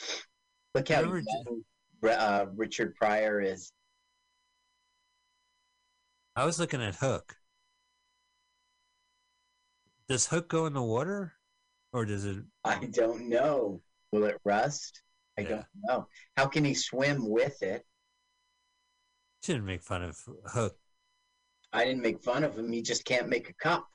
Look 0.74 0.88
how 0.88 1.02
young, 1.02 1.62
uh, 2.02 2.46
Richard 2.56 2.96
Pryor 2.96 3.40
is. 3.40 3.70
I 6.34 6.44
was 6.44 6.58
looking 6.58 6.82
at 6.82 6.96
Hook. 6.96 7.36
Does 10.08 10.26
Hook 10.26 10.48
go 10.48 10.66
in 10.66 10.72
the 10.72 10.82
water? 10.82 11.34
Or 11.92 12.04
does 12.04 12.24
it 12.24 12.38
I 12.64 12.86
don't 12.86 13.28
know. 13.28 13.80
Will 14.12 14.24
it 14.24 14.40
rust? 14.44 15.02
I 15.38 15.42
Yeah. 15.42 15.48
don't 15.48 15.66
know. 15.74 16.08
How 16.36 16.46
can 16.46 16.64
he 16.64 16.74
swim 16.74 17.28
with 17.28 17.62
it? 17.62 17.86
shouldn't 19.42 19.64
make 19.64 19.82
fun 19.82 20.02
of 20.02 20.18
Hook. 20.46 20.78
I 21.72 21.84
didn't 21.84 22.02
make 22.02 22.22
fun 22.22 22.44
of 22.44 22.58
him. 22.58 22.70
He 22.70 22.82
just 22.82 23.04
can't 23.06 23.28
make 23.28 23.48
a 23.48 23.54
cup. 23.54 23.86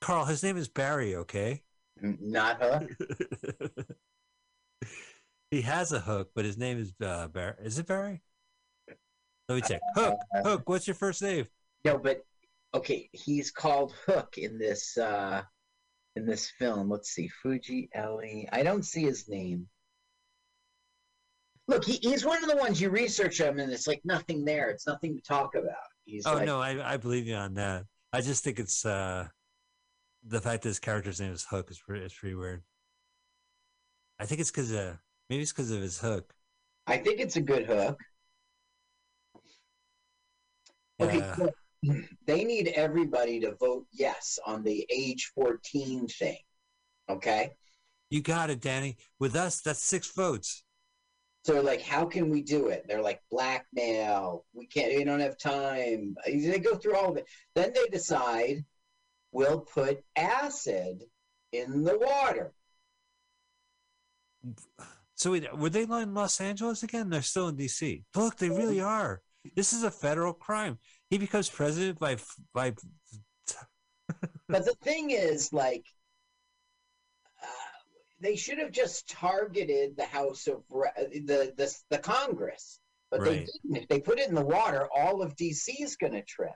Carl, 0.00 0.24
his 0.24 0.42
name 0.42 0.56
is 0.56 0.68
Barry. 0.68 1.16
Okay. 1.16 1.62
Not 2.00 2.62
Hook. 2.62 3.86
he 5.50 5.60
has 5.62 5.92
a 5.92 6.00
hook, 6.00 6.30
but 6.34 6.44
his 6.44 6.56
name 6.56 6.78
is 6.78 6.92
uh, 7.02 7.28
Barry. 7.28 7.54
Is 7.62 7.78
it 7.78 7.86
Barry? 7.86 8.22
Let 9.48 9.56
me 9.56 9.60
check. 9.60 9.82
Hook. 9.94 10.18
Hook. 10.36 10.62
What's 10.68 10.86
your 10.86 10.94
first 10.94 11.20
name? 11.20 11.46
No, 11.84 11.98
but 11.98 12.22
okay, 12.72 13.10
he's 13.12 13.50
called 13.50 13.92
Hook 14.06 14.38
in 14.38 14.58
this 14.58 14.96
uh 14.96 15.42
in 16.16 16.24
this 16.24 16.50
film. 16.58 16.88
Let's 16.88 17.10
see, 17.10 17.28
Fuji 17.28 17.90
Ellie. 17.92 18.48
I 18.50 18.62
don't 18.62 18.84
see 18.84 19.02
his 19.02 19.28
name. 19.28 19.68
Look, 21.66 21.84
he, 21.84 21.98
he's 22.02 22.24
one 22.24 22.42
of 22.42 22.50
the 22.50 22.56
ones 22.56 22.80
you 22.80 22.90
research 22.90 23.40
him, 23.40 23.58
and 23.58 23.72
it's 23.72 23.86
like 23.86 24.00
nothing 24.04 24.44
there. 24.44 24.68
It's 24.70 24.86
nothing 24.86 25.16
to 25.16 25.22
talk 25.22 25.54
about. 25.54 25.74
He's 26.04 26.26
oh 26.26 26.34
like, 26.34 26.46
no, 26.46 26.60
I, 26.60 26.94
I 26.94 26.96
believe 26.98 27.26
you 27.26 27.34
on 27.34 27.54
that. 27.54 27.84
I 28.12 28.20
just 28.20 28.44
think 28.44 28.58
it's 28.58 28.84
uh 28.84 29.26
the 30.26 30.40
fact 30.40 30.62
that 30.62 30.68
his 30.70 30.78
character's 30.78 31.20
name 31.20 31.32
is 31.32 31.44
Hook 31.48 31.70
is 31.70 31.80
pretty, 31.80 32.04
is 32.04 32.12
pretty 32.12 32.34
weird. 32.34 32.62
I 34.20 34.26
think 34.26 34.40
it's 34.40 34.50
because 34.50 34.72
uh 34.72 34.96
maybe 35.30 35.42
it's 35.42 35.52
because 35.52 35.70
of 35.70 35.80
his 35.80 35.98
hook. 35.98 36.32
I 36.86 36.98
think 36.98 37.20
it's 37.20 37.36
a 37.36 37.40
good 37.40 37.66
hook. 37.66 37.98
Okay, 41.00 41.18
Yeah. 41.18 41.36
so 41.36 41.50
they 42.26 42.44
need 42.44 42.68
everybody 42.68 43.40
to 43.40 43.54
vote 43.54 43.86
yes 43.92 44.38
on 44.46 44.62
the 44.62 44.86
age 44.90 45.32
14 45.34 46.06
thing. 46.08 46.38
Okay? 47.08 47.50
You 48.10 48.22
got 48.22 48.50
it, 48.50 48.60
Danny. 48.60 48.96
With 49.18 49.34
us, 49.34 49.60
that's 49.60 49.82
six 49.82 50.10
votes. 50.12 50.63
So, 51.44 51.60
like, 51.60 51.82
how 51.82 52.06
can 52.06 52.30
we 52.30 52.42
do 52.42 52.68
it? 52.68 52.86
They're 52.88 53.02
like, 53.02 53.20
blackmail. 53.30 54.46
We 54.54 54.66
can't, 54.66 54.96
we 54.96 55.04
don't 55.04 55.20
have 55.20 55.36
time. 55.36 56.16
They 56.26 56.58
go 56.58 56.74
through 56.74 56.96
all 56.96 57.10
of 57.10 57.18
it. 57.18 57.26
Then 57.54 57.72
they 57.74 57.86
decide 57.92 58.64
we'll 59.30 59.60
put 59.60 60.02
acid 60.16 61.04
in 61.52 61.84
the 61.84 61.98
water. 61.98 62.52
So 65.14 65.32
wait, 65.32 65.54
were 65.56 65.70
they 65.70 65.82
in 65.82 66.14
Los 66.14 66.40
Angeles 66.40 66.82
again? 66.82 67.10
They're 67.10 67.22
still 67.22 67.48
in 67.48 67.56
D.C. 67.56 68.04
Look, 68.14 68.36
they 68.36 68.48
really 68.48 68.78
mm. 68.78 68.86
are. 68.86 69.22
This 69.54 69.72
is 69.72 69.82
a 69.82 69.90
federal 69.90 70.32
crime. 70.32 70.78
He 71.10 71.18
becomes 71.18 71.50
president 71.50 71.98
by 71.98 72.16
by. 72.54 72.74
But 74.48 74.64
the 74.64 74.74
thing 74.82 75.10
is, 75.10 75.52
like, 75.52 75.86
they 78.24 78.36
should 78.36 78.58
have 78.58 78.72
just 78.72 79.08
targeted 79.08 79.96
the 79.96 80.06
House 80.06 80.46
of 80.46 80.62
Re- 80.70 80.90
the 81.26 81.52
the 81.56 81.74
the 81.90 81.98
Congress, 81.98 82.80
but 83.10 83.22
they 83.22 83.46
didn't. 83.62 83.82
If 83.82 83.88
they 83.88 84.00
put 84.00 84.18
it 84.18 84.28
in 84.28 84.34
the 84.34 84.44
water, 84.44 84.88
all 84.96 85.22
of 85.22 85.36
DC 85.36 85.68
is 85.80 85.96
going 85.96 86.14
to 86.14 86.22
trip. 86.22 86.54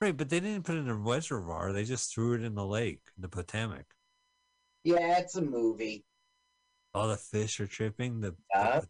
Right, 0.00 0.16
but 0.16 0.28
they 0.28 0.40
didn't 0.40 0.64
put 0.64 0.76
it 0.76 0.80
in 0.80 0.88
a 0.88 0.94
reservoir. 0.94 1.72
They 1.72 1.84
just 1.84 2.12
threw 2.12 2.34
it 2.34 2.42
in 2.42 2.54
the 2.54 2.66
lake, 2.66 3.02
the 3.18 3.28
Potomac. 3.28 3.84
Yeah, 4.82 5.18
it's 5.18 5.36
a 5.36 5.42
movie. 5.42 6.04
All 6.94 7.08
the 7.08 7.16
fish 7.16 7.60
are 7.60 7.66
tripping. 7.66 8.20
The, 8.20 8.34
Yeah. 8.54 8.80
the- 8.80 8.88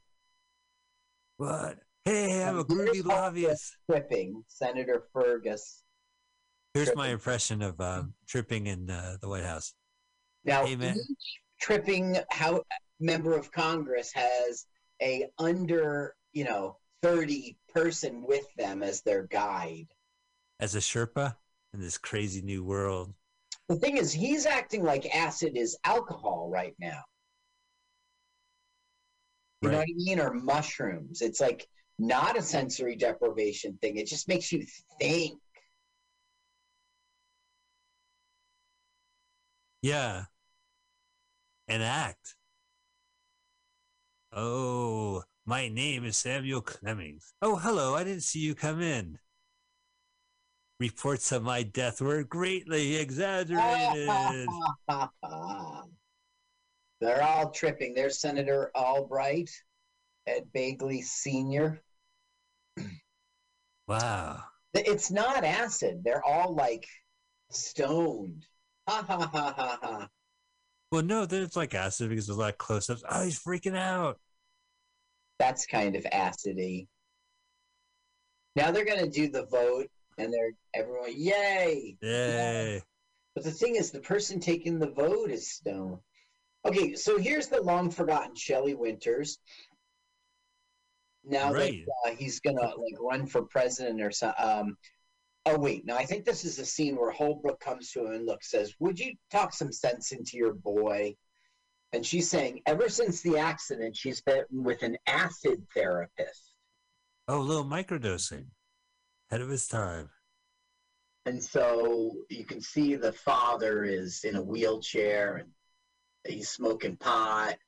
what? 1.37 1.79
Hey, 2.05 2.43
I'm 2.45 2.59
a 2.59 2.65
groovy 2.65 3.05
lobbyist. 3.05 3.77
Tripping, 3.91 4.45
Senator 4.49 5.05
Fergus. 5.13 5.83
Here's 6.75 6.95
my 6.97 7.09
impression 7.09 7.63
of 7.63 7.81
um, 7.81 8.15
tripping 8.27 8.67
in 8.67 8.91
uh, 8.91 9.17
the 9.21 9.29
White 9.29 9.45
House. 9.45 9.73
Now, 10.45 10.67
Hey, 10.67 10.75
each 10.75 11.41
tripping 11.65 12.19
how 12.31 12.63
member 13.01 13.35
of 13.35 13.51
Congress 13.51 14.13
has 14.13 14.67
a 15.01 15.27
under, 15.39 16.15
you 16.35 16.45
know, 16.45 16.77
30 17.03 17.57
person 17.73 18.23
with 18.29 18.45
them 18.59 18.83
as 18.83 19.01
their 19.01 19.23
guide. 19.23 19.87
As 20.61 20.75
a 20.75 20.79
Sherpa 20.79 21.37
in 21.73 21.81
this 21.81 21.97
crazy 21.97 22.43
new 22.43 22.63
world. 22.63 23.15
The 23.71 23.77
thing 23.77 23.97
is, 23.97 24.13
he's 24.13 24.45
acting 24.45 24.85
like 24.85 25.07
acid 25.17 25.57
is 25.57 25.79
alcohol 25.85 26.51
right 26.53 26.75
now. 26.79 27.01
You 29.63 29.71
know 29.71 29.79
what 29.79 29.89
I 29.89 29.95
mean? 29.97 30.21
Or 30.21 30.35
mushrooms. 30.35 31.23
It's 31.23 31.41
like 31.41 31.67
not 31.99 32.37
a 32.37 32.43
sensory 32.43 32.95
deprivation 32.95 33.79
thing. 33.81 33.97
It 33.97 34.07
just 34.07 34.29
makes 34.29 34.53
you 34.53 34.67
think. 35.01 35.41
Yeah. 39.81 40.25
And 41.69 41.83
act. 41.83 42.37
Oh, 44.33 45.23
my 45.47 45.69
name 45.69 46.05
is 46.05 46.17
Samuel 46.17 46.61
Clemens. 46.61 47.35
Oh, 47.41 47.57
hello. 47.57 47.95
I 47.95 48.05
didn't 48.05 48.23
see 48.23 48.41
you 48.41 48.55
come 48.55 48.81
in. 48.83 49.19
Reports 50.81 51.31
of 51.33 51.43
my 51.43 51.63
death 51.63 52.01
were 52.01 52.25
greatly 52.25 52.97
exaggerated. 52.97 54.09
They're 57.01 57.23
all 57.23 57.51
tripping. 57.51 57.95
There's 57.95 58.19
Senator 58.21 58.71
Albright, 58.75 59.51
Ed 60.27 60.49
Begley 60.55 61.03
Sr. 61.03 61.81
wow. 63.89 64.43
It's 64.75 65.11
not 65.11 65.45
acid. 65.45 66.03
They're 66.03 66.25
all 66.25 66.55
like 66.55 66.87
stoned. 67.51 68.47
Ha 68.89 69.05
ha 69.07 69.19
ha 69.19 69.55
ha 69.57 69.79
ha. 69.81 70.09
Well, 70.95 71.03
no, 71.03 71.27
then 71.27 71.43
it's 71.43 71.57
like 71.57 71.75
acid 71.75 72.09
because 72.09 72.29
there's 72.29 72.37
a 72.37 72.41
lot 72.41 72.51
of 72.51 72.59
close 72.59 72.89
ups. 72.89 73.03
Oh, 73.11 73.25
he's 73.25 73.41
freaking 73.43 73.77
out. 73.77 74.21
That's 75.41 75.67
kind 75.67 75.97
of 75.97 76.05
acidy. 76.05 76.87
Now 78.55 78.71
they're 78.71 78.85
gonna 78.85 79.11
do 79.11 79.29
the 79.29 79.45
vote, 79.47 79.89
and 80.19 80.33
they're 80.33 80.53
everyone 80.73 81.11
yay. 81.17 81.97
Yay. 82.01 82.81
But 83.35 83.43
the 83.43 83.51
thing 83.51 83.75
is, 83.75 83.91
the 83.91 83.99
person 84.03 84.39
taking 84.39 84.79
the 84.79 84.93
vote 84.93 85.33
is 85.33 85.51
stoned. 85.51 85.99
Okay, 86.65 86.95
so 86.95 87.19
here's 87.19 87.49
the 87.49 87.61
long 87.61 87.91
forgotten 87.91 88.37
Shelley 88.37 88.75
Winters. 88.75 89.41
Now 91.25 91.53
Right. 91.53 91.85
that 92.05 92.13
uh, 92.13 92.15
he's 92.15 92.39
gonna 92.39 92.61
like 92.61 93.01
run 93.01 93.27
for 93.27 93.43
president 93.43 94.01
or 94.01 94.13
something. 94.13 94.45
Um, 94.45 94.77
oh 95.47 95.59
wait, 95.59 95.85
now 95.85 95.97
I 95.97 96.05
think 96.05 96.25
this 96.25 96.45
is 96.45 96.59
a 96.59 96.65
scene 96.65 96.97
where 96.97 97.11
Holbrook 97.11 97.61
comes 97.61 97.91
to 97.93 98.07
him 98.07 98.13
and 98.13 98.27
look 98.27 98.43
says, 98.45 98.75
"Would 98.81 98.99
you 98.99 99.15
talk 99.31 99.53
some 99.53 99.73
sense 99.73 100.13
into 100.13 100.37
your 100.37 100.55
boy?" 100.55 101.17
And 101.95 102.05
she's 102.05 102.29
saying, 102.29 102.61
ever 102.67 102.89
since 102.89 103.23
the 103.23 103.39
accident, 103.39 103.97
she's 103.97 104.21
been 104.21 104.43
with 104.51 104.83
an 104.83 104.99
acid 105.07 105.65
therapist. 105.73 106.55
Oh, 107.29 107.39
a 107.39 107.41
little 107.41 107.65
microdosing. 107.65 108.47
Ahead 109.31 109.41
of 109.41 109.49
his 109.49 109.69
time. 109.69 110.11
And 111.25 111.41
so 111.41 112.17
you 112.29 112.45
can 112.45 112.61
see 112.61 112.97
the 112.97 113.13
father 113.13 113.85
is 113.85 114.25
in 114.25 114.35
a 114.35 114.43
wheelchair 114.43 115.37
and 115.37 115.53
he's 116.27 116.49
smoking 116.49 116.97
pot. 116.97 117.59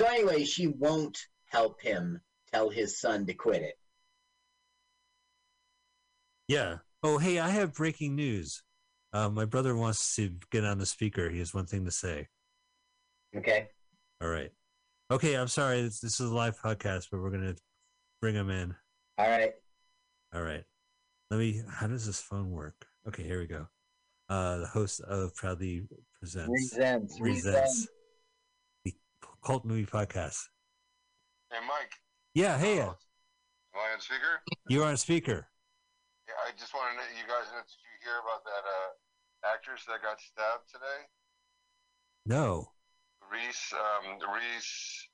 So 0.00 0.06
anyway, 0.06 0.42
she 0.42 0.66
won't 0.66 1.16
help 1.44 1.80
him 1.80 2.20
tell 2.52 2.68
his 2.68 2.98
son 2.98 3.26
to 3.26 3.34
quit 3.34 3.62
it. 3.62 3.78
Yeah. 6.48 6.76
Oh, 7.02 7.18
hey, 7.18 7.38
I 7.38 7.50
have 7.50 7.74
breaking 7.74 8.16
news. 8.16 8.62
Uh, 9.12 9.28
my 9.28 9.44
brother 9.44 9.76
wants 9.76 10.14
to 10.16 10.30
get 10.50 10.64
on 10.64 10.78
the 10.78 10.86
speaker. 10.86 11.28
He 11.30 11.38
has 11.38 11.54
one 11.54 11.66
thing 11.66 11.84
to 11.84 11.90
say. 11.90 12.28
Okay. 13.36 13.68
All 14.22 14.28
right. 14.28 14.50
Okay, 15.10 15.34
I'm 15.34 15.48
sorry. 15.48 15.82
This, 15.82 16.00
this 16.00 16.20
is 16.20 16.30
a 16.30 16.34
live 16.34 16.58
podcast, 16.60 17.06
but 17.10 17.20
we're 17.20 17.30
going 17.30 17.54
to 17.54 17.56
bring 18.20 18.34
him 18.34 18.50
in. 18.50 18.74
All 19.18 19.28
right. 19.28 19.52
All 20.34 20.42
right. 20.42 20.64
Let 21.30 21.38
me. 21.40 21.62
How 21.68 21.86
does 21.86 22.06
this 22.06 22.20
phone 22.20 22.50
work? 22.50 22.86
Okay, 23.08 23.22
here 23.22 23.38
we 23.40 23.46
go. 23.46 23.66
Uh, 24.28 24.58
the 24.58 24.66
host 24.66 25.00
of 25.02 25.34
Proudly 25.36 25.82
Presents 26.18 26.48
Resents. 26.72 27.20
Resents 27.20 27.88
the 28.84 28.94
Cult 29.44 29.64
Movie 29.64 29.86
Podcast. 29.86 30.38
Hey, 31.50 31.58
Mike. 31.66 31.92
Yeah. 32.34 32.58
Hey, 32.58 32.80
uh, 32.80 32.86
Am 32.86 32.94
I 33.74 33.94
on 33.94 34.00
speaker? 34.00 34.40
you 34.68 34.82
are 34.82 34.88
on 34.88 34.96
speaker. 34.96 35.48
Yeah, 36.56 36.62
I 36.62 36.64
just 36.64 36.74
want 36.74 36.90
to 36.92 36.96
know, 36.96 37.02
you 37.20 37.26
guys, 37.26 37.46
know, 37.52 37.58
did 37.60 37.80
you 37.82 37.96
hear 38.02 38.18
about 38.20 38.44
that 38.44 38.64
uh, 38.64 39.54
actress 39.54 39.84
that 39.86 40.02
got 40.02 40.20
stabbed 40.20 40.68
today? 40.72 41.06
No. 42.24 42.70
Reese, 43.30 43.72
um, 43.72 44.18
Reese, 44.34 45.08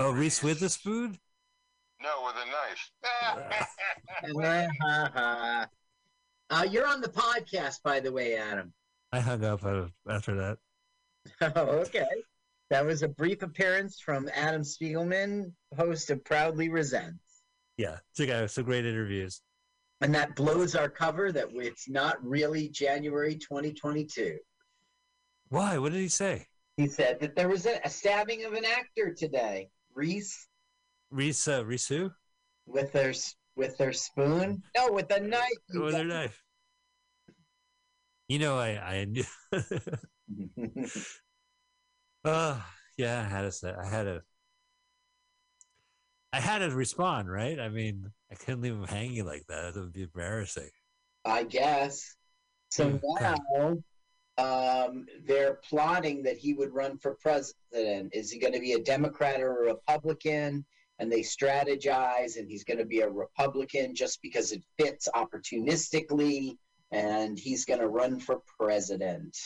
Oh, 0.00 0.12
Reese 0.12 0.42
Witherspoon. 0.42 1.18
no, 2.02 2.24
with 2.24 2.36
a 2.36 2.46
knife. 2.46 2.90
uh, 6.50 6.64
you're 6.70 6.86
on 6.86 7.00
the 7.00 7.08
podcast, 7.08 7.82
by 7.82 8.00
the 8.00 8.12
way, 8.12 8.36
Adam. 8.36 8.72
I 9.12 9.20
hung 9.20 9.44
up 9.44 9.64
after 10.08 10.34
that. 10.36 10.58
Oh, 11.56 11.80
okay. 11.80 12.06
That 12.70 12.86
was 12.86 13.02
a 13.02 13.08
brief 13.08 13.42
appearance 13.42 14.00
from 14.00 14.30
Adam 14.34 14.62
Spiegelman, 14.62 15.52
host 15.76 16.10
of 16.10 16.24
Proudly 16.24 16.68
Resents. 16.70 17.42
Yeah, 17.76 17.96
check 18.16 18.30
out 18.30 18.50
some 18.50 18.64
great 18.64 18.86
interviews. 18.86 19.42
And 20.00 20.14
that 20.14 20.36
blows 20.36 20.76
our 20.76 20.88
cover 20.88 21.32
that 21.32 21.48
it's 21.52 21.88
not 21.88 22.24
really 22.24 22.68
January 22.68 23.34
2022. 23.34 24.38
Why? 25.48 25.78
What 25.78 25.92
did 25.92 26.00
he 26.00 26.08
say? 26.08 26.46
He 26.76 26.86
said 26.86 27.18
that 27.20 27.34
there 27.34 27.48
was 27.48 27.66
a, 27.66 27.80
a 27.84 27.90
stabbing 27.90 28.44
of 28.44 28.52
an 28.52 28.64
actor 28.64 29.12
today, 29.12 29.70
Reese 29.94 30.48
Reese 31.10 31.48
uh, 31.48 31.64
Reese 31.64 31.88
who? 31.88 32.10
Withers 32.66 33.34
with 33.56 33.76
their 33.78 33.92
spoon? 33.92 34.62
No, 34.76 34.92
with 34.92 35.10
a 35.10 35.20
knife. 35.20 35.48
with 35.72 35.94
their 35.94 36.04
knife. 36.04 36.42
You 38.28 38.38
know, 38.38 38.58
I 38.58 38.78
I 38.78 39.04
knew. 39.06 39.24
uh, 42.24 42.60
yeah, 42.98 43.20
I 43.20 43.28
had 43.28 43.54
say, 43.54 43.72
I 43.72 43.86
had 43.86 44.02
to, 44.02 44.22
I 46.32 46.40
had 46.40 46.58
to 46.58 46.70
respond, 46.70 47.30
right? 47.30 47.58
I 47.58 47.68
mean, 47.68 48.10
I 48.30 48.34
couldn't 48.34 48.60
leave 48.60 48.74
him 48.74 48.84
hanging 48.84 49.24
like 49.24 49.46
that. 49.48 49.74
It 49.74 49.76
would 49.76 49.92
be 49.92 50.02
embarrassing. 50.02 50.70
I 51.24 51.44
guess. 51.44 52.16
So 52.70 52.90
Hmm, 52.90 53.34
now 53.58 53.76
um, 54.38 55.06
they're 55.26 55.58
plotting 55.68 56.22
that 56.24 56.36
he 56.36 56.54
would 56.54 56.72
run 56.72 56.98
for 56.98 57.16
president. 57.20 58.14
Is 58.14 58.30
he 58.30 58.38
going 58.38 58.52
to 58.52 58.60
be 58.60 58.74
a 58.74 58.78
Democrat 58.78 59.40
or 59.40 59.64
a 59.64 59.74
Republican? 59.74 60.64
And 61.00 61.10
they 61.10 61.20
strategize, 61.20 62.36
and 62.36 62.48
he's 62.48 62.64
going 62.64 62.78
to 62.78 62.84
be 62.84 63.00
a 63.00 63.08
Republican 63.08 63.94
just 63.94 64.20
because 64.20 64.50
it 64.50 64.64
fits 64.78 65.08
opportunistically, 65.14 66.56
and 66.90 67.38
he's 67.38 67.64
going 67.64 67.80
to 67.80 67.88
run 67.88 68.18
for 68.18 68.40
president. 68.58 69.36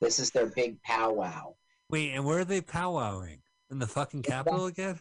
This 0.00 0.18
is 0.18 0.30
their 0.30 0.46
big 0.46 0.82
powwow. 0.82 1.54
Wait, 1.90 2.12
and 2.12 2.24
where 2.24 2.40
are 2.40 2.44
they 2.44 2.60
powwowing? 2.60 3.38
In 3.70 3.78
the 3.78 3.86
fucking 3.86 4.22
capital 4.22 4.66
again? 4.66 4.98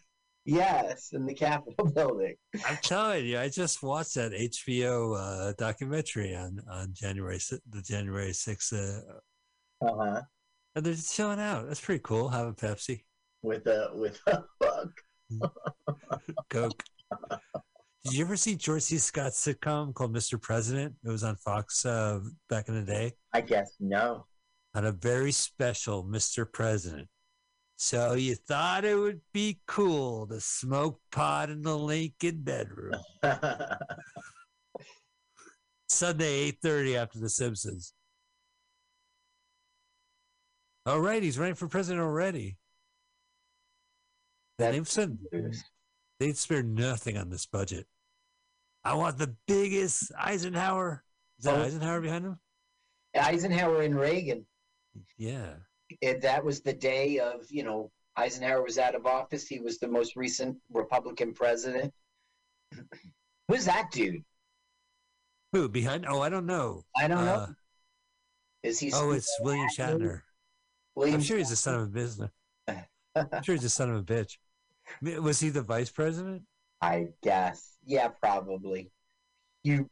Yes, 0.48 1.10
in 1.12 1.26
the 1.26 1.34
Capitol 1.34 1.92
building. 1.96 2.36
I'm 2.66 2.78
telling 2.82 3.26
you, 3.26 3.38
I 3.38 3.50
just 3.50 3.84
watched 3.84 4.16
that 4.16 4.32
HBO 4.32 5.18
uh, 5.20 5.54
documentary 5.58 6.34
on 6.36 6.62
on 6.72 6.94
January 6.94 7.38
the 7.70 7.82
January 7.82 8.32
6th, 8.32 8.74
uh, 8.74 9.86
Uh-huh. 9.86 10.22
and 10.76 10.86
they're 10.86 10.94
just 10.94 11.14
chilling 11.14 11.40
out. 11.42 11.68
That's 11.68 11.82
pretty 11.82 12.02
cool. 12.02 12.30
Having 12.30 12.54
Pepsi, 12.56 13.04
With 13.44 13.68
a 13.68 13.92
with 13.94 14.20
a 14.28 14.42
hook. 14.64 15.02
Coke. 16.50 16.84
Did 18.06 18.14
you 18.14 18.24
ever 18.24 18.38
see 18.38 18.56
George 18.56 18.84
C. 18.84 18.98
Scott's 19.00 19.46
sitcom 19.46 19.94
called 19.94 20.16
Mr. 20.16 20.42
President? 20.42 20.96
It 21.04 21.10
was 21.10 21.26
on 21.26 21.36
Fox 21.36 21.86
uh, 21.86 22.22
back 22.48 22.70
in 22.70 22.76
the 22.76 22.84
day. 22.90 23.12
I 23.34 23.42
guess 23.42 23.76
no. 23.82 24.26
On 24.76 24.86
a 24.86 24.94
very 24.94 25.34
special 25.34 26.06
Mr. 26.06 26.50
President. 26.50 27.10
So 27.78 28.14
you 28.16 28.34
thought 28.34 28.86
it 28.86 28.96
would 28.96 29.22
be 29.34 29.60
cool 29.68 30.26
to 30.28 30.42
smoke 30.42 31.00
pot 31.12 31.52
in 31.52 31.62
the 31.62 31.78
Lincoln 31.78 32.42
bedroom. 32.42 32.96
Sunday, 35.88 36.52
8.30 36.52 36.96
after 36.98 37.20
The 37.20 37.30
Simpsons. 37.30 37.94
All 40.88 41.00
right, 41.00 41.22
he's 41.22 41.38
running 41.38 41.54
for 41.56 41.68
president 41.68 42.04
already. 42.04 42.58
That's 44.58 44.96
They've 44.96 45.54
they'd 46.20 46.38
spare 46.38 46.64
nothing 46.64 47.16
on 47.18 47.30
this 47.30 47.46
budget. 47.46 47.86
I 48.84 48.96
want 48.96 49.20
the 49.20 49.36
biggest 49.48 50.12
Eisenhower. 50.18 51.04
Is 51.38 51.46
that 51.46 51.56
Oh. 51.60 51.62
Eisenhower 51.64 52.02
behind 52.02 52.26
him? 52.26 52.40
Eisenhower 53.16 53.82
and 53.84 53.96
Reagan. 54.00 54.48
Yeah. 55.16 55.54
It, 56.02 56.22
that 56.22 56.44
was 56.44 56.62
the 56.62 56.74
day 56.74 57.20
of 57.20 57.46
you 57.50 57.64
know 57.64 57.92
Eisenhower 58.16 58.64
was 58.64 58.78
out 58.78 58.96
of 58.96 59.06
office. 59.06 59.48
He 59.48 59.60
was 59.60 59.78
the 59.78 59.88
most 59.88 60.16
recent 60.16 60.58
Republican 60.72 61.34
president. 61.34 61.94
Who's 63.48 63.66
that 63.66 63.92
dude? 63.92 64.24
Who 65.54 65.70
behind? 65.70 66.06
Oh, 66.08 66.22
I 66.22 66.30
don't 66.30 66.46
know. 66.46 66.84
I 66.98 67.08
don't 67.08 67.24
know. 67.24 67.34
Uh, 67.34 67.48
Is 68.64 68.80
he? 68.80 68.92
oh, 68.94 69.12
it's 69.12 69.34
William 69.42 69.68
Shatner. 69.76 70.22
William 70.96 71.16
I'm 71.16 71.22
sure 71.22 71.38
he's 71.38 71.52
a 71.52 71.56
son 71.56 71.76
of 71.76 71.82
a 71.84 71.88
business. 71.88 72.32
I'm 72.68 73.44
sure 73.44 73.56
he's 73.56 73.64
a 73.64 73.70
son 73.70 73.92
of 73.92 73.98
a 73.98 74.04
bitch. 74.04 74.38
Was 75.22 75.40
he 75.40 75.50
the 75.50 75.62
vice 75.62 75.90
president? 75.90 76.44
I 76.82 77.08
guess. 77.24 77.78
Yeah, 77.86 78.10
probably. 78.10 78.92
Hugh, 79.64 79.90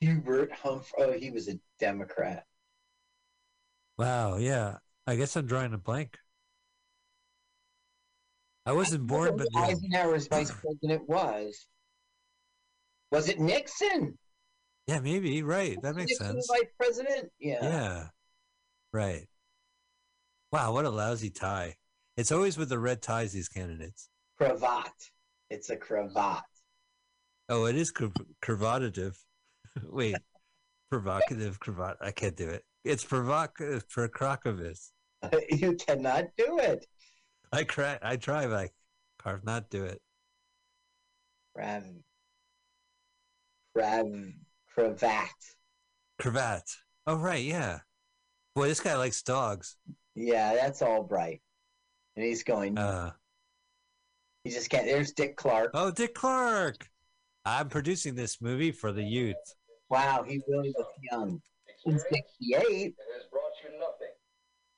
Hubert 0.00 0.52
Humphrey. 0.52 0.90
Oh, 0.98 1.12
he 1.12 1.30
was 1.30 1.48
a 1.48 1.58
Democrat. 1.78 2.44
Wow. 3.98 4.36
Yeah. 4.36 4.78
I 5.06 5.16
guess 5.16 5.36
I'm 5.36 5.46
drawing 5.46 5.74
a 5.74 5.78
blank. 5.78 6.18
I 8.64 8.72
wasn't 8.72 9.06
born, 9.06 9.36
but. 9.36 9.48
Eisenhower's 9.56 10.28
vice 10.28 10.52
president 10.52 11.08
was. 11.08 11.66
Was 13.10 13.28
it 13.28 13.40
Nixon? 13.40 14.16
yeah, 14.86 15.00
maybe 15.00 15.42
right. 15.42 15.80
That 15.82 15.96
makes 15.96 16.12
Nixon 16.12 16.26
sense. 16.26 16.48
Vice 16.50 16.70
president? 16.78 17.30
Yeah. 17.38 17.58
Yeah. 17.62 18.06
Right. 18.92 19.26
Wow, 20.52 20.72
what 20.74 20.84
a 20.84 20.90
lousy 20.90 21.30
tie. 21.30 21.76
It's 22.16 22.30
always 22.30 22.56
with 22.58 22.68
the 22.68 22.78
red 22.78 23.02
ties, 23.02 23.32
these 23.32 23.48
candidates. 23.48 24.08
Cravat. 24.38 24.92
It's 25.50 25.70
a 25.70 25.76
cravat. 25.76 26.42
Oh, 27.48 27.64
it 27.64 27.74
is 27.76 27.92
crav- 27.92 28.14
cravatative. 28.40 29.16
Wait, 29.82 30.16
provocative 30.90 31.58
cravat. 31.58 31.96
I 32.00 32.10
can't 32.10 32.36
do 32.36 32.48
it. 32.48 32.64
It's 32.84 33.04
provocative 33.04 33.84
for 33.88 34.08
Krakovitz. 34.08 34.90
you 35.50 35.76
cannot 35.76 36.24
do 36.36 36.58
it. 36.58 36.86
I 37.52 37.64
cry. 37.64 37.98
I 38.02 38.16
try, 38.16 38.46
but 38.46 38.56
I 38.56 38.68
can't 39.22 39.44
not 39.44 39.70
do 39.70 39.84
it. 39.84 40.00
Crav. 41.56 41.84
Crav. 43.76 44.32
Cravat. 44.74 45.28
Cravat. 46.18 46.62
Oh, 47.06 47.16
right. 47.16 47.44
Yeah. 47.44 47.80
Boy, 48.54 48.68
this 48.68 48.80
guy 48.80 48.96
likes 48.96 49.22
dogs. 49.22 49.76
Yeah, 50.14 50.54
that's 50.54 50.82
all 50.82 51.02
bright. 51.02 51.40
And 52.16 52.24
he's 52.24 52.42
going. 52.42 52.76
Uh, 52.76 53.12
he 54.44 54.50
just 54.50 54.70
can't. 54.70 54.86
There's 54.86 55.12
Dick 55.12 55.36
Clark. 55.36 55.70
oh, 55.74 55.90
Dick 55.90 56.14
Clark. 56.14 56.88
I'm 57.44 57.68
producing 57.68 58.14
this 58.14 58.40
movie 58.40 58.72
for 58.72 58.92
the 58.92 59.02
youth. 59.02 59.36
Wow, 59.88 60.24
he 60.26 60.40
really 60.48 60.72
looks 60.76 60.92
young. 61.10 61.40
He's 61.84 62.02
68. 62.02 62.14
It 62.40 62.94
has 63.14 63.24
brought 63.30 63.52
you 63.64 63.78
nothing. 63.78 64.14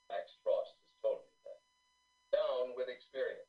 Max 0.09 0.33
Frost 0.43 0.73
has 0.73 0.95
told 1.03 1.19
me 1.19 1.33
that. 1.45 2.37
Down 2.37 2.75
with 2.77 2.89
experience. 2.89 3.41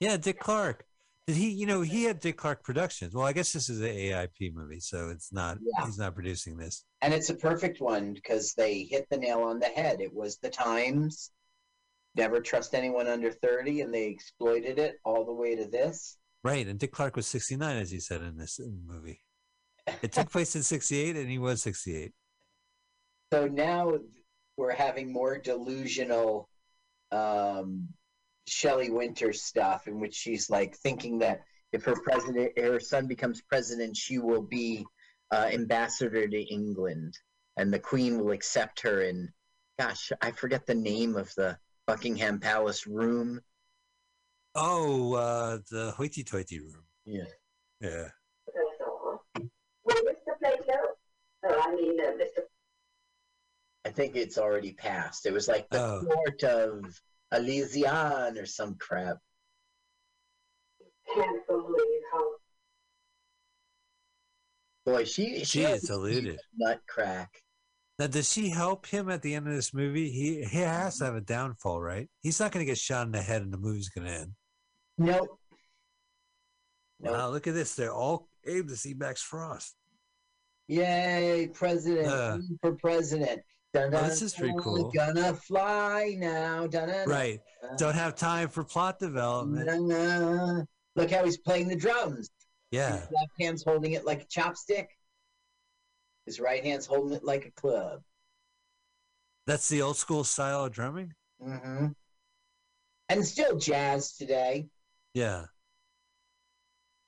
Yeah, 0.00 0.16
Dick 0.16 0.40
Clark. 0.40 0.84
Did 1.26 1.36
he? 1.36 1.50
You 1.50 1.66
know, 1.66 1.82
he 1.82 2.04
had 2.04 2.20
Dick 2.20 2.36
Clark 2.36 2.64
Productions. 2.64 3.14
Well, 3.14 3.26
I 3.26 3.32
guess 3.32 3.52
this 3.52 3.68
is 3.68 3.80
an 3.80 3.88
AIP 3.88 4.54
movie, 4.54 4.80
so 4.80 5.10
it's 5.10 5.32
not. 5.32 5.58
Yeah. 5.60 5.84
He's 5.84 5.98
not 5.98 6.14
producing 6.14 6.56
this. 6.56 6.84
And 7.02 7.12
it's 7.12 7.30
a 7.30 7.34
perfect 7.34 7.80
one 7.80 8.14
because 8.14 8.54
they 8.54 8.84
hit 8.90 9.06
the 9.10 9.18
nail 9.18 9.40
on 9.40 9.58
the 9.58 9.66
head. 9.66 10.00
It 10.00 10.14
was 10.14 10.38
the 10.38 10.50
times. 10.50 11.30
Never 12.16 12.40
trust 12.40 12.74
anyone 12.74 13.06
under 13.06 13.30
30, 13.30 13.82
and 13.82 13.94
they 13.94 14.06
exploited 14.06 14.78
it 14.78 14.96
all 15.04 15.24
the 15.24 15.32
way 15.32 15.54
to 15.54 15.66
this. 15.66 16.16
Right, 16.42 16.66
and 16.66 16.78
Dick 16.78 16.90
Clark 16.90 17.14
was 17.16 17.26
69, 17.26 17.76
as 17.76 17.92
you 17.92 18.00
said 18.00 18.22
in 18.22 18.36
this 18.36 18.58
movie. 18.86 19.20
It 20.02 20.12
took 20.12 20.30
place 20.30 20.56
in 20.56 20.62
68, 20.62 21.16
and 21.16 21.30
he 21.30 21.38
was 21.38 21.62
68. 21.62 22.12
So 23.32 23.46
now 23.46 23.92
we're 24.56 24.74
having 24.74 25.12
more 25.12 25.38
delusional 25.38 26.48
um, 27.12 27.88
Shelley 28.46 28.90
Winter 28.90 29.32
stuff 29.32 29.86
in 29.86 30.00
which 30.00 30.14
she's 30.14 30.50
like 30.50 30.76
thinking 30.76 31.18
that 31.20 31.42
if 31.72 31.84
her 31.84 31.94
president, 32.02 32.58
her 32.58 32.80
son 32.80 33.06
becomes 33.06 33.40
president, 33.42 33.96
she 33.96 34.18
will 34.18 34.42
be 34.42 34.84
uh, 35.30 35.48
ambassador 35.52 36.26
to 36.26 36.40
England, 36.52 37.16
and 37.56 37.72
the 37.72 37.78
Queen 37.78 38.18
will 38.18 38.32
accept 38.32 38.80
her. 38.80 39.02
And 39.02 39.28
gosh, 39.78 40.10
I 40.20 40.32
forget 40.32 40.66
the 40.66 40.74
name 40.74 41.16
of 41.16 41.32
the 41.36 41.56
Buckingham 41.86 42.40
Palace 42.40 42.86
room. 42.86 43.40
Oh, 44.56 45.14
uh, 45.14 45.58
the 45.70 45.92
hoity-toity 45.92 46.58
room. 46.58 46.82
Yeah. 47.04 47.24
Yeah. 47.80 48.08
Oh, 51.44 51.62
I 51.64 51.74
mean, 51.74 51.98
uh, 52.00 52.12
Mr. 52.12 52.42
I 53.84 53.90
think 53.90 54.16
it's 54.16 54.38
already 54.38 54.72
passed. 54.72 55.26
It 55.26 55.32
was 55.32 55.48
like 55.48 55.68
the 55.70 55.80
Oh. 55.82 56.02
court 56.04 56.42
of 56.44 57.00
Elysian 57.32 58.36
or 58.38 58.46
some 58.46 58.76
crap. 58.76 59.16
Can't 61.14 61.46
believe 61.46 62.02
how 62.12 62.24
Boy, 64.86 65.04
she 65.04 65.44
She 65.44 65.62
is 65.62 65.82
deluded. 65.82 66.38
Nut 66.56 66.80
crack. 66.88 67.30
Now, 67.98 68.06
does 68.06 68.30
she 68.32 68.48
help 68.48 68.86
him 68.86 69.10
at 69.10 69.20
the 69.20 69.34
end 69.34 69.46
of 69.46 69.54
this 69.54 69.74
movie? 69.74 70.10
He 70.10 70.42
he 70.44 70.58
has 70.58 70.98
to 70.98 71.04
have 71.04 71.14
a 71.16 71.20
downfall, 71.20 71.82
right? 71.82 72.08
He's 72.22 72.40
not 72.40 72.50
going 72.50 72.64
to 72.64 72.70
get 72.70 72.78
shot 72.78 73.04
in 73.06 73.12
the 73.12 73.20
head, 73.20 73.42
and 73.42 73.52
the 73.52 73.58
movie's 73.58 73.90
going 73.90 74.06
to 74.06 74.12
end. 74.12 74.32
Nope. 74.96 75.38
Nope. 76.98 77.12
Wow, 77.14 77.30
look 77.30 77.46
at 77.46 77.54
this! 77.54 77.74
They're 77.74 77.92
all 77.92 78.28
aimed 78.46 78.68
to 78.70 78.76
see 78.76 78.94
Max 78.94 79.20
Frost. 79.22 79.74
Yay, 80.70 81.50
president 81.52 82.06
Uh. 82.06 82.38
for 82.60 82.76
president. 82.76 83.42
Dun, 83.72 83.92
Oh, 83.92 84.02
this 84.02 84.22
is 84.22 84.34
pretty 84.34 84.52
dun, 84.52 84.62
cool. 84.62 84.90
Gonna 84.92 85.34
fly 85.34 86.14
now. 86.16 86.68
Dun, 86.68 86.88
dun, 86.88 87.08
Right. 87.08 87.40
dun, 87.60 87.76
Don't 87.76 87.94
have 87.94 88.14
time 88.14 88.48
for 88.48 88.62
plot 88.62 89.00
development. 89.00 89.66
dun, 89.66 89.88
dun. 89.88 90.68
Look 90.94 91.10
how 91.10 91.24
he's 91.24 91.38
playing 91.38 91.68
the 91.68 91.76
drums. 91.76 92.30
Yeah. 92.70 92.92
His 93.00 93.00
left 93.10 93.32
hand's 93.40 93.64
holding 93.64 93.92
it 93.94 94.04
like 94.04 94.22
a 94.22 94.26
chopstick. 94.26 94.88
His 96.26 96.38
right 96.38 96.62
hand's 96.64 96.86
holding 96.86 97.16
it 97.16 97.24
like 97.24 97.46
a 97.46 97.50
club. 97.52 98.04
That's 99.46 99.68
the 99.68 99.82
old 99.82 99.96
school 99.96 100.22
style 100.22 100.66
of 100.66 100.72
drumming. 100.72 101.14
Mm-hmm. 101.42 101.88
And 103.08 103.26
still 103.26 103.56
jazz 103.58 104.12
today. 104.16 104.68
Yeah. 105.14 105.46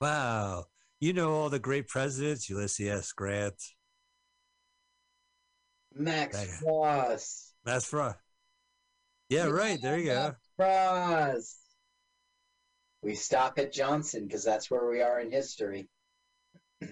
Wow. 0.01 0.67
You 1.03 1.13
know 1.13 1.33
all 1.33 1.51
the 1.51 1.59
great 1.59 1.89
presidents, 1.89 2.49
Ulysses 2.49 2.89
S. 2.89 3.11
Grant. 3.11 3.61
Max 5.93 6.39
That. 6.39 6.49
Frost. 6.61 7.55
That's 7.65 7.93
right. 7.93 8.15
Yeah, 9.29 9.47
right. 9.47 9.83
There 9.83 9.99
you 9.99 10.05
go. 10.05 10.37
Frost. 10.57 11.59
We 13.03 13.17
stop 13.17 13.59
at 13.59 13.73
Johnson 13.73 14.29
because 14.29 14.45
that's 14.45 14.71
where 14.71 14.89
we 14.89 15.03
are 15.03 15.19
in 15.19 15.33
history. 15.33 15.89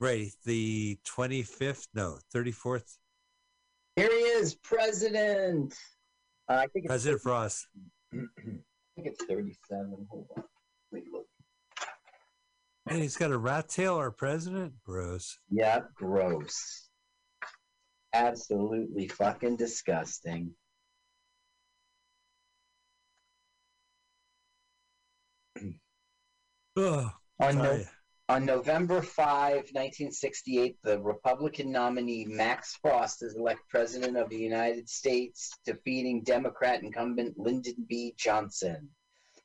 Right. 0.00 0.28
The 0.44 0.98
25th, 1.06 1.86
no, 1.94 2.18
34th. 2.34 2.98
Here 3.94 4.10
he 4.10 4.24
is, 4.24 4.56
President. 4.56 5.72
Uh, 6.48 6.54
I 6.54 6.66
think 6.66 6.84
it's 6.84 6.88
President 6.88 7.22
Frost. 7.22 7.68
I 8.12 8.18
think 8.36 9.06
it's 9.06 9.24
37. 9.24 10.06
Hold 10.10 10.26
on. 10.36 10.42
Let 10.92 11.02
me 11.02 11.08
look. 11.12 11.25
And 12.88 13.02
he's 13.02 13.16
got 13.16 13.32
a 13.32 13.38
rat 13.38 13.68
tail, 13.68 13.96
our 13.96 14.12
president? 14.12 14.74
Gross. 14.84 15.38
Yep, 15.50 15.94
gross. 15.94 16.88
Absolutely 18.12 19.08
fucking 19.08 19.56
disgusting. 19.56 20.52
Oh, 26.78 27.10
On, 27.40 27.56
no, 27.56 27.82
on 28.28 28.44
November 28.44 29.00
5, 29.00 29.54
1968, 29.54 30.76
the 30.84 31.00
Republican 31.00 31.72
nominee 31.72 32.26
Max 32.28 32.76
Frost 32.82 33.22
is 33.22 33.34
elected 33.34 33.66
President 33.70 34.18
of 34.18 34.28
the 34.28 34.36
United 34.36 34.86
States, 34.86 35.52
defeating 35.64 36.22
Democrat 36.22 36.82
incumbent 36.82 37.38
Lyndon 37.38 37.86
B. 37.88 38.12
Johnson. 38.18 38.90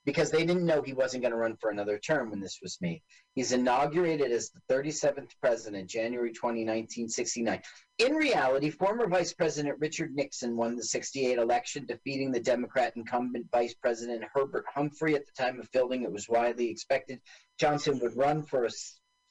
Because 0.03 0.31
they 0.31 0.43
didn't 0.43 0.65
know 0.65 0.81
he 0.81 0.93
wasn't 0.93 1.21
going 1.21 1.31
to 1.31 1.37
run 1.37 1.55
for 1.57 1.69
another 1.69 1.99
term 1.99 2.31
when 2.31 2.39
this 2.39 2.57
was 2.61 2.79
made. 2.81 3.03
He's 3.35 3.51
inaugurated 3.51 4.31
as 4.31 4.49
the 4.49 4.73
37th 4.73 5.29
president, 5.39 5.87
January 5.87 6.33
20, 6.33 6.61
1969. 6.61 7.61
In 7.99 8.15
reality, 8.15 8.71
former 8.71 9.07
Vice 9.07 9.33
President 9.33 9.77
Richard 9.79 10.15
Nixon 10.15 10.57
won 10.57 10.75
the 10.75 10.83
68 10.83 11.37
election, 11.37 11.85
defeating 11.85 12.31
the 12.31 12.39
Democrat 12.39 12.93
incumbent 12.95 13.45
Vice 13.51 13.75
President 13.75 14.23
Herbert 14.33 14.65
Humphrey. 14.73 15.13
At 15.13 15.27
the 15.27 15.43
time 15.43 15.59
of 15.59 15.69
filming, 15.69 16.01
it 16.01 16.11
was 16.11 16.27
widely 16.27 16.69
expected 16.71 17.19
Johnson 17.61 17.99
would 17.99 18.17
run 18.17 18.41
for 18.41 18.65
a 18.65 18.71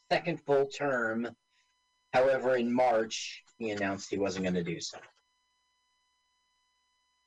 second 0.09 0.41
full 0.47 0.67
term. 0.67 1.29
However, 2.13 2.55
in 2.55 2.73
March, 2.73 3.43
he 3.59 3.71
announced 3.71 4.09
he 4.09 4.19
wasn't 4.19 4.45
going 4.45 4.55
to 4.55 4.63
do 4.63 4.81
so. 4.81 4.99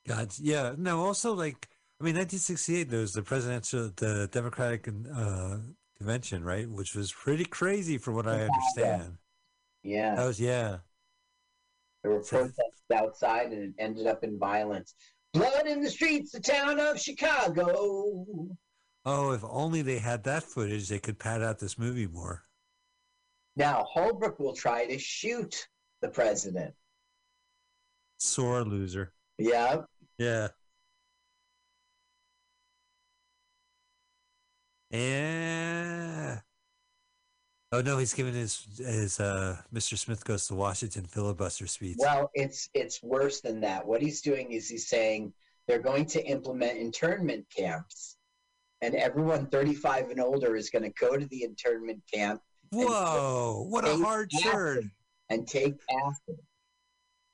God, 0.08 0.32
yeah. 0.40 0.76
No, 0.78 1.02
also 1.02 1.34
like 1.34 1.68
I 2.04 2.06
mean, 2.06 2.16
1968. 2.16 2.90
There 2.90 3.00
was 3.00 3.14
the 3.14 3.22
presidential, 3.22 3.90
the 3.96 4.28
Democratic 4.30 4.90
uh, 4.90 5.56
convention, 5.98 6.44
right, 6.44 6.70
which 6.70 6.96
was 6.96 7.14
pretty 7.14 7.46
crazy, 7.46 7.98
from 7.98 8.16
what 8.16 8.28
I 8.28 8.42
understand. 8.42 9.18
Yeah, 9.84 10.16
That 10.16 10.26
was 10.26 10.38
yeah. 10.38 10.80
there 12.02 12.12
were 12.12 12.20
protests 12.20 12.84
outside, 12.94 13.54
and 13.54 13.64
it 13.64 13.74
ended 13.80 14.06
up 14.08 14.26
in 14.26 14.38
violence. 14.38 14.96
Blood 15.32 15.66
in 15.66 15.82
the 15.82 15.90
streets, 15.90 16.34
the 16.34 16.42
town 16.42 16.78
of 16.78 17.00
Chicago. 17.00 18.26
Oh, 19.06 19.32
if 19.32 19.46
only 19.46 19.82
they 19.82 19.98
had 19.98 20.26
that 20.26 20.44
footage, 20.44 20.90
they 20.90 21.00
could 21.00 21.18
pad 21.18 21.42
out 21.42 21.58
this 21.58 21.80
movie 21.80 22.08
more. 22.08 22.44
Now, 23.56 23.86
Holbrook 23.90 24.40
will 24.40 24.54
try 24.54 24.88
to 24.88 25.00
shoot 25.00 25.70
the 26.02 26.10
president. 26.10 26.74
Sore 28.18 28.66
loser. 28.66 29.14
Yeah, 29.38 29.84
Yeah. 30.18 30.50
Yeah. 34.94 36.40
Oh 37.72 37.82
no, 37.82 37.98
he's 37.98 38.14
giving 38.14 38.36
his 38.36 38.68
his 38.78 39.20
uh 39.20 39.58
Mr. 39.74 39.98
Smith 39.98 40.24
goes 40.24 40.48
to 40.48 40.54
Washington 40.56 41.06
filibuster 41.06 41.68
speech. 41.68 41.98
Well, 42.00 42.30
it's 42.34 42.70
it's 42.74 43.02
worse 43.02 43.42
than 43.42 43.60
that. 43.62 43.86
What 43.86 44.02
he's 44.02 44.22
doing 44.22 44.52
is 44.52 44.70
he's 44.70 44.88
saying 44.88 45.34
they're 45.68 45.82
going 45.82 46.06
to 46.08 46.24
implement 46.24 46.78
internment 46.78 47.46
camps, 47.56 48.18
and 48.82 48.94
everyone 48.96 49.48
35 49.48 50.12
and 50.12 50.20
older 50.20 50.56
is 50.56 50.70
going 50.70 50.84
to 50.84 50.94
go 51.00 51.18
to 51.18 51.26
the 51.26 51.44
internment 51.44 52.02
camp 52.14 52.42
Whoa, 52.74 53.66
what 53.70 53.88
a 53.88 53.96
hard 53.96 54.32
turn. 54.42 54.92
and 55.30 55.48
take 55.48 55.76
acid. 55.90 56.38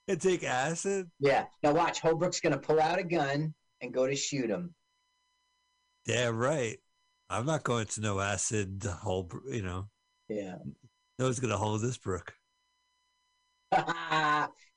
And 0.07 0.19
take 0.19 0.44
acid? 0.44 1.10
Yeah. 1.19 1.45
Now 1.64 1.73
watch. 1.73 2.02
Holbrook's 2.02 2.40
going 2.41 2.53
to 2.53 2.60
pull 2.60 2.81
out 2.81 2.99
a 2.99 3.03
gun 3.03 3.53
and 3.81 3.94
go 3.94 4.07
to 4.07 4.15
shoot 4.15 4.49
him. 4.49 4.73
Damn 6.06 6.38
right. 6.38 6.80
I'm 7.30 7.45
not 7.45 7.64
going 7.64 7.85
to 7.85 8.01
no 8.01 8.19
acid 8.19 8.84
whole 9.01 9.30
you 9.49 9.61
know. 9.61 9.88
Yeah. 10.27 10.56
No 11.18 11.26
one's 11.26 11.39
gonna 11.39 11.57
hold 11.57 11.81
this 11.81 11.97
brook. 11.97 12.34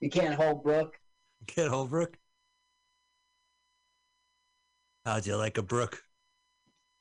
you 0.00 0.10
can't 0.10 0.34
hold 0.34 0.62
Brook. 0.62 0.98
Can't 1.46 1.70
hold 1.70 1.90
brook. 1.90 2.18
How'd 5.04 5.26
you 5.26 5.36
like 5.36 5.58
a 5.58 5.62
brook? 5.62 6.02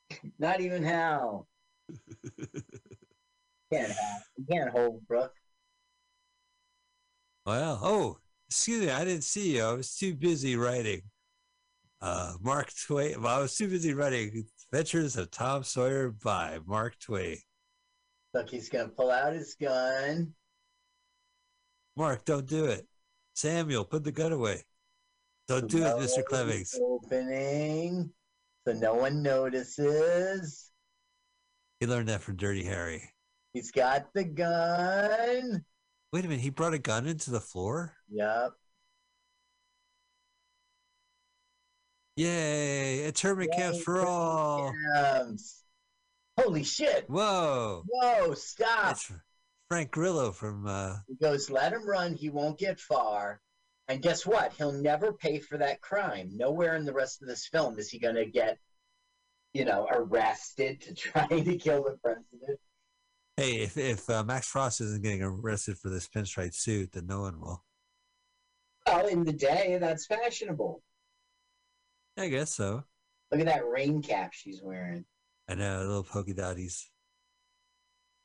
Not 0.40 0.62
even 0.62 0.84
how. 0.84 1.46
Can't. 3.72 3.94
You 4.38 4.46
can't 4.50 4.70
hold 4.70 5.08
Brook. 5.08 5.32
Well, 7.46 7.80
oh, 7.82 8.18
excuse 8.50 8.82
me, 8.82 8.92
I 8.92 9.06
didn't 9.06 9.24
see 9.24 9.56
you. 9.56 9.64
I 9.64 9.74
was 9.74 9.96
too 9.96 10.14
busy 10.14 10.58
writing. 10.58 11.02
Uh, 12.02 12.34
Mark 12.42 12.70
Twain. 12.86 13.22
Well, 13.22 13.38
I 13.38 13.42
was 13.42 13.56
too 13.56 13.70
busy 13.70 13.94
writing 13.94 14.46
Adventures 14.74 15.18
of 15.18 15.30
Tom 15.30 15.66
Sawyer 15.66 16.12
by 16.12 16.60
Mark 16.66 16.98
Twain. 16.98 17.36
Look, 18.34 18.50
he's 18.50 18.70
going 18.70 18.86
to 18.86 18.96
pull 18.96 19.12
out 19.12 19.34
his 19.34 19.54
gun. 19.60 20.34
Mark, 21.98 22.24
don't 22.24 22.46
do 22.46 22.66
it. 22.66 22.88
Samuel, 23.34 23.84
put 23.84 24.06
the 24.06 24.14
gun 24.14 24.32
away. 24.32 24.64
Don't 25.50 25.70
do 25.70 25.80
it, 25.80 25.98
Mr. 25.98 26.24
Clemens. 26.24 26.74
Opening, 26.82 28.12
so 28.66 28.72
no 28.72 28.94
one 28.94 29.22
notices. 29.22 30.72
He 31.82 31.86
learned 31.86 32.08
that 32.08 32.22
from 32.22 32.38
Dirty 32.38 32.64
Harry. 32.64 33.04
He's 33.52 33.72
got 33.72 34.14
the 34.14 34.24
gun. 34.24 35.66
Wait 36.14 36.24
a 36.24 36.30
minute, 36.30 36.40
he 36.40 36.50
brought 36.50 36.74
a 36.74 36.80
gun 36.80 37.08
into 37.08 37.30
the 37.30 37.42
floor? 37.42 37.94
Yep. 38.10 38.54
Yay! 42.16 43.06
Internment 43.06 43.52
camps 43.54 43.78
Yay, 43.78 43.84
for 43.84 44.06
all. 44.06 44.74
camps. 44.94 45.64
Holy 46.40 46.64
shit. 46.64 47.06
Whoa! 47.10 47.84
Whoa, 47.88 48.34
stop. 48.34 48.88
That's 48.88 49.12
Frank 49.70 49.92
Grillo 49.92 50.32
from 50.32 50.68
uh, 50.68 50.98
He 51.08 51.16
goes, 51.16 51.50
let 51.50 51.74
him 51.74 51.88
run. 51.88 52.14
He 52.14 52.30
won't 52.30 52.58
get 52.58 52.80
far. 52.80 53.40
And 53.88 54.02
guess 54.02 54.26
what? 54.26 54.54
He'll 54.54 54.72
never 54.72 55.14
pay 55.14 55.40
for 55.40 55.58
that 55.58 55.82
crime. 55.82 56.30
Nowhere 56.34 56.76
in 56.76 56.86
the 56.86 56.94
rest 56.94 57.22
of 57.22 57.28
this 57.28 57.48
film 57.48 57.78
is 57.80 57.90
he 57.90 58.00
going 58.00 58.16
to 58.16 58.26
get, 58.26 58.58
you 59.54 59.66
know, 59.66 59.88
arrested 59.92 60.82
to 60.82 60.94
try 60.96 61.28
to 61.28 61.58
kill 61.58 61.84
the 61.84 61.98
president. 62.04 62.60
Hey, 63.38 63.62
if 63.62 63.78
if 63.78 64.10
uh, 64.10 64.24
Max 64.24 64.48
Frost 64.48 64.82
isn't 64.82 65.04
getting 65.04 65.24
arrested 65.24 65.78
for 65.78 65.90
this 65.90 66.08
pinstripe 66.08 66.54
suit, 66.54 66.92
then 66.92 67.08
no 67.08 67.22
one 67.22 67.40
will. 67.40 67.64
Well, 68.86 69.08
in 69.08 69.24
the 69.24 69.34
day, 69.34 69.78
that's 69.80 70.06
fashionable. 70.06 70.84
I 72.18 72.28
guess 72.30 72.54
so. 72.54 72.84
Look 73.32 73.40
at 73.40 73.46
that 73.48 73.66
rain 73.68 74.02
cap 74.02 74.34
she's 74.34 74.62
wearing. 74.62 75.06
I 75.48 75.56
know 75.56 75.80
little 75.80 76.04
polka 76.04 76.34
dotties. 76.34 76.90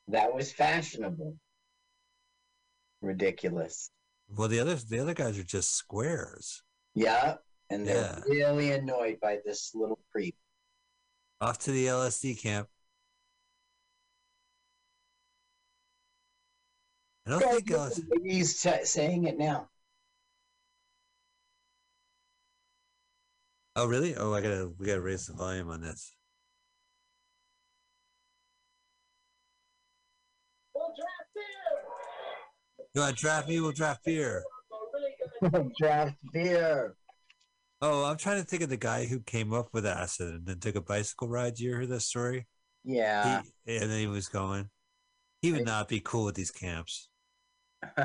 That 0.09 0.33
was 0.33 0.51
fashionable. 0.51 1.35
Ridiculous. 3.01 3.91
Well, 4.29 4.47
the 4.47 4.59
other 4.59 4.75
the 4.75 4.99
other 4.99 5.13
guys 5.13 5.37
are 5.37 5.43
just 5.43 5.75
squares. 5.75 6.63
Yeah. 6.95 7.35
And 7.69 7.85
they're 7.87 7.95
Yeah. 7.95 8.21
really 8.27 8.71
annoyed 8.71 9.19
by 9.21 9.39
this 9.45 9.71
little 9.75 9.99
creep. 10.11 10.37
Off 11.41 11.59
to 11.59 11.71
the 11.71 11.87
LSD 11.87 12.35
camp. 12.35 12.69
I 17.25 17.31
don't 17.31 17.41
think 17.41 17.67
LSD. 17.69 18.03
He's 18.25 18.61
t- 18.61 18.85
saying 18.85 19.25
it 19.25 19.37
now. 19.37 19.69
Oh, 23.77 23.85
really? 23.85 24.15
Oh, 24.15 24.33
I 24.33 24.41
gotta 24.41 24.71
we 24.79 24.87
gotta 24.87 25.01
raise 25.01 25.27
the 25.27 25.33
volume 25.33 25.69
on 25.69 25.81
this. 25.81 26.11
Well, 30.73 30.91
draft 30.97 31.29
beer. 31.35 32.89
You 32.95 33.01
want 33.01 33.15
to 33.15 33.21
draft 33.21 33.47
me? 33.47 33.61
We'll 33.61 33.71
draft 33.73 34.03
beer. 34.03 34.43
I'm 34.73 35.51
really 35.51 35.59
gonna 35.59 35.69
Draft 35.79 36.15
beer. 36.33 36.95
Oh, 37.79 38.05
I'm 38.05 38.17
trying 38.17 38.41
to 38.41 38.47
think 38.47 38.63
of 38.63 38.69
the 38.69 38.77
guy 38.77 39.05
who 39.05 39.19
came 39.19 39.53
up 39.53 39.67
with 39.73 39.85
acid 39.85 40.33
and 40.33 40.47
then 40.47 40.59
took 40.59 40.75
a 40.75 40.81
bicycle 40.81 41.27
ride. 41.27 41.53
Do 41.53 41.63
you 41.63 41.69
hear 41.69 41.85
that 41.85 42.01
story? 42.01 42.47
Yeah. 42.83 43.43
He, 43.67 43.77
and 43.77 43.91
then 43.91 43.99
he 43.99 44.07
was 44.07 44.27
going. 44.27 44.71
He 45.43 45.51
would 45.51 45.65
not 45.65 45.87
be 45.87 45.99
cool 45.99 46.25
with 46.25 46.33
these 46.33 46.49
camps. 46.49 47.09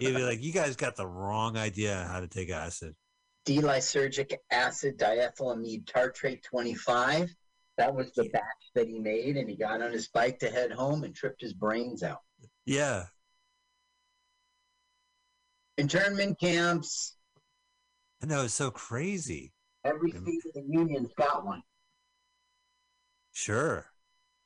He'd 0.00 0.16
be 0.16 0.24
like, 0.24 0.42
"You 0.42 0.52
guys 0.52 0.74
got 0.74 0.96
the 0.96 1.06
wrong 1.06 1.56
idea 1.56 1.96
on 1.96 2.08
how 2.08 2.18
to 2.18 2.26
take 2.26 2.50
acid." 2.50 2.96
D-lysergic 3.44 4.34
acid 4.50 4.98
diethylamide 4.98 5.86
tartrate 5.86 6.42
25. 6.42 7.34
That 7.78 7.94
was 7.94 8.12
the 8.12 8.28
batch 8.28 8.42
that 8.74 8.88
he 8.88 8.98
made, 8.98 9.36
and 9.36 9.48
he 9.48 9.56
got 9.56 9.80
on 9.80 9.92
his 9.92 10.08
bike 10.08 10.38
to 10.40 10.50
head 10.50 10.70
home 10.70 11.04
and 11.04 11.14
tripped 11.14 11.40
his 11.40 11.54
brains 11.54 12.02
out. 12.02 12.20
Yeah. 12.66 13.06
Internment 15.78 16.38
camps. 16.38 17.16
I 18.22 18.26
know 18.26 18.44
it's 18.44 18.54
so 18.54 18.70
crazy. 18.70 19.52
Every 19.84 20.10
state 20.10 20.42
of 20.46 20.52
the 20.52 20.64
union's 20.68 21.12
got 21.16 21.46
one. 21.46 21.62
Sure. 23.32 23.86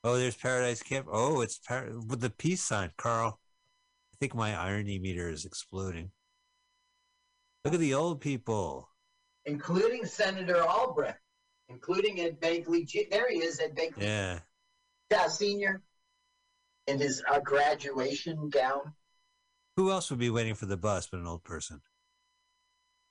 Oh, 0.03 0.17
there's 0.17 0.37
Paradise 0.37 0.81
Camp. 0.81 1.07
Oh, 1.11 1.41
it's 1.41 1.57
par- 1.57 1.89
with 2.07 2.21
the 2.21 2.29
peace 2.29 2.63
sign, 2.63 2.91
Carl. 2.95 3.39
I 4.13 4.15
think 4.19 4.33
my 4.33 4.55
irony 4.55 4.97
meter 4.97 5.27
is 5.27 5.43
exploding. 5.43 6.11
Look 7.65 7.73
at 7.73 7.79
the 7.79 7.95
old 7.95 8.21
people. 8.21 8.89
including 9.45 10.05
Senator 10.05 10.61
Albrecht, 10.63 11.19
including 11.67 12.19
Ed. 12.19 12.37
J- 12.41 13.07
There 13.09 13.29
he 13.29 13.39
is, 13.39 13.59
Ed 13.59 13.75
Begley, 13.75 14.03
Yeah. 14.03 14.39
yeah, 15.11 15.27
senior, 15.27 15.81
in 16.87 16.99
his 16.99 17.23
uh, 17.29 17.39
graduation 17.39 18.49
gown. 18.49 18.93
Who 19.77 19.91
else 19.91 20.09
would 20.09 20.19
be 20.19 20.29
waiting 20.29 20.53
for 20.55 20.67
the 20.67 20.77
bus 20.77 21.07
but 21.07 21.19
an 21.19 21.27
old 21.27 21.43
person? 21.43 21.81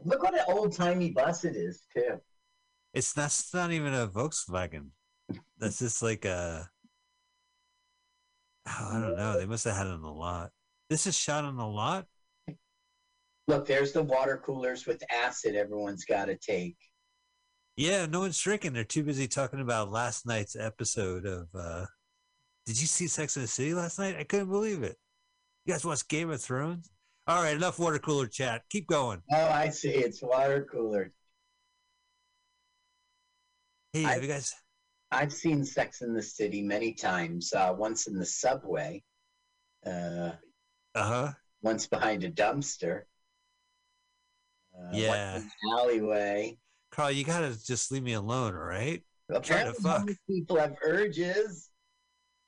Look 0.05 0.22
what 0.22 0.35
an 0.35 0.44
old 0.48 0.72
timey 0.72 1.10
bus 1.10 1.44
it 1.44 1.56
is, 1.56 1.82
too. 1.93 2.20
It's 2.93 3.12
that's 3.12 3.52
not 3.52 3.72
even 3.72 3.93
a 3.93 4.06
Volkswagen. 4.06 4.90
That's 5.59 5.81
just 5.81 6.01
like 6.02 6.24
a. 6.24 6.68
Oh, 8.66 8.89
I 8.93 9.01
don't 9.01 9.16
know. 9.16 9.36
They 9.39 9.47
must 9.47 9.64
have 9.64 9.76
had 9.76 9.86
it 9.89 9.93
on 9.93 10.02
the 10.02 10.09
lot. 10.12 10.51
This 10.89 11.06
is 11.06 11.16
shot 11.16 11.44
on 11.44 11.56
the 11.56 11.66
lot. 11.66 12.06
Look, 13.46 13.66
there's 13.66 13.92
the 13.92 14.02
water 14.02 14.40
coolers 14.44 14.86
with 14.86 15.02
acid 15.12 15.54
everyone's 15.54 16.04
got 16.04 16.26
to 16.26 16.36
take. 16.36 16.76
Yeah, 17.76 18.06
no 18.06 18.20
one's 18.20 18.40
drinking. 18.40 18.72
They're 18.72 18.84
too 18.84 19.02
busy 19.02 19.26
talking 19.28 19.60
about 19.60 19.90
last 19.90 20.26
night's 20.26 20.56
episode 20.56 21.26
of. 21.26 21.48
uh 21.54 21.86
Did 22.66 22.80
you 22.80 22.86
see 22.86 23.06
Sex 23.08 23.36
in 23.36 23.42
the 23.42 23.48
City 23.48 23.74
last 23.74 23.98
night? 23.98 24.16
I 24.18 24.24
couldn't 24.24 24.50
believe 24.50 24.82
it. 24.82 24.96
You 25.66 25.74
guys 25.74 25.84
watch 25.84 26.06
Game 26.08 26.30
of 26.30 26.40
Thrones? 26.40 26.90
All 27.26 27.42
right, 27.42 27.56
enough 27.56 27.78
water 27.78 27.98
cooler 27.98 28.26
chat. 28.26 28.62
Keep 28.70 28.86
going. 28.86 29.22
Oh, 29.32 29.48
I 29.48 29.70
see. 29.70 29.88
It's 29.90 30.22
water 30.22 30.66
cooler. 30.70 31.10
Hey, 33.92 34.02
have 34.02 34.22
you 34.22 34.28
guys? 34.28 34.54
I've 35.10 35.32
seen 35.32 35.64
Sex 35.64 36.02
in 36.02 36.12
the 36.14 36.22
City 36.22 36.62
many 36.62 36.92
times. 36.92 37.52
Uh, 37.52 37.74
once 37.76 38.06
in 38.08 38.18
the 38.18 38.26
subway, 38.26 39.02
uh, 39.86 40.32
Uh 40.94 41.02
huh. 41.02 41.32
once 41.62 41.86
behind 41.86 42.24
a 42.24 42.30
dumpster. 42.30 43.02
Uh, 44.76 44.90
Yeah. 44.92 45.42
alleyway. 45.72 46.59
Carl, 46.90 47.10
you 47.10 47.24
gotta 47.24 47.56
just 47.64 47.90
leave 47.90 48.02
me 48.02 48.12
alone, 48.14 48.55
all 48.55 48.62
right? 48.62 49.02
Apparently, 49.30 49.82
fuck. 49.82 50.09
people 50.28 50.59
have 50.59 50.76
urges. 50.82 51.70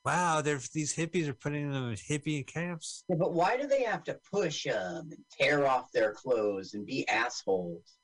Wow, 0.05 0.41
these 0.41 0.95
hippies 0.95 1.27
are 1.27 1.35
putting 1.35 1.73
them 1.73 1.91
in 1.91 1.97
hippie 1.97 2.47
camps. 2.47 3.03
Yeah, 3.09 3.17
but 3.19 3.33
why 3.33 3.57
do 3.57 3.67
they 3.67 3.83
have 3.83 4.05
to 4.05 4.19
push 4.31 4.63
them 4.65 5.09
and 5.11 5.25
tear 5.33 5.67
off 5.67 5.91
their 5.91 6.13
clothes 6.13 6.75
and 6.75 6.87
be 6.87 7.09
assholes? 7.09 7.99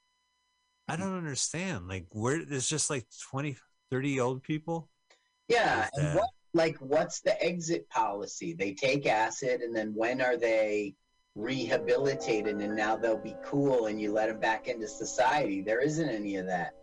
I 0.88 0.96
don't 0.96 1.16
understand. 1.16 1.86
Like, 1.86 2.06
where 2.10 2.44
there's 2.44 2.68
just 2.68 2.90
like 2.90 3.06
20, 3.30 3.56
30 3.90 4.20
old 4.20 4.42
people. 4.42 4.90
Yeah, 5.46 5.88
and 5.94 6.16
what 6.16 6.30
like 6.54 6.76
what's 6.78 7.20
the 7.20 7.40
exit 7.42 7.88
policy? 7.88 8.52
They 8.52 8.74
take 8.74 9.06
acid, 9.06 9.60
and 9.60 9.74
then 9.74 9.94
when 9.94 10.20
are 10.20 10.36
they 10.36 10.94
rehabilitated? 11.34 12.56
And 12.56 12.76
now 12.76 12.96
they'll 12.96 13.16
be 13.16 13.36
cool, 13.44 13.86
and 13.86 14.00
you 14.00 14.12
let 14.12 14.28
them 14.28 14.40
back 14.40 14.68
into 14.68 14.88
society. 14.88 15.60
There 15.60 15.80
isn't 15.80 16.08
any 16.08 16.36
of 16.36 16.46
that. 16.46 16.74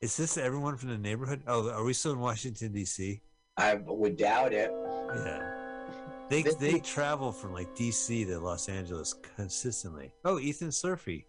Is 0.00 0.16
this 0.16 0.38
everyone 0.38 0.76
from 0.76 0.90
the 0.90 0.98
neighborhood? 0.98 1.42
Oh, 1.46 1.70
are 1.70 1.84
we 1.84 1.92
still 1.92 2.12
in 2.12 2.20
Washington 2.20 2.72
D.C.? 2.72 3.20
I 3.56 3.74
would 3.74 4.16
doubt 4.16 4.52
it. 4.52 4.70
Yeah. 5.14 5.54
They 6.28 6.42
they 6.42 6.78
travel 6.78 7.32
from 7.32 7.54
like 7.54 7.74
D.C. 7.74 8.26
to 8.26 8.38
Los 8.38 8.68
Angeles 8.68 9.14
consistently. 9.36 10.12
Oh, 10.24 10.38
Ethan 10.38 10.70
Surfy. 10.70 11.26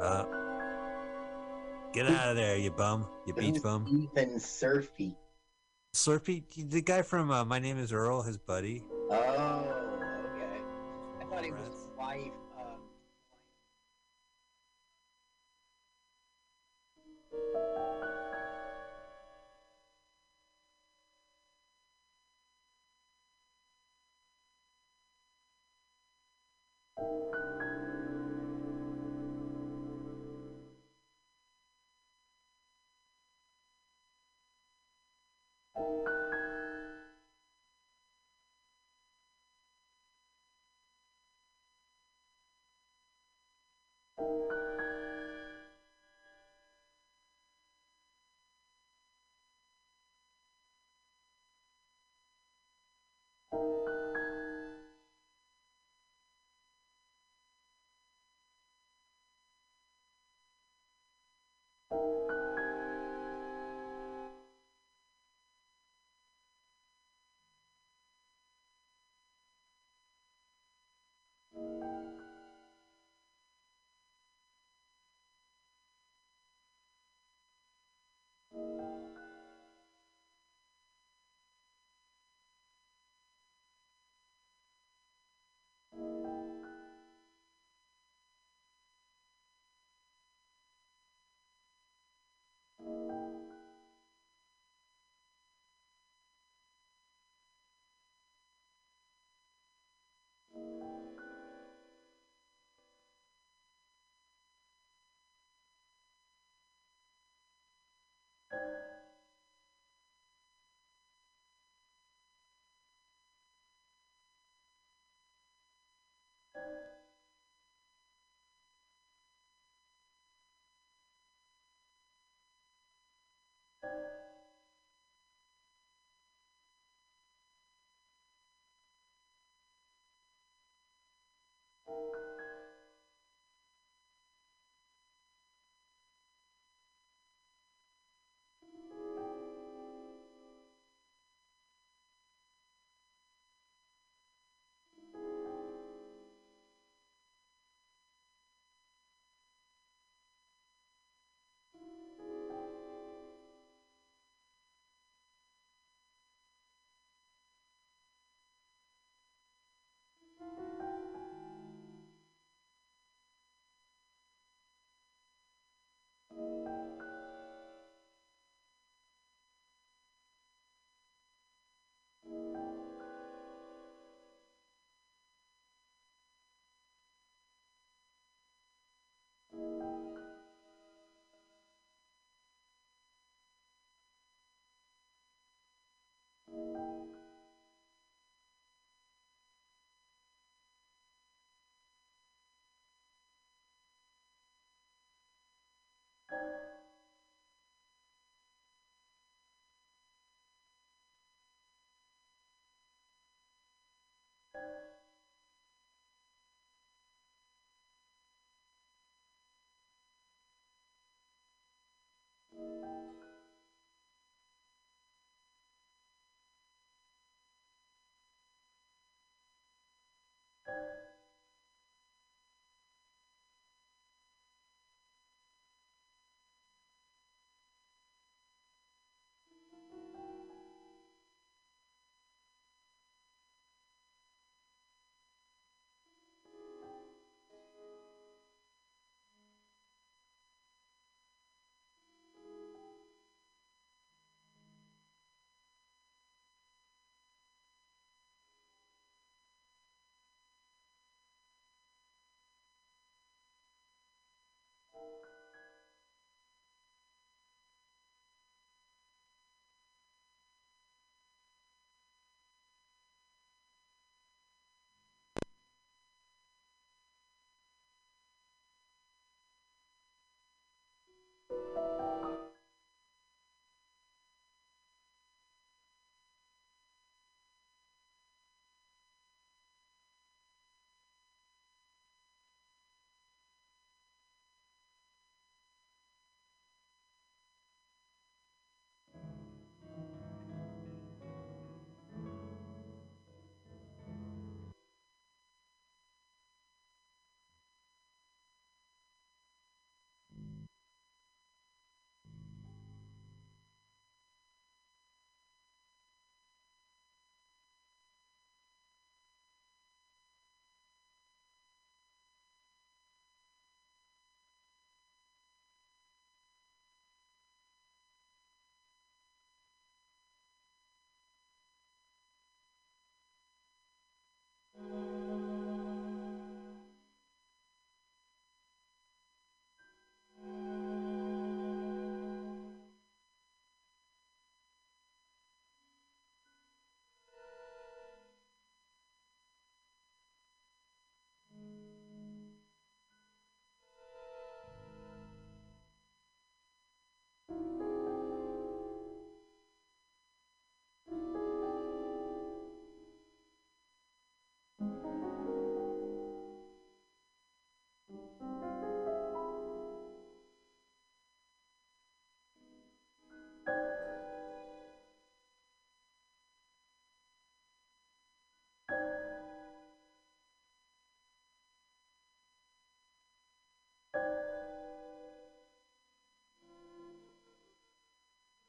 Uh, 0.00 0.24
get 1.92 2.06
out 2.06 2.28
of 2.28 2.36
there, 2.36 2.56
you 2.56 2.70
bum, 2.70 3.06
you 3.26 3.34
beach 3.34 3.62
bum. 3.62 3.86
Ethan 3.88 4.38
Surfy. 4.38 5.16
Slurpee, 5.94 6.42
the 6.70 6.82
guy 6.82 7.02
from 7.02 7.30
uh, 7.30 7.44
My 7.44 7.58
Name 7.58 7.78
Is 7.78 7.92
Earl, 7.92 8.22
his 8.22 8.36
buddy. 8.36 8.84
Oh, 9.10 9.14
okay. 10.34 10.60
I 11.20 11.24
thought 11.24 11.44
he 11.44 11.50
was 11.50 11.66
his 11.66 11.88
wife. 11.98 12.32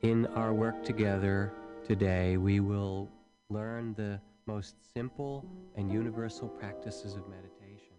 In 0.01 0.27
our 0.27 0.53
work 0.53 0.81
together 0.85 1.51
today, 1.85 2.37
we 2.37 2.61
will 2.61 3.09
learn 3.49 3.93
the 3.95 4.21
most 4.45 4.75
simple 4.93 5.45
and 5.75 5.91
universal 5.91 6.47
practices 6.47 7.15
of 7.15 7.27
meditation 7.27 7.97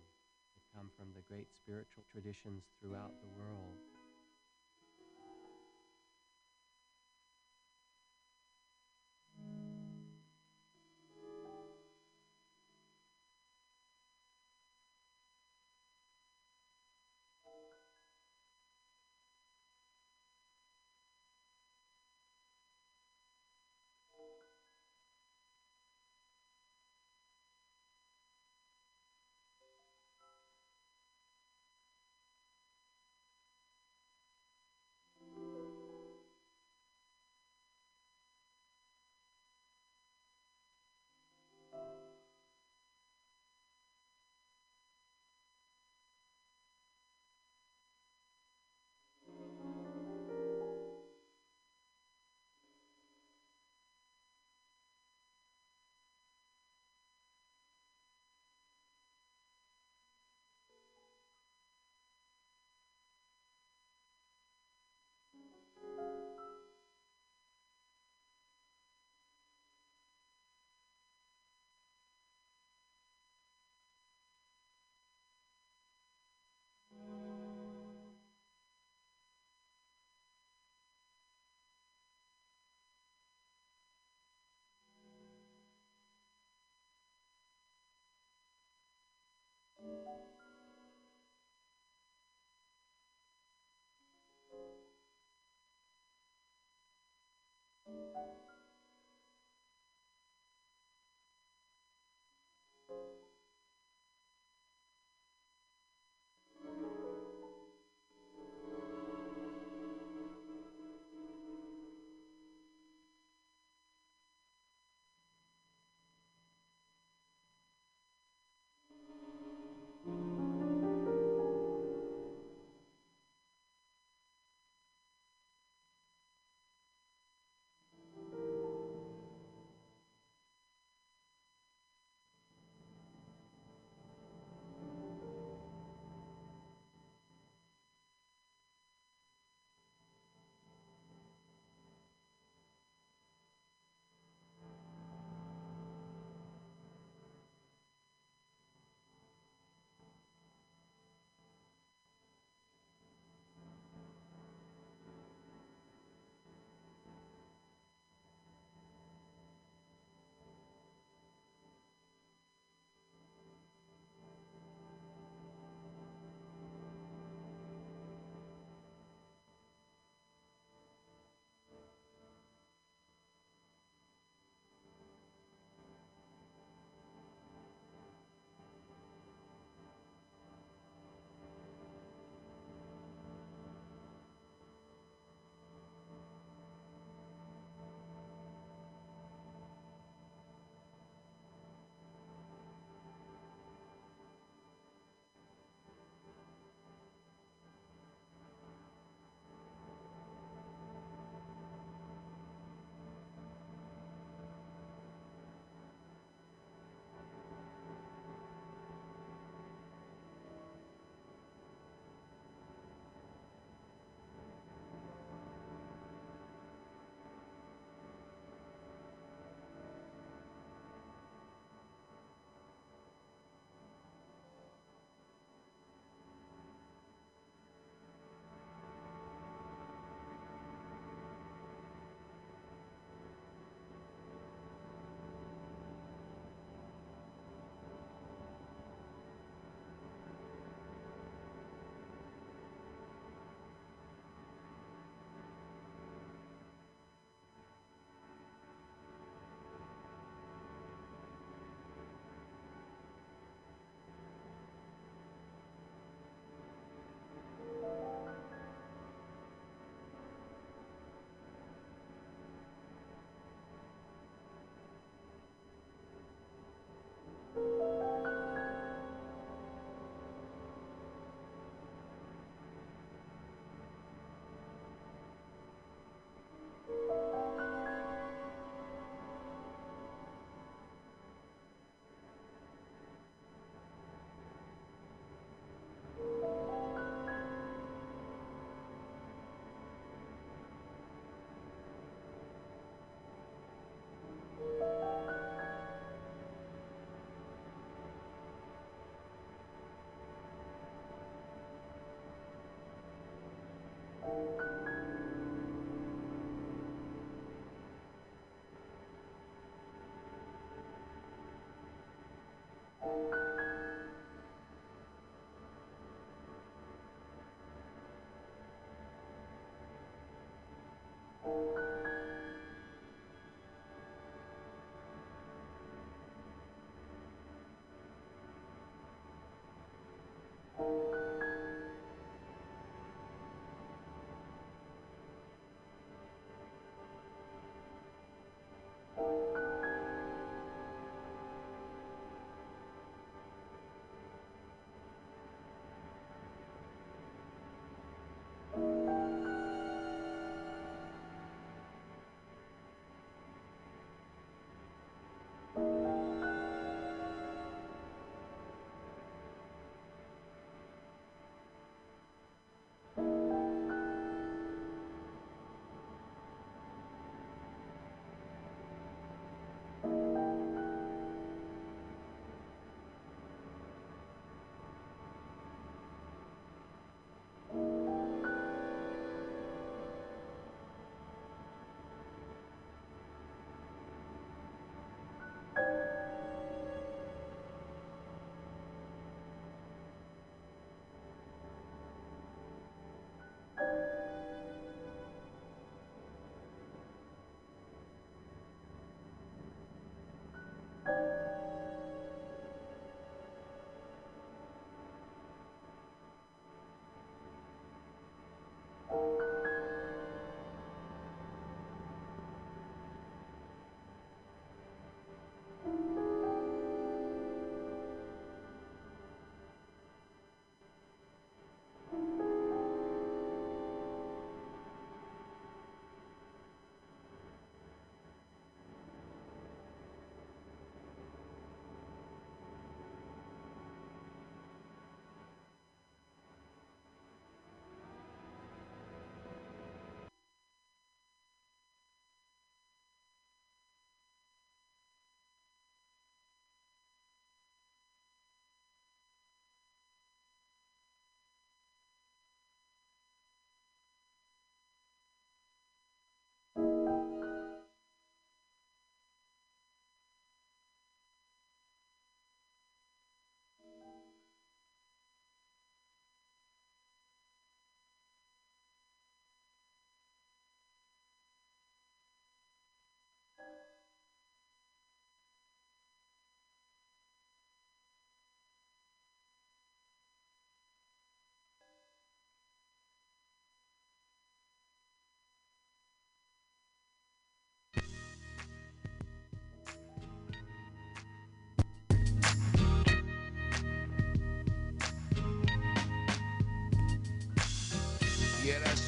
that 0.54 0.62
come 0.74 0.88
from 0.96 1.08
the 1.14 1.20
great 1.28 1.48
spiritual 1.54 2.02
traditions 2.10 2.64
throughout 2.80 3.12
the 3.20 3.28
world. 3.36 3.76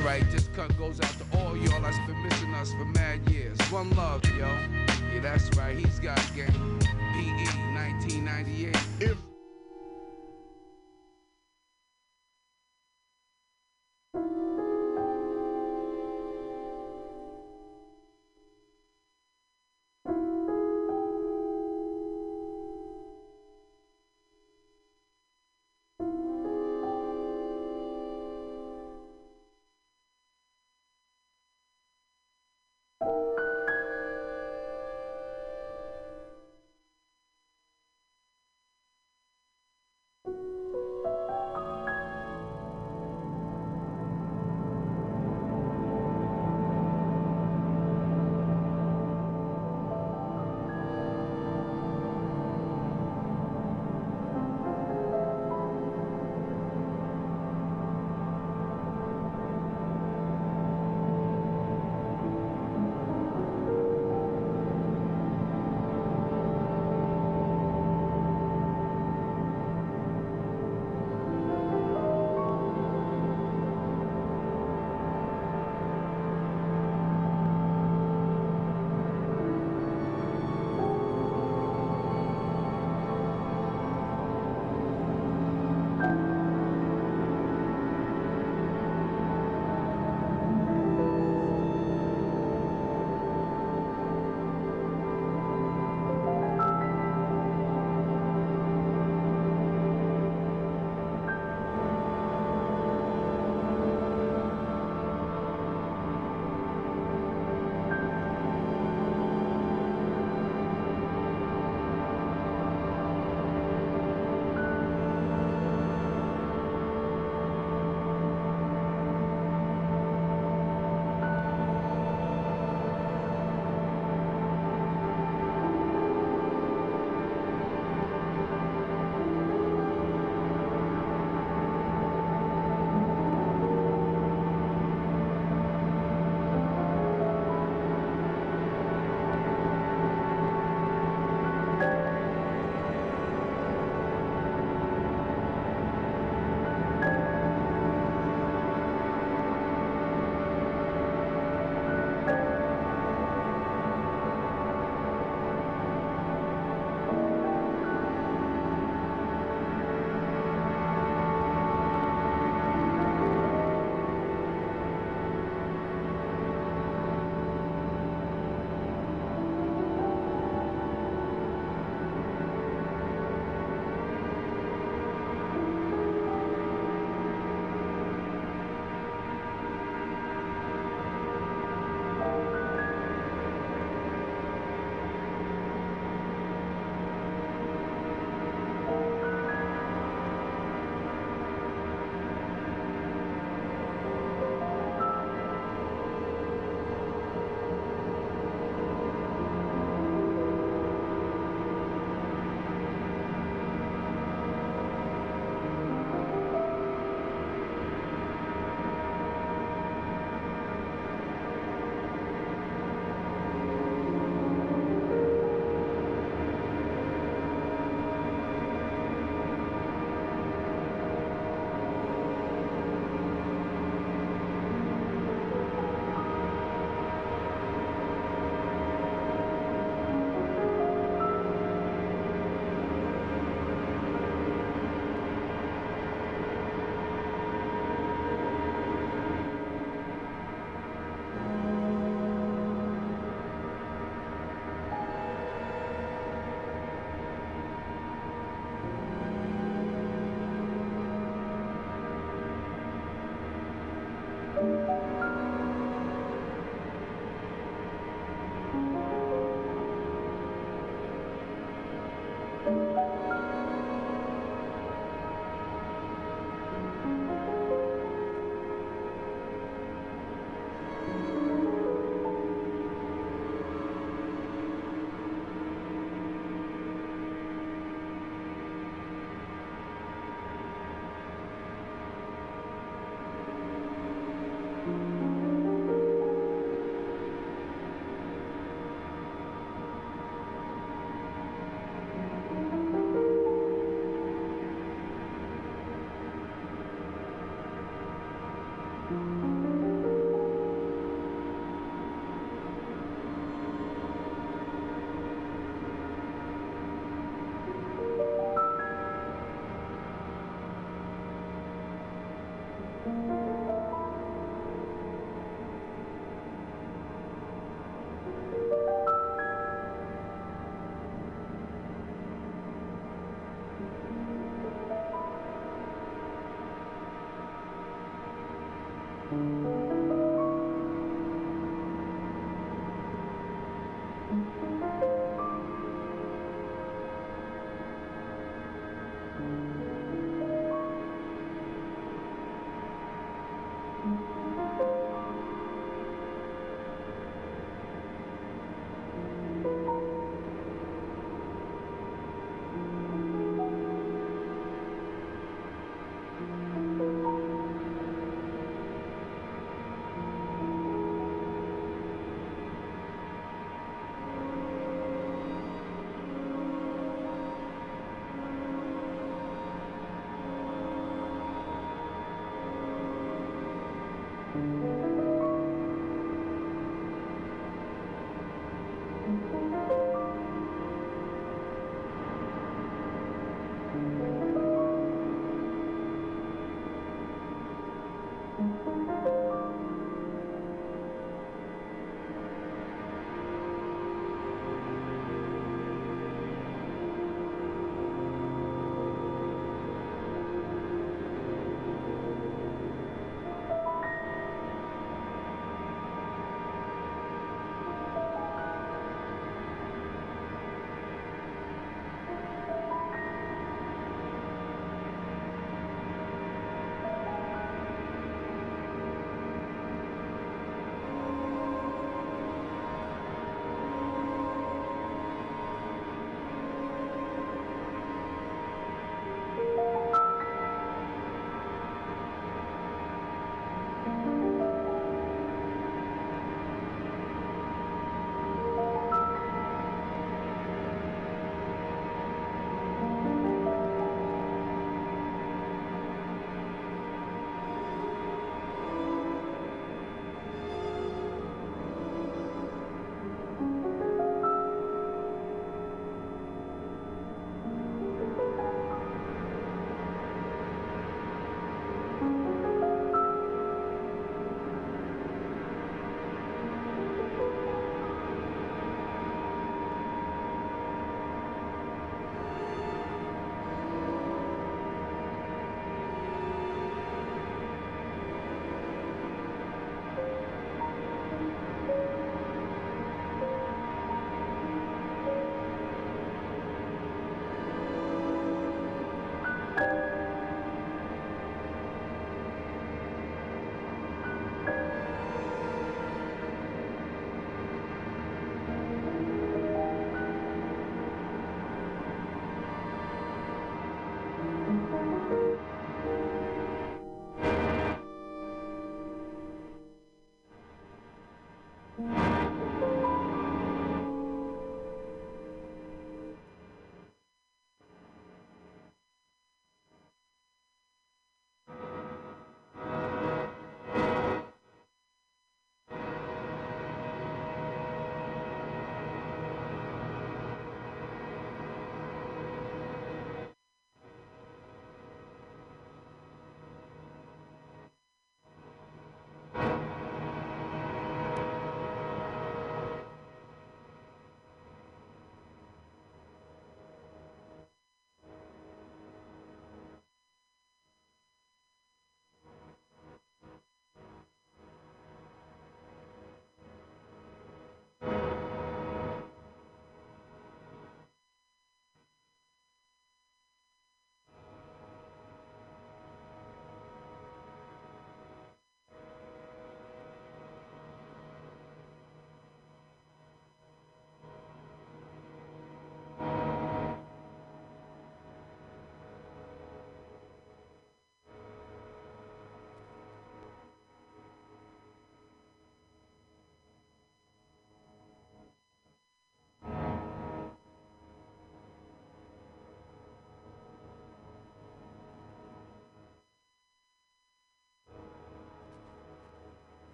Right. 0.00 0.24
This 0.30 0.48
cut 0.54 0.76
goes 0.78 1.00
out 1.00 1.10
to 1.10 1.38
all 1.38 1.56
y'all 1.56 1.80
that's 1.80 1.98
been 2.06 2.22
missing 2.22 2.54
us 2.54 2.72
for 2.72 2.84
mad 2.84 3.28
years. 3.30 3.58
One 3.70 3.90
love, 3.90 4.24
yo. 4.30 4.46
Yeah, 5.12 5.20
that's 5.22 5.48
right. 5.56 5.76
He's 5.76 5.98
got 5.98 6.18
game. 6.34 6.78
PE 7.14 7.44
1998. 7.74 8.76
If 9.00 9.27